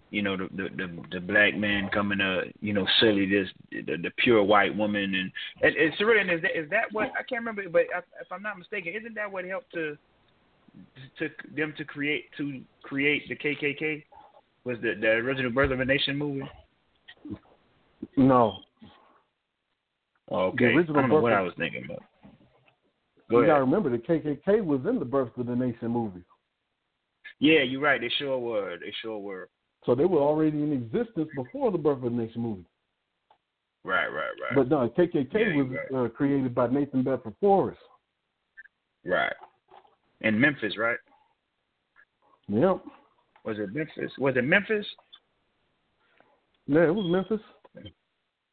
you 0.09 0.23
know, 0.23 0.35
the 0.35 0.47
the 0.55 0.69
the, 0.75 1.03
the 1.11 1.19
black 1.19 1.55
man 1.55 1.89
coming 1.93 2.17
to 2.17 2.45
you 2.59 2.73
know 2.73 2.87
silly 2.99 3.29
this 3.29 3.47
the, 3.71 3.97
the 3.97 4.11
pure 4.17 4.43
white 4.43 4.75
woman 4.75 5.13
and 5.13 5.31
and 5.61 5.75
and 5.75 6.31
is 6.31 6.41
that 6.41 6.59
is 6.59 6.69
that 6.71 6.85
what 6.91 7.11
I 7.11 7.23
can't 7.23 7.41
remember, 7.41 7.69
but 7.69 7.83
if 8.19 8.31
I'm 8.31 8.41
not 8.41 8.57
mistaken, 8.57 8.93
isn't 8.99 9.13
that 9.13 9.31
what 9.31 9.45
helped 9.45 9.71
to 9.73 9.95
to 11.19 11.29
them 11.55 11.73
to 11.77 11.85
create 11.85 12.25
to 12.37 12.61
create 12.81 13.29
the 13.29 13.35
KKK? 13.35 14.03
Was 14.63 14.77
the 14.81 14.95
the 14.99 15.07
original 15.07 15.51
Birth 15.51 15.71
of 15.71 15.79
a 15.81 15.85
Nation 15.85 16.17
movie? 16.17 16.49
No, 18.17 18.57
Oh, 20.31 20.47
okay. 20.47 20.65
original 20.65 20.97
I 20.97 21.01
don't 21.01 21.09
know 21.09 21.19
what 21.21 21.33
of- 21.33 21.39
I 21.39 21.41
was 21.41 21.53
thinking 21.57 21.85
about. 21.85 22.03
Go 23.29 23.41
you 23.41 23.47
gotta 23.47 23.61
remember 23.61 23.89
the 23.89 23.97
KKK 23.97 24.61
was 24.65 24.81
in 24.85 24.97
the 24.99 25.05
Birth 25.05 25.37
of 25.37 25.45
the 25.45 25.55
Nation 25.55 25.89
movie, 25.89 26.23
Yeah, 27.39 27.61
you're 27.61 27.79
right. 27.81 27.99
They 28.01 28.09
sure 28.17 28.37
were. 28.39 28.77
They 28.77 28.91
sure 29.01 29.19
were. 29.19 29.49
so 29.85 29.95
they 29.95 30.05
were 30.05 30.19
already 30.19 30.61
in 30.63 30.73
existence 30.73 31.29
before 31.35 31.71
the 31.71 31.77
Birth 31.77 31.97
of 32.03 32.03
the 32.03 32.09
Nation 32.09 32.41
movie. 32.41 32.65
Right, 33.83 34.07
right, 34.07 34.31
right. 34.41 34.55
But 34.55 34.67
no, 34.69 34.87
KKK 34.89 35.33
Yeah, 35.33 35.55
was 35.55 35.67
you're 35.91 36.05
uh, 36.05 36.09
created 36.09 36.53
by 36.53 36.67
Nathan 36.67 37.03
Bedford 37.03 37.33
Forrest. 37.39 37.79
right. 39.05 39.33
In 40.21 40.39
Memphis, 40.39 40.77
right? 40.77 40.97
Yep. 42.47 42.83
Was 43.43 43.57
it 43.59 43.73
Memphis? 43.73 44.11
Was 44.19 44.35
it 44.37 44.43
Memphis? 44.43 44.85
Yeah, 46.67 46.83
it 46.87 46.93
was 46.95 47.05
Memphis. 47.09 47.43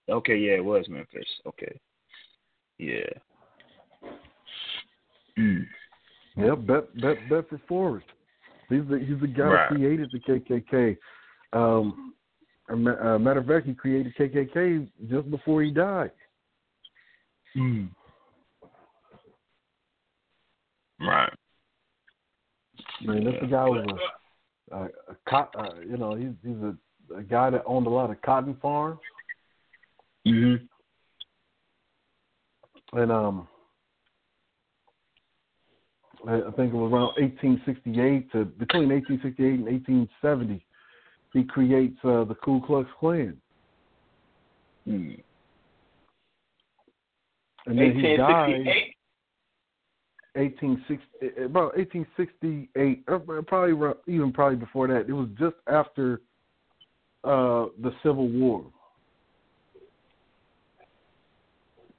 Okay, 0.08 0.36
yeah, 0.36 0.52
it 0.52 0.64
was 0.64 0.88
Memphis. 0.88 1.26
Okay. 1.46 1.78
Yeah. 2.78 3.08
Mm. 5.38 5.66
Yep, 6.36 6.66
Bet, 6.66 7.00
Bet, 7.00 7.28
Bedford 7.28 7.60
Forrest. 7.68 8.06
He's 8.68 8.82
the 8.88 8.98
he's 8.98 9.20
the 9.20 9.26
guy 9.26 9.44
Right. 9.44 9.68
who 9.68 9.76
created 9.76 10.10
the 10.12 10.20
KKK. 10.20 10.96
Um, 11.52 12.14
a 12.68 12.76
ma- 12.76 13.14
uh, 13.14 13.18
matter 13.18 13.40
of 13.40 13.46
fact, 13.46 13.66
he 13.66 13.74
created 13.74 14.14
KKK 14.16 14.88
just 15.08 15.30
before 15.30 15.62
he 15.62 15.70
died. 15.70 16.12
Mm. 17.56 17.88
Right. 21.00 21.32
I 23.00 23.04
mean, 23.06 23.24
this 23.24 23.50
guy 23.50 23.64
was 23.64 23.86
a, 24.70 24.76
a, 24.76 24.84
a 24.84 25.16
cot, 25.28 25.54
uh, 25.58 25.80
you 25.80 25.96
know, 25.96 26.14
he's 26.14 26.32
he's 26.44 26.62
a, 26.62 26.76
a 27.16 27.22
guy 27.22 27.50
that 27.50 27.62
owned 27.64 27.86
a 27.86 27.90
lot 27.90 28.10
of 28.10 28.20
cotton 28.22 28.56
farms, 28.60 28.98
Mhm. 30.28 30.68
and 32.92 33.12
um, 33.12 33.48
I 36.26 36.50
think 36.56 36.72
it 36.72 36.76
was 36.76 36.92
around 36.92 37.14
1868 37.16 38.32
to 38.32 38.44
between 38.44 38.88
1868 38.88 39.54
and 39.54 39.64
1870, 39.64 40.64
he 41.32 41.44
creates 41.44 41.98
uh, 42.04 42.24
the 42.24 42.34
Ku 42.34 42.60
Klux 42.66 42.88
Klan, 42.98 43.40
Mm. 44.86 45.22
and 47.66 47.78
then 47.78 47.94
he 47.94 48.16
died. 48.16 48.64
1868. 48.64 48.94
1860 50.34 51.42
about 51.42 51.76
1868 51.76 53.04
probably 53.46 53.92
even 54.06 54.32
probably 54.32 54.56
before 54.56 54.86
that 54.86 55.08
it 55.08 55.12
was 55.12 55.28
just 55.38 55.56
after 55.66 56.20
uh 57.24 57.66
the 57.82 57.92
civil 58.02 58.28
war 58.28 58.64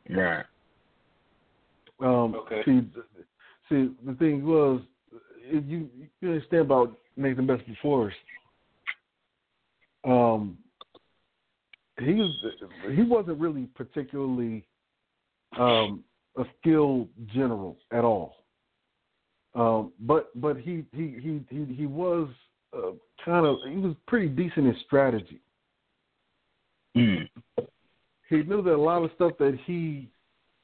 Right. 0.10 0.46
um 2.02 2.36
Okay. 2.36 2.62
see 2.66 2.82
see 3.70 3.92
the 4.06 4.14
thing 4.18 4.46
was 4.46 4.82
if 5.42 5.64
you 5.66 5.90
you 6.22 6.30
understand 6.30 6.62
about 6.62 6.98
Nathan 7.16 7.48
Bedford 7.48 7.78
Forrest 7.82 8.18
um 10.06 10.58
he 12.00 12.14
was 12.14 12.32
he 12.94 13.04
wasn't 13.04 13.40
really 13.40 13.68
particularly 13.76 14.66
um 15.58 16.04
a 16.38 16.44
skilled 16.60 17.10
general 17.34 17.78
at 17.92 18.04
all 18.04 18.36
Um, 19.56 19.92
but 20.00 20.30
but 20.40 20.58
he 20.58 20.86
he 20.94 21.16
he 21.20 21.42
he, 21.50 21.66
he 21.74 21.86
was 21.86 22.30
uh, 22.78 22.92
kind 23.26 23.46
of 23.46 23.58
he 23.68 23.78
was 23.78 23.96
pretty 24.08 24.28
decent 24.30 24.68
in 24.68 24.76
strategy. 24.86 25.42
Mm. 26.96 27.28
He 28.30 28.44
knew 28.44 28.62
that 28.62 28.74
a 28.74 28.78
lot 28.78 29.04
of 29.04 29.12
stuff 29.16 29.34
that 29.40 29.58
he 29.66 30.10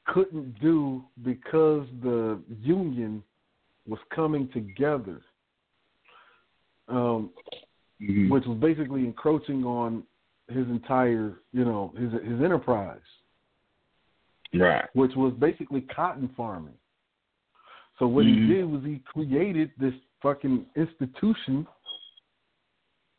couldn't 0.06 0.58
do 0.60 1.04
because 1.24 1.86
the 2.02 2.40
union 2.62 3.22
was 3.88 3.98
coming 4.14 4.48
together, 4.48 5.20
um, 6.88 7.30
Mhm. 8.00 8.30
which 8.30 8.46
was 8.46 8.58
basically 8.58 9.04
encroaching 9.04 9.64
on 9.64 10.06
his 10.48 10.68
entire 10.68 11.40
you 11.52 11.64
know 11.64 11.88
his 11.96 12.12
his 12.12 12.40
enterprise. 12.40 13.00
Right. 14.54 14.88
which 14.94 15.14
was 15.16 15.34
basically 15.34 15.82
cotton 15.82 16.28
farming. 16.28 16.78
So 17.98 18.06
what 18.06 18.24
Mhm. 18.24 18.34
he 18.34 18.46
did 18.46 18.64
was 18.64 18.84
he 18.84 19.00
created 19.00 19.72
this 19.76 19.94
fucking 20.22 20.66
institution 20.76 21.66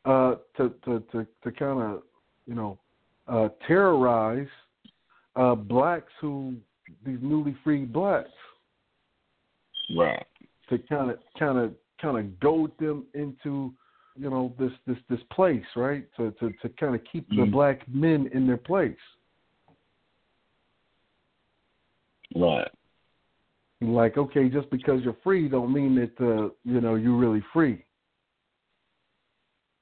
uh, 0.06 0.36
to 0.56 0.70
to 0.86 1.02
to 1.12 1.28
to 1.44 1.52
kind 1.52 1.82
of 1.82 2.04
you 2.48 2.56
know 2.56 2.80
uh, 3.28 3.50
terrorize 3.68 4.48
uh, 5.36 5.56
blacks 5.56 6.12
who 6.22 6.56
these 7.06 7.20
newly 7.22 7.56
freed 7.64 7.92
blacks 7.92 8.30
Right. 9.96 10.26
to 10.70 10.78
kind 10.80 11.12
of 11.12 11.18
kind 11.40 11.58
of 11.58 11.74
kind 12.02 12.18
of 12.18 12.40
goad 12.40 12.72
them 12.78 13.06
into 13.14 13.74
you 14.16 14.30
know 14.30 14.54
this 14.60 14.72
this 14.86 14.98
this 15.10 15.20
place 15.32 15.66
right 15.76 16.06
to 16.18 16.32
to 16.40 16.52
to 16.62 16.70
kind 16.70 16.96
of 16.96 17.02
keep 17.12 17.28
the 17.30 17.36
Mhm. 17.36 17.52
black 17.52 17.88
men 17.88 18.28
in 18.34 18.48
their 18.48 18.58
place. 18.58 18.98
Right. 22.36 22.70
Like, 23.80 24.18
okay, 24.18 24.50
just 24.50 24.70
because 24.70 25.04
you're 25.04 25.18
free 25.24 25.48
don't 25.48 25.72
mean 25.72 25.96
that 25.96 26.20
uh, 26.20 26.50
you 26.64 26.82
know 26.82 26.96
you're 26.96 27.16
really 27.16 27.42
free. 27.54 27.86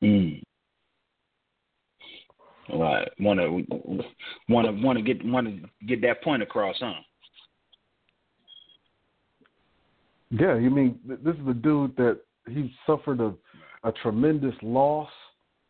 Mm. 0.03 0.43
Right. 2.73 3.07
Want 3.19 3.39
to 3.39 3.65
want 4.49 4.67
to 4.67 4.83
want 4.83 4.97
to 4.97 5.03
get 5.03 5.23
want 5.25 5.47
to 5.47 5.85
get 5.85 6.01
that 6.01 6.23
point 6.23 6.41
across, 6.41 6.75
huh? 6.79 6.93
Yeah, 10.31 10.57
you 10.57 10.69
mean 10.69 10.99
this 11.05 11.35
is 11.35 11.47
a 11.47 11.53
dude 11.53 11.95
that 11.97 12.19
he 12.49 12.73
suffered 12.85 13.21
a 13.21 13.33
a 13.83 13.91
tremendous 14.01 14.55
loss, 14.61 15.09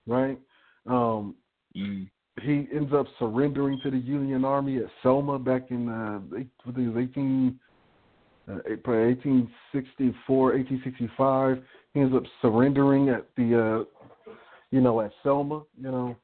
right? 0.08 0.40
Um, 0.88 1.36
Mm. 1.78 2.10
he 2.42 2.70
ends 2.74 2.94
up 2.94 3.06
surrendering 3.20 3.82
to 3.84 3.92
the 3.92 3.98
Union 3.98 4.46
Army 4.46 4.78
at 4.78 4.86
Selma 5.04 5.38
back 5.38 5.72
in 5.72 5.90
uh, 5.90 6.22
I 6.32 6.36
think 6.36 6.48
it 6.78 6.96
was 6.96 6.98
18, 6.98 7.60
uh, 8.48 8.54
1864, 8.54 10.54
1865. 10.54 11.62
He 11.94 12.00
ends 12.00 12.16
up 12.16 12.24
surrendering 12.42 13.10
at 13.10 13.28
the, 13.36 13.60
uh, 13.60 13.84
you 14.72 14.80
know, 14.80 15.02
at 15.02 15.12
Selma, 15.22 15.64
you 15.78 15.92
know. 15.92 16.16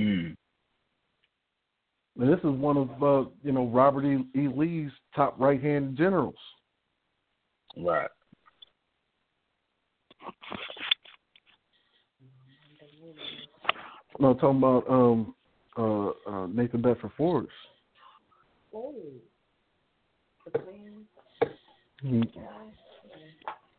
Mm. 0.00 0.34
And 2.18 2.32
this 2.32 2.38
is 2.38 2.44
one 2.44 2.76
of, 2.76 3.02
uh, 3.02 3.30
you 3.42 3.52
know, 3.52 3.66
Robert 3.66 4.04
E. 4.04 4.24
E. 4.38 4.48
Lee's 4.48 4.90
top 5.14 5.38
right-hand 5.38 5.96
generals. 5.96 6.34
Right. 7.76 8.08
No, 14.18 14.34
talking 14.34 14.58
about 14.58 14.84
um, 14.90 15.34
uh, 15.78 16.08
uh, 16.30 16.46
Nathan 16.48 16.82
Bedford 16.82 17.12
Forrest. 17.16 17.50
Oh. 18.74 18.94
The. 20.52 20.60
He, 22.02 22.22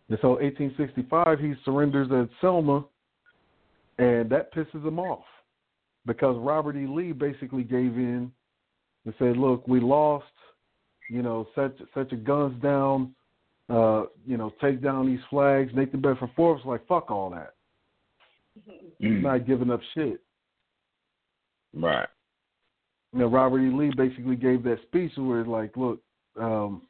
and 0.09 0.19
so 0.21 0.31
1865, 0.31 1.39
he 1.39 1.53
surrenders 1.63 2.11
at 2.11 2.29
Selma, 2.39 2.85
and 3.97 4.29
that 4.29 4.53
pisses 4.53 4.85
him 4.85 4.99
off 4.99 5.23
because 6.05 6.37
Robert 6.39 6.75
E. 6.75 6.87
Lee 6.87 7.11
basically 7.11 7.63
gave 7.63 7.95
in 7.97 8.31
and 9.05 9.13
said, 9.19 9.37
"Look, 9.37 9.67
we 9.67 9.79
lost. 9.79 10.25
You 11.09 11.21
know, 11.21 11.47
set 11.55 11.71
set 11.93 12.11
your 12.11 12.21
guns 12.21 12.61
down. 12.61 13.13
uh, 13.69 14.05
you 14.25 14.35
know, 14.35 14.51
take 14.59 14.81
down 14.81 15.05
these 15.07 15.23
flags. 15.29 15.71
Nathan 15.73 16.01
Bedford 16.01 16.29
Forrest 16.35 16.65
was 16.65 16.73
like, 16.77 16.85
fuck 16.87 17.09
all 17.09 17.29
that. 17.29 17.53
He's 18.99 19.11
Mm. 19.11 19.21
not 19.21 19.45
giving 19.47 19.71
up 19.71 19.79
shit. 19.93 20.19
Right. 21.73 22.09
You 23.13 23.19
know, 23.19 23.27
Robert 23.27 23.59
E. 23.59 23.69
Lee 23.69 23.91
basically 23.95 24.35
gave 24.35 24.63
that 24.63 24.81
speech 24.83 25.13
where 25.15 25.39
it's 25.39 25.47
like, 25.47 25.77
look, 25.77 26.01
um, 26.37 26.81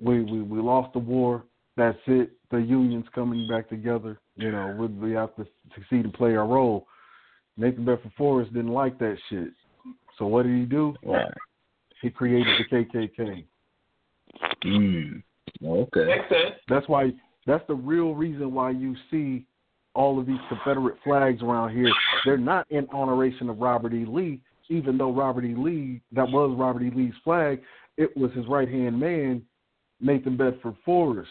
we, 0.00 0.22
we 0.22 0.42
we 0.42 0.60
lost 0.60 0.92
the 0.92 1.00
war. 1.00 1.42
That's 1.76 1.98
it. 2.06 2.30
The 2.50 2.58
union's 2.58 3.08
coming 3.12 3.48
back 3.48 3.68
together. 3.68 4.20
You 4.36 4.52
know, 4.52 4.76
we, 4.78 4.86
we 4.86 5.12
have 5.14 5.34
to 5.34 5.46
succeed 5.74 6.04
and 6.04 6.14
play 6.14 6.36
our 6.36 6.46
role. 6.46 6.86
Nathan 7.56 7.84
Bedford 7.84 8.12
Forrest 8.16 8.52
didn't 8.52 8.72
like 8.72 8.98
that 8.98 9.16
shit. 9.30 9.48
So 10.18 10.26
what 10.26 10.44
did 10.44 10.58
he 10.58 10.64
do? 10.64 10.94
Right. 11.04 11.32
He 12.02 12.10
created 12.10 12.46
the 12.70 12.76
KKK. 12.76 13.44
Mm. 14.64 15.22
Okay. 15.64 16.04
Makes 16.04 16.28
sense. 16.28 16.54
That's 16.68 16.88
why. 16.88 17.12
That's 17.46 17.64
the 17.68 17.74
real 17.74 18.14
reason 18.14 18.52
why 18.52 18.70
you 18.70 18.96
see 19.10 19.46
all 19.94 20.18
of 20.18 20.26
these 20.26 20.40
Confederate 20.48 20.96
flags 21.04 21.42
around 21.42 21.74
here. 21.74 21.90
They're 22.24 22.36
not 22.36 22.66
in 22.70 22.86
honoration 22.92 23.48
of 23.48 23.58
Robert 23.58 23.94
E. 23.94 24.04
Lee, 24.06 24.40
even 24.68 24.98
though 24.98 25.12
Robert 25.12 25.44
E. 25.44 25.54
Lee, 25.56 26.02
that 26.12 26.28
was 26.28 26.54
Robert 26.58 26.82
E. 26.82 26.90
Lee's 26.94 27.14
flag. 27.24 27.60
It 27.96 28.14
was 28.16 28.32
his 28.32 28.46
right 28.46 28.68
hand 28.68 28.98
man, 28.98 29.42
Nathan 30.00 30.36
Bedford 30.36 30.74
Forrest. 30.84 31.30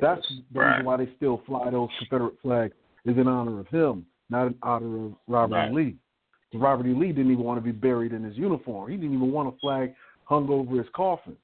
That's 0.00 0.26
the 0.52 0.60
reason 0.60 0.84
why 0.84 0.96
they 0.98 1.08
still 1.16 1.40
fly 1.46 1.70
those 1.70 1.88
Confederate 1.98 2.34
flags 2.42 2.74
is 3.06 3.16
in 3.16 3.26
honor 3.26 3.60
of 3.60 3.68
him, 3.68 4.04
not 4.30 4.48
in 4.48 4.54
honor 4.62 5.06
of 5.06 5.12
Robert 5.26 5.54
Right. 5.54 5.70
E. 5.70 5.74
Lee. 5.74 5.96
Robert 6.54 6.86
E. 6.86 6.94
Lee 6.94 7.08
didn't 7.08 7.30
even 7.32 7.44
want 7.44 7.58
to 7.58 7.64
be 7.64 7.72
buried 7.72 8.12
in 8.12 8.22
his 8.22 8.36
uniform. 8.36 8.90
He 8.90 8.96
didn't 8.96 9.14
even 9.14 9.32
want 9.32 9.54
a 9.54 9.58
flag 9.58 9.94
hung 10.24 10.48
over 10.48 10.76
his 10.76 10.86
coffin 10.94 11.36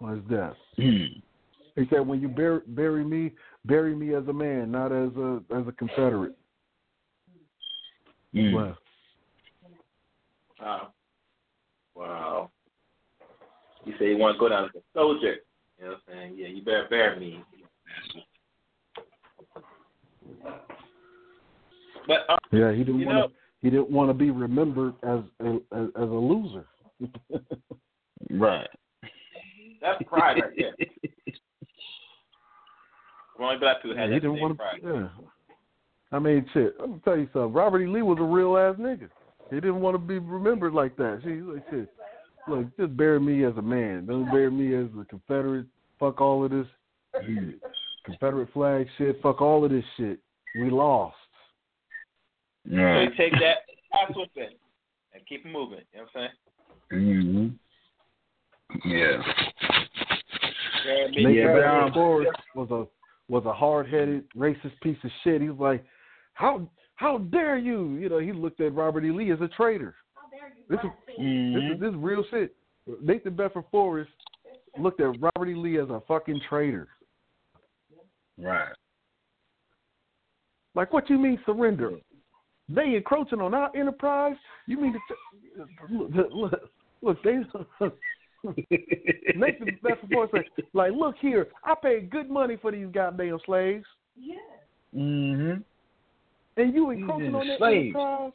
on 0.00 0.16
his 0.16 0.24
death. 0.30 0.56
Mm. 0.78 1.22
He 1.76 1.86
said, 1.90 2.06
"When 2.06 2.20
you 2.20 2.28
bury, 2.28 2.60
bury 2.68 3.04
me, 3.04 3.32
bury 3.64 3.94
me 3.94 4.14
as 4.14 4.26
a 4.28 4.32
man, 4.32 4.70
not 4.70 4.92
as 4.92 5.14
a 5.16 5.42
as 5.54 5.66
a 5.66 5.72
Confederate." 5.72 6.36
Mm. 8.34 8.76
Wow. 10.60 10.92
Wow. 11.94 12.50
You 13.84 13.94
say 13.98 14.10
you 14.10 14.18
want 14.18 14.34
to 14.36 14.40
go 14.40 14.48
down 14.48 14.64
as 14.64 14.70
a 14.74 14.82
soldier. 14.92 15.36
You 15.78 15.84
know 15.84 15.90
what 15.90 16.00
I'm 16.08 16.14
saying? 16.14 16.34
Yeah, 16.36 16.48
you 16.48 16.62
better 16.62 16.86
bury 16.90 17.18
me. 17.18 17.44
But 22.08 22.24
uh, 22.28 22.36
yeah, 22.50 22.72
he 22.72 22.78
didn't 22.78 23.04
want 23.04 23.16
know- 23.18 23.28
to. 23.28 23.34
He 23.60 23.70
didn't 23.70 23.90
want 23.90 24.08
to 24.08 24.14
be 24.14 24.30
remembered 24.30 24.94
as 25.02 25.18
a, 25.40 25.54
as, 25.72 25.88
as 25.96 26.08
a 26.08 26.20
loser. 26.30 26.64
Right. 28.30 28.68
that's 29.80 30.02
pride 30.08 30.40
right 30.42 30.52
there. 30.56 30.74
Only 33.40 33.56
black 33.58 33.80
people 33.82 33.94
Yeah, 33.96 34.02
had 34.02 34.10
he 34.10 34.16
that 34.16 34.20
didn't 34.22 34.36
same 34.36 34.42
want 34.42 34.58
pride. 34.58 34.80
to. 34.82 34.88
Yeah. 34.88 35.08
I 36.10 36.18
mean, 36.18 36.44
shit. 36.52 36.74
I'm 36.80 36.86
gonna 36.90 37.00
tell 37.04 37.16
you 37.16 37.28
something. 37.32 37.52
Robert 37.52 37.82
E. 37.82 37.86
Lee 37.86 38.02
was 38.02 38.18
a 38.20 38.24
real 38.24 38.56
ass 38.58 38.76
nigga. 38.78 39.08
He 39.50 39.56
didn't 39.56 39.80
want 39.80 39.94
to 39.94 39.98
be 39.98 40.18
remembered 40.18 40.74
like 40.74 40.96
that. 40.96 41.20
See, 41.24 41.30
like 41.40 41.64
shit. 41.70 41.88
Look, 42.48 42.76
just 42.78 42.96
bury 42.96 43.20
me 43.20 43.44
as 43.44 43.56
a 43.56 43.62
man. 43.62 44.06
Don't 44.06 44.26
bury 44.30 44.50
me 44.50 44.74
as 44.74 44.86
a 45.00 45.04
Confederate. 45.04 45.66
Fuck 46.00 46.20
all 46.20 46.44
of 46.44 46.50
this. 46.50 46.66
Confederate 48.04 48.52
flag 48.52 48.86
shit. 48.98 49.20
Fuck 49.22 49.40
all 49.40 49.64
of 49.64 49.70
this 49.70 49.84
shit. 49.96 50.18
We 50.60 50.70
lost. 50.70 51.14
So 52.70 53.00
you 53.00 53.10
take 53.16 53.32
that, 53.32 53.58
pass 53.92 54.12
with 54.14 54.28
it, 54.36 54.58
and 55.14 55.26
keep 55.26 55.44
it 55.46 55.52
moving. 55.52 55.80
You 55.92 56.00
know 56.00 56.06
what 56.12 56.22
I'm 56.22 56.30
saying? 56.90 57.54
Mm-hmm. 58.74 58.90
Yeah. 58.90 59.22
Bury. 60.84 61.10
Nathan 61.10 61.34
Yeah, 61.34 61.46
but, 61.46 61.60
Bedford 61.60 61.82
um, 61.82 61.92
Forrest 61.92 62.40
was 62.54 62.70
a 62.70 62.86
was 63.32 63.44
a 63.44 63.52
hard 63.52 63.88
headed 63.88 64.24
racist 64.36 64.78
piece 64.82 64.96
of 65.04 65.10
shit. 65.22 65.42
He 65.42 65.48
was 65.48 65.58
like, 65.58 65.84
How 66.34 66.68
how 66.96 67.18
dare 67.18 67.58
you? 67.58 67.94
You 67.96 68.08
know, 68.08 68.18
he 68.18 68.32
looked 68.32 68.60
at 68.60 68.74
Robert 68.74 69.04
E. 69.04 69.10
Lee 69.10 69.30
as 69.32 69.40
a 69.40 69.48
traitor. 69.48 69.94
How 70.14 70.28
dare 70.30 70.52
you? 70.56 70.64
This 70.68 70.80
is 70.84 70.90
this 71.06 71.18
Mm-hmm. 71.18 71.72
is 71.74 71.80
this 71.80 71.88
is 71.90 71.96
real 71.96 72.24
shit. 72.30 72.54
Nathan 73.02 73.34
Bedford 73.34 73.64
Forrest 73.70 74.10
looked 74.78 75.00
at 75.00 75.14
Robert 75.20 75.48
E. 75.48 75.54
Lee 75.54 75.78
as 75.78 75.88
a 75.90 76.02
fucking 76.06 76.40
traitor. 76.48 76.88
Right. 78.38 78.72
Like 80.74 80.92
what 80.92 81.10
you 81.10 81.18
mean 81.18 81.40
surrender? 81.44 81.92
They 82.68 82.94
encroaching 82.96 83.40
on 83.40 83.54
our 83.54 83.74
enterprise? 83.74 84.36
You 84.66 84.80
mean 84.80 84.92
to 84.92 84.98
t- 85.08 85.14
look, 85.90 86.28
look, 86.32 86.70
look 87.02 87.22
they 87.22 87.38
Nathan 89.34 89.78
Bedford 89.82 90.10
Forrest 90.12 90.34
said, 90.54 90.64
like, 90.72 90.92
look 90.92 91.16
here, 91.20 91.48
I 91.64 91.74
paid 91.82 92.10
good 92.10 92.30
money 92.30 92.56
for 92.60 92.70
these 92.70 92.86
goddamn 92.92 93.38
slaves. 93.46 93.86
Yeah. 94.16 94.34
Mm-hmm. 94.94 95.60
And 96.56 96.74
you 96.74 96.90
encroaching 96.90 97.34
on 97.34 97.48
that 97.48 97.58
slaves. 97.58 97.86
enterprise? 97.88 98.32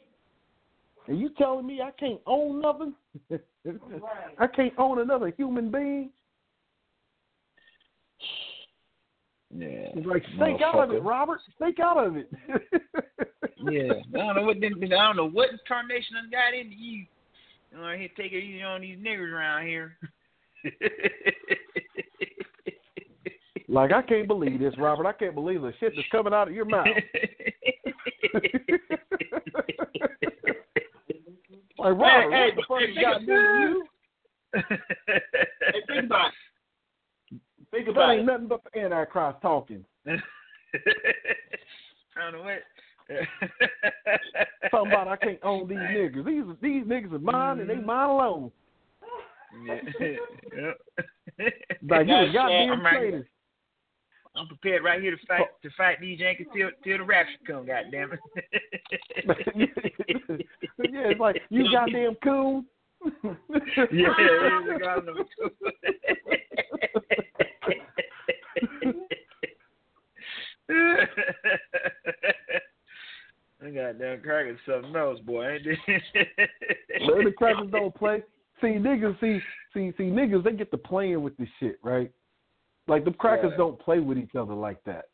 And 1.06 1.20
you 1.20 1.30
telling 1.36 1.66
me 1.66 1.80
I 1.80 1.90
can't 1.92 2.20
own 2.26 2.60
nothing? 2.60 2.94
Right. 3.30 3.40
I 4.38 4.46
can't 4.46 4.72
own 4.78 5.00
another 5.00 5.32
human 5.36 5.70
being? 5.70 6.10
Yeah. 9.56 9.90
It's 9.94 10.06
like 10.06 10.24
stake 10.36 10.60
out 10.62 10.82
of 10.82 10.90
it, 10.90 11.02
Robert. 11.02 11.40
Stake 11.56 11.78
out 11.80 12.04
of 12.04 12.16
it. 12.16 12.30
Yeah. 13.70 13.92
I 14.14 14.18
don't 14.18 14.36
know 14.36 14.42
what 14.42 14.56
I 14.58 14.60
don't 14.60 15.16
know 15.16 15.30
what 15.30 15.50
incarnation 15.50 16.16
done 16.16 16.30
got 16.30 16.52
into 16.52 16.76
you. 16.76 17.06
You 17.72 17.78
know, 17.78 17.96
here 17.96 18.08
take 18.16 18.32
it 18.32 18.44
easy 18.44 18.62
on 18.62 18.82
these 18.82 18.98
niggers 18.98 19.32
around 19.32 19.66
here. 19.66 19.96
like 23.68 23.92
I 23.92 24.02
can't 24.02 24.28
believe 24.28 24.60
this, 24.60 24.74
Robert. 24.78 25.06
I 25.06 25.12
can't 25.12 25.34
believe 25.34 25.62
the 25.62 25.72
shit 25.80 25.94
that's 25.96 26.06
coming 26.10 26.34
out 26.34 26.48
of 26.48 26.54
your 26.54 26.66
mouth. 26.66 26.86
like 31.78 31.96
Robert, 31.96 32.32
hey, 32.32 32.50
what 32.54 32.56
the 32.56 32.62
fuck 32.68 32.80
hey, 32.80 32.94
has 32.94 33.02
got 33.02 33.20
into 33.22 33.32
you? 33.32 33.86
Think 37.84 37.96
about 37.96 38.06
That 38.06 38.12
ain't 38.14 38.22
it. 38.22 38.32
nothing 38.32 38.48
but 38.48 38.60
the 38.72 38.80
Antichrist 38.80 39.38
talking. 39.42 39.84
I 40.06 40.16
don't 42.16 42.32
know 42.32 42.42
what. 42.42 42.62
Talking 44.70 44.92
about 44.92 45.08
I 45.08 45.16
can't 45.16 45.38
own 45.42 45.68
these 45.68 45.76
niggas. 45.76 46.24
These 46.24 46.44
these 46.62 46.84
niggas 46.84 47.12
are 47.12 47.18
mine 47.18 47.60
and 47.60 47.68
they 47.68 47.74
mm-hmm. 47.74 47.86
mine 47.86 48.08
alone. 48.08 48.52
Yeah. 49.66 49.80
Yep. 50.56 50.80
Like 51.88 52.06
you 52.06 52.14
a 52.14 52.32
goddamn 52.32 52.80
traitor. 52.80 53.26
I'm 54.36 54.46
prepared 54.46 54.84
right 54.84 55.00
here 55.00 55.10
to 55.10 55.26
fight 55.26 55.40
oh. 55.42 55.56
to 55.62 55.70
fight 55.76 56.00
these 56.00 56.20
Yankees 56.20 56.46
till 56.54 56.70
till 56.84 56.98
the 56.98 57.04
rapture 57.04 57.32
come. 57.46 57.66
Goddamn 57.66 58.12
it. 58.12 58.20
yeah, 59.56 59.66
it's 60.78 61.20
like 61.20 61.42
you 61.50 61.70
goddamn 61.72 62.14
coon. 62.22 62.64
yeah, 63.22 63.34
here's 63.90 64.66
the 64.66 64.78
guy 64.80 64.94
number 64.94 65.24
two. 70.74 70.96
got 73.62 73.74
goddamn 73.74 74.20
crackers 74.20 74.58
something 74.66 74.94
else, 74.94 75.20
boy. 75.20 75.48
Ain't 75.48 75.66
it? 75.66 75.78
Man, 77.00 77.24
the 77.24 77.32
crackers 77.36 77.70
don't 77.70 77.94
play. 77.94 78.22
See 78.60 78.68
niggas, 78.68 79.18
see, 79.20 79.40
see, 79.72 79.92
see 79.96 80.04
niggas. 80.04 80.44
They 80.44 80.52
get 80.52 80.70
to 80.70 80.78
playing 80.78 81.22
with 81.22 81.36
this 81.36 81.48
shit, 81.60 81.78
right? 81.82 82.10
Like 82.86 83.04
the 83.04 83.12
crackers 83.12 83.50
Yeah. 83.52 83.56
don't 83.58 83.78
play 83.80 84.00
with 84.00 84.18
each 84.18 84.34
other 84.34 84.54
like 84.54 84.82
that. 84.84 85.06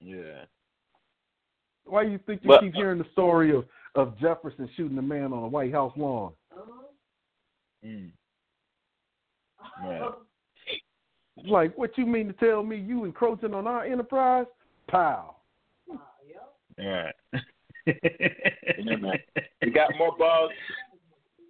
Yeah. 0.00 0.44
Why 1.84 2.02
you 2.02 2.18
think 2.26 2.42
you 2.42 2.48
But- 2.48 2.60
keep 2.60 2.74
hearing 2.74 2.98
the 2.98 3.08
story 3.12 3.54
of 3.54 3.64
of 3.94 4.18
Jefferson 4.18 4.68
shooting 4.76 4.98
a 4.98 5.02
man 5.02 5.32
on 5.32 5.42
a 5.44 5.48
White 5.48 5.72
House 5.72 5.96
lawn? 5.96 6.34
Mm. 7.82 8.12
Right. 9.82 10.12
Like, 11.44 11.76
what 11.76 11.96
you 11.98 12.06
mean 12.06 12.28
to 12.28 12.32
tell 12.34 12.62
me 12.62 12.76
you 12.76 13.04
encroaching 13.04 13.54
on 13.54 13.66
our 13.66 13.84
enterprise? 13.84 14.46
Pow. 14.88 15.36
Right. 16.78 17.12
You 17.86 19.72
got 19.72 19.90
more 19.98 20.16
balls. 20.16 20.50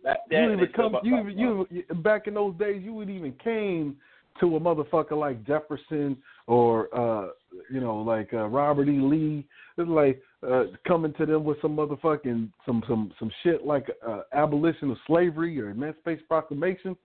You 0.05 0.13
then, 0.31 0.53
even 0.53 0.69
come, 0.75 0.97
you 1.03 1.19
even, 1.19 1.39
you 1.39 1.67
even- 1.71 2.03
back 2.03 2.27
in 2.27 2.35
those 2.35 2.55
days, 2.59 2.83
you 2.85 2.95
would 2.95 3.11
even 3.11 3.33
came 3.43 3.97
to 4.41 4.57
a 4.57 4.61
motherfucker 4.61 5.19
like 5.19 5.45
Jefferson 5.47 6.17
or 6.47 6.95
uh, 6.97 7.29
you 7.73 7.81
know, 7.81 7.97
like 7.97 8.33
uh, 8.33 8.47
Robert 8.47 8.89
E. 8.89 9.01
Lee. 9.01 9.47
It's 9.79 9.89
like 9.89 10.21
uh, 10.47 10.65
coming 10.87 11.13
to 11.15 11.27
them 11.27 11.45
with 11.45 11.61
some 11.61 11.77
motherfucking 11.77 12.51
some 12.65 12.83
some 12.89 13.13
some 13.19 13.31
shit 13.43 13.65
like 13.67 13.87
uh, 14.07 14.21
abolition 14.33 14.91
of 14.91 14.99
slavery 15.07 15.61
or 15.61 15.71
Emancipation 15.71 16.25
Proclamation, 16.29 16.97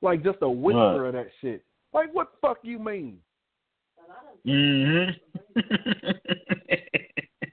like 0.00 0.22
just 0.24 0.38
a 0.42 0.48
whisper 0.48 1.02
Right. 1.02 1.08
of 1.08 1.12
that 1.14 1.28
shit. 1.40 1.62
Like, 1.96 2.12
what 2.14 2.32
the 2.32 2.46
fuck 2.46 2.58
you 2.62 2.78
mean? 2.78 3.18
mhm. 4.46 5.16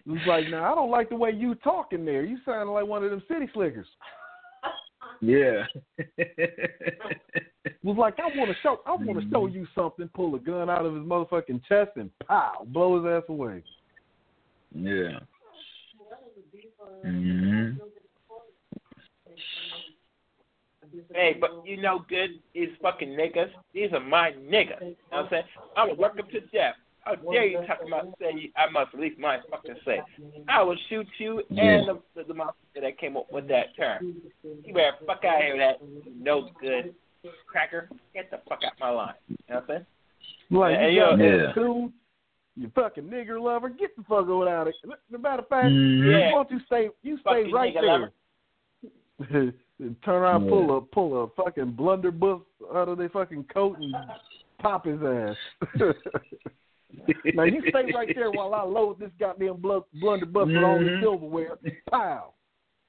It's 0.06 0.28
like, 0.28 0.50
now 0.50 0.70
I 0.72 0.76
don't 0.76 0.92
like 0.92 1.08
the 1.10 1.16
way 1.16 1.32
you 1.32 1.56
talking 1.56 2.04
there. 2.04 2.24
You 2.26 2.38
sound 2.46 2.70
like 2.70 2.86
one 2.86 3.06
of 3.06 3.10
them 3.10 3.24
city 3.28 3.48
slickers. 3.54 3.88
Yeah. 5.22 5.64
Was 7.84 7.98
like, 7.98 8.20
I 8.20 8.38
want 8.38 8.52
to 8.52 8.58
show, 8.62 8.82
I 8.86 8.92
want 8.92 9.22
to 9.22 9.30
show 9.32 9.48
you 9.48 9.66
something. 9.74 10.10
Pull 10.14 10.36
a 10.36 10.40
gun 10.40 10.70
out 10.70 10.86
of 10.86 10.94
his 10.94 11.04
motherfucking 11.04 11.64
chest 11.70 11.92
and 11.96 12.10
pow, 12.28 12.66
blow 12.68 12.98
his 13.02 13.06
ass 13.10 13.30
away. 13.30 13.64
yeah. 14.76 15.20
Mhm. 17.06 17.78
Hey, 21.14 21.36
but 21.40 21.64
you 21.66 21.82
know 21.82 22.06
good, 22.08 22.40
these 22.54 22.70
fucking 22.82 23.10
niggas, 23.10 23.50
these 23.74 23.92
are 23.94 24.00
my 24.00 24.32
niggas. 24.32 24.82
You 24.82 24.88
know 24.88 24.96
what 25.10 25.24
I'm 25.24 25.28
saying? 25.30 25.44
I 25.78 25.88
would 25.88 25.98
work 25.98 26.16
them 26.16 26.28
to 26.32 26.40
death. 26.40 26.76
How 27.02 27.16
dare 27.16 27.46
you 27.46 27.58
talk 27.68 27.80
about 27.86 28.16
say 28.20 28.52
I 28.56 28.70
must 28.72 28.94
release 28.94 29.14
my 29.20 29.38
fucking 29.50 29.76
say. 29.84 30.02
I 30.48 30.62
will 30.62 30.78
shoot 30.90 31.08
you 31.18 31.40
and 31.50 31.88
the, 31.88 32.00
the, 32.16 32.24
the 32.24 32.34
motherfucker 32.34 32.82
that 32.82 32.98
came 32.98 33.18
up 33.18 33.28
with 33.32 33.48
that 33.50 33.76
term. 33.76 34.16
You 34.44 34.74
better 34.74 34.94
fuck 35.06 35.26
out 35.26 35.38
of 35.38 35.44
here 35.44 35.58
with 35.58 35.60
that 35.60 36.16
no 36.18 36.50
good 36.62 36.96
cracker. 37.46 37.90
Get 38.14 38.32
the 38.32 38.40
fuck 38.48 38.60
out 38.66 38.74
my 38.80 38.90
line. 38.90 39.14
You 39.28 39.36
know 39.50 39.56
what 39.56 39.64
I'm 39.64 39.68
saying? 39.68 39.86
Like, 40.50 40.78
Hey, 40.78 40.92
you 40.94 41.02
got 41.02 41.20
yo, 41.20 41.26
yeah. 41.26 41.54
tune, 41.54 41.94
you 42.56 42.72
fucking 42.74 43.04
nigger 43.04 43.42
lover, 43.42 43.70
get 43.70 43.96
the 43.98 44.04
fuck 44.04 44.28
out 44.28 44.68
of 44.68 44.74
here. 44.82 44.94
As 44.94 45.16
a 45.16 45.18
matter 45.18 45.42
of 45.42 45.48
fact. 45.50 45.68
Mm-hmm. 45.68 46.10
Yeah. 46.10 46.34
why 46.34 46.44
don't 46.44 46.52
you 46.52 46.60
stay, 46.68 46.90
you 47.02 47.18
stay 47.18 47.44
Fucking 47.44 47.52
right 47.52 47.74
there. 49.30 49.54
Turn 50.06 50.16
around, 50.16 50.44
Yeah. 50.46 50.50
pull 50.50 50.78
a 50.78 50.82
pull 50.82 51.24
a 51.24 51.28
fucking 51.30 51.72
blunderbuss 51.72 52.42
out 52.74 52.90
of 52.90 52.98
their 52.98 53.10
fucking 53.10 53.46
coat 53.54 53.78
and 53.80 53.96
pop 54.60 54.86
his 54.86 55.00
ass. 55.02 55.36
now 57.34 57.44
you 57.44 57.62
stay 57.70 57.92
right 57.94 58.12
there 58.16 58.32
while 58.32 58.54
I 58.54 58.64
load 58.64 59.00
this 59.00 59.12
goddamn 59.20 59.58
bl- 59.58 59.80
blunderbuss 60.00 60.48
with 60.48 60.64
all 60.64 60.80
the 60.80 61.00
silverware. 61.02 61.58
Pow. 61.90 62.34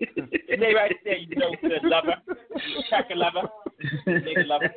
Stay 0.03 0.75
right 0.75 0.95
there, 1.05 1.17
you 1.19 1.37
no 1.37 1.55
good 1.61 1.73
lover. 1.85 2.15
Cracker 2.89 3.15
lover. 3.17 3.49
Nigger 4.07 4.47
lover. 4.47 4.75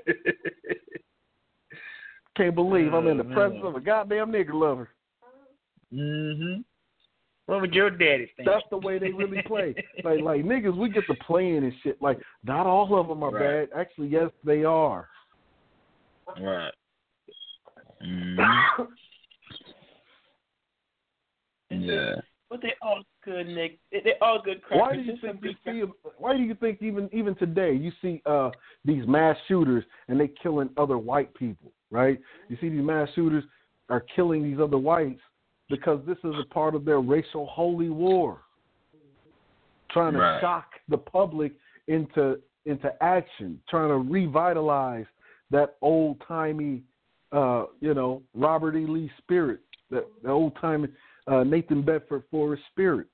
Can't 2.35 2.53
believe 2.55 2.93
I'm 2.93 3.07
in 3.07 3.17
the 3.17 3.23
Oh, 3.23 3.33
presence 3.33 3.61
of 3.63 3.75
a 3.75 3.79
goddamn 3.81 4.31
nigger 4.31 4.53
lover. 4.53 4.89
Mhm. 5.93 6.63
What 7.47 7.61
would 7.61 7.73
your 7.73 7.89
daddy 7.89 8.29
think? 8.35 8.47
That's 8.47 8.65
the 8.69 8.77
way 8.77 8.99
they 8.99 9.11
really 9.11 9.41
play. 9.41 9.73
Like 10.03 10.19
like 10.21 10.43
niggas, 10.43 10.75
we 10.77 10.89
get 10.89 11.07
to 11.07 11.15
playing 11.25 11.63
and 11.63 11.73
shit. 11.81 11.99
Like 12.01 12.19
not 12.43 12.67
all 12.67 12.99
of 12.99 13.07
them 13.07 13.23
are 13.23 13.31
Right. 13.31 13.69
bad. 13.69 13.79
Actually, 13.79 14.09
yes, 14.09 14.29
they 14.43 14.65
are. 14.65 15.07
Right. 16.39 16.73
Mhm. 18.03 18.87
Yeah. 21.69 22.15
But 22.49 22.61
they 22.61 22.73
all 22.81 23.01
good, 23.23 23.47
Nick. 23.47 23.79
They 23.91 24.01
they 24.01 24.13
all 24.21 24.41
good 24.41 24.61
crackers. 24.61 24.81
Why 24.81 24.95
do 24.95 25.01
you 25.01 25.17
think 25.17 25.43
you 25.43 25.55
see? 25.65 25.91
Why 26.17 26.35
do 26.35 26.43
you 26.43 26.53
think 26.55 26.81
even 26.81 27.09
even 27.13 27.33
today 27.35 27.73
you 27.73 27.91
see 28.01 28.21
uh 28.25 28.51
these 28.83 29.07
mass 29.07 29.37
shooters 29.47 29.85
and 30.09 30.19
they 30.19 30.27
killing 30.27 30.69
other 30.75 30.97
white 30.97 31.33
people? 31.33 31.71
Right? 31.91 32.19
You 32.49 32.57
see 32.59 32.67
these 32.67 32.83
mass 32.83 33.07
shooters 33.15 33.45
are 33.89 34.01
killing 34.01 34.43
these 34.43 34.59
other 34.59 34.77
whites 34.77 35.21
because 35.69 35.99
this 36.05 36.17
is 36.23 36.33
a 36.39 36.45
part 36.53 36.75
of 36.75 36.85
their 36.85 36.99
racial 36.99 37.45
holy 37.47 37.89
war, 37.89 38.41
trying 39.91 40.13
to 40.13 40.19
Right. 40.19 40.41
shock 40.41 40.79
the 40.87 40.97
public 40.97 41.53
into 41.87 42.41
into 42.65 42.91
action, 43.01 43.61
trying 43.69 43.87
to 43.87 43.95
revitalize 43.95 45.05
that 45.49 45.77
old 45.81 46.19
timey, 46.27 46.83
uh, 47.31 47.63
you 47.79 47.93
know, 47.93 48.21
Robert 48.33 48.75
E. 48.75 48.85
Lee 48.85 49.09
spirit, 49.19 49.61
that 49.89 50.05
the 50.21 50.29
old 50.29 50.53
timey 50.59 50.89
uh, 51.27 51.43
Nathan 51.43 51.81
Bedford 51.81 52.23
Forrest 52.29 52.63
spirit. 52.71 53.07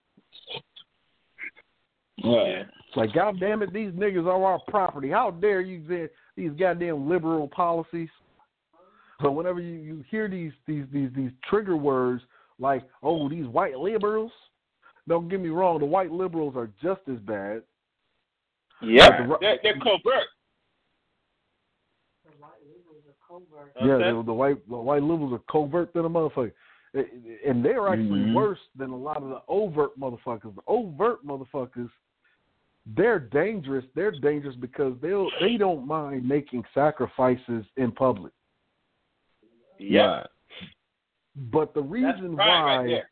Right. 2.23 2.65
It's 2.87 2.97
like, 2.97 3.13
God 3.13 3.39
damn 3.39 3.61
it, 3.63 3.73
these 3.73 3.91
niggas 3.91 4.25
are 4.25 4.43
our 4.43 4.59
property. 4.67 5.09
How 5.09 5.31
dare 5.31 5.61
you 5.61 5.83
say 5.87 6.09
these 6.35 6.51
goddamn 6.51 7.09
liberal 7.09 7.47
policies? 7.47 8.09
So 9.21 9.31
whenever 9.31 9.59
you, 9.59 9.75
you 9.75 10.05
hear 10.09 10.27
these, 10.27 10.51
these 10.67 10.85
these 10.91 11.09
these 11.15 11.31
trigger 11.49 11.77
words 11.77 12.23
like, 12.59 12.83
oh, 13.01 13.27
these 13.29 13.45
white 13.47 13.77
liberals, 13.77 14.31
don't 15.07 15.27
get 15.29 15.39
me 15.41 15.49
wrong, 15.49 15.79
the 15.79 15.85
white 15.85 16.11
liberals 16.11 16.55
are 16.55 16.69
just 16.81 17.01
as 17.11 17.17
bad. 17.19 17.63
Yeah, 18.81 19.25
the- 19.27 19.37
They're, 19.39 19.59
they're 19.63 19.73
covert. 19.79 20.27
The 22.25 22.31
white 22.39 22.51
liberals 22.65 23.03
are 23.07 23.27
covert. 23.27 23.73
Yeah, 23.81 23.93
Okay. 23.93 24.17
the, 24.17 24.23
the 24.23 24.33
white 24.33 24.69
the 24.69 24.75
white 24.77 25.03
liberals 25.03 25.33
are 25.33 25.43
covert 25.51 25.93
than 25.93 26.05
a 26.05 26.09
motherfucker, 26.09 26.51
and 27.45 27.63
they're 27.63 27.87
actually 27.89 28.19
Mhm. 28.25 28.33
worse 28.33 28.59
than 28.75 28.91
a 28.91 28.97
lot 28.97 29.17
of 29.17 29.29
the 29.29 29.41
overt 29.47 29.97
motherfuckers. 29.99 30.55
The 30.55 30.61
overt 30.67 31.25
motherfuckers, 31.25 31.89
they're 32.85 33.19
dangerous. 33.19 33.85
They're 33.95 34.11
dangerous 34.11 34.55
because 34.55 34.99
they 35.01 35.13
will 35.13 35.31
they 35.39 35.57
don't 35.57 35.87
mind 35.87 36.27
making 36.27 36.63
sacrifices 36.73 37.65
in 37.77 37.91
public. 37.93 38.33
Yeah. 39.79 40.17
Right. 40.17 40.27
But 41.35 41.73
the 41.73 41.81
reason 41.81 42.35
right 42.35 42.47
why, 42.47 42.75
right 42.85 43.03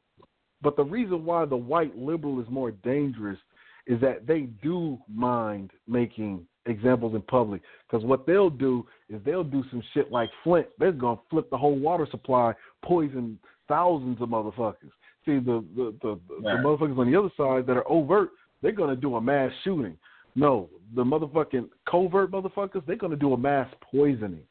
but 0.61 0.76
the 0.76 0.84
reason 0.84 1.26
why 1.26 1.45
the 1.45 1.56
white 1.57 1.98
liberal 1.98 2.39
is 2.39 2.48
more 2.49 2.72
dangerous 2.72 3.39
is 3.88 3.99
that 4.02 4.27
they 4.27 4.41
do 4.61 4.99
mind 5.11 5.72
making 5.88 6.45
examples 6.68 7.15
in 7.15 7.22
public. 7.23 7.61
Because 7.89 8.06
what 8.06 8.27
they'll 8.27 8.49
do 8.52 8.85
is 9.10 9.19
they'll 9.26 9.43
do 9.43 9.64
some 9.72 9.81
shit 9.93 10.11
like 10.11 10.30
Flint. 10.43 10.68
They're 10.77 10.91
gonna 10.91 11.19
flip 11.30 11.49
the 11.49 11.57
whole 11.57 11.77
water 11.77 12.07
supply, 12.11 12.53
poison 12.84 13.39
thousands 13.68 14.22
of 14.22 14.30
motherfuckers. 14.30 14.91
See 15.26 15.39
the 15.39 15.65
the 15.76 15.95
the, 16.02 16.19
the, 16.27 16.41
the 16.43 16.49
motherfuckers 16.49 16.98
on 16.99 17.11
the 17.11 17.18
other 17.18 17.31
side 17.35 17.65
that 17.68 17.77
are 17.77 17.89
overt, 17.91 18.30
they're 18.61 18.72
gonna 18.72 18.95
do 18.95 19.15
a 19.15 19.22
mass 19.22 19.52
shooting. 19.64 19.98
No, 20.35 20.69
the 20.95 21.03
motherfucking 21.03 21.69
covert 21.89 22.31
motherfuckers, 22.31 22.85
they're 22.85 22.95
gonna 22.95 23.15
do 23.15 23.34
a 23.34 23.38
mass 23.38 23.68
poisoning. 23.81 24.43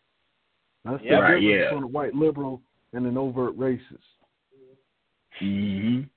That's 0.85 1.03
Yeah. 1.05 1.17
the 1.17 1.23
Right, 1.23 1.41
difference 1.41 1.45
yeah. 1.45 1.65
between 1.71 1.85
a 1.85 1.87
white 1.87 2.15
liberal 2.15 2.63
and 2.93 3.07
an 3.07 3.17
overt 3.17 3.57
racist. 3.59 3.81
Mhm. 5.41 6.09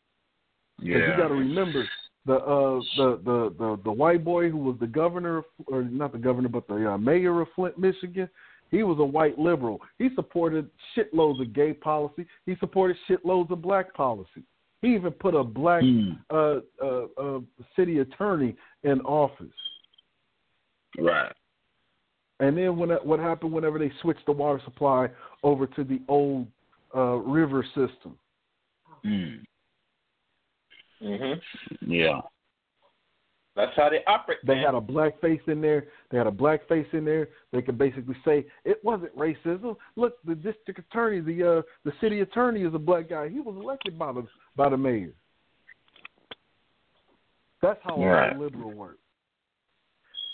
Yeah. 0.80 0.98
you 0.98 1.18
got 1.18 1.28
to 1.30 1.36
remember 1.36 1.88
the 2.26 2.36
uh 2.36 2.80
the, 2.98 3.20
the 3.24 3.56
the 3.58 3.80
the 3.84 3.92
white 3.92 4.24
boy 4.24 4.50
who 4.50 4.58
was 4.58 4.76
the 4.80 4.88
governor 4.88 5.38
of, 5.40 5.46
or 5.68 5.84
not 5.84 6.12
the 6.12 6.18
governor 6.18 6.50
but 6.50 6.68
the 6.68 6.92
uh, 6.92 6.98
mayor 6.98 7.42
of 7.42 7.48
Flint, 7.56 7.78
Michigan. 7.78 8.30
He 8.72 8.82
was 8.82 8.98
a 9.00 9.06
white 9.06 9.38
liberal. 9.38 9.80
He 10.00 10.10
supported 10.16 10.68
shitloads 10.98 11.40
of 11.42 11.54
gay 11.54 11.74
policy. 11.74 12.26
He 12.48 12.56
supported 12.60 12.98
shitloads 13.08 13.52
of 13.52 13.62
black 13.62 13.94
policy. 13.94 14.44
He 14.82 14.96
even 14.96 15.12
put 15.12 15.36
a 15.36 15.44
black 15.44 15.84
Mm. 15.84 16.18
uh, 16.32 16.60
uh, 16.84 17.06
uh, 17.18 17.40
city 17.76 18.00
attorney 18.00 18.56
in 18.84 19.00
office. 19.02 19.48
Right. 20.98 21.32
And 22.40 22.58
then 22.58 22.78
when 22.78 22.90
what 22.90 23.20
happened 23.20 23.52
whenever 23.54 23.78
they 23.78 23.92
switched 24.02 24.26
the 24.26 24.32
water 24.32 24.60
supply 24.66 25.08
over 25.44 25.68
to 25.68 25.84
the 25.84 26.02
old 26.08 26.48
uh, 26.96 27.16
river 27.18 27.64
system? 27.76 28.18
Mm. 29.06 29.40
hmm 31.02 31.34
Yeah. 31.92 32.22
That's 33.56 33.76
how 33.76 33.90
they 33.90 34.04
operate. 34.08 34.40
They 34.48 34.56
man. 34.56 34.66
had 34.66 34.74
a 34.74 34.82
black 34.82 35.22
face 35.22 35.42
in 35.46 35.62
there. 35.62 35.86
They 36.10 36.18
had 36.18 36.26
a 36.26 36.32
black 36.32 36.68
face 36.68 36.88
in 36.92 37.06
there. 37.06 37.30
They 37.52 37.62
could 37.62 37.78
basically 37.78 38.16
say 38.26 38.46
it 38.66 38.84
wasn't 38.84 39.16
racism. 39.16 39.76
Look, 39.96 40.14
the 40.26 40.34
district 40.34 40.80
attorney, 40.80 41.20
the 41.20 41.58
uh, 41.60 41.62
the 41.86 41.92
city 42.02 42.22
attorney 42.22 42.62
is 42.64 42.74
a 42.74 42.80
black 42.80 43.10
guy. 43.10 43.30
He 43.30 43.42
was 43.42 43.56
elected 43.56 44.00
by 44.00 44.12
the 44.12 44.26
by 44.56 44.70
the 44.70 44.78
mayor. 44.78 45.14
That's 47.62 47.80
how 47.84 47.96
a 47.96 48.06
Right. 48.08 48.38
liberal 48.40 48.72
works. 48.74 48.98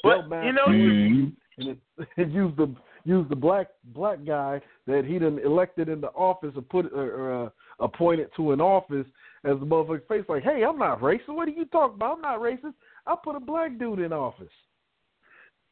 But, 0.01 0.29
They'll 0.29 0.45
you 0.45 0.53
know, 0.53 0.65
Mhm. 0.67 1.35
and 1.57 1.67
it, 1.67 1.77
it 2.17 2.29
use 2.29 2.55
the 2.55 2.73
use 3.05 3.25
the 3.29 3.35
black 3.35 3.67
black 3.93 4.19
guy 4.25 4.61
that 4.87 5.05
he 5.05 5.19
done 5.19 5.39
elected 5.43 5.89
into 5.89 6.07
office 6.09 6.53
or 6.55 6.61
put 6.61 6.91
or, 6.93 7.11
or 7.11 7.45
uh, 7.45 7.49
appointed 7.79 8.29
to 8.35 8.51
an 8.51 8.61
office 8.61 9.05
as 9.45 9.57
the 9.59 9.65
motherfucker 9.65 10.07
face 10.07 10.25
like, 10.27 10.43
hey, 10.43 10.63
I'm 10.67 10.77
not 10.77 10.99
racist. 10.99 11.27
What 11.29 11.47
are 11.47 11.51
you 11.51 11.65
talking 11.65 11.95
about? 11.95 12.15
I'm 12.17 12.21
not 12.21 12.39
racist. 12.39 12.73
I 13.07 13.15
put 13.23 13.35
a 13.35 13.39
black 13.39 13.77
dude 13.79 13.99
in 13.99 14.11
office. 14.13 14.47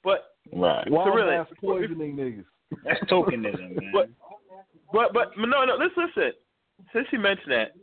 but 0.03 0.33
Right. 0.53 0.89
While 0.89 1.07
really- 1.11 1.31
mass 1.31 1.47
poisoning 1.59 2.15
niggas. 2.15 2.45
That's 2.83 2.99
tokenism, 3.11 3.75
man. 3.81 3.91
But 3.93 4.09
but 4.91 5.13
but 5.13 5.31
no 5.37 5.65
no 5.65 5.75
let's 5.75 5.93
listen. 5.97 6.31
Since 6.93 7.07
you 7.11 7.19
mentioned 7.19 7.51
that, 7.51 7.73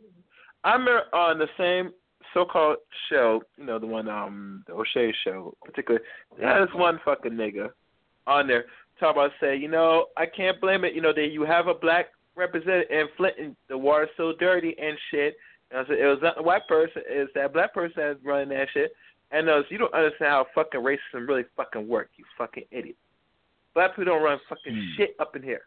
I 0.63 0.75
am 0.75 0.87
on 0.87 1.37
the 1.39 1.47
same 1.57 1.91
so-called 2.33 2.77
show, 3.09 3.41
you 3.57 3.65
know 3.65 3.79
the 3.79 3.87
one 3.87 4.07
um 4.09 4.63
the 4.67 4.73
O'Shea 4.73 5.13
show, 5.23 5.55
particularly. 5.63 6.05
There's 6.37 6.69
one 6.73 6.99
fucking 7.05 7.31
nigga 7.33 7.69
on 8.27 8.47
there 8.47 8.65
talk 8.99 9.15
about 9.15 9.31
say, 9.39 9.55
you 9.55 9.67
know, 9.67 10.07
I 10.17 10.25
can't 10.25 10.59
blame 10.61 10.83
it. 10.85 10.93
You 10.93 11.01
know 11.01 11.13
that 11.13 11.27
you 11.31 11.43
have 11.43 11.67
a 11.67 11.73
black 11.73 12.07
representative 12.35 12.87
in 12.91 13.07
Flint, 13.17 13.35
and 13.39 13.55
the 13.69 13.77
water's 13.77 14.09
so 14.17 14.33
dirty 14.39 14.75
and 14.81 14.97
shit. 15.11 15.35
And 15.71 15.79
I 15.79 15.87
said 15.87 15.97
it 15.99 16.05
was 16.05 16.19
not 16.21 16.35
the 16.37 16.43
white 16.43 16.67
person, 16.67 17.01
it's 17.07 17.31
that 17.35 17.53
black 17.53 17.73
person 17.73 17.93
that's 17.97 18.19
running 18.23 18.49
that 18.49 18.67
shit. 18.73 18.93
And 19.31 19.49
uh, 19.49 19.63
you 19.69 19.77
don't 19.77 19.93
understand 19.93 20.29
how 20.31 20.45
fucking 20.53 20.81
racism 20.81 21.27
really 21.27 21.45
fucking 21.57 21.87
work, 21.87 22.09
you 22.17 22.25
fucking 22.37 22.63
idiot. 22.71 22.95
Black 23.73 23.91
people 23.95 24.05
don't 24.13 24.23
run 24.23 24.39
fucking 24.47 24.73
Hmm. 24.73 24.95
shit 24.95 25.15
up 25.19 25.35
in 25.35 25.43
here. 25.43 25.61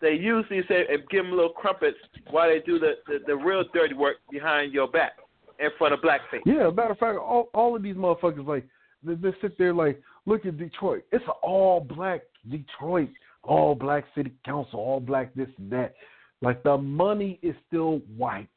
They 0.00 0.12
usually 0.12 0.62
say 0.68 0.86
and 0.90 1.02
give 1.08 1.24
them 1.24 1.32
little 1.34 1.50
crumpets 1.50 1.96
while 2.30 2.48
they 2.48 2.60
do 2.60 2.78
the, 2.78 2.94
the 3.06 3.20
the 3.26 3.36
real 3.36 3.64
dirty 3.72 3.94
work 3.94 4.16
behind 4.30 4.72
your 4.72 4.86
back 4.88 5.12
in 5.58 5.70
front 5.78 5.94
of 5.94 6.00
blackface. 6.00 6.40
Yeah, 6.44 6.70
matter 6.70 6.92
of 6.92 6.98
fact, 6.98 7.18
all 7.18 7.48
all 7.54 7.74
of 7.76 7.82
these 7.82 7.96
motherfuckers 7.96 8.46
like 8.46 8.64
they, 9.02 9.14
they 9.14 9.34
sit 9.40 9.56
there 9.58 9.72
like, 9.72 10.00
look 10.26 10.44
at 10.46 10.58
Detroit. 10.58 11.04
It's 11.12 11.24
an 11.24 11.32
all 11.42 11.80
black 11.80 12.22
Detroit, 12.50 13.10
all 13.42 13.74
black 13.74 14.04
city 14.14 14.32
council, 14.44 14.80
all 14.80 15.00
black 15.00 15.34
this 15.34 15.48
and 15.58 15.70
that. 15.70 15.94
Like 16.42 16.62
the 16.62 16.76
money 16.76 17.38
is 17.42 17.54
still 17.66 18.00
white. 18.16 18.48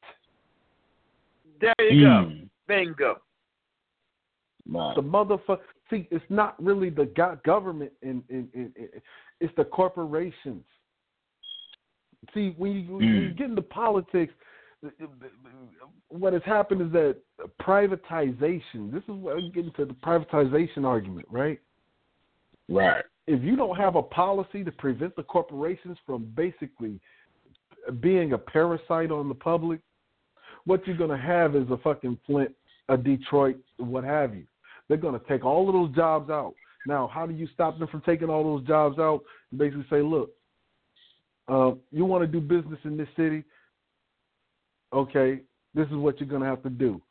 There 1.61 1.73
you 1.79 2.01
go. 2.01 2.07
Mm. 2.07 2.49
Bingo. 2.67 3.21
Right. 4.69 4.95
The 4.95 5.01
motherfucker. 5.01 5.59
See, 5.89 6.07
it's 6.11 6.25
not 6.29 6.61
really 6.61 6.89
the 6.89 7.05
go- 7.05 7.39
government, 7.45 7.93
in, 8.01 8.21
in, 8.29 8.49
in, 8.53 8.73
in 8.75 8.89
it's 9.39 9.53
the 9.55 9.63
corporations. 9.63 10.65
See, 12.33 12.53
when 12.57 12.71
you, 12.73 12.95
when 12.95 13.05
you 13.07 13.21
Mm. 13.29 13.37
get 13.37 13.49
into 13.49 13.61
politics, 13.61 14.33
what 16.09 16.33
has 16.33 16.43
happened 16.43 16.81
is 16.81 16.91
that 16.91 17.17
privatization. 17.61 18.91
This 18.91 19.03
is 19.03 19.15
where 19.21 19.37
I 19.37 19.41
get 19.53 19.65
into 19.65 19.85
the 19.85 19.93
privatization 19.93 20.85
argument, 20.85 21.27
right? 21.31 21.59
Right. 22.69 23.03
if 23.27 23.41
you 23.43 23.55
don't 23.55 23.77
have 23.77 23.95
a 23.95 24.01
policy 24.01 24.63
to 24.63 24.71
prevent 24.71 25.15
the 25.15 25.23
corporations 25.23 25.97
from 26.05 26.25
basically 26.35 26.99
being 28.01 28.33
a 28.33 28.37
parasite 28.37 29.11
on 29.11 29.29
the 29.29 29.35
public, 29.35 29.79
what 30.65 30.85
you're 30.85 30.97
going 30.97 31.09
to 31.09 31.17
have 31.17 31.55
is 31.55 31.69
a 31.71 31.77
fucking 31.77 32.17
Flint, 32.25 32.51
a 32.89 32.97
Detroit, 32.97 33.57
what 33.77 34.03
have 34.03 34.35
you. 34.35 34.45
They're 34.87 34.97
going 34.97 35.19
to 35.19 35.25
take 35.27 35.45
all 35.45 35.67
of 35.67 35.73
those 35.73 35.95
jobs 35.95 36.29
out. 36.29 36.53
Now, 36.85 37.09
how 37.13 37.25
do 37.25 37.33
you 37.33 37.47
stop 37.53 37.79
them 37.79 37.87
from 37.87 38.01
taking 38.01 38.29
all 38.29 38.43
those 38.43 38.67
jobs 38.67 38.99
out? 38.99 39.21
You 39.51 39.57
basically 39.57 39.85
say, 39.89 40.01
look, 40.01 40.31
uh, 41.47 41.71
you 41.91 42.05
want 42.05 42.23
to 42.23 42.27
do 42.27 42.41
business 42.41 42.79
in 42.83 42.97
this 42.97 43.07
city? 43.15 43.43
Okay, 44.93 45.41
this 45.73 45.87
is 45.87 45.95
what 45.95 46.19
you're 46.19 46.29
going 46.29 46.41
to 46.41 46.47
have 46.47 46.63
to 46.63 46.69
do. 46.69 47.01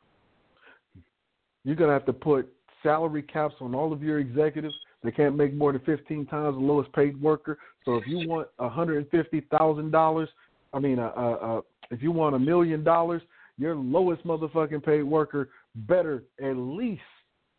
You're 1.63 1.75
going 1.75 1.89
to 1.89 1.93
have 1.93 2.05
to 2.05 2.13
put 2.13 2.47
salary 2.81 3.21
caps 3.23 3.55
on 3.59 3.75
all 3.75 3.91
of 3.91 4.01
your 4.01 4.19
executives. 4.19 4.75
They 5.03 5.11
can't 5.11 5.35
make 5.35 5.53
more 5.53 5.71
than 5.71 5.81
15 5.81 6.25
times 6.25 6.55
the 6.55 6.61
lowest 6.61 6.91
paid 6.93 7.21
worker. 7.21 7.57
So 7.85 7.97
if 7.97 8.07
you 8.07 8.19
want 8.19 8.47
$150,000, 8.59 10.27
I 10.73 10.79
mean, 10.79 10.99
uh, 10.99 11.11
uh, 11.15 11.19
uh, 11.19 11.61
if 11.91 12.01
you 12.01 12.11
want 12.11 12.35
a 12.35 12.39
million 12.39 12.83
dollars, 12.83 13.21
your 13.57 13.75
lowest 13.75 14.25
motherfucking 14.25 14.83
paid 14.83 15.03
worker 15.03 15.49
better 15.75 16.23
at 16.41 16.57
least 16.57 17.01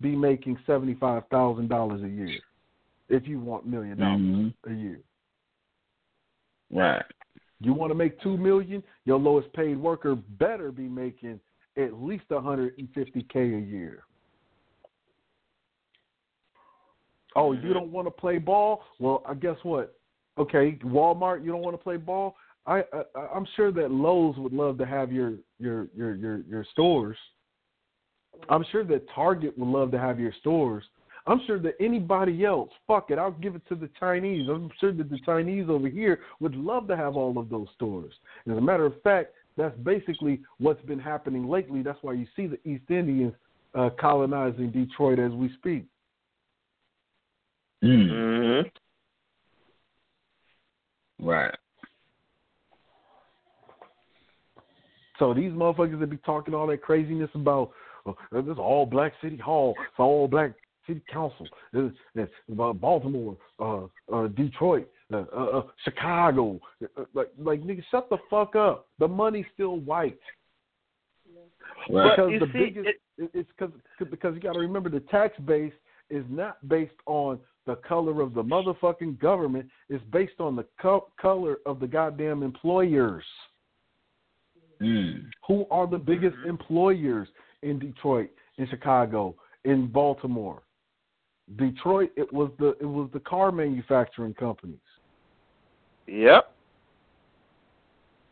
be 0.01 0.15
making 0.15 0.57
$75,000 0.69 2.05
a 2.05 2.09
year 2.09 2.41
if 3.09 3.27
you 3.27 3.41
want 3.41 3.67
million 3.67 3.99
dollars 3.99 4.21
Mhm. 4.21 4.55
a 4.67 4.73
year. 4.73 5.01
Right. 6.71 7.05
You 7.61 7.73
want 7.73 7.91
to 7.91 7.95
make 7.95 8.21
two 8.21 8.37
million, 8.37 8.85
your 9.05 9.19
lowest 9.19 9.53
paid 9.55 9.79
worker 9.79 10.15
better 10.15 10.71
be 10.71 10.89
making 10.89 11.41
at 11.77 11.95
least 11.95 12.29
150k 12.29 13.55
a 13.55 13.61
year. 13.61 14.05
Oh, 17.39 17.53
you 17.53 17.73
don't 17.73 17.93
want 17.93 18.07
to 18.07 18.11
play 18.11 18.39
ball? 18.39 18.83
Well, 18.99 19.23
I 19.27 19.35
guess 19.35 19.57
what? 19.63 19.95
Okay, 20.39 20.79
Walmart, 20.85 21.45
you 21.45 21.53
don't 21.53 21.63
want 21.63 21.75
to 21.75 21.83
play 21.83 21.97
ball? 21.97 22.35
I, 22.67 22.83
I 22.93 23.21
I'm 23.35 23.47
sure 23.55 23.71
that 23.73 23.91
Lowe's 23.91 24.37
would 24.39 24.53
love 24.53 24.77
to 24.79 24.87
have 24.87 25.13
your 25.13 25.35
your 25.61 25.87
your 25.97 26.17
your 26.17 26.41
your 26.49 26.67
stores. 26.73 27.17
I'm 28.49 28.65
sure 28.73 28.85
that 28.85 29.07
Target 29.15 29.57
would 29.57 29.69
love 29.69 29.91
to 29.93 29.99
have 29.99 30.19
your 30.19 30.33
stores. 30.41 30.85
I'm 31.29 31.41
sure 31.47 31.59
that 31.61 31.75
anybody 31.79 32.45
else, 32.45 32.71
fuck 32.87 33.11
it, 33.11 33.19
I'll 33.19 33.33
give 33.33 33.55
it 33.55 33.63
to 33.69 33.75
the 33.75 33.91
Chinese. 34.01 34.49
I'm 34.49 34.71
sure 34.81 34.93
that 34.93 35.11
the 35.11 35.19
Chinese 35.27 35.67
over 35.69 35.89
here 35.89 36.21
would 36.41 36.55
love 36.55 36.89
to 36.89 36.97
have 36.97 37.17
all 37.17 37.37
of 37.39 37.51
those 37.51 37.67
stores. 37.75 38.15
As 38.51 38.57
a 38.57 38.61
matter 38.61 38.87
of 38.87 39.01
fact, 39.03 39.35
that's 39.57 39.77
basically 39.79 40.41
what's 40.59 40.81
been 40.87 40.99
happening 40.99 41.49
lately. 41.49 41.83
That's 41.83 41.99
why 42.03 42.15
you 42.15 42.27
see 42.35 42.47
the 42.47 42.59
East 42.69 42.91
Indians 42.91 43.35
uh, 43.75 43.91
colonizing 44.01 44.71
Detroit 44.71 45.19
as 45.19 45.33
we 45.33 45.53
speak. 45.55 45.85
Mm. 47.83 48.11
Mm-hmm. 48.11 48.69
Right. 51.27 51.55
So 55.19 55.35
these 55.35 55.51
motherfuckers 55.51 55.99
that 55.99 56.11
be 56.11 56.17
talking 56.19 56.55
all 56.55 56.69
that 56.69 56.83
craziness 56.83 57.31
about 57.35 57.71
oh, 58.07 58.17
this 58.33 58.57
all 58.57 58.87
black 58.87 59.13
city 59.21 59.37
hall, 59.37 59.75
it's 59.79 59.99
all 59.99 60.29
black 60.29 60.53
city 60.87 61.03
council, 61.13 61.47
it's, 61.73 61.97
it's 62.15 62.33
about 62.51 62.81
Baltimore, 62.81 63.37
uh, 63.59 63.87
uh, 64.13 64.29
Detroit, 64.29 64.89
uh, 65.13 65.25
uh, 65.37 65.45
uh, 65.45 65.63
Chicago, 65.85 66.61
uh, 66.83 67.05
like 67.15 67.31
like 67.37 67.63
nigga, 67.63 67.83
shut 67.91 68.09
the 68.11 68.19
fuck 68.31 68.55
up. 68.55 68.87
The 69.01 69.09
money's 69.09 69.47
still 69.55 69.79
white 69.79 70.21
Right. 71.91 72.17
because 72.17 72.33
you 72.33 72.39
the 72.41 72.47
see, 72.47 72.59
biggest 72.59 72.89
it, 73.17 73.31
it's 73.35 73.49
because 73.59 73.73
because 74.11 74.35
you 74.35 74.41
got 74.41 74.55
to 74.55 74.61
remember 74.61 74.91
the 74.91 75.01
tax 75.01 75.39
base 75.41 75.73
is 76.11 76.25
not 76.29 76.57
based 76.69 76.93
on 77.07 77.39
the 77.69 77.77
color 77.77 78.23
of 78.23 78.33
the 78.33 78.43
motherfucking 78.43 79.21
government. 79.21 79.69
is 79.91 80.01
based 80.11 80.41
on 80.41 80.57
the 80.57 80.65
co- 80.81 81.09
color 81.21 81.59
of 81.67 81.79
the 81.81 81.87
goddamn 81.87 82.43
employers. 82.43 83.25
Mm. 84.81 85.27
Who 85.47 85.67
are 85.71 85.87
the 85.87 85.99
biggest 85.99 86.37
employers 86.47 87.29
in 87.63 87.79
Detroit, 87.79 88.31
in 88.57 88.67
Chicago, 88.69 89.35
in 89.65 89.87
Baltimore? 89.87 90.63
Detroit, 91.57 92.11
it 92.17 92.33
was 92.33 92.51
the 92.59 92.69
it 92.81 92.87
was 92.87 93.11
the 93.13 93.21
car 93.21 93.53
manufacturing 93.53 94.35
companies. 94.35 94.89
Yep. 96.07 96.55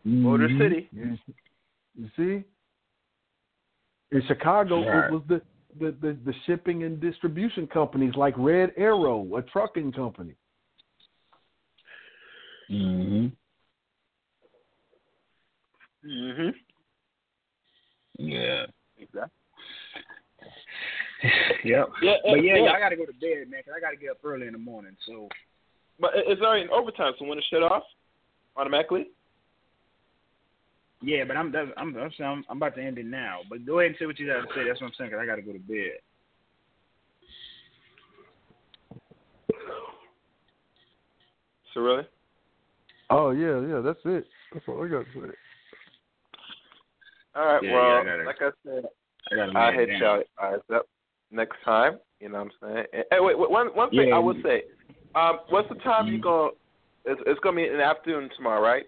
Motor 0.05 0.49
Mhm. 0.49 0.59
City. 0.59 0.89
You, 0.93 1.19
you 1.95 2.09
see? 2.17 2.45
In 4.13 4.23
Chicago, 4.29 4.83
it 4.83 5.13
was 5.13 5.23
the, 5.29 5.43
the, 5.79 5.95
the, 6.01 6.17
the 6.25 6.35
shipping 6.47 6.85
and 6.85 7.01
distribution 7.01 7.67
companies 7.67 8.15
like 8.17 8.35
Red 8.37 8.73
Arrow, 8.77 9.37
a 9.37 9.43
trucking 9.43 9.93
company. 9.93 10.35
Mhm. 12.71 13.33
Mm-hmm. 16.05 16.49
Yeah. 18.19 18.67
Exactly. 18.99 19.31
yep. 21.65 21.89
Yeah, 22.03 22.15
But 22.25 22.43
yeah, 22.43 22.57
yeah. 22.57 22.65
yeah, 22.65 22.73
I 22.73 22.79
gotta 22.81 22.97
go 22.97 23.05
to 23.07 23.13
bed, 23.15 23.51
man, 23.51 23.63
'cause 23.65 23.75
I 23.77 23.81
gotta 23.81 23.97
get 23.97 24.11
up 24.11 24.19
early 24.25 24.47
in 24.47 24.53
the 24.53 24.59
morning. 24.59 24.97
So 25.07 25.29
But 25.99 26.15
it- 26.17 26.27
it's 26.29 26.43
already 26.43 26.63
in 26.63 26.71
overtime, 26.71 27.15
so 27.19 27.25
when 27.25 27.39
it 27.39 27.45
shut 27.45 27.63
off 27.63 27.85
automatically. 28.57 29.11
Yeah, 31.07 31.23
but 31.25 31.37
I'm 31.37 31.55
I'm 31.55 31.73
I'm, 31.77 31.97
I'm 31.97 32.45
I'm 32.51 32.57
about 32.57 32.75
to 32.75 32.83
end 32.83 32.99
it 32.99 33.07
now. 33.07 33.41
But 33.49 33.65
go 33.65 33.79
ahead 33.79 33.93
and 33.93 33.97
say 33.99 34.07
what 34.07 34.19
you 34.19 34.27
got 34.27 34.43
to 34.43 34.55
say. 34.55 34.67
That's 34.67 34.81
what 34.81 34.89
I'm 34.89 34.93
saying, 34.99 35.11
'cause 35.11 35.21
I 35.23 35.27
gotta 35.27 35.43
go 35.43 35.53
to 35.53 35.59
bed. 35.61 36.01
So 41.73 41.81
really? 41.81 42.07
Oh 43.11 43.31
yeah, 43.31 43.61
yeah, 43.61 43.81
that's 43.81 44.01
it. 44.05 44.27
That's 44.53 44.67
all 44.67 44.85
I 44.85 44.89
got 44.89 45.05
to 45.05 45.13
say. 45.15 45.35
All 47.37 47.47
right. 47.47 47.63
Yeah, 47.63 47.73
well, 47.73 48.05
yeah, 48.05 48.13
I 48.23 48.25
like 48.25 48.43
I 48.43 48.51
said, 48.65 48.85
I 49.31 49.37
gotta. 49.37 49.59
I 49.59 49.71
lay 49.71 49.77
hit 49.77 49.87
down. 49.91 50.01
y'all 50.01 50.23
eyes 50.43 50.61
up 50.75 50.87
next 51.31 51.57
time. 51.65 51.99
You 52.19 52.31
know 52.31 52.43
what 52.43 52.53
I'm 52.65 52.75
saying? 52.75 52.87
And, 52.95 53.05
hey, 53.13 53.19
wait, 53.21 53.39
wait, 53.39 53.51
one 53.51 53.69
one 53.69 53.91
thing 53.91 54.09
Yeah. 54.09 54.17
I 54.17 54.19
will 54.19 54.37
say. 54.43 54.65
Um, 55.15 55.39
what's 55.51 55.69
the 55.69 55.77
time 55.77 56.09
you 56.09 56.19
Mhm. 56.19 56.23
going? 56.23 56.53
It's, 57.05 57.21
it's 57.27 57.41
gonna 57.41 57.57
be 57.57 57.69
in 57.69 57.77
the 57.77 57.85
afternoon 57.85 58.29
tomorrow, 58.37 58.61
right? 58.61 58.87